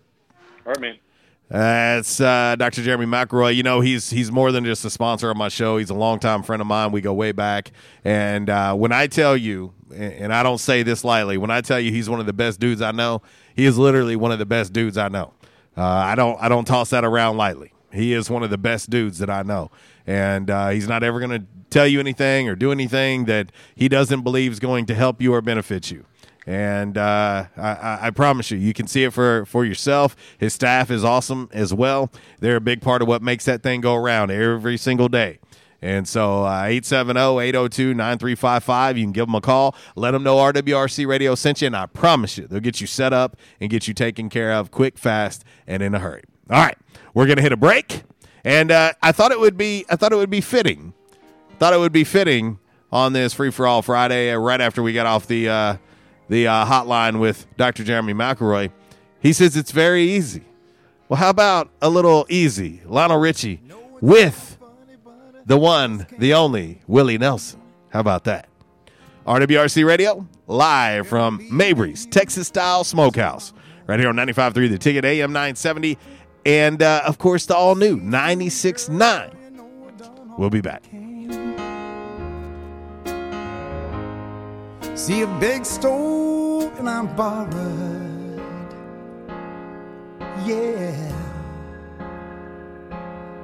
All 0.64 0.72
right, 0.72 0.80
man. 0.80 0.98
That's 1.48 2.20
uh, 2.20 2.56
Dr. 2.58 2.82
Jeremy 2.82 3.06
McElroy. 3.06 3.54
You 3.54 3.62
know, 3.62 3.80
he's 3.80 4.10
he's 4.10 4.32
more 4.32 4.50
than 4.50 4.64
just 4.64 4.84
a 4.84 4.90
sponsor 4.90 5.30
of 5.30 5.36
my 5.36 5.48
show. 5.48 5.76
He's 5.78 5.90
a 5.90 5.94
longtime 5.94 6.42
friend 6.42 6.60
of 6.60 6.66
mine. 6.66 6.90
We 6.90 7.00
go 7.00 7.12
way 7.12 7.32
back. 7.32 7.70
And 8.04 8.50
uh, 8.50 8.74
when 8.74 8.90
I 8.90 9.06
tell 9.06 9.36
you, 9.36 9.72
and 9.94 10.34
I 10.34 10.42
don't 10.42 10.58
say 10.58 10.82
this 10.82 11.04
lightly, 11.04 11.38
when 11.38 11.52
I 11.52 11.60
tell 11.60 11.78
you 11.78 11.92
he's 11.92 12.10
one 12.10 12.18
of 12.18 12.26
the 12.26 12.32
best 12.32 12.58
dudes 12.58 12.82
I 12.82 12.90
know, 12.90 13.22
he 13.54 13.64
is 13.64 13.78
literally 13.78 14.16
one 14.16 14.32
of 14.32 14.40
the 14.40 14.46
best 14.46 14.72
dudes 14.72 14.98
I 14.98 15.08
know. 15.08 15.34
Uh, 15.76 15.84
I 15.84 16.14
don't 16.16 16.40
I 16.40 16.48
don't 16.48 16.64
toss 16.64 16.90
that 16.90 17.04
around 17.04 17.36
lightly. 17.36 17.72
He 17.92 18.12
is 18.12 18.28
one 18.28 18.42
of 18.42 18.50
the 18.50 18.58
best 18.58 18.90
dudes 18.90 19.18
that 19.18 19.30
I 19.30 19.42
know, 19.42 19.70
and 20.06 20.50
uh, 20.50 20.70
he's 20.70 20.88
not 20.88 21.04
ever 21.04 21.20
going 21.20 21.40
to 21.40 21.46
tell 21.70 21.86
you 21.86 22.00
anything 22.00 22.48
or 22.48 22.56
do 22.56 22.72
anything 22.72 23.26
that 23.26 23.52
he 23.74 23.88
doesn't 23.88 24.22
believe 24.22 24.52
is 24.52 24.60
going 24.60 24.86
to 24.86 24.94
help 24.94 25.22
you 25.22 25.32
or 25.32 25.40
benefit 25.40 25.90
you. 25.90 26.04
And 26.46 26.96
uh, 26.96 27.46
I, 27.56 27.98
I- 28.02 28.10
promise 28.10 28.52
you, 28.52 28.58
you 28.58 28.72
can 28.72 28.86
see 28.86 29.02
it 29.04 29.12
for, 29.12 29.44
for 29.46 29.64
yourself. 29.64 30.14
His 30.38 30.54
staff 30.54 30.92
is 30.92 31.02
awesome 31.04 31.50
as 31.52 31.74
well. 31.74 32.12
They're 32.38 32.54
a 32.56 32.60
big 32.60 32.80
part 32.80 33.02
of 33.02 33.08
what 33.08 33.20
makes 33.20 33.44
that 33.46 33.64
thing 33.64 33.80
go 33.80 33.96
around 33.96 34.30
every 34.30 34.76
single 34.76 35.08
day. 35.08 35.40
And 35.82 36.08
so 36.08 36.44
uh, 36.44 36.62
870-802-9355, 36.64 38.96
you 38.96 39.04
can 39.04 39.12
give 39.12 39.26
them 39.26 39.34
a 39.34 39.40
call. 39.40 39.74
Let 39.94 40.12
them 40.12 40.22
know 40.22 40.36
RWRC 40.36 41.06
Radio 41.06 41.34
sent 41.34 41.60
you, 41.60 41.66
and 41.66 41.76
I 41.76 41.86
promise 41.86 42.38
you, 42.38 42.46
they'll 42.46 42.60
get 42.60 42.80
you 42.80 42.86
set 42.86 43.12
up 43.12 43.36
and 43.60 43.68
get 43.68 43.88
you 43.88 43.94
taken 43.94 44.28
care 44.28 44.52
of 44.52 44.70
quick, 44.70 44.98
fast, 44.98 45.44
and 45.66 45.82
in 45.82 45.94
a 45.94 45.98
hurry. 45.98 46.22
All 46.48 46.62
right, 46.62 46.78
we're 47.12 47.26
going 47.26 47.36
to 47.36 47.42
hit 47.42 47.52
a 47.52 47.56
break. 47.56 48.02
And 48.44 48.70
uh, 48.70 48.92
I 49.02 49.12
thought 49.12 49.32
it 49.32 49.40
would 49.40 49.56
be 49.56 49.84
I 49.90 49.96
thought 49.96 50.12
it 50.12 50.16
would 50.16 50.30
be 50.30 50.40
fitting 50.40 50.94
thought 51.58 51.72
it 51.72 51.78
would 51.78 51.92
be 51.92 52.04
fitting 52.04 52.58
on 52.92 53.12
this 53.12 53.34
free 53.34 53.50
for 53.50 53.66
all 53.66 53.82
Friday, 53.82 54.30
uh, 54.30 54.38
right 54.38 54.60
after 54.60 54.82
we 54.82 54.92
got 54.92 55.06
off 55.06 55.26
the 55.26 55.48
uh, 55.48 55.76
the 56.28 56.46
uh, 56.46 56.64
hotline 56.64 57.18
with 57.18 57.46
Dr. 57.56 57.84
Jeremy 57.84 58.14
McElroy. 58.14 58.70
He 59.20 59.32
says 59.32 59.56
it's 59.56 59.70
very 59.72 60.02
easy. 60.02 60.42
Well, 61.08 61.18
how 61.18 61.30
about 61.30 61.70
a 61.80 61.88
little 61.88 62.26
easy? 62.28 62.80
Lionel 62.84 63.18
Richie 63.18 63.60
with 64.00 64.58
the 65.46 65.56
one, 65.56 66.06
the 66.18 66.34
only 66.34 66.80
Willie 66.86 67.18
Nelson. 67.18 67.60
How 67.90 68.00
about 68.00 68.24
that? 68.24 68.48
RWRC 69.26 69.86
Radio, 69.86 70.26
live 70.46 71.08
from 71.08 71.46
Mabry's 71.50 72.06
Texas 72.06 72.48
Style 72.48 72.84
Smokehouse, 72.84 73.52
right 73.86 73.98
here 73.98 74.08
on 74.08 74.16
95.3 74.16 74.70
The 74.70 74.78
Ticket, 74.78 75.04
AM 75.04 75.32
970, 75.32 75.98
and 76.44 76.82
uh, 76.82 77.02
of 77.04 77.18
course 77.18 77.46
the 77.46 77.56
all 77.56 77.74
new 77.74 77.98
96.9. 78.00 79.32
We'll 80.38 80.50
be 80.50 80.60
back. 80.60 80.84
See 84.96 85.20
a 85.20 85.26
big 85.38 85.66
stove 85.66 86.72
and 86.78 86.88
I'm 86.88 87.14
borrowed. 87.14 88.40
Yeah. 90.46 91.12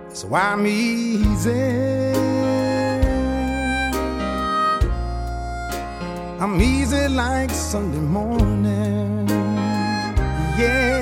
So 0.08 0.34
I'm 0.34 0.66
easy. 0.66 1.52
I'm 6.40 6.58
easy 6.58 7.08
like 7.08 7.50
Sunday 7.50 8.00
morning. 8.00 9.28
Yeah. 10.58 11.01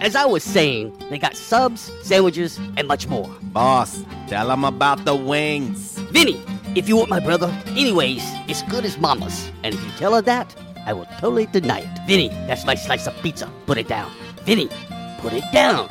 As 0.00 0.14
I 0.14 0.26
was 0.26 0.44
saying, 0.44 0.96
they 1.10 1.18
got 1.18 1.36
subs, 1.36 1.90
sandwiches, 2.02 2.58
and 2.76 2.86
much 2.86 3.08
more. 3.08 3.30
Boss, 3.44 4.04
tell 4.28 4.48
them 4.48 4.64
about 4.64 5.04
the 5.04 5.14
wings. 5.14 5.98
Vinny, 6.10 6.40
if 6.74 6.88
you 6.88 6.96
want 6.96 7.08
my 7.08 7.18
brother, 7.18 7.48
anyways, 7.68 8.22
it's 8.46 8.62
good 8.64 8.84
as 8.84 8.98
mama's. 8.98 9.50
And 9.64 9.74
if 9.74 9.82
you 9.82 9.90
tell 9.92 10.14
her 10.14 10.22
that, 10.22 10.54
I 10.84 10.92
will 10.92 11.06
totally 11.18 11.46
deny 11.46 11.80
it. 11.80 12.06
Vinny, 12.06 12.28
that's 12.46 12.66
my 12.66 12.74
slice 12.74 13.06
of 13.06 13.14
pizza. 13.22 13.50
Put 13.64 13.78
it 13.78 13.88
down. 13.88 14.12
Vinny, 14.44 14.68
put 15.18 15.32
it 15.32 15.44
down. 15.50 15.90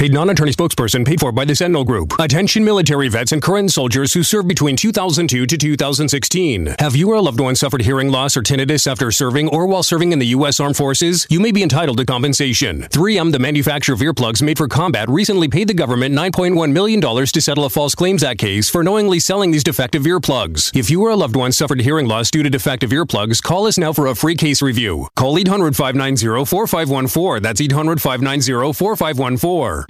Paid 0.00 0.14
non-attorney 0.14 0.52
spokesperson 0.52 1.06
paid 1.06 1.20
for 1.20 1.30
by 1.30 1.44
the 1.44 1.54
Sentinel 1.54 1.84
Group. 1.84 2.18
Attention 2.18 2.64
military 2.64 3.08
vets 3.08 3.32
and 3.32 3.42
current 3.42 3.70
soldiers 3.70 4.14
who 4.14 4.22
served 4.22 4.48
between 4.48 4.74
2002 4.74 5.44
to 5.44 5.58
2016. 5.58 6.76
Have 6.78 6.96
you 6.96 7.10
or 7.10 7.16
a 7.16 7.20
loved 7.20 7.38
one 7.38 7.54
suffered 7.54 7.82
hearing 7.82 8.08
loss 8.08 8.34
or 8.34 8.42
tinnitus 8.42 8.90
after 8.90 9.10
serving 9.10 9.48
or 9.48 9.66
while 9.66 9.82
serving 9.82 10.12
in 10.12 10.18
the 10.18 10.28
U.S. 10.28 10.58
Armed 10.58 10.78
Forces? 10.78 11.26
You 11.28 11.38
may 11.38 11.52
be 11.52 11.62
entitled 11.62 11.98
to 11.98 12.06
compensation. 12.06 12.84
3M, 12.84 13.30
the 13.30 13.38
manufacturer 13.38 13.94
of 13.94 14.00
earplugs 14.00 14.40
made 14.40 14.56
for 14.56 14.68
combat, 14.68 15.06
recently 15.10 15.48
paid 15.48 15.68
the 15.68 15.74
government 15.74 16.14
$9.1 16.14 16.72
million 16.72 17.02
to 17.02 17.40
settle 17.42 17.66
a 17.66 17.68
False 17.68 17.94
Claims 17.94 18.24
Act 18.24 18.40
case 18.40 18.70
for 18.70 18.82
knowingly 18.82 19.20
selling 19.20 19.50
these 19.50 19.62
defective 19.62 20.04
earplugs. 20.04 20.74
If 20.74 20.88
you 20.88 21.02
or 21.02 21.10
a 21.10 21.16
loved 21.16 21.36
one 21.36 21.52
suffered 21.52 21.82
hearing 21.82 22.06
loss 22.06 22.30
due 22.30 22.42
to 22.42 22.48
defective 22.48 22.88
earplugs, 22.88 23.42
call 23.42 23.66
us 23.66 23.76
now 23.76 23.92
for 23.92 24.06
a 24.06 24.14
free 24.14 24.34
case 24.34 24.62
review. 24.62 25.08
Call 25.14 25.36
800-590-4514. 25.36 27.42
That's 27.42 27.60
800-590-4514. 27.60 29.89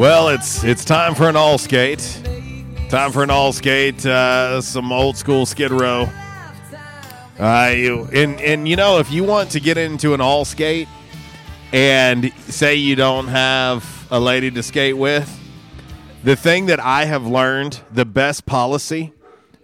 Well, 0.00 0.30
it's 0.30 0.64
it's 0.64 0.82
time 0.82 1.14
for 1.14 1.28
an 1.28 1.36
all 1.36 1.58
skate. 1.58 2.22
Time 2.88 3.12
for 3.12 3.22
an 3.22 3.28
all 3.28 3.52
skate. 3.52 4.06
Uh, 4.06 4.62
some 4.62 4.90
old 4.92 5.18
school 5.18 5.44
Skid 5.44 5.70
Row. 5.70 6.08
Uh, 7.38 7.74
you 7.76 8.08
and 8.10 8.40
and 8.40 8.66
you 8.66 8.76
know 8.76 8.98
if 8.98 9.12
you 9.12 9.24
want 9.24 9.50
to 9.50 9.60
get 9.60 9.76
into 9.76 10.14
an 10.14 10.22
all 10.22 10.46
skate 10.46 10.88
and 11.74 12.32
say 12.48 12.76
you 12.76 12.96
don't 12.96 13.28
have 13.28 14.08
a 14.10 14.18
lady 14.18 14.50
to 14.52 14.62
skate 14.62 14.96
with, 14.96 15.38
the 16.24 16.34
thing 16.34 16.64
that 16.64 16.80
I 16.80 17.04
have 17.04 17.26
learned, 17.26 17.82
the 17.92 18.06
best 18.06 18.46
policy, 18.46 19.12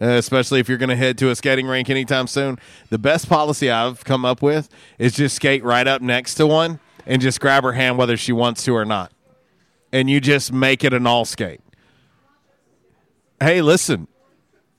uh, 0.02 0.04
especially 0.04 0.60
if 0.60 0.68
you're 0.68 0.76
going 0.76 0.90
to 0.90 0.96
head 0.96 1.16
to 1.16 1.30
a 1.30 1.34
skating 1.34 1.66
rink 1.66 1.88
anytime 1.88 2.26
soon, 2.26 2.58
the 2.90 2.98
best 2.98 3.30
policy 3.30 3.70
I've 3.70 4.04
come 4.04 4.26
up 4.26 4.42
with 4.42 4.68
is 4.98 5.14
just 5.14 5.36
skate 5.36 5.64
right 5.64 5.86
up 5.86 6.02
next 6.02 6.34
to 6.34 6.46
one 6.46 6.78
and 7.06 7.22
just 7.22 7.40
grab 7.40 7.62
her 7.62 7.72
hand 7.72 7.96
whether 7.96 8.18
she 8.18 8.32
wants 8.32 8.62
to 8.64 8.76
or 8.76 8.84
not 8.84 9.12
and 9.92 10.10
you 10.10 10.20
just 10.20 10.52
make 10.52 10.84
it 10.84 10.92
an 10.92 11.06
all 11.06 11.24
skate. 11.24 11.60
Hey, 13.40 13.60
listen, 13.62 14.08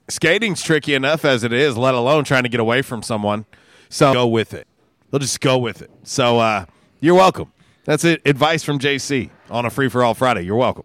skating's 0.08 0.62
tricky 0.62 0.94
enough 0.94 1.24
as 1.24 1.44
it 1.44 1.52
is, 1.52 1.76
let 1.76 1.94
alone 1.94 2.24
trying 2.24 2.42
to 2.42 2.48
get 2.48 2.60
away 2.60 2.82
from 2.82 3.02
someone. 3.02 3.46
So 3.88 4.12
go 4.12 4.26
with 4.26 4.54
it. 4.54 4.66
They'll 5.10 5.20
just 5.20 5.40
go 5.40 5.58
with 5.58 5.80
it. 5.80 5.90
So 6.02 6.38
uh, 6.38 6.66
you're 7.00 7.14
welcome. 7.14 7.52
That's 7.84 8.04
it. 8.04 8.20
Advice 8.26 8.62
from 8.62 8.78
JC 8.78 9.30
on 9.48 9.64
a 9.64 9.70
free 9.70 9.88
for 9.88 10.04
all 10.04 10.14
Friday. 10.14 10.42
You're 10.42 10.56
welcome. 10.56 10.84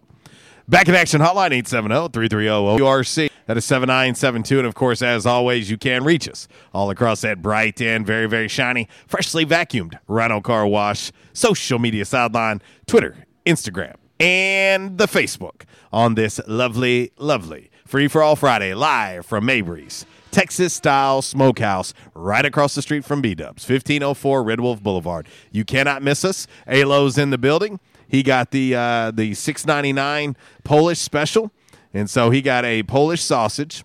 Back 0.66 0.88
in 0.88 0.94
action 0.94 1.20
hotline 1.20 1.50
870-330-ORC. 1.62 3.30
That 3.46 3.58
is 3.58 3.66
7972. 3.66 4.58
And 4.58 4.66
of 4.66 4.74
course, 4.74 5.02
as 5.02 5.26
always, 5.26 5.70
you 5.70 5.76
can 5.76 6.02
reach 6.04 6.26
us 6.26 6.48
all 6.72 6.88
across 6.88 7.20
that 7.20 7.42
bright 7.42 7.82
and 7.82 8.06
very, 8.06 8.26
very 8.26 8.48
shiny, 8.48 8.88
freshly 9.06 9.44
vacuumed 9.44 9.98
Rhino 10.08 10.40
Car 10.40 10.66
Wash 10.66 11.12
social 11.34 11.78
media 11.78 12.06
sideline, 12.06 12.62
Twitter, 12.86 13.26
Instagram, 13.44 13.96
and 14.20 14.98
the 14.98 15.06
Facebook 15.06 15.62
on 15.92 16.14
this 16.14 16.40
lovely, 16.46 17.12
lovely 17.18 17.70
Free 17.86 18.08
for 18.08 18.22
All 18.22 18.36
Friday 18.36 18.74
live 18.74 19.26
from 19.26 19.44
Mabry's 19.46 20.06
Texas 20.30 20.74
style 20.74 21.22
smokehouse 21.22 21.94
right 22.14 22.44
across 22.44 22.74
the 22.74 22.82
street 22.82 23.04
from 23.04 23.20
B 23.20 23.34
Dubs, 23.34 23.68
1504 23.68 24.42
Red 24.42 24.60
Wolf 24.60 24.82
Boulevard. 24.82 25.28
You 25.52 25.64
cannot 25.64 26.02
miss 26.02 26.24
us. 26.24 26.46
Alo's 26.66 27.18
in 27.18 27.30
the 27.30 27.38
building. 27.38 27.78
He 28.08 28.22
got 28.22 28.50
the 28.50 28.74
uh, 28.74 29.10
the 29.12 29.34
699 29.34 30.36
Polish 30.64 30.98
special. 30.98 31.52
And 31.92 32.10
so 32.10 32.30
he 32.30 32.42
got 32.42 32.64
a 32.64 32.82
Polish 32.82 33.22
sausage 33.22 33.84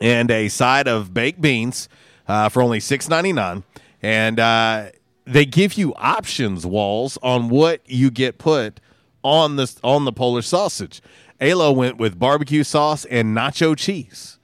and 0.00 0.30
a 0.30 0.48
side 0.48 0.86
of 0.86 1.14
baked 1.14 1.40
beans 1.40 1.88
uh, 2.28 2.48
for 2.48 2.62
only 2.62 2.80
six 2.80 3.08
ninety 3.08 3.32
nine, 3.32 3.64
and 4.02 4.38
uh, 4.38 4.86
they 5.24 5.46
give 5.46 5.74
you 5.74 5.94
options 5.94 6.66
walls 6.66 7.18
on 7.22 7.48
what 7.48 7.80
you 7.86 8.10
get 8.10 8.38
put 8.38 8.80
on 9.26 9.56
this 9.56 9.78
on 9.82 10.04
the 10.04 10.12
Polish 10.12 10.46
sausage. 10.46 11.02
Alo 11.40 11.72
went 11.72 11.98
with 11.98 12.18
barbecue 12.18 12.64
sauce 12.64 13.04
and 13.06 13.36
nacho 13.36 13.76
cheese, 13.76 14.38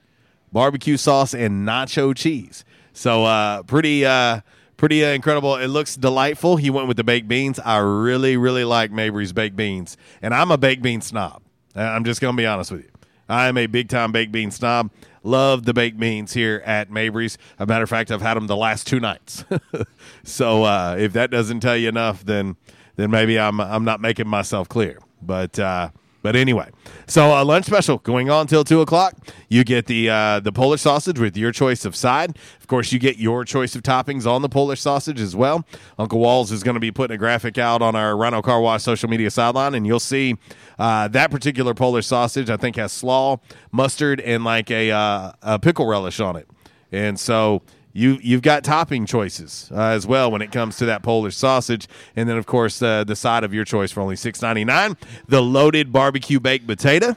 barbecue 0.51 0.97
sauce 0.97 1.33
and 1.33 1.67
nacho 1.67 2.15
cheese. 2.15 2.65
So 2.91 3.23
uh, 3.25 3.63
pretty 3.63 4.05
uh, 4.05 4.41
pretty 4.77 5.03
uh, 5.03 5.09
incredible. 5.09 5.55
It 5.55 5.67
looks 5.67 5.95
delightful. 5.95 6.57
He 6.57 6.69
went 6.69 6.87
with 6.87 6.97
the 6.97 7.03
baked 7.03 7.27
beans. 7.27 7.59
I 7.59 7.77
really 7.77 8.37
really 8.37 8.65
like 8.65 8.91
Mabry's 8.91 9.33
baked 9.33 9.55
beans, 9.55 9.97
and 10.21 10.33
I'm 10.33 10.51
a 10.51 10.57
baked 10.57 10.83
bean 10.83 11.01
snob. 11.01 11.41
Uh, 11.75 11.81
I'm 11.81 12.03
just 12.03 12.21
gonna 12.21 12.37
be 12.37 12.45
honest 12.45 12.71
with 12.71 12.83
you. 12.83 12.89
I 13.29 13.47
am 13.47 13.57
a 13.57 13.65
big 13.67 13.89
time 13.89 14.11
baked 14.11 14.31
bean 14.31 14.51
snob. 14.51 14.91
Love 15.23 15.63
the 15.63 15.73
baked 15.73 15.97
beans 15.97 16.33
here 16.33 16.61
at 16.65 16.91
Mabry's. 16.91 17.37
As 17.57 17.63
a 17.63 17.65
matter 17.65 17.83
of 17.83 17.89
fact, 17.89 18.11
I've 18.11 18.21
had 18.21 18.35
them 18.35 18.47
the 18.47 18.57
last 18.57 18.85
two 18.85 18.99
nights. 18.99 19.45
so 20.23 20.63
uh, 20.63 20.97
if 20.99 21.13
that 21.13 21.31
doesn't 21.31 21.61
tell 21.61 21.77
you 21.77 21.87
enough, 21.87 22.25
then 22.25 22.57
then 22.95 23.11
maybe 23.11 23.39
I'm 23.39 23.59
I'm 23.59 23.83
not 23.83 24.01
making 24.01 24.27
myself 24.27 24.69
clear. 24.69 24.99
But 25.21 25.57
uh, 25.59 25.89
but 26.23 26.37
anyway, 26.37 26.69
so 27.05 27.39
a 27.39 27.43
lunch 27.43 27.65
special 27.65 27.97
going 27.97 28.29
on 28.29 28.47
till 28.47 28.63
two 28.63 28.79
o'clock. 28.79 29.13
You 29.49 29.65
get 29.65 29.87
the 29.87 30.09
uh, 30.09 30.39
the 30.39 30.53
Polish 30.53 30.81
sausage 30.81 31.19
with 31.19 31.35
your 31.35 31.51
choice 31.51 31.83
of 31.83 31.97
side. 31.97 32.37
Of 32.61 32.67
course, 32.67 32.93
you 32.93 32.99
get 32.99 33.17
your 33.17 33.43
choice 33.43 33.75
of 33.75 33.83
toppings 33.83 34.25
on 34.25 34.41
the 34.41 34.47
Polish 34.47 34.79
sausage 34.79 35.19
as 35.19 35.35
well. 35.35 35.65
Uncle 35.99 36.19
Walls 36.19 36.49
is 36.51 36.63
going 36.63 36.75
to 36.75 36.79
be 36.79 36.91
putting 36.91 37.15
a 37.15 37.17
graphic 37.17 37.57
out 37.57 37.81
on 37.81 37.93
our 37.95 38.15
Rhino 38.15 38.41
Car 38.41 38.61
Wash 38.61 38.83
social 38.83 39.09
media 39.09 39.29
sideline, 39.29 39.75
and 39.75 39.85
you'll 39.85 39.99
see 39.99 40.37
uh, 40.79 41.09
that 41.09 41.29
particular 41.29 41.73
Polish 41.73 42.07
sausage. 42.07 42.49
I 42.49 42.55
think 42.55 42.77
has 42.77 42.93
slaw, 42.93 43.41
mustard, 43.73 44.21
and 44.21 44.45
like 44.45 44.71
a, 44.71 44.91
uh, 44.91 45.33
a 45.41 45.59
pickle 45.59 45.87
relish 45.87 46.21
on 46.21 46.37
it. 46.37 46.47
And 46.93 47.19
so 47.19 47.63
you 47.93 48.17
you've 48.21 48.41
got 48.41 48.63
topping 48.63 49.05
choices 49.05 49.69
uh, 49.71 49.89
as 49.89 50.05
well 50.05 50.31
when 50.31 50.41
it 50.41 50.51
comes 50.51 50.77
to 50.77 50.85
that 50.87 51.03
Polish 51.03 51.35
sausage, 51.35 51.87
and 52.15 52.27
then 52.27 52.37
of 52.37 52.45
course 52.45 52.81
uh, 52.81 53.03
the 53.03 53.15
side 53.15 53.43
of 53.43 53.53
your 53.53 53.63
choice 53.63 53.91
for 53.91 54.01
only 54.01 54.15
six 54.15 54.41
ninety 54.41 54.65
nine, 54.65 54.97
the 55.27 55.41
loaded 55.41 55.93
barbecue 55.93 56.39
baked 56.39 56.67
potato. 56.67 57.15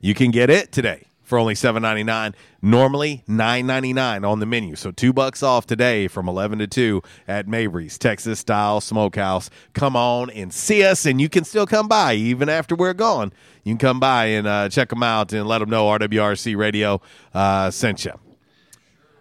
You 0.00 0.14
can 0.14 0.30
get 0.30 0.48
it 0.48 0.72
today 0.72 1.06
for 1.22 1.38
only 1.38 1.56
seven 1.56 1.82
ninety 1.82 2.04
nine. 2.04 2.34
Normally 2.62 3.24
nine 3.26 3.66
ninety 3.66 3.92
nine 3.92 4.24
on 4.24 4.38
the 4.38 4.46
menu, 4.46 4.76
so 4.76 4.92
two 4.92 5.12
bucks 5.12 5.42
off 5.42 5.66
today 5.66 6.06
from 6.06 6.28
eleven 6.28 6.60
to 6.60 6.68
two 6.68 7.02
at 7.26 7.48
Mabry's 7.48 7.98
Texas 7.98 8.38
Style 8.38 8.80
Smokehouse. 8.80 9.50
Come 9.74 9.96
on 9.96 10.30
and 10.30 10.52
see 10.52 10.84
us, 10.84 11.04
and 11.04 11.20
you 11.20 11.28
can 11.28 11.42
still 11.42 11.66
come 11.66 11.88
by 11.88 12.14
even 12.14 12.48
after 12.48 12.76
we're 12.76 12.94
gone. 12.94 13.32
You 13.64 13.72
can 13.72 13.78
come 13.78 13.98
by 13.98 14.26
and 14.26 14.46
uh, 14.46 14.68
check 14.68 14.90
them 14.90 15.02
out 15.02 15.32
and 15.32 15.48
let 15.48 15.58
them 15.58 15.70
know 15.70 15.86
RWRC 15.86 16.56
Radio 16.56 17.00
uh, 17.34 17.72
sent 17.72 18.04
you. 18.04 18.12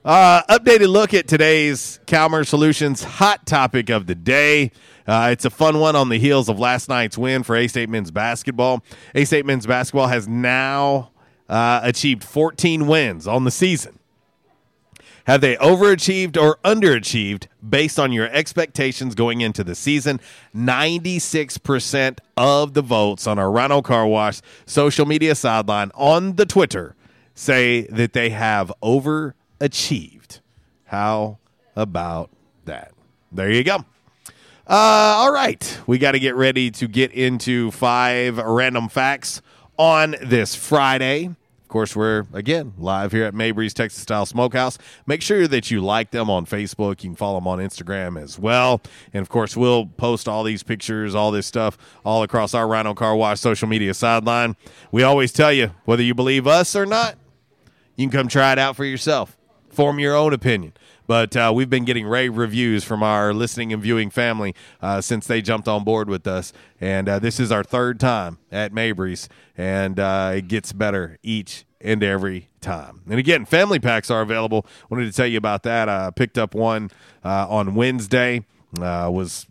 Uh, 0.03 0.41
updated 0.49 0.89
look 0.89 1.13
at 1.13 1.27
today's 1.27 1.99
Calmer 2.07 2.43
Solutions 2.43 3.03
hot 3.03 3.45
topic 3.45 3.91
of 3.91 4.07
the 4.07 4.15
day. 4.15 4.71
Uh, 5.05 5.29
it's 5.31 5.45
a 5.45 5.51
fun 5.51 5.79
one 5.79 5.95
on 5.95 6.09
the 6.09 6.17
heels 6.17 6.49
of 6.49 6.57
last 6.57 6.89
night's 6.89 7.19
win 7.19 7.43
for 7.43 7.55
A 7.55 7.67
State 7.67 7.87
men's 7.87 8.09
basketball. 8.09 8.83
A 9.13 9.25
State 9.25 9.45
men's 9.45 9.67
basketball 9.67 10.07
has 10.07 10.27
now 10.27 11.11
uh, 11.47 11.81
achieved 11.83 12.23
14 12.23 12.87
wins 12.87 13.27
on 13.27 13.43
the 13.43 13.51
season. 13.51 13.99
Have 15.25 15.41
they 15.41 15.55
overachieved 15.57 16.35
or 16.35 16.57
underachieved 16.65 17.45
based 17.67 17.99
on 17.99 18.11
your 18.11 18.27
expectations 18.31 19.13
going 19.13 19.41
into 19.41 19.63
the 19.63 19.75
season? 19.75 20.19
96% 20.55 22.17
of 22.35 22.73
the 22.73 22.81
votes 22.81 23.27
on 23.27 23.37
our 23.37 23.51
Rhino 23.51 23.83
Car 23.83 24.07
Wash 24.07 24.41
social 24.65 25.05
media 25.05 25.35
sideline 25.35 25.91
on 25.93 26.37
the 26.37 26.47
Twitter 26.47 26.95
say 27.35 27.81
that 27.91 28.13
they 28.13 28.31
have 28.31 28.73
overachieved. 29.61 30.39
How 30.85 31.37
about 31.75 32.29
that? 32.65 32.93
There 33.31 33.51
you 33.51 33.63
go. 33.63 33.85
Uh, 34.67 35.15
all 35.17 35.31
right. 35.31 35.79
We 35.87 35.97
got 35.97 36.11
to 36.11 36.19
get 36.19 36.35
ready 36.35 36.71
to 36.71 36.87
get 36.87 37.11
into 37.11 37.71
five 37.71 38.37
random 38.37 38.89
facts 38.89 39.41
on 39.77 40.15
this 40.21 40.55
Friday. 40.55 41.25
Of 41.25 41.67
course, 41.67 41.95
we're 41.95 42.25
again 42.33 42.73
live 42.77 43.13
here 43.13 43.23
at 43.23 43.33
Mabry's 43.33 43.73
Texas 43.73 44.03
Style 44.03 44.25
Smokehouse. 44.25 44.77
Make 45.05 45.21
sure 45.21 45.47
that 45.47 45.71
you 45.71 45.79
like 45.79 46.11
them 46.11 46.29
on 46.29 46.45
Facebook. 46.45 47.01
You 47.01 47.11
can 47.11 47.15
follow 47.15 47.39
them 47.39 47.47
on 47.47 47.59
Instagram 47.59 48.21
as 48.21 48.37
well. 48.37 48.81
And 49.13 49.21
of 49.21 49.29
course, 49.29 49.55
we'll 49.55 49.85
post 49.85 50.27
all 50.27 50.43
these 50.43 50.63
pictures, 50.63 51.15
all 51.15 51.31
this 51.31 51.47
stuff, 51.47 51.77
all 52.03 52.23
across 52.23 52.53
our 52.53 52.67
Rhino 52.67 52.93
Car 52.93 53.15
Wash 53.15 53.39
social 53.39 53.69
media 53.69 53.93
sideline. 53.93 54.57
We 54.91 55.03
always 55.03 55.31
tell 55.31 55.53
you 55.53 55.71
whether 55.85 56.03
you 56.03 56.13
believe 56.13 56.45
us 56.45 56.75
or 56.75 56.85
not, 56.85 57.15
you 57.95 58.09
can 58.09 58.11
come 58.19 58.27
try 58.27 58.51
it 58.51 58.59
out 58.59 58.75
for 58.75 58.83
yourself, 58.83 59.37
form 59.71 59.99
your 59.99 60.15
own 60.15 60.33
opinion. 60.33 60.73
But 61.07 61.35
uh, 61.35 61.51
we've 61.53 61.69
been 61.69 61.83
getting 61.83 62.05
rave 62.05 62.37
reviews 62.37 62.83
from 62.83 63.03
our 63.03 63.33
listening 63.33 63.73
and 63.73 63.81
viewing 63.81 64.09
family 64.09 64.55
uh, 64.81 65.01
since 65.01 65.27
they 65.27 65.41
jumped 65.41 65.67
on 65.67 65.83
board 65.83 66.09
with 66.09 66.25
us. 66.25 66.53
And 66.79 67.09
uh, 67.09 67.19
this 67.19 67.39
is 67.39 67.51
our 67.51 67.63
third 67.63 67.99
time 67.99 68.37
at 68.51 68.71
Mabry's, 68.71 69.27
and 69.57 69.99
uh, 69.99 70.33
it 70.35 70.47
gets 70.47 70.71
better 70.71 71.17
each 71.21 71.65
and 71.81 72.01
every 72.03 72.49
time. 72.61 73.01
And 73.09 73.19
again, 73.19 73.43
family 73.45 73.79
packs 73.79 74.09
are 74.09 74.21
available. 74.21 74.65
Wanted 74.89 75.05
to 75.07 75.11
tell 75.11 75.27
you 75.27 75.37
about 75.37 75.63
that. 75.63 75.89
I 75.89 76.11
picked 76.11 76.37
up 76.37 76.55
one 76.55 76.91
uh, 77.25 77.47
on 77.49 77.75
Wednesday. 77.75 78.45
Uh, 78.79 79.09
was 79.11 79.47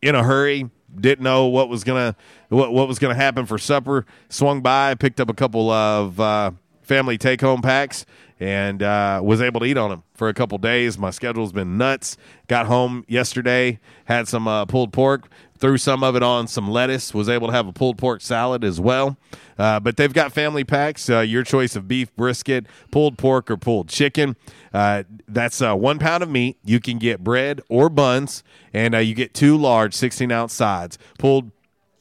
in 0.00 0.14
a 0.14 0.22
hurry, 0.22 0.70
didn't 0.98 1.22
know 1.22 1.46
what 1.46 1.68
was 1.68 1.84
gonna 1.84 2.16
what, 2.48 2.72
what 2.72 2.88
was 2.88 2.98
gonna 2.98 3.14
happen 3.14 3.44
for 3.44 3.58
supper. 3.58 4.06
Swung 4.30 4.62
by, 4.62 4.94
picked 4.94 5.20
up 5.20 5.28
a 5.28 5.34
couple 5.34 5.70
of 5.70 6.54
family 6.80 7.18
take 7.18 7.40
home 7.40 7.62
packs, 7.62 8.06
and 8.40 8.82
uh, 8.82 9.20
was 9.22 9.40
able 9.40 9.60
to 9.60 9.66
eat 9.66 9.76
on 9.76 9.90
them 9.90 10.02
for 10.14 10.28
a 10.28 10.34
couple 10.34 10.58
days. 10.58 10.98
My 10.98 11.10
schedule's 11.10 11.52
been 11.52 11.78
nuts. 11.78 12.16
Got 12.48 12.66
home 12.66 13.04
yesterday, 13.08 13.78
had 14.06 14.28
some 14.28 14.48
uh, 14.48 14.64
pulled 14.66 14.92
pork, 14.92 15.28
threw 15.58 15.78
some 15.78 16.02
of 16.02 16.16
it 16.16 16.22
on 16.22 16.46
some 16.46 16.70
lettuce. 16.70 17.14
Was 17.14 17.28
able 17.28 17.48
to 17.48 17.52
have 17.52 17.66
a 17.66 17.72
pulled 17.72 17.96
pork 17.96 18.20
salad 18.20 18.64
as 18.64 18.80
well. 18.80 19.16
Uh, 19.58 19.78
but 19.80 19.96
they've 19.96 20.12
got 20.12 20.32
family 20.32 20.64
packs. 20.64 21.08
Uh, 21.08 21.20
your 21.20 21.44
choice 21.44 21.76
of 21.76 21.86
beef 21.86 22.14
brisket, 22.16 22.66
pulled 22.90 23.16
pork, 23.18 23.50
or 23.50 23.56
pulled 23.56 23.88
chicken. 23.88 24.36
Uh, 24.72 25.04
that's 25.28 25.62
uh, 25.62 25.74
one 25.74 25.98
pound 25.98 26.22
of 26.22 26.28
meat. 26.28 26.58
You 26.64 26.80
can 26.80 26.98
get 26.98 27.22
bread 27.22 27.60
or 27.68 27.88
buns, 27.88 28.42
and 28.72 28.94
you 28.94 29.14
get 29.14 29.32
two 29.32 29.56
large 29.56 29.94
16 29.94 30.30
ounce 30.32 30.52
sides. 30.52 30.98
Pulled 31.18 31.50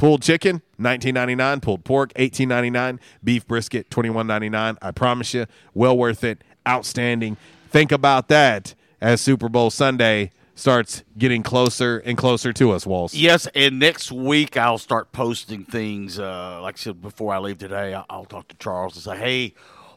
pulled 0.04 0.22
chicken, 0.22 0.62
19.99. 0.82 1.62
Pulled 1.62 1.86
pork, 1.86 2.14
18.99. 2.16 3.00
Beef 3.24 3.48
brisket, 3.48 3.90
21.99. 3.90 4.78
I 4.82 4.92
promise 4.92 5.34
you, 5.34 5.46
well 5.74 5.98
worth 5.98 6.26
it. 6.26 6.44
Outstanding. 6.68 7.38
Think 7.70 7.94
about 7.94 8.28
that 8.28 8.76
as 9.00 9.22
Super 9.22 9.48
Bowl 9.48 9.70
Sunday 9.70 10.32
starts 10.56 11.04
getting 11.18 11.42
closer 11.42 12.00
and 12.00 12.18
closer 12.18 12.52
to 12.52 12.72
us, 12.72 12.86
Walls. 12.86 13.14
Yes, 13.14 13.48
and 13.56 13.80
next 13.80 14.12
week 14.12 14.58
I'll 14.58 14.78
start 14.78 15.14
posting 15.14 15.64
things. 15.64 16.20
Uh, 16.20 16.60
like 16.62 16.76
I 16.76 16.80
said 16.80 17.02
before 17.02 17.34
I 17.34 17.38
leave 17.40 17.60
today, 17.60 17.98
I'll 18.10 18.26
talk 18.26 18.50
to 18.50 18.56
Charles 18.58 18.96
and 18.96 19.04
say, 19.04 19.18
"Hey, 19.18 19.54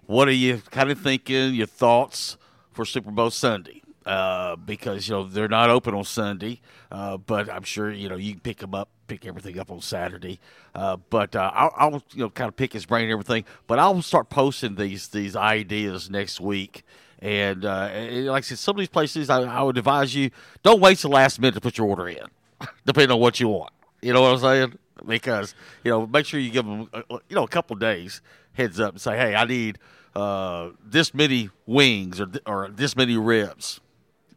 what 0.07 0.29
are 0.29 0.33
you 0.33 0.63
kind 0.71 0.89
of 0.89 1.01
thinking? 1.01 1.53
Your 1.53 1.67
thoughts 1.67 2.37
for 2.71 2.85
Super 2.85 3.11
Bowl 3.11 3.31
Sunday?" 3.31 3.83
Uh, 4.07 4.55
because 4.55 5.09
you 5.09 5.15
know 5.17 5.27
they're 5.27 5.49
not 5.49 5.69
open 5.69 5.93
on 5.93 6.05
Sunday, 6.05 6.61
uh, 6.93 7.17
but 7.17 7.51
I'm 7.51 7.65
sure 7.65 7.91
you 7.91 8.09
know 8.09 8.15
you 8.15 8.35
can 8.35 8.41
pick 8.41 8.59
them 8.59 8.73
up, 8.73 8.89
pick 9.07 9.27
everything 9.27 9.59
up 9.59 9.71
on 9.71 9.81
Saturday. 9.81 10.39
Uh, 10.75 10.97
but 11.11 11.35
uh, 11.35 11.51
I'll, 11.55 11.73
I'll 11.77 12.03
you 12.13 12.21
know 12.21 12.31
kind 12.31 12.49
of 12.49 12.57
pick 12.57 12.73
his 12.73 12.87
brain 12.87 13.05
and 13.05 13.13
everything. 13.13 13.45
But 13.67 13.79
I'll 13.79 14.03
start 14.03 14.29
posting 14.31 14.77
these 14.77 15.09
these 15.09 15.37
ideas 15.37 16.11
next 16.11 16.41
week. 16.41 16.85
And, 17.19 17.65
uh, 17.65 17.89
and 17.93 18.27
like 18.27 18.45
I 18.45 18.47
said, 18.47 18.59
some 18.59 18.77
of 18.77 18.81
these 18.81 18.91
places 18.91 19.31
I, 19.31 19.41
I 19.41 19.63
would 19.63 19.79
advise 19.79 20.15
you 20.15 20.31
don't 20.63 20.81
wait 20.81 20.99
the 20.99 21.09
last 21.09 21.41
minute 21.41 21.55
to 21.55 21.63
put 21.63 21.79
your 21.79 21.89
order 21.89 22.09
in, 22.09 22.27
depending 22.85 23.11
on 23.11 23.21
what 23.21 23.41
you 23.41 23.49
want. 23.49 23.73
You 24.03 24.13
know 24.13 24.21
what 24.21 24.33
I'm 24.35 24.39
saying? 24.39 24.79
Because 25.07 25.55
you 25.83 25.91
know, 25.91 26.07
make 26.07 26.27
sure 26.27 26.39
you 26.39 26.51
give 26.51 26.67
them 26.67 26.89
uh, 26.93 27.03
you 27.29 27.37
know 27.37 27.45
a 27.45 27.49
couple 27.49 27.77
days 27.77 28.21
heads 28.53 28.81
up 28.81 28.93
and 28.93 29.01
say, 29.01 29.17
hey, 29.17 29.35
I 29.35 29.45
need 29.45 29.79
uh, 30.15 30.71
this 30.85 31.15
many 31.15 31.51
wings 31.67 32.21
or 32.21 32.27
th- 32.27 32.43
or 32.47 32.69
this 32.71 32.97
many 32.97 33.17
ribs. 33.17 33.81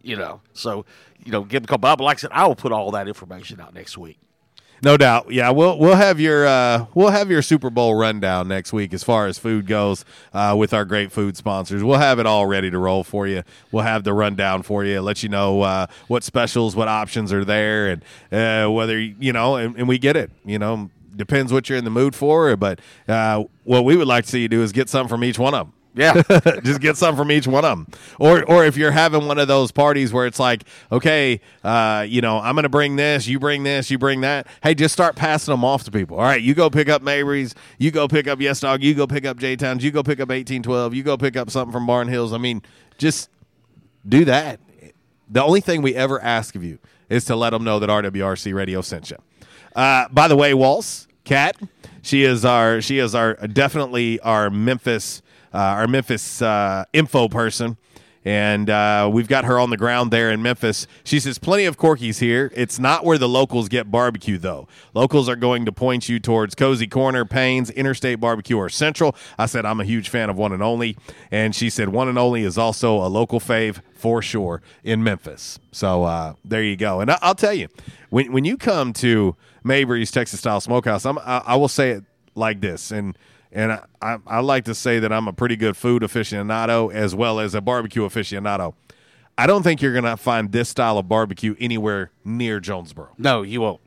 You 0.01 0.15
know, 0.15 0.41
so 0.53 0.85
you 1.23 1.31
know, 1.31 1.43
give 1.43 1.63
them 1.63 1.65
a 1.65 1.67
couple. 1.67 1.95
But 1.95 2.03
like 2.03 2.17
I 2.17 2.19
said, 2.19 2.31
I 2.33 2.47
will 2.47 2.55
put 2.55 2.71
all 2.71 2.91
that 2.91 3.07
information 3.07 3.59
out 3.59 3.73
next 3.73 3.97
week. 3.97 4.17
No 4.81 4.95
doubt. 4.95 5.31
Yeah, 5.31 5.49
we'll 5.49 5.77
we'll 5.77 5.95
have 5.95 6.19
your 6.19 6.47
uh, 6.47 6.85
we'll 6.93 7.09
have 7.09 7.29
your 7.29 7.41
Super 7.41 7.69
Bowl 7.69 7.95
rundown 7.95 8.47
next 8.47 8.71
week 8.71 8.93
as 8.93 9.03
far 9.03 9.27
as 9.27 9.37
food 9.37 9.67
goes 9.67 10.05
uh, 10.33 10.55
with 10.57 10.73
our 10.73 10.85
great 10.85 11.11
food 11.11 11.35
sponsors. 11.35 11.83
We'll 11.83 11.99
have 11.99 12.19
it 12.19 12.25
all 12.25 12.45
ready 12.47 12.71
to 12.71 12.77
roll 12.77 13.03
for 13.03 13.27
you. 13.27 13.43
We'll 13.71 13.83
have 13.83 14.03
the 14.03 14.13
rundown 14.13 14.63
for 14.63 14.85
you, 14.85 15.01
let 15.01 15.21
you 15.21 15.29
know 15.29 15.61
uh, 15.61 15.87
what 16.07 16.23
specials, 16.23 16.75
what 16.75 16.87
options 16.87 17.33
are 17.33 17.43
there, 17.43 17.89
and 17.89 18.03
uh, 18.31 18.71
whether 18.71 18.97
you 18.97 19.33
know. 19.33 19.57
And, 19.57 19.75
and 19.75 19.87
we 19.87 19.97
get 19.97 20.15
it. 20.15 20.31
You 20.45 20.59
know, 20.59 20.89
depends 21.15 21.51
what 21.51 21.67
you're 21.69 21.77
in 21.77 21.83
the 21.83 21.91
mood 21.91 22.15
for. 22.15 22.55
But 22.55 22.79
uh, 23.07 23.43
what 23.65 23.83
we 23.83 23.97
would 23.97 24.07
like 24.07 24.25
to 24.25 24.29
see 24.29 24.41
you 24.41 24.47
do 24.47 24.63
is 24.63 24.71
get 24.71 24.89
something 24.89 25.09
from 25.09 25.23
each 25.23 25.37
one 25.37 25.53
of 25.53 25.67
them. 25.67 25.73
Yeah, 25.99 26.21
just 26.63 26.79
get 26.79 26.95
some 26.95 27.17
from 27.17 27.29
each 27.29 27.45
one 27.45 27.65
of 27.65 27.77
them. 27.77 27.87
Or, 28.19 28.41
or 28.45 28.63
if 28.63 28.77
you're 28.77 28.91
having 28.91 29.27
one 29.27 29.37
of 29.37 29.49
those 29.49 29.71
parties 29.73 30.13
where 30.13 30.25
it's 30.25 30.39
like, 30.39 30.63
okay, 30.93 31.41
uh, 31.61 32.05
you 32.07 32.21
know, 32.21 32.39
I'm 32.39 32.55
going 32.55 32.63
to 32.63 32.69
bring 32.69 32.95
this, 32.95 33.27
you 33.27 33.37
bring 33.37 33.63
this, 33.63 33.91
you 33.91 33.97
bring 33.97 34.21
that. 34.21 34.47
Hey, 34.63 34.75
just 34.75 34.93
start 34.93 35.17
passing 35.17 35.51
them 35.51 35.65
off 35.65 35.83
to 35.83 35.91
people. 35.91 36.15
All 36.15 36.23
right, 36.23 36.41
you 36.41 36.53
go 36.53 36.69
pick 36.69 36.87
up 36.87 37.01
Mabry's, 37.01 37.53
you 37.79 37.91
go 37.91 38.07
pick 38.07 38.27
up 38.29 38.39
Yes 38.39 38.61
Dog, 38.61 38.81
you 38.81 38.95
go 38.95 39.07
pick 39.07 39.25
up 39.25 39.37
J 39.37 39.57
Towns, 39.57 39.83
you 39.83 39.91
go 39.91 40.01
pick 40.01 40.21
up 40.21 40.29
1812, 40.29 40.93
you 40.93 41.03
go 41.03 41.17
pick 41.17 41.35
up 41.35 41.49
something 41.49 41.73
from 41.73 41.85
Barn 41.85 42.07
Hills. 42.07 42.31
I 42.31 42.37
mean, 42.37 42.61
just 42.97 43.29
do 44.07 44.23
that. 44.23 44.61
The 45.29 45.43
only 45.43 45.59
thing 45.59 45.81
we 45.81 45.95
ever 45.95 46.21
ask 46.21 46.55
of 46.55 46.63
you 46.63 46.79
is 47.09 47.25
to 47.25 47.35
let 47.35 47.49
them 47.49 47.65
know 47.65 47.77
that 47.79 47.89
RWRC 47.89 48.53
Radio 48.53 48.81
sent 48.81 49.11
you. 49.11 49.17
Uh, 49.75 50.07
by 50.09 50.29
the 50.29 50.37
way, 50.37 50.53
Waltz 50.53 51.09
Cat, 51.25 51.57
she 52.01 52.23
is 52.23 52.45
our 52.45 52.79
she 52.79 52.99
is 52.99 53.13
our 53.13 53.33
definitely 53.47 54.19
our 54.21 54.49
Memphis 54.49 55.21
our 55.57 55.87
Memphis 55.87 56.41
uh, 56.41 56.85
info 56.93 57.27
person. 57.27 57.77
And 58.25 58.69
uh, 58.69 59.09
we've 59.11 59.29
got 59.29 59.45
her 59.45 59.57
on 59.59 59.69
the 59.69 59.77
ground 59.77 60.11
there 60.11 60.29
in 60.29 60.41
Memphis. 60.41 60.85
She 61.05 61.21
says, 61.21 61.39
Plenty 61.39 61.63
of 61.63 61.77
Corky's 61.77 62.19
here. 62.19 62.51
It's 62.53 62.77
not 62.77 63.05
where 63.05 63.17
the 63.17 63.29
locals 63.29 63.69
get 63.69 63.89
barbecue, 63.89 64.37
though. 64.37 64.67
Locals 64.93 65.29
are 65.29 65.37
going 65.37 65.65
to 65.65 65.71
point 65.71 66.09
you 66.09 66.19
towards 66.19 66.53
Cozy 66.53 66.85
Corner, 66.85 67.23
Payne's, 67.23 67.69
Interstate 67.71 68.19
Barbecue, 68.19 68.57
or 68.57 68.67
Central. 68.67 69.15
I 69.37 69.45
said, 69.45 69.65
I'm 69.65 69.79
a 69.79 69.85
huge 69.85 70.09
fan 70.09 70.29
of 70.29 70.37
One 70.37 70.51
and 70.51 70.61
Only. 70.61 70.97
And 71.31 71.55
she 71.55 71.69
said, 71.69 71.89
One 71.89 72.09
and 72.09 72.19
Only 72.19 72.43
is 72.43 72.57
also 72.57 72.97
a 73.03 73.07
local 73.07 73.39
fave 73.39 73.81
for 73.93 74.21
sure 74.21 74.61
in 74.83 75.01
Memphis. 75.01 75.57
So 75.71 76.03
uh, 76.03 76.33
there 76.43 76.61
you 76.61 76.75
go. 76.75 76.99
And 76.99 77.09
I- 77.11 77.19
I'll 77.21 77.35
tell 77.35 77.53
you, 77.53 77.69
when, 78.09 78.33
when 78.33 78.43
you 78.43 78.57
come 78.57 78.91
to 78.93 79.37
Mabry's 79.63 80.11
Texas 80.11 80.41
Style 80.41 80.59
Smokehouse, 80.59 81.05
I'm, 81.05 81.17
I, 81.19 81.41
I 81.45 81.55
will 81.55 81.69
say 81.69 81.91
it 81.91 82.03
like 82.35 82.59
this. 82.59 82.91
And 82.91 83.17
and 83.51 83.71
I, 83.71 83.81
I, 84.01 84.17
I 84.27 84.39
like 84.41 84.65
to 84.65 84.75
say 84.75 84.99
that 84.99 85.11
I'm 85.11 85.27
a 85.27 85.33
pretty 85.33 85.55
good 85.55 85.75
food 85.77 86.01
aficionado 86.03 86.93
as 86.93 87.15
well 87.15 87.39
as 87.39 87.55
a 87.55 87.61
barbecue 87.61 88.03
aficionado. 88.03 88.73
I 89.37 89.47
don't 89.47 89.63
think 89.63 89.81
you're 89.81 89.93
going 89.93 90.03
to 90.03 90.17
find 90.17 90.51
this 90.51 90.69
style 90.69 90.97
of 90.97 91.07
barbecue 91.07 91.55
anywhere 91.59 92.11
near 92.25 92.59
Jonesboro. 92.59 93.09
No, 93.17 93.41
you 93.41 93.61
won't. 93.61 93.79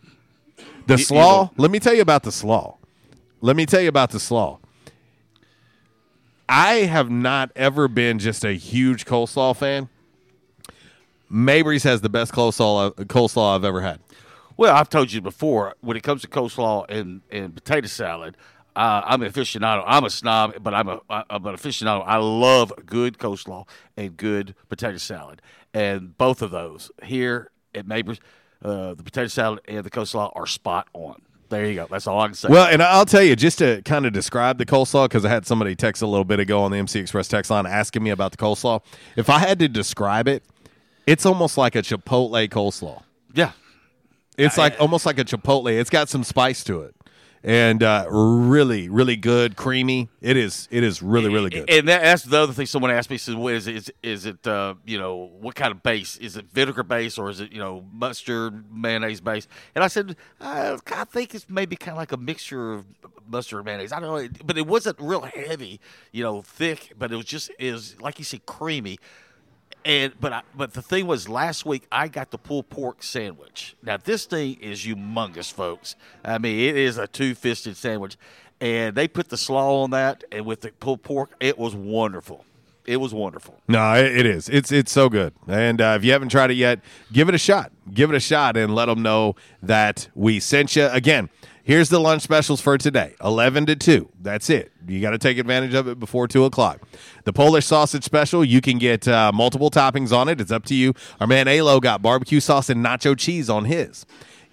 The 0.86 0.94
You- 0.94 0.98
you 0.98 1.05
slaw, 1.05 1.36
won't. 1.44 1.59
let 1.59 1.70
me 1.70 1.78
tell 1.78 1.94
you 1.94 2.02
about 2.02 2.22
the 2.22 2.32
slaw. 2.32 2.76
Let 3.40 3.55
me 3.56 3.66
tell 3.66 3.80
you 3.80 3.89
about 3.89 4.10
the 4.10 4.20
slaw. 4.20 4.59
I 6.48 6.74
have 6.84 7.10
not 7.10 7.51
ever 7.56 7.89
been 7.89 8.18
just 8.18 8.44
a 8.44 8.52
huge 8.52 9.05
coleslaw 9.05 9.56
fan. 9.56 9.89
Mabry's 11.28 11.82
has 11.84 12.02
the 12.02 12.09
best 12.10 12.32
coleslaw, 12.32 12.93
coleslaw 13.06 13.56
I've 13.56 13.64
ever 13.64 13.80
had. 13.80 14.01
Well, 14.56 14.74
I've 14.76 14.90
told 14.90 15.12
you 15.12 15.20
before, 15.22 15.74
when 15.80 15.97
it 15.97 16.02
comes 16.02 16.20
to 16.22 16.28
coleslaw 16.28 16.84
and, 16.90 17.22
and 17.30 17.55
potato 17.55 17.86
salad, 17.89 18.36
uh, 18.74 19.03
I'm 19.05 19.23
an 19.23 19.31
aficionado. 19.31 19.85
I'm 19.86 20.05
a 20.05 20.11
snob, 20.11 20.55
but 20.62 20.74
I'm 20.74 20.89
a 20.89 21.01
I'm 21.11 21.47
an 21.47 21.55
aficionado. 21.55 22.05
I 22.07 22.16
love 22.16 22.73
good 22.86 23.19
coleslaw 23.19 23.66
and 23.97 24.16
good 24.16 24.55
potato 24.69 24.97
salad, 24.97 25.43
and 25.74 26.16
both 26.16 26.43
of 26.43 26.51
those 26.51 26.90
here 27.03 27.51
at 27.74 27.86
Neighbors, 27.86 28.20
uh, 28.65 28.94
the 28.94 29.03
potato 29.03 29.28
salad 29.28 29.61
and 29.66 29.85
the 29.85 29.90
coleslaw 29.90 30.32
are 30.35 30.47
spot 30.47 30.89
on. 30.94 31.23
There 31.49 31.66
you 31.66 31.74
go. 31.74 31.86
That's 31.90 32.07
all 32.07 32.19
I 32.19 32.28
can 32.28 32.35
say. 32.35 32.49
Well, 32.49 32.66
and 32.66 32.82
I'll 32.82 33.05
tell 33.05 33.23
you, 33.23 33.36
just 33.36 33.59
to 33.59 33.82
kind 33.82 34.07
of 34.07 34.15
describe 34.15 34.57
the 34.57 34.65
coleslaw, 34.65 35.05
because 35.05 35.27
I 35.27 35.28
had 35.28 35.47
somebody 35.47 35.77
text 35.77 36.01
a 36.01 36.07
little 36.07 36.24
bit 36.24 36.40
ago 36.40 36.62
on 36.62 36.70
the 36.70 36.78
MC 36.78 36.99
Express 36.99 37.28
text 37.28 37.51
line 37.51 37.66
asking 37.66 38.03
me 38.03 38.09
about 38.09 38.31
the 38.31 38.39
coleslaw. 38.39 38.82
If 39.16 39.28
I 39.28 39.39
had 39.39 39.59
to 39.59 39.69
describe 39.69 40.28
it, 40.28 40.44
it's 41.07 41.27
almost 41.27 41.59
like 41.59 41.77
a 41.77 41.82
Chipotle 41.82 42.49
coleslaw. 42.49 43.03
Yeah. 43.35 43.53
It's 44.39 44.57
like 44.57 44.81
almost 44.81 45.05
like 45.05 45.19
a 45.19 45.24
Chipotle. 45.24 45.78
It's 45.78 45.90
got 45.90 46.09
some 46.09 46.24
spice 46.24 46.65
to 46.65 46.81
it. 46.82 46.94
And 47.44 47.82
uh, 47.82 48.06
really, 48.09 48.89
really 48.89 49.16
good, 49.16 49.56
creamy. 49.56 50.09
It 50.20 50.36
is. 50.36 50.69
It 50.70 50.85
is 50.85 51.02
really, 51.02 51.28
really 51.28 51.51
good. 51.51 51.69
And 51.69 51.89
that's 51.89 52.23
the 52.23 52.39
other 52.39 52.52
thing 52.52 52.66
someone 52.66 52.93
asked 52.93 53.10
me. 53.10 53.19
Says, 53.19 53.35
"What 53.35 53.55
is 53.55 53.66
it? 53.66 53.74
Is, 53.74 53.93
is 54.02 54.27
it 54.27 54.47
uh, 54.47 54.74
you 54.86 54.97
know 54.97 55.32
what 55.40 55.56
kind 55.56 55.73
of 55.73 55.82
base? 55.82 56.16
Is 56.19 56.36
it 56.36 56.47
vinegar 56.52 56.85
base 56.85 57.19
or 57.19 57.31
is 57.31 57.40
it 57.40 57.51
you 57.51 57.59
know 57.59 57.85
mustard 57.93 58.64
mayonnaise 58.73 59.20
base?" 59.20 59.48
And 59.74 59.82
I 59.82 59.89
said, 59.89 60.14
uh, 60.40 60.78
"I 60.93 61.05
think 61.05 61.35
it's 61.35 61.47
maybe 61.48 61.74
kind 61.74 61.93
of 61.93 61.98
like 61.98 62.12
a 62.12 62.16
mixture 62.16 62.74
of 62.74 62.85
mustard 63.27 63.59
and 63.59 63.66
mayonnaise. 63.66 63.90
I 63.93 63.98
don't 63.98 64.23
know, 64.23 64.28
but 64.44 64.56
it 64.56 64.66
wasn't 64.69 65.01
real 65.01 65.23
heavy, 65.23 65.81
you 66.12 66.23
know, 66.23 66.43
thick. 66.43 66.93
But 66.97 67.10
it 67.10 67.16
was 67.16 67.27
just 67.27 67.51
is 67.59 68.01
like 68.01 68.20
you 68.20 68.24
said, 68.24 68.47
creamy." 68.47 68.98
And 69.85 70.13
but 70.21 70.33
I, 70.33 70.43
but 70.57 70.75
the 70.75 70.83
thing 70.83 71.07
was, 71.07 71.29
last 71.29 71.67
week 71.67 71.87
I 71.91 72.09
got 72.09 72.31
the 72.31 72.39
pulled 72.39 72.69
pork 72.69 73.03
sandwich. 73.03 73.75
Now 73.83 73.97
this 73.97 74.27
thing 74.27 74.55
is 74.61 74.81
humongous, 74.81 75.53
folks. 75.53 75.97
I 76.25 76.39
mean, 76.39 76.59
it 76.59 76.77
is 76.77 76.99
a 76.99 77.07
two 77.07 77.35
fisted 77.35 77.77
sandwich, 77.77 78.17
and 78.61 78.95
they 78.95 79.09
put 79.09 79.29
the 79.29 79.37
slaw 79.37 79.83
on 79.83 79.91
that, 79.91 80.23
and 80.31 80.47
with 80.47 80.61
the 80.61 80.71
pulled 80.71 81.03
pork, 81.03 81.31
it 81.41 81.59
was 81.59 81.75
wonderful. 81.75 82.45
It 82.85 82.97
was 82.97 83.15
wonderful. 83.15 83.61
No, 83.69 83.95
it, 83.95 84.27
is. 84.27 84.49
It's 84.49 84.73
it's 84.73 84.91
so 84.91 85.09
good. 85.09 85.33
And 85.47 85.81
uh, 85.81 85.95
if 85.97 86.05
you 86.05 86.13
haven't 86.13 86.31
tried 86.31 86.51
it 86.51 86.55
yet, 86.55 86.81
give 87.13 87.29
it 87.29 87.35
a 87.35 87.39
shot. 87.39 87.71
Give 87.93 88.11
it 88.11 88.17
a 88.17 88.21
shot 88.21 88.57
and 88.57 88.75
let 88.75 88.87
them 88.87 89.03
know 89.03 89.37
that 89.63 90.09
we 90.15 90.41
sent 90.41 90.75
you. 90.75 90.87
Again, 90.89 91.29
Here's 91.64 91.89
the 91.89 92.01
lunch 92.01 92.22
specials 92.22 92.60
for 92.60 92.76
today 92.76 93.14
11 93.22 93.66
to 93.66 93.76
2. 93.76 94.09
That's 94.20 94.51
it. 94.51 94.72
You 94.89 95.01
got 95.01 95.10
to 95.10 95.18
take 95.18 95.39
advantage 95.39 95.74
of 95.74 95.86
it 95.86 96.01
before 96.01 96.26
2 96.26 96.44
o'clock. 96.44 96.80
The 97.22 97.32
Polish 97.32 97.66
sausage 97.66 98.02
special, 98.02 98.44
you 98.44 98.60
can 98.60 98.78
get 98.78 99.06
uh, 99.06 99.30
multiple 99.32 99.70
toppings 99.70 100.12
on 100.12 100.28
it. 100.28 100.40
It's 100.40 100.51
up 100.51 100.64
to 100.66 100.74
you. 100.74 100.93
Our 101.20 101.28
man 101.28 101.47
Alo 101.47 101.78
got 101.78 102.02
barbecue 102.02 102.40
sauce 102.40 102.68
and 102.68 102.84
nacho 102.84 103.16
cheese 103.16 103.48
on 103.48 103.66
his. 103.66 104.05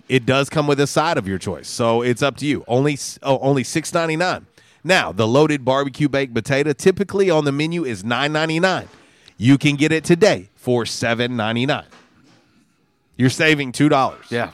It 0.08 0.28
does 0.28 0.50
come 0.50 0.68
with 0.68 0.80
a 0.80 0.88
side 0.88 1.18
of 1.18 1.28
your 1.28 1.40
choice, 1.40 1.68
so 1.68 2.02
it's 2.04 2.22
up 2.22 2.38
to 2.38 2.46
you. 2.46 2.64
Only 2.68 2.98
oh, 3.22 3.38
only 3.40 3.64
six 3.64 3.94
ninety 3.94 4.16
nine. 4.16 4.48
Now 4.84 5.12
the 5.12 5.28
loaded 5.28 5.64
barbecue 5.64 6.10
baked 6.10 6.34
potato 6.34 6.74
typically 6.74 7.30
on 7.30 7.46
the 7.46 7.52
menu 7.52 7.86
is 7.86 8.04
nine 8.04 8.32
ninety 8.32 8.60
nine. 8.60 8.88
You 9.38 9.60
can 9.60 9.76
get 9.76 9.92
it 9.92 10.04
today 10.04 10.50
for 10.56 10.84
seven 10.88 11.36
ninety 11.36 11.68
nine. 11.68 11.86
You're 13.18 13.30
saving 13.30 13.72
two 13.72 13.88
dollars. 13.88 14.26
Yeah. 14.32 14.50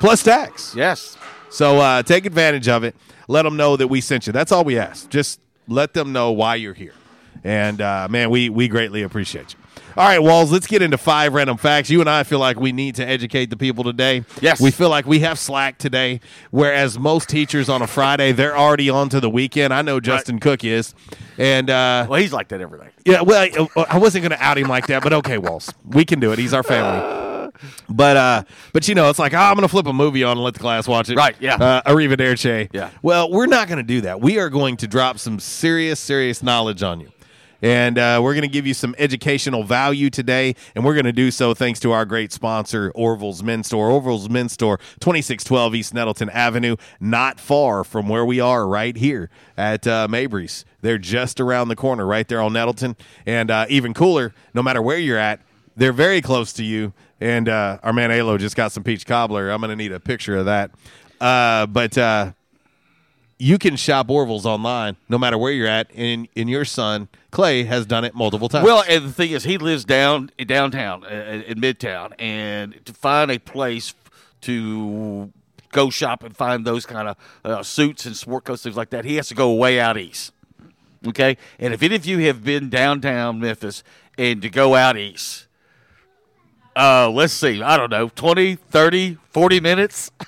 Plus 0.00 0.24
tax. 0.24 0.74
Yes. 0.74 1.16
So 1.50 1.78
uh, 1.80 2.02
take 2.02 2.26
advantage 2.26 2.68
of 2.68 2.84
it. 2.84 2.94
Let 3.26 3.42
them 3.42 3.56
know 3.56 3.76
that 3.76 3.88
we 3.88 4.00
sent 4.00 4.26
you. 4.26 4.32
That's 4.32 4.52
all 4.52 4.64
we 4.64 4.78
ask. 4.78 5.08
Just 5.10 5.40
let 5.66 5.94
them 5.94 6.12
know 6.12 6.32
why 6.32 6.54
you're 6.56 6.74
here. 6.74 6.94
And 7.44 7.80
uh, 7.80 8.08
man, 8.10 8.30
we 8.30 8.48
we 8.48 8.68
greatly 8.68 9.02
appreciate 9.02 9.52
you. 9.54 9.58
All 9.96 10.06
right, 10.06 10.18
Walls, 10.20 10.52
let's 10.52 10.66
get 10.66 10.80
into 10.82 10.98
five 10.98 11.32
random 11.34 11.56
facts. 11.56 11.88
You 11.90 12.00
and 12.00 12.08
I 12.10 12.22
feel 12.22 12.38
like 12.38 12.58
we 12.60 12.72
need 12.72 12.96
to 12.96 13.06
educate 13.06 13.46
the 13.50 13.56
people 13.56 13.82
today. 13.84 14.24
Yes. 14.40 14.60
We 14.60 14.70
feel 14.70 14.90
like 14.90 15.06
we 15.06 15.20
have 15.20 15.38
slack 15.38 15.78
today, 15.78 16.20
whereas 16.50 16.98
most 16.98 17.28
teachers 17.28 17.68
on 17.68 17.82
a 17.82 17.86
Friday, 17.86 18.30
they're 18.32 18.56
already 18.56 18.90
on 18.90 19.08
to 19.08 19.18
the 19.20 19.30
weekend. 19.30 19.72
I 19.74 19.82
know 19.82 19.98
Justin 19.98 20.38
Cook 20.40 20.62
is. 20.62 20.94
And 21.36 21.68
uh, 21.70 22.06
Well, 22.08 22.20
he's 22.20 22.32
like 22.32 22.48
that 22.48 22.60
every 22.60 22.78
day. 22.78 22.88
yeah, 23.06 23.22
well, 23.22 23.40
I, 23.76 23.84
I 23.90 23.98
wasn't 23.98 24.22
going 24.22 24.38
to 24.38 24.44
out 24.44 24.58
him 24.58 24.68
like 24.68 24.86
that, 24.88 25.02
but 25.02 25.12
okay, 25.14 25.38
Walls, 25.38 25.72
we 25.84 26.04
can 26.04 26.20
do 26.20 26.32
it. 26.32 26.38
He's 26.38 26.54
our 26.54 26.62
family. 26.62 27.27
But 27.88 28.16
uh, 28.16 28.42
but 28.72 28.88
you 28.88 28.94
know, 28.94 29.10
it's 29.10 29.18
like 29.18 29.34
oh, 29.34 29.38
I'm 29.38 29.54
going 29.54 29.62
to 29.62 29.68
flip 29.68 29.86
a 29.86 29.92
movie 29.92 30.24
on 30.24 30.32
and 30.32 30.44
let 30.44 30.54
the 30.54 30.60
class 30.60 30.86
watch 30.86 31.08
it. 31.10 31.16
Right, 31.16 31.36
yeah. 31.40 31.56
Uh, 31.56 31.82
Arrivederci. 31.82 32.70
Yeah. 32.72 32.90
Well, 33.02 33.30
we're 33.30 33.46
not 33.46 33.68
going 33.68 33.78
to 33.78 33.82
do 33.82 34.02
that. 34.02 34.20
We 34.20 34.38
are 34.38 34.50
going 34.50 34.76
to 34.78 34.86
drop 34.86 35.18
some 35.18 35.38
serious, 35.38 36.00
serious 36.00 36.42
knowledge 36.42 36.82
on 36.82 37.00
you. 37.00 37.10
And 37.60 37.98
uh, 37.98 38.20
we're 38.22 38.34
going 38.34 38.42
to 38.42 38.48
give 38.48 38.66
you 38.66 38.74
some 38.74 38.94
educational 38.98 39.64
value 39.64 40.10
today, 40.10 40.54
and 40.76 40.84
we're 40.84 40.94
going 40.94 41.06
to 41.06 41.12
do 41.12 41.30
so 41.30 41.54
thanks 41.54 41.80
to 41.80 41.90
our 41.90 42.04
great 42.04 42.32
sponsor, 42.32 42.92
Orville's 42.94 43.42
Men's 43.42 43.66
Store. 43.66 43.90
Orville's 43.90 44.28
Men's 44.30 44.52
Store, 44.52 44.78
2612 45.00 45.74
East 45.74 45.94
Nettleton 45.94 46.30
Avenue, 46.30 46.76
not 47.00 47.40
far 47.40 47.82
from 47.82 48.08
where 48.08 48.24
we 48.24 48.38
are 48.38 48.66
right 48.68 48.96
here 48.96 49.28
at 49.56 49.86
uh, 49.88 50.06
Mabry's. 50.08 50.64
They're 50.82 50.98
just 50.98 51.40
around 51.40 51.66
the 51.68 51.76
corner, 51.76 52.06
right 52.06 52.28
there 52.28 52.40
on 52.40 52.52
Nettleton. 52.52 52.96
And 53.26 53.50
uh, 53.50 53.66
even 53.68 53.92
cooler, 53.92 54.32
no 54.54 54.62
matter 54.62 54.80
where 54.80 54.98
you're 54.98 55.18
at, 55.18 55.40
they're 55.76 55.92
very 55.92 56.20
close 56.20 56.52
to 56.54 56.64
you. 56.64 56.92
And 57.20 57.48
uh, 57.48 57.78
our 57.82 57.92
man 57.92 58.10
Alo 58.10 58.38
just 58.38 58.54
got 58.56 58.72
some 58.72 58.84
peach 58.84 59.06
cobbler. 59.06 59.50
I'm 59.50 59.60
going 59.60 59.70
to 59.70 59.76
need 59.76 59.92
a 59.92 60.00
picture 60.00 60.36
of 60.36 60.44
that. 60.46 60.70
Uh, 61.20 61.66
but 61.66 61.98
uh, 61.98 62.32
you 63.38 63.58
can 63.58 63.76
shop 63.76 64.10
Orville's 64.10 64.46
online 64.46 64.96
no 65.08 65.18
matter 65.18 65.36
where 65.38 65.52
you're 65.52 65.66
at, 65.66 65.90
and, 65.94 66.28
and 66.36 66.48
your 66.48 66.64
son 66.64 67.08
Clay 67.30 67.64
has 67.64 67.86
done 67.86 68.04
it 68.04 68.14
multiple 68.14 68.48
times. 68.48 68.64
Well, 68.64 68.84
and 68.88 69.04
the 69.04 69.12
thing 69.12 69.32
is, 69.32 69.44
he 69.44 69.58
lives 69.58 69.84
down 69.84 70.30
downtown 70.46 71.04
uh, 71.04 71.42
in 71.46 71.60
Midtown, 71.60 72.12
and 72.18 72.78
to 72.84 72.92
find 72.92 73.30
a 73.30 73.38
place 73.38 73.94
to 74.42 75.32
go 75.72 75.90
shop 75.90 76.22
and 76.22 76.36
find 76.36 76.64
those 76.64 76.86
kind 76.86 77.08
of 77.08 77.16
uh, 77.44 77.62
suits 77.62 78.06
and 78.06 78.16
sport 78.16 78.44
coats, 78.44 78.62
things 78.62 78.76
like 78.76 78.90
that, 78.90 79.04
he 79.04 79.16
has 79.16 79.28
to 79.28 79.34
go 79.34 79.52
way 79.52 79.78
out 79.80 79.98
east. 79.98 80.32
Okay, 81.06 81.36
and 81.58 81.74
if 81.74 81.82
any 81.82 81.96
of 81.96 82.06
you 82.06 82.18
have 82.26 82.42
been 82.44 82.70
downtown 82.70 83.40
Memphis 83.40 83.82
and 84.16 84.40
to 84.42 84.48
go 84.48 84.74
out 84.74 84.96
east, 84.96 85.47
uh, 86.78 87.10
let's 87.10 87.32
see, 87.32 87.62
I 87.62 87.76
don't 87.76 87.90
know, 87.90 88.08
20, 88.14 88.54
30, 88.56 89.18
40 89.30 89.60
minutes, 89.60 90.10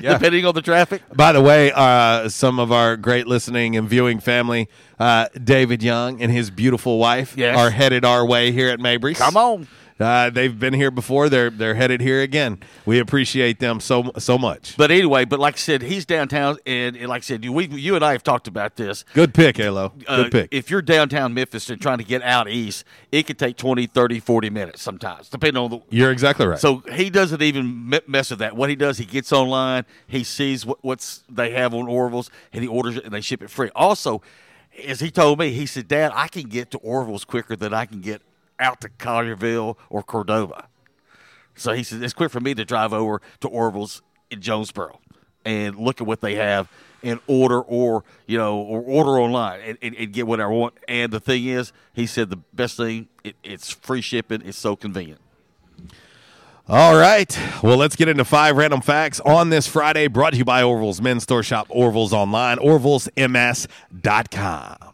Yeah. 0.00 0.14
depending 0.14 0.44
on 0.44 0.54
the 0.56 0.62
traffic. 0.62 1.02
By 1.14 1.30
the 1.32 1.40
way, 1.40 1.70
uh, 1.72 2.28
some 2.28 2.58
of 2.58 2.72
our 2.72 2.96
great 2.96 3.28
listening 3.28 3.76
and 3.76 3.88
viewing 3.88 4.18
family, 4.18 4.68
uh, 4.98 5.28
David 5.42 5.84
Young 5.84 6.20
and 6.20 6.32
his 6.32 6.50
beautiful 6.50 6.98
wife, 6.98 7.34
Yes. 7.36 7.56
are 7.56 7.70
headed 7.70 8.04
our 8.04 8.26
way 8.26 8.50
here 8.50 8.70
at 8.70 8.80
Mabry's. 8.80 9.18
Come 9.18 9.36
on. 9.36 9.68
Uh, 10.00 10.28
they've 10.28 10.58
been 10.58 10.74
here 10.74 10.90
before. 10.90 11.28
They're 11.28 11.50
they're 11.50 11.74
headed 11.76 12.00
here 12.00 12.20
again. 12.20 12.58
We 12.84 12.98
appreciate 12.98 13.60
them 13.60 13.78
so 13.78 14.10
so 14.18 14.36
much. 14.36 14.76
But 14.76 14.90
anyway, 14.90 15.24
but 15.24 15.38
like 15.38 15.54
I 15.54 15.58
said, 15.58 15.82
he's 15.82 16.04
downtown, 16.04 16.58
and, 16.66 16.96
and 16.96 17.08
like 17.08 17.20
I 17.20 17.24
said, 17.24 17.44
you, 17.44 17.52
we, 17.52 17.66
you 17.68 17.94
and 17.94 18.04
I 18.04 18.12
have 18.12 18.24
talked 18.24 18.48
about 18.48 18.74
this. 18.74 19.04
Good 19.14 19.34
pick, 19.34 19.60
Alo. 19.60 19.90
Good 19.90 20.08
Uh, 20.08 20.28
pick. 20.30 20.48
If 20.52 20.68
you're 20.70 20.82
downtown 20.82 21.32
Memphis 21.32 21.70
and 21.70 21.80
trying 21.80 21.98
to 21.98 22.04
get 22.04 22.22
out 22.22 22.48
east, 22.48 22.84
it 23.12 23.26
could 23.28 23.38
take 23.38 23.56
20, 23.56 23.86
30, 23.86 24.18
40 24.18 24.50
minutes 24.50 24.82
sometimes, 24.82 25.28
depending 25.28 25.62
on 25.62 25.70
the. 25.70 25.80
You're 25.90 26.10
exactly 26.10 26.46
right. 26.46 26.58
So 26.58 26.82
he 26.92 27.08
doesn't 27.08 27.40
even 27.42 27.88
mess 28.08 28.30
with 28.30 28.40
that. 28.40 28.56
What 28.56 28.70
he 28.70 28.76
does, 28.76 28.98
he 28.98 29.04
gets 29.04 29.32
online, 29.32 29.84
he 30.08 30.24
sees 30.24 30.66
what, 30.66 30.78
what's 30.82 31.22
they 31.28 31.50
have 31.52 31.72
on 31.72 31.86
Orville's, 31.86 32.30
and 32.52 32.62
he 32.62 32.68
orders 32.68 32.96
it, 32.96 33.04
and 33.04 33.12
they 33.14 33.20
ship 33.20 33.42
it 33.42 33.50
free. 33.50 33.70
Also, 33.76 34.22
as 34.88 34.98
he 34.98 35.10
told 35.12 35.38
me, 35.38 35.50
he 35.52 35.66
said, 35.66 35.86
"Dad, 35.86 36.10
I 36.16 36.26
can 36.26 36.48
get 36.48 36.72
to 36.72 36.78
Orville's 36.78 37.24
quicker 37.24 37.54
than 37.54 37.72
I 37.72 37.86
can 37.86 38.00
get 38.00 38.22
out 38.58 38.80
to 38.82 38.88
Collierville 38.88 39.76
or 39.90 40.02
Cordova." 40.02 40.68
So 41.54 41.72
he 41.72 41.82
said, 41.82 42.02
"It's 42.02 42.14
quick 42.14 42.30
for 42.30 42.40
me 42.40 42.54
to 42.54 42.64
drive 42.64 42.92
over 42.92 43.20
to 43.40 43.48
Orville's 43.48 44.02
in 44.30 44.40
Jonesboro 44.40 45.00
and 45.44 45.76
look 45.76 46.00
at 46.00 46.06
what 46.06 46.20
they 46.20 46.36
have." 46.36 46.68
And 47.02 47.20
order, 47.26 47.60
or 47.60 48.02
you 48.26 48.38
know, 48.38 48.56
or 48.56 48.80
order 48.80 49.20
online 49.20 49.60
and, 49.60 49.76
and, 49.82 49.94
and 49.94 50.10
get 50.10 50.26
whatever 50.26 50.50
I 50.50 50.56
want. 50.56 50.74
And 50.88 51.12
the 51.12 51.20
thing 51.20 51.44
is, 51.44 51.70
he 51.92 52.06
said 52.06 52.30
the 52.30 52.38
best 52.54 52.78
thing, 52.78 53.08
it, 53.22 53.36
it's 53.44 53.68
free 53.68 54.00
shipping. 54.00 54.40
It's 54.42 54.56
so 54.56 54.74
convenient. 54.74 55.20
All 56.66 56.96
right. 56.96 57.38
Well, 57.62 57.76
let's 57.76 57.94
get 57.94 58.08
into 58.08 58.24
five 58.24 58.56
random 58.56 58.80
facts 58.80 59.20
on 59.20 59.50
this 59.50 59.66
Friday, 59.66 60.06
brought 60.06 60.30
to 60.30 60.38
you 60.38 60.46
by 60.46 60.62
Orville's 60.62 61.02
Men's 61.02 61.24
Store 61.24 61.42
Shop, 61.42 61.66
Orville's 61.68 62.14
Online, 62.14 62.56
orvillesms.com. 62.56 64.93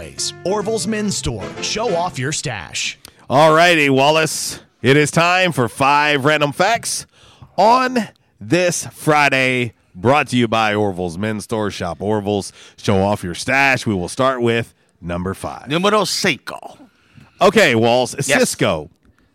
Orville's 0.45 0.87
Men's 0.87 1.15
Store. 1.15 1.47
Show 1.61 1.95
off 1.95 2.17
your 2.17 2.31
stash. 2.31 2.97
All 3.29 3.53
righty, 3.53 3.87
Wallace. 3.89 4.59
It 4.81 4.97
is 4.97 5.11
time 5.11 5.51
for 5.51 5.69
five 5.69 6.25
random 6.25 6.51
facts 6.53 7.05
on 7.55 7.97
this 8.39 8.87
Friday, 8.87 9.73
brought 9.93 10.27
to 10.29 10.37
you 10.37 10.47
by 10.47 10.73
Orville's 10.73 11.19
Men's 11.19 11.43
Store 11.43 11.69
Shop. 11.69 12.01
Orville's, 12.01 12.51
show 12.77 12.97
off 13.03 13.23
your 13.23 13.35
stash. 13.35 13.85
We 13.85 13.93
will 13.93 14.09
start 14.09 14.41
with 14.41 14.73
number 14.99 15.35
five. 15.35 15.67
Numero 15.67 16.03
cinco. 16.05 16.79
Okay, 17.39 17.75
Walls. 17.75 18.15
Yes. 18.27 18.39
Cisco. 18.39 18.89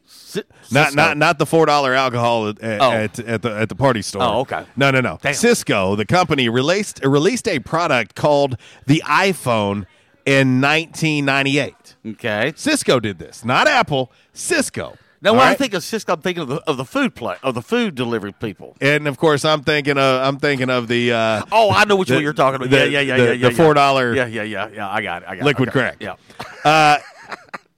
Si- 0.04 0.42
Not 0.72 0.86
Cisco. 0.88 0.96
not 0.96 1.16
not 1.16 1.38
the 1.38 1.46
four 1.46 1.66
dollar 1.66 1.94
alcohol 1.94 2.48
at, 2.48 2.60
at, 2.60 2.80
Oh. 2.80 2.90
at, 2.90 3.18
at 3.20 3.42
the 3.42 3.56
at 3.56 3.68
the 3.68 3.74
party 3.76 4.02
store. 4.02 4.22
Oh, 4.22 4.40
okay. 4.40 4.64
No, 4.76 4.90
no, 4.90 5.00
no. 5.00 5.18
Damn. 5.22 5.34
Cisco, 5.34 5.94
the 5.94 6.04
company, 6.04 6.48
released 6.48 7.00
released 7.04 7.46
a 7.48 7.60
product 7.60 8.16
called 8.16 8.56
the 8.86 9.02
iPhone 9.06 9.86
in 10.26 10.60
1998. 10.60 11.96
Okay. 12.08 12.52
Cisco 12.56 13.00
did 13.00 13.18
this, 13.18 13.44
not 13.44 13.66
Apple. 13.68 14.10
Cisco. 14.32 14.98
Now, 15.22 15.32
when 15.32 15.40
I 15.42 15.54
think 15.54 15.72
of 15.72 15.82
Cisco, 15.82 16.12
I'm 16.12 16.20
thinking 16.20 16.42
of 16.42 16.48
the, 16.48 16.56
of 16.70 16.76
the 16.76 16.84
food 16.84 17.14
play 17.14 17.36
of 17.42 17.54
the 17.54 17.62
food 17.62 17.94
delivery 17.94 18.32
people. 18.32 18.76
and 18.82 19.08
of 19.08 19.16
course, 19.16 19.44
I'm 19.46 19.62
thinking 19.62 19.96
of 19.98 20.22
I'm 20.22 20.38
thinking 20.38 20.68
of 20.70 20.88
the. 20.88 21.12
Uh, 21.12 21.42
Oh, 21.50 21.70
I 21.70 21.84
know 21.84 21.96
which 21.96 22.08
the- 22.08 22.14
one 22.16 22.22
you're 22.22 22.32
talking 22.34 22.56
about. 22.56 22.70
the- 22.70 22.76
yeah, 22.90 23.00
yeah, 23.00 23.00
yeah, 23.00 23.16
the- 23.16 23.24
yeah, 23.24 23.32
yeah. 23.32 23.48
The 23.48 23.54
four 23.54 23.72
dollar. 23.74 24.14
Yeah, 24.14 24.26
yeah, 24.26 24.42
yeah, 24.42 24.68
yeah. 24.68 24.88
I 24.88 25.00
got 25.02 25.22
it. 25.22 25.28
I 25.28 25.36
got 25.36 25.44
Liquid 25.46 25.68
it. 25.68 25.70
Okay. 25.76 25.80
crack. 25.80 25.96
Yeah. 26.00 26.70
Uh, 26.70 26.98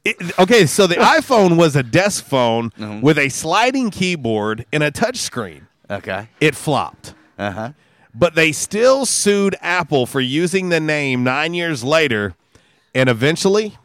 it- 0.05 0.39
okay, 0.39 0.67
so 0.67 0.87
the 0.89 0.95
iPhone 1.17 1.57
was 1.57 1.77
a 1.77 1.83
desk 1.83 2.25
phone 2.25 2.71
Mm-hmm. 2.71 3.01
with 3.03 3.19
a 3.19 3.29
sliding 3.29 3.91
keyboard 3.91 4.67
and 4.73 4.83
a 4.83 4.91
touch 4.91 5.17
screen. 5.19 5.69
Okay. 5.89 6.29
It 6.41 6.55
flopped. 6.57 7.15
Uh 7.39 7.51
huh. 7.53 7.71
But 8.19 8.35
they 8.35 8.51
still 8.53 9.07
sued 9.07 9.55
Apple 9.61 10.05
for 10.07 10.21
using 10.21 10.71
the 10.71 10.81
name 10.81 11.23
nine 11.23 11.55
years 11.55 11.85
later, 11.85 12.35
and 12.95 13.09
eventually 13.09 13.79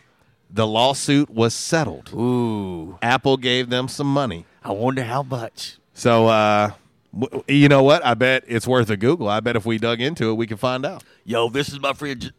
the 0.50 0.66
lawsuit 0.66 1.30
was 1.30 1.54
settled. 1.54 2.12
Ooh. 2.14 2.98
Apple 3.02 3.38
gave 3.38 3.70
them 3.70 3.88
some 3.88 4.12
money. 4.12 4.46
I 4.64 4.72
wonder 4.72 5.04
how 5.04 5.22
much. 5.24 5.78
So, 5.94 6.28
uh, 6.28 6.72
w- 7.18 7.44
you 7.48 7.68
know 7.70 7.84
what? 7.84 8.04
I 8.04 8.16
bet 8.16 8.44
it's 8.48 8.68
worth 8.68 8.90
a 8.90 8.98
Google. 8.98 9.30
I 9.30 9.40
bet 9.40 9.56
if 9.56 9.66
we 9.68 9.78
dug 9.78 10.02
into 10.02 10.32
it, 10.32 10.34
we 10.34 10.48
could 10.48 10.60
find 10.60 10.84
out. 10.86 11.04
Yo, 11.26 11.50
this 11.50 11.70
is 11.70 11.80
my 11.80 11.94
friend 11.94 12.20
Gi- 12.20 12.32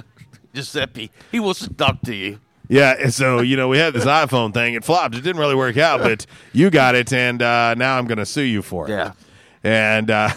Giuseppe. 0.54 1.10
He 1.30 1.38
wants 1.40 1.60
to 1.60 1.74
talk 1.74 2.00
to 2.02 2.14
you. 2.14 2.40
Yeah, 2.68 2.94
and 2.98 3.12
so 3.12 3.40
you 3.40 3.56
know 3.56 3.68
we 3.68 3.76
had 3.76 3.92
this 3.92 4.06
iPhone 4.06 4.54
thing. 4.54 4.72
It 4.72 4.84
flopped. 4.84 5.14
It 5.14 5.20
didn't 5.20 5.40
really 5.40 5.54
work 5.56 5.76
out, 5.76 6.00
but 6.00 6.24
you 6.54 6.70
got 6.70 6.94
it, 6.94 7.12
and 7.12 7.42
uh, 7.42 7.74
now 7.74 7.98
I'm 7.98 8.06
going 8.06 8.18
to 8.18 8.24
sue 8.26 8.42
you 8.42 8.62
for 8.62 8.86
it. 8.88 8.90
Yeah. 8.92 9.12
And 9.62 10.10
uh, 10.10 10.30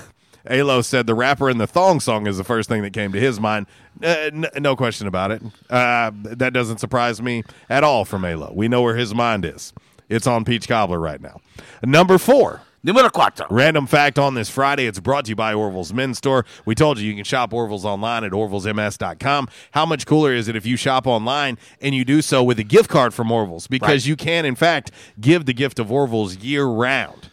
Alo 0.49 0.81
said 0.81 1.07
the 1.07 1.15
rapper 1.15 1.49
in 1.49 1.57
the 1.57 1.67
thong 1.67 1.99
song 1.99 2.27
is 2.27 2.37
the 2.37 2.43
first 2.43 2.69
thing 2.69 2.81
that 2.83 2.93
came 2.93 3.11
to 3.13 3.19
his 3.19 3.39
mind. 3.39 3.65
Uh, 4.03 4.07
n- 4.07 4.45
no 4.57 4.75
question 4.75 5.07
about 5.07 5.31
it. 5.31 5.41
Uh, 5.69 6.11
that 6.15 6.53
doesn't 6.53 6.79
surprise 6.79 7.21
me 7.21 7.43
at 7.69 7.83
all 7.83 8.05
from 8.05 8.23
Alo. 8.25 8.51
We 8.53 8.67
know 8.67 8.81
where 8.81 8.95
his 8.95 9.13
mind 9.15 9.45
is. 9.45 9.73
It's 10.09 10.27
on 10.27 10.45
Peach 10.45 10.67
Cobbler 10.67 10.99
right 10.99 11.21
now. 11.21 11.41
Number 11.83 12.17
four. 12.17 12.61
Numero 12.83 13.09
cuatro. 13.09 13.47
Random 13.49 13.87
fact 13.87 14.19
on 14.19 14.35
this 14.35 14.47
Friday. 14.47 14.85
It's 14.85 14.99
brought 14.99 15.25
to 15.25 15.29
you 15.29 15.35
by 15.35 15.55
Orville's 15.55 15.91
Men's 15.91 16.19
Store. 16.19 16.45
We 16.65 16.75
told 16.75 16.99
you 16.99 17.07
you 17.09 17.15
can 17.15 17.23
shop 17.23 17.51
Orville's 17.51 17.83
online 17.83 18.23
at 18.23 18.31
orvillesms.com. 18.31 19.47
How 19.71 19.87
much 19.87 20.05
cooler 20.05 20.31
is 20.33 20.47
it 20.47 20.55
if 20.55 20.67
you 20.67 20.77
shop 20.77 21.07
online 21.07 21.57
and 21.81 21.95
you 21.95 22.05
do 22.05 22.21
so 22.21 22.43
with 22.43 22.59
a 22.59 22.63
gift 22.63 22.91
card 22.91 23.11
from 23.11 23.31
Orville's? 23.31 23.65
Because 23.65 24.03
Right. 24.03 24.05
you 24.05 24.15
can, 24.15 24.45
in 24.45 24.53
fact, 24.53 24.91
give 25.19 25.45
the 25.45 25.53
gift 25.53 25.79
of 25.79 25.91
Orville's 25.91 26.37
year 26.37 26.65
round. 26.65 27.29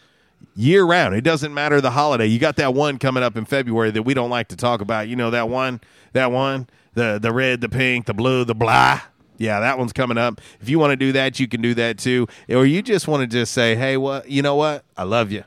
Year 0.55 0.83
round. 0.83 1.15
It 1.15 1.21
doesn't 1.21 1.53
matter 1.53 1.81
the 1.81 1.91
holiday. 1.91 2.27
You 2.27 2.37
got 2.39 2.57
that 2.57 2.73
one 2.73 2.99
coming 2.99 3.23
up 3.23 3.35
in 3.35 3.45
February 3.45 3.91
that 3.91 4.03
we 4.03 4.13
don't 4.13 4.29
like 4.29 4.49
to 4.49 4.55
talk 4.55 4.81
about. 4.81 5.07
You 5.07 5.15
know 5.15 5.31
that 5.31 5.49
one? 5.49 5.81
That 6.13 6.31
one? 6.31 6.67
The 6.93 7.17
the 7.19 7.33
red, 7.33 7.61
the 7.61 7.69
pink, 7.69 8.05
the 8.05 8.13
blue, 8.13 8.43
the 8.45 8.53
blah. 8.53 9.01
Yeah, 9.37 9.59
that 9.59 9.79
one's 9.79 9.93
coming 9.93 10.17
up. 10.17 10.39
If 10.61 10.69
you 10.69 10.77
want 10.77 10.91
to 10.91 10.95
do 10.95 11.11
that, 11.13 11.39
you 11.39 11.47
can 11.47 11.61
do 11.61 11.73
that 11.73 11.97
too. 11.97 12.27
Or 12.49 12.65
you 12.65 12.81
just 12.83 13.07
want 13.07 13.21
to 13.21 13.27
just 13.27 13.51
say, 13.51 13.75
hey, 13.75 13.97
what? 13.97 14.29
You 14.29 14.41
know 14.43 14.55
what? 14.55 14.85
I 14.95 15.03
love 15.03 15.31
you. 15.31 15.43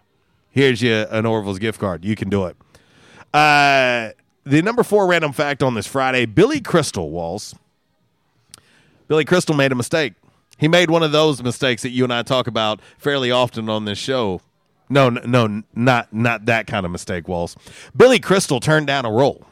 Here's 0.50 0.82
you 0.82 1.06
an 1.10 1.24
Orville's 1.24 1.58
gift 1.58 1.78
card. 1.78 2.04
You 2.04 2.16
can 2.16 2.28
do 2.28 2.46
it. 2.46 2.56
Uh, 3.32 4.10
the 4.44 4.62
number 4.62 4.82
four 4.82 5.06
random 5.06 5.32
fact 5.32 5.62
on 5.62 5.74
this 5.74 5.86
Friday: 5.86 6.26
Billy 6.26 6.60
Crystal 6.60 7.10
Walls. 7.10 7.54
Billy 9.06 9.24
Crystal 9.24 9.54
made 9.54 9.70
a 9.70 9.76
mistake. 9.76 10.14
He 10.58 10.68
made 10.68 10.90
one 10.90 11.02
of 11.02 11.12
those 11.12 11.42
mistakes 11.42 11.82
that 11.82 11.90
you 11.90 12.02
and 12.04 12.12
I 12.12 12.22
talk 12.22 12.46
about 12.46 12.80
fairly 12.98 13.30
often 13.30 13.68
on 13.68 13.84
this 13.84 13.98
show. 13.98 14.40
No, 14.88 15.08
no, 15.10 15.62
not 15.74 16.12
not 16.12 16.46
that 16.46 16.66
kind 16.66 16.86
of 16.86 16.92
mistake, 16.92 17.26
Walls. 17.28 17.56
Billy 17.96 18.20
Crystal 18.20 18.60
turned 18.60 18.86
down 18.86 19.04
a 19.04 19.10
role. 19.10 19.46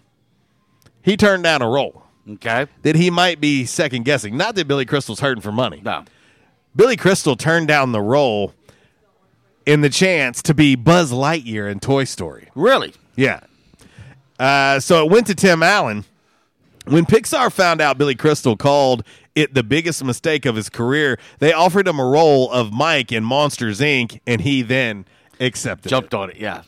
He 1.02 1.16
turned 1.16 1.42
down 1.44 1.60
a 1.60 1.68
role 1.68 2.02
Okay. 2.30 2.66
that 2.82 2.94
he 2.96 3.10
might 3.10 3.40
be 3.40 3.64
second 3.66 4.04
guessing. 4.04 4.36
Not 4.36 4.54
that 4.54 4.66
Billy 4.68 4.84
Crystal's 4.86 5.20
hurting 5.20 5.42
for 5.42 5.52
money. 5.52 5.80
No. 5.84 6.04
Billy 6.76 6.96
Crystal 6.96 7.36
turned 7.36 7.68
down 7.68 7.92
the 7.92 8.00
role 8.00 8.54
in 9.66 9.80
the 9.80 9.90
chance 9.90 10.40
to 10.42 10.54
be 10.54 10.74
Buzz 10.76 11.12
Lightyear 11.12 11.70
in 11.70 11.80
Toy 11.80 12.04
Story. 12.04 12.48
Really? 12.54 12.94
Yeah. 13.16 13.40
Uh, 14.38 14.80
so 14.80 15.04
it 15.04 15.10
went 15.10 15.26
to 15.28 15.34
Tim 15.34 15.62
Allen. 15.62 16.04
When 16.86 17.06
Pixar 17.06 17.50
found 17.52 17.80
out 17.80 17.96
Billy 17.96 18.14
Crystal 18.14 18.56
called 18.56 19.04
it 19.34 19.54
the 19.54 19.62
biggest 19.62 20.04
mistake 20.04 20.44
of 20.44 20.54
his 20.56 20.68
career, 20.68 21.18
they 21.38 21.52
offered 21.52 21.88
him 21.88 21.98
a 21.98 22.04
role 22.04 22.50
of 22.50 22.72
Mike 22.72 23.10
in 23.10 23.24
Monsters 23.24 23.80
Inc., 23.80 24.20
and 24.26 24.42
he 24.42 24.60
then 24.62 25.06
accepted. 25.40 25.88
Jumped 25.88 26.14
it. 26.14 26.16
on 26.16 26.30
it. 26.30 26.36
Yeah. 26.36 26.62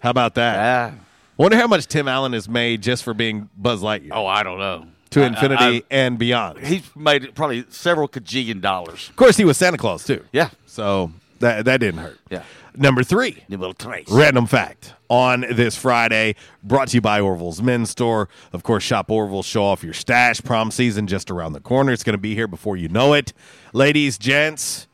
How 0.00 0.10
about 0.10 0.34
that? 0.34 0.54
Yeah. 0.56 0.92
Wonder 1.36 1.56
how 1.56 1.66
much 1.66 1.86
Tim 1.86 2.06
Allen 2.08 2.32
has 2.32 2.48
made 2.48 2.82
just 2.82 3.02
for 3.02 3.14
being 3.14 3.48
Buzz 3.56 3.82
Lightyear 3.82 4.10
Oh, 4.12 4.26
I 4.26 4.42
don't 4.42 4.58
know. 4.58 4.86
to 5.10 5.22
I- 5.22 5.26
infinity 5.26 5.64
I- 5.64 5.68
I- 5.68 5.82
and 5.90 6.18
beyond. 6.18 6.58
he's 6.64 6.82
made 6.94 7.34
probably 7.34 7.64
several 7.70 8.08
kajillion 8.08 8.60
dollars. 8.60 9.08
Of 9.10 9.16
course, 9.16 9.36
he 9.36 9.44
was 9.44 9.56
Santa 9.56 9.76
Claus 9.78 10.04
too. 10.04 10.24
Yeah. 10.32 10.50
So 10.66 11.10
that 11.40 11.64
that 11.64 11.78
didn't 11.80 12.00
hurt. 12.00 12.18
Yeah. 12.30 12.42
Number 12.76 13.04
three. 13.04 13.44
Random 14.10 14.46
fact 14.46 14.94
on 15.08 15.42
this 15.48 15.76
Friday, 15.76 16.34
brought 16.64 16.88
to 16.88 16.96
you 16.96 17.00
by 17.00 17.20
Orville's 17.20 17.62
Men's 17.62 17.90
Store. 17.90 18.28
Of 18.52 18.64
course, 18.64 18.82
shop 18.82 19.10
Orville, 19.12 19.44
show 19.44 19.62
off 19.64 19.84
your 19.84 19.92
stash. 19.94 20.40
Prom 20.42 20.72
season 20.72 21.06
just 21.06 21.30
around 21.30 21.52
the 21.52 21.60
corner. 21.60 21.92
It's 21.92 22.02
going 22.02 22.14
to 22.14 22.18
be 22.18 22.34
here 22.34 22.48
before 22.48 22.76
you 22.76 22.88
know 22.88 23.12
it. 23.12 23.32
Ladies, 23.72 24.18
gents, 24.18 24.88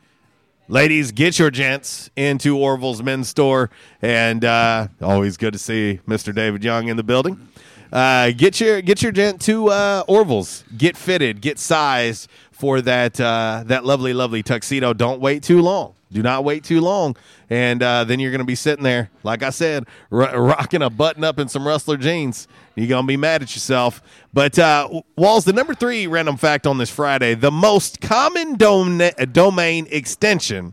ladies, 0.71 1.11
get 1.13 1.39
your 1.39 1.51
gents 1.51 2.11
into 2.17 2.57
Orville's 2.57 3.03
Men's 3.03 3.29
Store. 3.29 3.71
And 4.01 4.45
uh, 4.45 4.89
always 5.03 5.37
good 5.37 5.53
to 5.53 5.59
see 5.59 6.01
Mr. 6.07 6.35
David 6.35 6.65
Young 6.65 6.89
in 6.89 6.97
the 6.97 7.03
building. 7.03 7.49
Uh, 7.93 8.31
get 8.31 8.61
your 8.61 8.81
get 8.81 9.03
your 9.03 9.11
gent 9.11 9.41
to 9.43 9.69
uh, 9.69 10.05
Orville's. 10.07 10.65
Get 10.77 10.97
fitted. 10.97 11.41
Get 11.41 11.59
sized 11.59 12.31
for 12.53 12.81
that 12.83 13.21
uh, 13.21 13.65
that 13.67 13.85
lovely 13.85 14.15
lovely 14.15 14.43
tuxedo. 14.43 14.93
Don't 14.95 15.21
wait 15.21 15.43
too 15.43 15.61
long. 15.61 15.95
Do 16.13 16.23
not 16.23 16.43
wait 16.43 16.65
too 16.65 16.81
long, 16.81 17.15
and 17.49 17.81
uh, 17.83 18.03
then 18.05 18.19
you're 18.19 18.33
going 18.33 18.41
to 18.41 18.45
be 18.45 18.57
sitting 18.57 18.83
there, 18.83 19.11
like 19.23 19.45
I 19.45 19.51
said, 19.51 19.87
ro- 20.11 20.37
rocking 20.37 20.83
a 20.83 20.91
button 20.91 21.23
up 21.23 21.39
in 21.39 21.49
some 21.49 21.65
Rustler 21.67 21.97
jeans. 21.97 22.49
You're 22.75 22.89
going 22.89 23.05
to 23.05 23.07
be 23.07 23.17
mad 23.17 23.43
at 23.43 23.55
yourself. 23.55 24.03
But 24.33 24.59
uh, 24.59 24.89
Walls, 25.17 25.45
the 25.45 25.53
number 25.53 25.73
three 25.75 26.07
random 26.09 26.37
fact 26.37 26.67
on 26.67 26.79
this 26.79 26.91
Friday: 26.91 27.35
the 27.35 27.53
most 27.53 28.01
common 28.01 28.57
dom- 28.57 28.99
domain 29.33 29.87
extension 29.91 30.73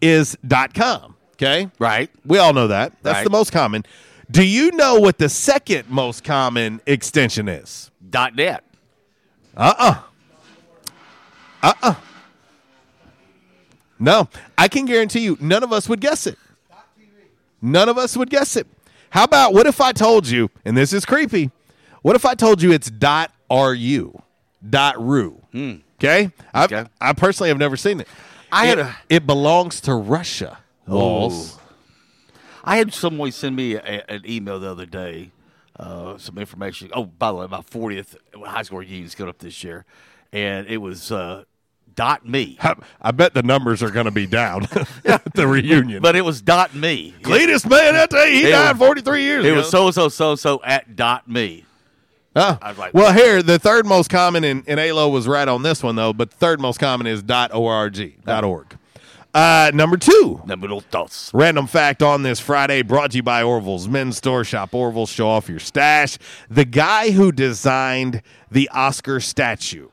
is 0.00 0.36
.com. 0.74 1.14
Okay, 1.34 1.70
Right. 1.78 2.10
we 2.24 2.38
all 2.38 2.52
know 2.52 2.66
that. 2.68 2.92
That's 3.02 3.16
Right. 3.18 3.24
the 3.24 3.30
most 3.30 3.52
common. 3.52 3.84
Do 4.30 4.44
you 4.44 4.72
know 4.72 4.98
what 4.98 5.18
the 5.18 5.28
second 5.28 5.88
most 5.90 6.24
common 6.24 6.80
extension 6.86 7.48
is? 7.48 7.90
Dot 8.10 8.34
net. 8.34 8.64
Uh 9.56 9.74
uh-uh. 9.78 9.94
uh. 11.62 11.72
Uh 11.82 11.88
uh. 11.90 11.94
No, 14.02 14.28
I 14.58 14.66
can 14.66 14.84
guarantee 14.84 15.20
you, 15.20 15.38
none 15.40 15.62
of 15.62 15.72
us 15.72 15.88
would 15.88 16.00
guess 16.00 16.26
it. 16.26 16.36
None 17.60 17.88
of 17.88 17.96
us 17.98 18.16
would 18.16 18.30
guess 18.30 18.56
it. 18.56 18.66
How 19.10 19.22
about 19.24 19.54
what 19.54 19.66
if 19.68 19.80
I 19.80 19.92
told 19.92 20.26
you, 20.26 20.50
and 20.64 20.76
this 20.76 20.92
is 20.92 21.04
creepy, 21.04 21.50
what 22.02 22.16
if 22.16 22.24
I 22.26 22.34
told 22.34 22.60
you 22.60 22.72
it's 22.72 22.90
dot 22.90 23.30
.ru, 23.48 24.20
dot 24.68 25.00
.ru? 25.00 25.40
Okay? 26.00 26.32
I, 26.52 26.64
Okay. 26.64 26.84
I 27.00 27.12
personally 27.12 27.50
have 27.50 27.58
never 27.58 27.76
seen 27.76 28.00
it. 28.00 28.08
I 28.50 28.66
had 28.66 28.78
it, 28.78 28.86
a- 28.86 28.96
it 29.08 29.26
belongs 29.26 29.80
to 29.82 29.94
Russia. 29.94 30.58
Walls. 30.88 31.58
I 32.64 32.76
had 32.78 32.92
someone 32.92 33.30
send 33.30 33.54
me 33.54 33.74
a, 33.76 34.04
an 34.10 34.22
email 34.26 34.58
the 34.58 34.68
other 34.70 34.86
day, 34.86 35.30
uh, 35.78 36.18
some 36.18 36.38
information. 36.38 36.90
Oh, 36.92 37.04
by 37.04 37.28
the 37.30 37.36
way, 37.36 37.46
my 37.46 37.60
40th 37.60 38.16
high 38.44 38.62
school 38.62 38.78
reunion 38.80 39.04
is 39.04 39.14
coming 39.14 39.30
up 39.30 39.38
this 39.38 39.62
year, 39.62 39.84
and 40.32 40.66
it 40.66 40.78
was 40.78 41.12
uh, 41.12 41.44
dot 41.94 42.26
me. 42.28 42.56
I, 42.60 42.74
I 43.00 43.10
bet 43.10 43.34
the 43.34 43.42
numbers 43.42 43.82
are 43.82 43.90
going 43.90 44.06
to 44.06 44.10
be 44.12 44.26
down 44.26 44.66
at 45.04 45.34
the 45.34 45.46
reunion. 45.46 46.02
But 46.02 46.16
it 46.16 46.22
was 46.24 46.40
dot 46.42 46.74
me. 46.74 47.14
Cletus 47.22 47.68
man 47.68 47.94
that 47.94 48.10
day 48.10 48.32
he 48.32 48.44
It 48.48 48.50
died 48.52 48.78
was- 48.78 48.86
43 48.86 49.22
years 49.22 49.44
It 49.44 49.48
ago. 49.48 49.56
was 49.58 49.70
so 49.70 49.90
so 49.90 50.08
so 50.08 50.34
so 50.34 50.60
at 50.64 50.96
dot 50.96 51.28
me. 51.28 51.64
Huh. 52.34 52.56
I 52.62 52.70
was 52.70 52.78
like, 52.78 52.94
well, 52.94 53.12
here 53.12 53.42
the 53.42 53.58
third 53.58 53.84
most 53.84 54.08
common 54.08 54.42
in, 54.42 54.62
in 54.66 54.78
ALO 54.78 55.10
was 55.10 55.28
right 55.28 55.46
on 55.46 55.62
this 55.62 55.82
one 55.82 55.96
though, 55.96 56.12
but 56.14 56.30
the 56.30 56.36
third 56.36 56.60
most 56.60 56.78
common 56.78 57.06
is 57.06 57.22
dot 57.22 57.52
.org 57.54 58.24
dot 58.24 58.44
.org. 58.44 58.78
Uh, 59.34 59.70
number 59.72 59.96
two, 59.96 60.42
Number 60.44 60.68
dos. 60.90 61.30
random 61.32 61.66
fact 61.66 62.02
on 62.02 62.22
this 62.22 62.38
Friday, 62.38 62.82
brought 62.82 63.12
to 63.12 63.16
you 63.16 63.22
by 63.22 63.42
Orville's 63.42 63.88
Men's 63.88 64.18
Store. 64.18 64.44
Shop 64.44 64.74
Orville, 64.74 65.06
show 65.06 65.26
off 65.26 65.48
your 65.48 65.58
stash. 65.58 66.18
The 66.50 66.66
guy 66.66 67.12
who 67.12 67.32
designed 67.32 68.20
the 68.50 68.68
Oscar 68.74 69.20
statue 69.20 69.88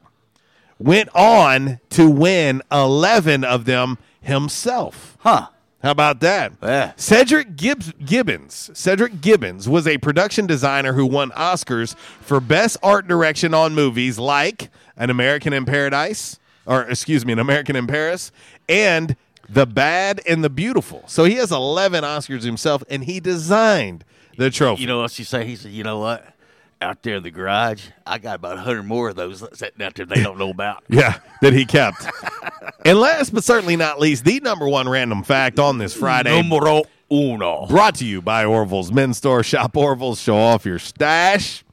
went 0.79 1.09
on 1.13 1.79
to 1.91 2.09
win 2.09 2.61
11 2.71 3.43
of 3.43 3.65
them 3.65 3.97
himself. 4.21 5.17
Huh. 5.19 5.47
How 5.81 5.91
about 5.91 6.19
that? 6.21 6.53
Yeah. 6.61 6.91
Cedric 6.97 7.55
Gibbs, 7.55 7.93
Gibbons. 8.03 8.69
Cedric 8.73 9.21
Gibbons 9.21 9.69
was 9.69 9.87
a 9.87 9.97
production 9.97 10.45
designer 10.45 10.93
who 10.93 11.05
won 11.05 11.31
Oscars 11.31 11.95
for 12.19 12.41
best 12.41 12.75
art 12.83 13.07
direction 13.07 13.53
on 13.53 13.73
movies 13.73 14.19
like 14.19 14.69
An 14.97 15.09
American 15.09 15.53
in 15.53 15.63
Paradise, 15.63 16.37
or 16.65 16.81
excuse 16.83 17.25
me, 17.25 17.31
An 17.31 17.39
American 17.39 17.77
in 17.77 17.87
Paris, 17.87 18.33
and 18.67 19.15
The 19.47 19.65
Bad 19.65 20.19
and 20.27 20.43
the 20.43 20.49
Beautiful. 20.49 21.03
So 21.07 21.23
he 21.23 21.35
has 21.35 21.49
11 21.49 22.03
Oscars 22.03 22.43
himself, 22.43 22.83
and 22.89 23.05
he 23.05 23.21
designed 23.21 24.03
the 24.37 24.49
trophy. 24.49 24.81
You 24.81 24.87
know 24.87 25.01
what 25.01 25.11
she 25.11 25.23
say? 25.23 25.45
He 25.45 25.55
said, 25.55 25.71
"You 25.71 25.83
know 25.83 25.99
what? 25.99 26.25
Out 26.81 27.03
there 27.03 27.17
in 27.17 27.23
the 27.23 27.31
garage, 27.31 27.87
I 28.07 28.19
got 28.19 28.35
about 28.35 28.57
hundred 28.59 28.83
more 28.83 29.09
of 29.09 29.17
those 29.17 29.43
sitting 29.57 29.81
out 29.85 29.95
there 29.95 30.05
they 30.05 30.23
don't 30.23 30.37
know 30.37 30.49
about." 30.49 30.83
Yeah, 30.89 31.19
that 31.41 31.51
he 31.53 31.65
kept. 31.65 32.05
and 32.85 32.99
last 32.99 33.33
but 33.33 33.43
certainly 33.43 33.75
not 33.75 33.99
least, 33.99 34.23
the 34.23 34.39
number 34.39 34.67
one 34.67 34.87
random 34.87 35.23
fact 35.23 35.59
on 35.59 35.77
this 35.77 35.93
Friday. 35.93 36.41
Numero 36.41 36.83
uno. 37.11 37.65
Brought 37.67 37.95
to 37.95 38.05
you 38.05 38.21
by 38.21 38.45
Orville's 38.45 38.91
Men's 38.93 39.17
Store. 39.17 39.43
Shop 39.43 39.75
Orville's, 39.75 40.21
show 40.21 40.37
off 40.37 40.65
your 40.65 40.79
stash. 40.79 41.65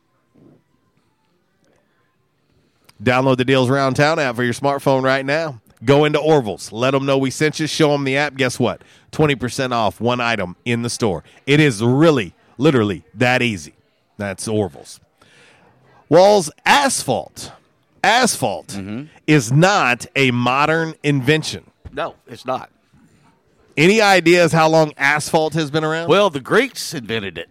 Download 3.02 3.36
the 3.36 3.44
Deals 3.44 3.68
Around 3.70 3.94
Town 3.94 4.18
app 4.18 4.36
for 4.36 4.42
your 4.42 4.54
smartphone 4.54 5.02
right 5.02 5.24
now. 5.24 5.60
Go 5.84 6.04
into 6.04 6.18
Orville's. 6.18 6.72
Let 6.72 6.92
them 6.92 7.04
know 7.04 7.18
we 7.18 7.30
sent 7.30 7.60
you. 7.60 7.66
Show 7.66 7.92
them 7.92 8.04
the 8.04 8.16
app. 8.16 8.34
Guess 8.34 8.58
what? 8.58 8.82
20% 9.12 9.72
off 9.72 10.00
one 10.00 10.20
item 10.20 10.56
in 10.64 10.82
the 10.82 10.90
store. 10.90 11.22
It 11.46 11.60
is 11.60 11.82
really, 11.82 12.34
literally 12.56 13.04
that 13.14 13.42
easy. 13.42 13.75
That's 14.18 14.47
Orville's. 14.48 15.01
Walls 16.09 16.51
asphalt. 16.64 17.52
Asphalt 18.05 18.78
is 19.26 19.51
not 19.51 20.06
a 20.14 20.30
modern 20.30 20.94
invention. 21.02 21.70
No, 21.93 22.14
it's 22.28 22.44
not. 22.44 22.70
Any 23.76 24.01
ideas 24.01 24.52
how 24.52 24.68
long 24.68 24.93
asphalt 24.97 25.55
has 25.55 25.70
been 25.70 25.84
around? 25.84 26.09
Well, 26.09 26.30
the 26.30 26.40
Greeks 26.40 26.94
invented 26.94 27.36
it. 27.36 27.48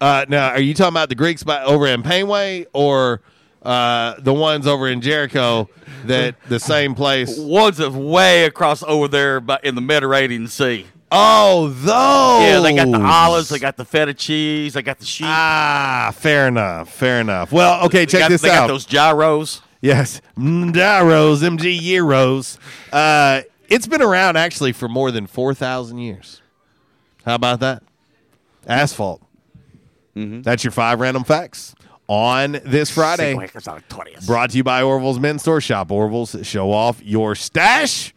Uh, 0.00 0.24
now, 0.28 0.48
are 0.48 0.60
you 0.60 0.74
talking 0.74 0.92
about 0.94 1.08
the 1.08 1.14
Greeks 1.14 1.42
by, 1.42 1.62
over 1.62 1.86
in 1.86 2.02
Painway 2.02 2.66
or 2.72 3.20
uh, 3.62 4.14
the 4.18 4.34
ones 4.34 4.66
over 4.66 4.88
in 4.88 5.00
Jericho 5.00 5.68
that 6.06 6.34
the 6.48 6.58
same 6.58 6.94
place? 6.94 7.38
One's 7.38 7.78
of 7.80 7.96
way 7.96 8.44
across 8.46 8.82
over 8.82 9.06
there 9.08 9.40
by- 9.40 9.60
in 9.62 9.74
the 9.74 9.80
Mediterranean 9.80 10.48
Sea. 10.48 10.86
Oh, 11.12 11.68
those. 11.68 11.86
Yeah, 12.48 12.60
they 12.60 12.74
got 12.74 12.90
the 12.90 13.00
olives, 13.04 13.48
they 13.48 13.58
got 13.58 13.76
the 13.76 13.84
feta 13.84 14.12
cheese, 14.14 14.74
they 14.74 14.82
got 14.82 14.98
the 14.98 15.06
sheep. 15.06 15.26
Ah, 15.28 16.12
fair 16.16 16.48
enough. 16.48 16.92
Fair 16.92 17.20
enough. 17.20 17.52
Well, 17.52 17.84
okay, 17.86 17.98
They 18.00 18.06
check 18.06 18.20
got- 18.22 18.30
this 18.30 18.40
they 18.42 18.50
out. 18.50 18.62
got 18.62 18.66
those 18.68 18.84
gyros. 18.84 19.62
Yes, 19.80 20.20
gyros, 20.38 21.42
MG 21.42 21.78
gyros. 21.78 22.58
Uh, 22.92 23.42
it's 23.68 23.86
been 23.86 24.00
around 24.02 24.36
actually 24.36 24.72
for 24.72 24.88
more 24.88 25.10
than 25.10 25.26
four 25.26 25.52
thousand 25.54 25.98
years. 25.98 26.40
How 27.26 27.34
about 27.34 27.60
that? 27.60 27.82
Asphalt. 28.66 29.20
Mm-hmm. 30.16 30.40
That's 30.42 30.64
your 30.64 30.70
five 30.70 31.00
random 31.00 31.22
facts 31.24 31.74
on 32.06 32.52
this 32.64 32.88
Friday. 32.90 33.32
Cinco 33.32 33.42
acres 33.44 33.68
out 33.68 33.76
of 33.78 33.88
20th. 33.88 34.26
Brought 34.26 34.50
to 34.50 34.56
you 34.56 34.64
by 34.64 34.82
Orville's 34.82 35.18
Men's 35.18 35.42
Store. 35.42 35.60
Shop 35.60 35.90
Orville's. 35.90 36.34
Show 36.44 36.70
off 36.72 37.02
your 37.02 37.34
stash. 37.34 38.13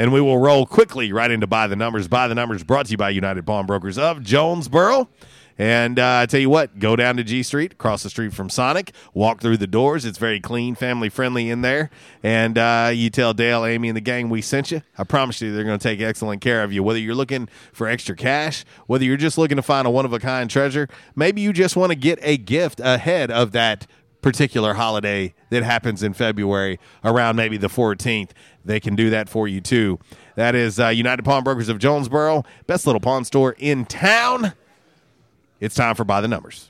And 0.00 0.14
we 0.14 0.22
will 0.22 0.38
roll 0.38 0.64
quickly 0.64 1.12
right 1.12 1.30
into 1.30 1.46
Buy 1.46 1.66
the 1.66 1.76
Numbers. 1.76 2.08
Buy 2.08 2.26
the 2.26 2.34
Numbers 2.34 2.64
brought 2.64 2.86
to 2.86 2.92
you 2.92 2.96
by 2.96 3.10
United 3.10 3.44
Pawnbrokers 3.44 3.98
of 3.98 4.22
Jonesboro. 4.22 5.10
And 5.58 5.98
uh, 5.98 6.20
I 6.22 6.24
tell 6.24 6.40
you 6.40 6.48
what, 6.48 6.78
go 6.78 6.96
down 6.96 7.18
to 7.18 7.22
G 7.22 7.42
Street, 7.42 7.72
across 7.72 8.02
the 8.02 8.08
street 8.08 8.32
from 8.32 8.48
Sonic, 8.48 8.92
walk 9.12 9.42
through 9.42 9.58
the 9.58 9.66
doors. 9.66 10.06
It's 10.06 10.16
very 10.16 10.40
clean, 10.40 10.74
family 10.74 11.10
friendly 11.10 11.50
in 11.50 11.60
there. 11.60 11.90
And 12.22 12.56
uh, 12.56 12.92
you 12.94 13.10
tell 13.10 13.34
Dale, 13.34 13.66
Amy, 13.66 13.88
and 13.88 13.96
the 13.96 14.00
gang 14.00 14.30
we 14.30 14.40
sent 14.40 14.70
you. 14.70 14.80
I 14.96 15.04
promise 15.04 15.42
you 15.42 15.52
they're 15.52 15.64
going 15.64 15.78
to 15.78 15.82
take 15.82 16.00
excellent 16.00 16.40
care 16.40 16.62
of 16.62 16.72
you. 16.72 16.82
Whether 16.82 16.98
you're 16.98 17.14
looking 17.14 17.46
for 17.74 17.86
extra 17.86 18.16
cash, 18.16 18.64
whether 18.86 19.04
you're 19.04 19.18
just 19.18 19.36
looking 19.36 19.56
to 19.56 19.62
find 19.62 19.86
a 19.86 19.90
one 19.90 20.06
of 20.06 20.14
a 20.14 20.18
kind 20.18 20.48
treasure, 20.48 20.88
maybe 21.14 21.42
you 21.42 21.52
just 21.52 21.76
want 21.76 21.90
to 21.90 21.96
get 21.96 22.18
a 22.22 22.38
gift 22.38 22.80
ahead 22.82 23.30
of 23.30 23.52
that 23.52 23.86
particular 24.22 24.74
holiday 24.74 25.34
that 25.50 25.62
happens 25.62 26.02
in 26.02 26.12
February 26.12 26.78
around 27.04 27.36
maybe 27.36 27.56
the 27.56 27.68
14th. 27.68 28.30
They 28.64 28.80
can 28.80 28.96
do 28.96 29.10
that 29.10 29.28
for 29.28 29.48
you 29.48 29.60
too. 29.60 29.98
That 30.36 30.54
is 30.54 30.78
uh, 30.78 30.88
United 30.88 31.24
Pawnbrokers 31.24 31.68
of 31.68 31.78
Jonesboro, 31.78 32.44
best 32.66 32.86
little 32.86 33.00
pawn 33.00 33.24
store 33.24 33.56
in 33.58 33.84
town. 33.84 34.52
It's 35.60 35.74
time 35.74 35.94
for 35.94 36.04
By 36.04 36.20
the 36.20 36.28
Numbers. 36.28 36.69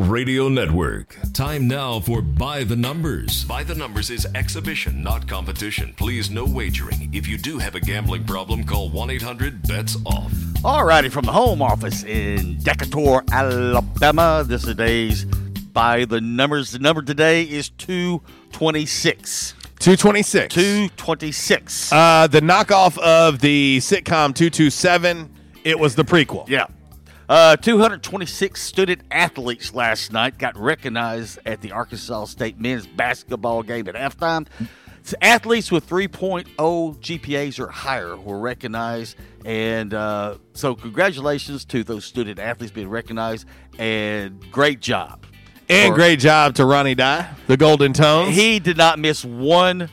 Radio 0.09 0.49
Network. 0.49 1.15
Time 1.33 1.67
now 1.67 1.99
for 1.99 2.21
By 2.21 2.63
the 2.63 2.75
Numbers. 2.75 3.43
By 3.45 3.63
the 3.63 3.75
Numbers 3.75 4.09
is 4.09 4.25
exhibition, 4.33 5.03
not 5.03 5.27
competition. 5.27 5.93
Please, 5.95 6.31
no 6.31 6.43
wagering. 6.43 7.13
If 7.13 7.27
you 7.27 7.37
do 7.37 7.59
have 7.59 7.75
a 7.75 7.79
gambling 7.79 8.25
problem, 8.25 8.63
call 8.63 8.89
1 8.89 9.09
800 9.11 9.61
BETS 9.67 9.97
OFF. 10.05 10.31
Alrighty, 10.63 11.11
from 11.11 11.25
the 11.25 11.31
home 11.31 11.61
office 11.61 12.03
in 12.03 12.57
Decatur, 12.63 13.23
Alabama. 13.31 14.43
This 14.47 14.63
is 14.63 14.69
today's 14.69 15.25
by 15.25 16.05
the 16.05 16.19
numbers. 16.19 16.71
The 16.71 16.79
number 16.79 17.03
today 17.03 17.43
is 17.43 17.69
226. 17.69 19.53
226. 19.79 20.53
226. 20.55 21.91
Uh, 21.93 22.27
the 22.27 22.41
knockoff 22.41 22.97
of 22.97 23.39
the 23.39 23.77
sitcom 23.79 24.33
227, 24.33 25.31
it 25.63 25.79
was 25.79 25.95
the 25.95 26.03
prequel. 26.03 26.47
Yeah. 26.49 26.65
Uh, 27.31 27.55
226 27.55 28.61
student 28.61 29.01
athletes 29.09 29.73
last 29.73 30.11
night 30.11 30.37
got 30.37 30.53
recognized 30.57 31.39
at 31.45 31.61
the 31.61 31.71
Arkansas 31.71 32.25
State 32.25 32.59
men's 32.59 32.85
basketball 32.85 33.63
game 33.63 33.87
at 33.87 33.95
halftime. 33.95 34.47
So 35.03 35.15
athletes 35.21 35.71
with 35.71 35.87
3.0 35.87 36.45
GPAs 36.57 37.57
or 37.57 37.69
higher 37.69 38.17
were 38.17 38.37
recognized. 38.37 39.15
And 39.45 39.93
uh, 39.93 40.39
so, 40.51 40.75
congratulations 40.75 41.63
to 41.65 41.85
those 41.85 42.03
student 42.03 42.37
athletes 42.37 42.73
being 42.73 42.89
recognized. 42.89 43.47
And 43.79 44.51
great 44.51 44.81
job. 44.81 45.25
And 45.69 45.95
great 45.95 46.19
job 46.19 46.55
to 46.55 46.65
Ronnie 46.65 46.95
Dye, 46.95 47.33
the 47.47 47.55
Golden 47.55 47.93
Tones. 47.93 48.35
He 48.35 48.59
did 48.59 48.75
not 48.75 48.99
miss 48.99 49.23
one. 49.23 49.89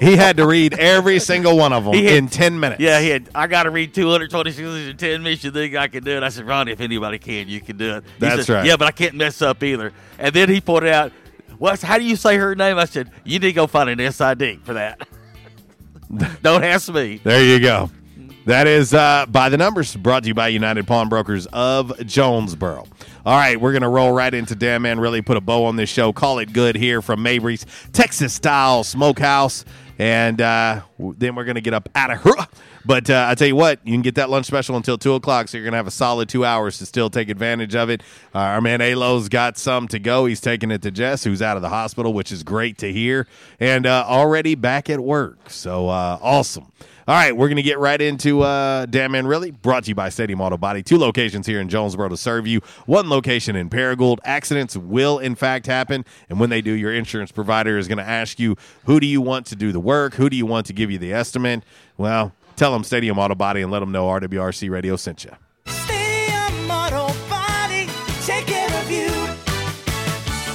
He 0.00 0.16
had 0.16 0.36
to 0.38 0.46
read 0.46 0.74
every 0.74 1.18
single 1.18 1.56
one 1.56 1.72
of 1.72 1.84
them 1.84 1.94
had- 1.94 2.04
in 2.04 2.28
10 2.28 2.58
minutes. 2.58 2.80
Yeah, 2.80 3.00
he 3.00 3.08
had. 3.08 3.28
I 3.34 3.46
got 3.46 3.64
to 3.64 3.70
read 3.70 3.94
226 3.94 4.60
in 4.90 4.96
10 4.96 5.22
minutes. 5.22 5.44
You 5.44 5.50
think 5.50 5.74
I 5.76 5.88
can 5.88 6.02
do 6.04 6.12
it? 6.16 6.22
I 6.22 6.28
said, 6.28 6.46
Ronnie, 6.46 6.72
if 6.72 6.80
anybody 6.80 7.18
can, 7.18 7.48
you 7.48 7.60
can 7.60 7.76
do 7.76 7.96
it. 7.96 8.04
He 8.04 8.10
That's 8.20 8.46
said, 8.46 8.52
right. 8.54 8.66
Yeah, 8.66 8.76
but 8.76 8.88
I 8.88 8.92
can't 8.92 9.14
mess 9.14 9.42
up 9.42 9.62
either. 9.62 9.92
And 10.18 10.34
then 10.34 10.48
he 10.48 10.60
pointed 10.60 10.90
out, 10.92 11.12
"Well, 11.58 11.76
how 11.82 11.98
do 11.98 12.04
you 12.04 12.16
say 12.16 12.36
her 12.36 12.54
name?" 12.54 12.78
I 12.78 12.84
said, 12.84 13.10
"You 13.24 13.38
need 13.38 13.48
to 13.48 13.52
go 13.52 13.66
find 13.66 13.88
an 13.90 13.98
SID 14.12 14.60
for 14.64 14.74
that. 14.74 15.06
Don't 16.42 16.64
ask 16.64 16.92
me." 16.92 17.20
There 17.22 17.42
you 17.44 17.60
go. 17.60 17.90
That 18.44 18.66
is 18.66 18.92
uh, 18.92 19.26
by 19.28 19.48
the 19.50 19.56
numbers 19.56 19.94
brought 19.94 20.24
to 20.24 20.28
you 20.28 20.34
by 20.34 20.48
United 20.48 20.86
Pawnbrokers 20.86 21.46
of 21.52 21.92
Jonesboro. 22.06 22.86
All 23.24 23.36
right, 23.36 23.60
we're 23.60 23.70
going 23.70 23.82
to 23.82 23.88
roll 23.88 24.10
right 24.10 24.34
into 24.34 24.56
Damn 24.56 24.82
Man 24.82 24.98
Really 24.98 25.22
put 25.22 25.36
a 25.36 25.40
bow 25.40 25.66
on 25.66 25.76
this 25.76 25.88
show. 25.88 26.12
Call 26.12 26.40
it 26.40 26.52
good 26.52 26.74
here 26.74 27.00
from 27.00 27.22
Mabry's 27.22 27.64
Texas 27.92 28.34
style 28.34 28.82
smokehouse. 28.82 29.64
And 29.96 30.40
uh, 30.40 30.82
then 30.98 31.36
we're 31.36 31.44
going 31.44 31.54
to 31.54 31.60
get 31.60 31.72
up 31.72 31.88
out 31.94 32.10
of 32.10 32.20
here. 32.20 32.34
But 32.84 33.08
uh, 33.10 33.26
I 33.28 33.34
tell 33.34 33.48
you 33.48 33.56
what, 33.56 33.80
you 33.84 33.92
can 33.92 34.02
get 34.02 34.16
that 34.16 34.30
lunch 34.30 34.46
special 34.46 34.76
until 34.76 34.98
2 34.98 35.14
o'clock, 35.14 35.48
so 35.48 35.58
you're 35.58 35.70
to 35.70 35.76
have 35.76 35.86
a 35.86 35.92
solid 35.92 36.28
two 36.28 36.44
hours 36.44 36.78
to 36.78 36.86
still 36.86 37.10
take 37.10 37.28
advantage 37.28 37.74
of 37.74 37.90
it. 37.90 38.02
Uh, 38.34 38.38
our 38.38 38.60
man 38.60 38.80
Alo's 38.80 39.28
got 39.28 39.58
some 39.58 39.88
to 39.88 39.98
go. 39.98 40.26
He's 40.26 40.40
taking 40.40 40.70
it 40.70 40.82
to 40.82 40.90
Jess, 40.90 41.24
who's 41.24 41.42
out 41.42 41.56
of 41.56 41.62
the 41.62 41.68
hospital, 41.68 42.12
which 42.12 42.32
is 42.32 42.42
great 42.42 42.78
to 42.78 42.92
hear, 42.92 43.26
and 43.60 43.86
uh, 43.86 44.04
already 44.06 44.54
back 44.54 44.90
at 44.90 45.00
work. 45.00 45.50
So 45.50 45.88
uh, 45.88 46.18
awesome. 46.20 46.72
All 47.08 47.16
right, 47.16 47.36
we're 47.36 47.48
going 47.48 47.56
to 47.56 47.62
get 47.62 47.80
right 47.80 48.00
into 48.00 48.42
uh, 48.42 48.86
Damn 48.86 49.10
Man 49.10 49.26
Really, 49.26 49.50
brought 49.50 49.84
to 49.84 49.88
you 49.88 49.94
by 49.96 50.08
Stadium 50.08 50.40
Auto 50.40 50.56
Body. 50.56 50.84
Two 50.84 50.98
locations 50.98 51.48
here 51.48 51.60
in 51.60 51.68
Jonesboro 51.68 52.08
to 52.10 52.16
serve 52.16 52.46
you, 52.46 52.60
one 52.86 53.08
location 53.08 53.56
in 53.56 53.68
Paragould. 53.68 54.18
Accidents 54.24 54.76
will, 54.76 55.18
in 55.18 55.34
fact, 55.34 55.66
happen. 55.66 56.04
And 56.30 56.38
when 56.38 56.48
they 56.48 56.60
do, 56.60 56.70
your 56.70 56.94
insurance 56.94 57.32
provider 57.32 57.76
is 57.76 57.88
going 57.88 57.98
to 57.98 58.08
ask 58.08 58.38
you, 58.38 58.56
who 58.84 59.00
do 59.00 59.06
you 59.08 59.20
want 59.20 59.46
to 59.46 59.56
do 59.56 59.72
the 59.72 59.80
work? 59.80 60.14
Who 60.14 60.30
do 60.30 60.36
you 60.36 60.46
want 60.46 60.66
to 60.66 60.72
give 60.72 60.92
you 60.92 60.98
the 60.98 61.12
estimate? 61.12 61.64
Well, 61.96 62.32
tell 62.56 62.72
them 62.72 62.84
Stadium 62.84 63.18
Auto 63.18 63.34
Body 63.34 63.62
and 63.62 63.70
let 63.70 63.80
them 63.80 63.92
know 63.92 64.06
RWRC 64.06 64.70
Radio 64.70 64.96
sent 64.96 65.24
you. 65.24 65.30
Stadium 65.66 66.70
Auto 66.70 67.12
Body, 67.28 67.88
take 68.22 68.46
care 68.46 68.82
of 68.82 68.90
you. 68.90 69.10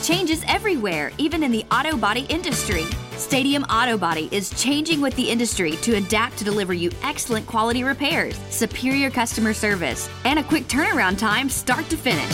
Changes 0.04 0.44
everywhere, 0.48 1.12
even 1.18 1.44
in 1.44 1.52
the 1.52 1.66
auto 1.72 1.98
body 1.98 2.26
industry. 2.30 2.86
Stadium 3.18 3.64
Auto 3.64 3.98
Body 3.98 4.30
is 4.32 4.50
changing 4.52 5.02
with 5.02 5.14
the 5.16 5.30
industry 5.30 5.72
to 5.78 5.96
adapt 5.96 6.38
to 6.38 6.46
deliver 6.46 6.74
you 6.74 6.92
excellent 7.04 7.46
quality 7.46 7.84
repairs, 7.84 8.38
superior 8.50 9.10
customer 9.10 9.54
service, 9.54 10.10
and 10.24 10.40
a 10.40 10.44
quick 10.44 10.68
turnaround 10.68 11.18
time 11.18 11.50
start 11.50 11.90
to 11.90 11.98
finish. 11.98 12.32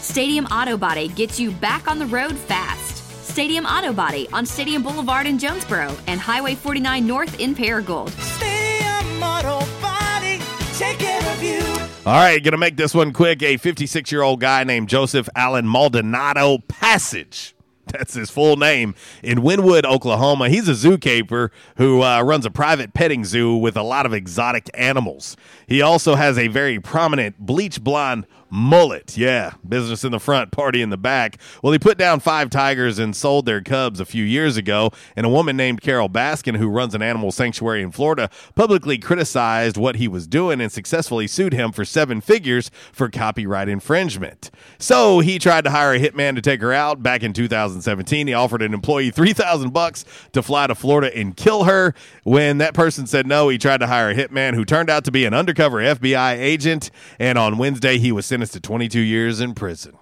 Stadium 0.00 0.46
Auto 0.46 0.76
Body 0.76 1.08
gets 1.08 1.40
you 1.40 1.50
back 1.50 1.88
on 1.88 1.98
the 1.98 2.06
road 2.06 2.36
fast. 2.36 2.95
Stadium 3.36 3.66
Auto 3.66 3.92
Body 3.92 4.26
on 4.32 4.46
Stadium 4.46 4.82
Boulevard 4.82 5.26
in 5.26 5.38
Jonesboro 5.38 5.94
and 6.06 6.18
Highway 6.18 6.54
49 6.54 7.06
North 7.06 7.38
in 7.38 7.54
Paragould. 7.54 8.08
Stadium 8.18 9.22
Auto 9.22 9.58
Body, 9.82 10.40
take 10.72 10.98
care 10.98 11.20
of 11.34 11.42
you. 11.42 11.60
All 12.06 12.14
right, 12.14 12.42
gonna 12.42 12.56
make 12.56 12.78
this 12.78 12.94
one 12.94 13.12
quick. 13.12 13.42
A 13.42 13.58
56 13.58 14.10
year 14.10 14.22
old 14.22 14.40
guy 14.40 14.64
named 14.64 14.88
Joseph 14.88 15.28
Allen 15.36 15.68
Maldonado 15.68 16.60
Passage. 16.66 17.54
That's 17.92 18.14
his 18.14 18.30
full 18.30 18.56
name 18.56 18.94
in 19.22 19.40
Wynnewood, 19.40 19.84
Oklahoma. 19.84 20.48
He's 20.48 20.66
a 20.66 20.72
zookeeper 20.72 21.50
who 21.76 22.02
uh, 22.02 22.22
runs 22.22 22.46
a 22.46 22.50
private 22.50 22.94
petting 22.94 23.26
zoo 23.26 23.54
with 23.54 23.76
a 23.76 23.82
lot 23.82 24.06
of 24.06 24.14
exotic 24.14 24.70
animals. 24.72 25.36
He 25.66 25.82
also 25.82 26.14
has 26.14 26.38
a 26.38 26.48
very 26.48 26.80
prominent 26.80 27.38
bleach 27.38 27.84
blonde 27.84 28.26
mullet. 28.50 29.16
Yeah, 29.16 29.54
business 29.68 30.04
in 30.04 30.12
the 30.12 30.20
front, 30.20 30.50
party 30.50 30.82
in 30.82 30.90
the 30.90 30.96
back. 30.96 31.38
Well, 31.62 31.72
he 31.72 31.78
put 31.78 31.98
down 31.98 32.20
five 32.20 32.50
tigers 32.50 32.98
and 32.98 33.14
sold 33.14 33.46
their 33.46 33.60
cubs 33.60 34.00
a 34.00 34.04
few 34.04 34.24
years 34.24 34.56
ago. 34.56 34.90
And 35.14 35.26
a 35.26 35.28
woman 35.28 35.56
named 35.56 35.80
Carole 35.80 36.08
Baskin, 36.08 36.56
who 36.56 36.68
runs 36.68 36.94
an 36.94 37.02
animal 37.02 37.32
sanctuary 37.32 37.82
in 37.82 37.90
Florida, 37.90 38.30
publicly 38.54 38.98
criticized 38.98 39.76
what 39.76 39.96
he 39.96 40.08
was 40.08 40.26
doing 40.26 40.60
and 40.60 40.70
successfully 40.70 41.26
sued 41.26 41.52
him 41.52 41.72
for 41.72 41.84
seven 41.84 42.20
figures 42.20 42.70
for 42.92 43.08
copyright 43.08 43.68
infringement. 43.68 44.50
So 44.78 45.20
he 45.20 45.38
tried 45.38 45.64
to 45.64 45.70
hire 45.70 45.94
a 45.94 46.00
hitman 46.00 46.34
to 46.36 46.42
take 46.42 46.60
her 46.60 46.72
out 46.72 47.02
back 47.02 47.22
in 47.22 47.32
2017. 47.32 48.26
He 48.26 48.34
offered 48.34 48.62
an 48.62 48.74
employee 48.74 49.10
3000 49.10 49.72
bucks 49.72 50.04
to 50.32 50.42
fly 50.42 50.66
to 50.66 50.74
Florida 50.74 51.16
and 51.16 51.36
kill 51.36 51.64
her. 51.64 51.94
When 52.24 52.58
that 52.58 52.74
person 52.74 53.06
said 53.06 53.26
no, 53.26 53.48
he 53.48 53.58
tried 53.58 53.80
to 53.80 53.86
hire 53.86 54.10
a 54.10 54.14
hitman 54.14 54.54
who 54.54 54.64
turned 54.64 54.90
out 54.90 55.04
to 55.04 55.12
be 55.12 55.24
an 55.24 55.34
undercover 55.34 55.78
FBI 55.78 56.36
agent. 56.38 56.90
And 57.18 57.38
on 57.38 57.58
Wednesday, 57.58 57.98
he 57.98 58.12
was 58.12 58.26
sentenced 58.36 58.52
to 58.52 58.60
22 58.60 59.00
years 59.00 59.40
in 59.40 59.54
prison. 59.54 59.96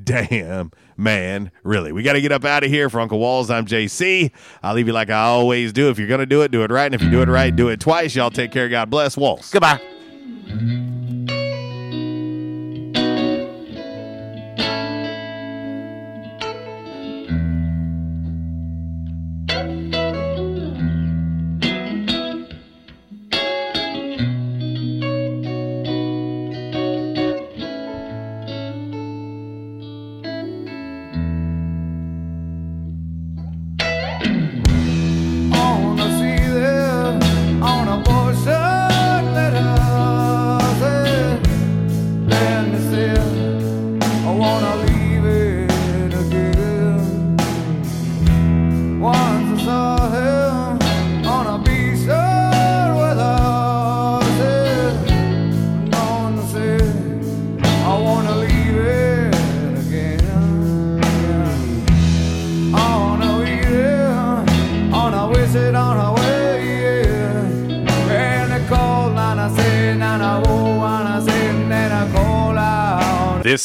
Damn, 0.00 0.70
man. 0.96 1.50
Really. 1.64 1.90
We 1.90 2.04
got 2.04 2.12
to 2.12 2.20
get 2.20 2.30
up 2.30 2.44
out 2.44 2.62
of 2.62 2.70
here. 2.70 2.88
For 2.88 3.00
Uncle 3.00 3.18
Walls, 3.18 3.50
I'm 3.50 3.66
JC. 3.66 4.30
I'll 4.62 4.74
leave 4.74 4.86
you 4.86 4.92
like 4.92 5.10
I 5.10 5.22
always 5.22 5.72
do. 5.72 5.90
If 5.90 5.98
you're 5.98 6.06
going 6.06 6.20
to 6.20 6.26
do 6.26 6.42
it, 6.42 6.52
do 6.52 6.62
it 6.62 6.70
right. 6.70 6.84
And 6.84 6.94
if 6.94 7.02
you 7.02 7.10
do 7.10 7.22
it 7.22 7.28
right, 7.28 7.54
do 7.54 7.68
it 7.68 7.80
twice. 7.80 8.14
Y'all 8.14 8.30
take 8.30 8.52
care. 8.52 8.68
God 8.68 8.88
bless. 8.88 9.16
Walls. 9.16 9.50
Goodbye. 9.50 9.80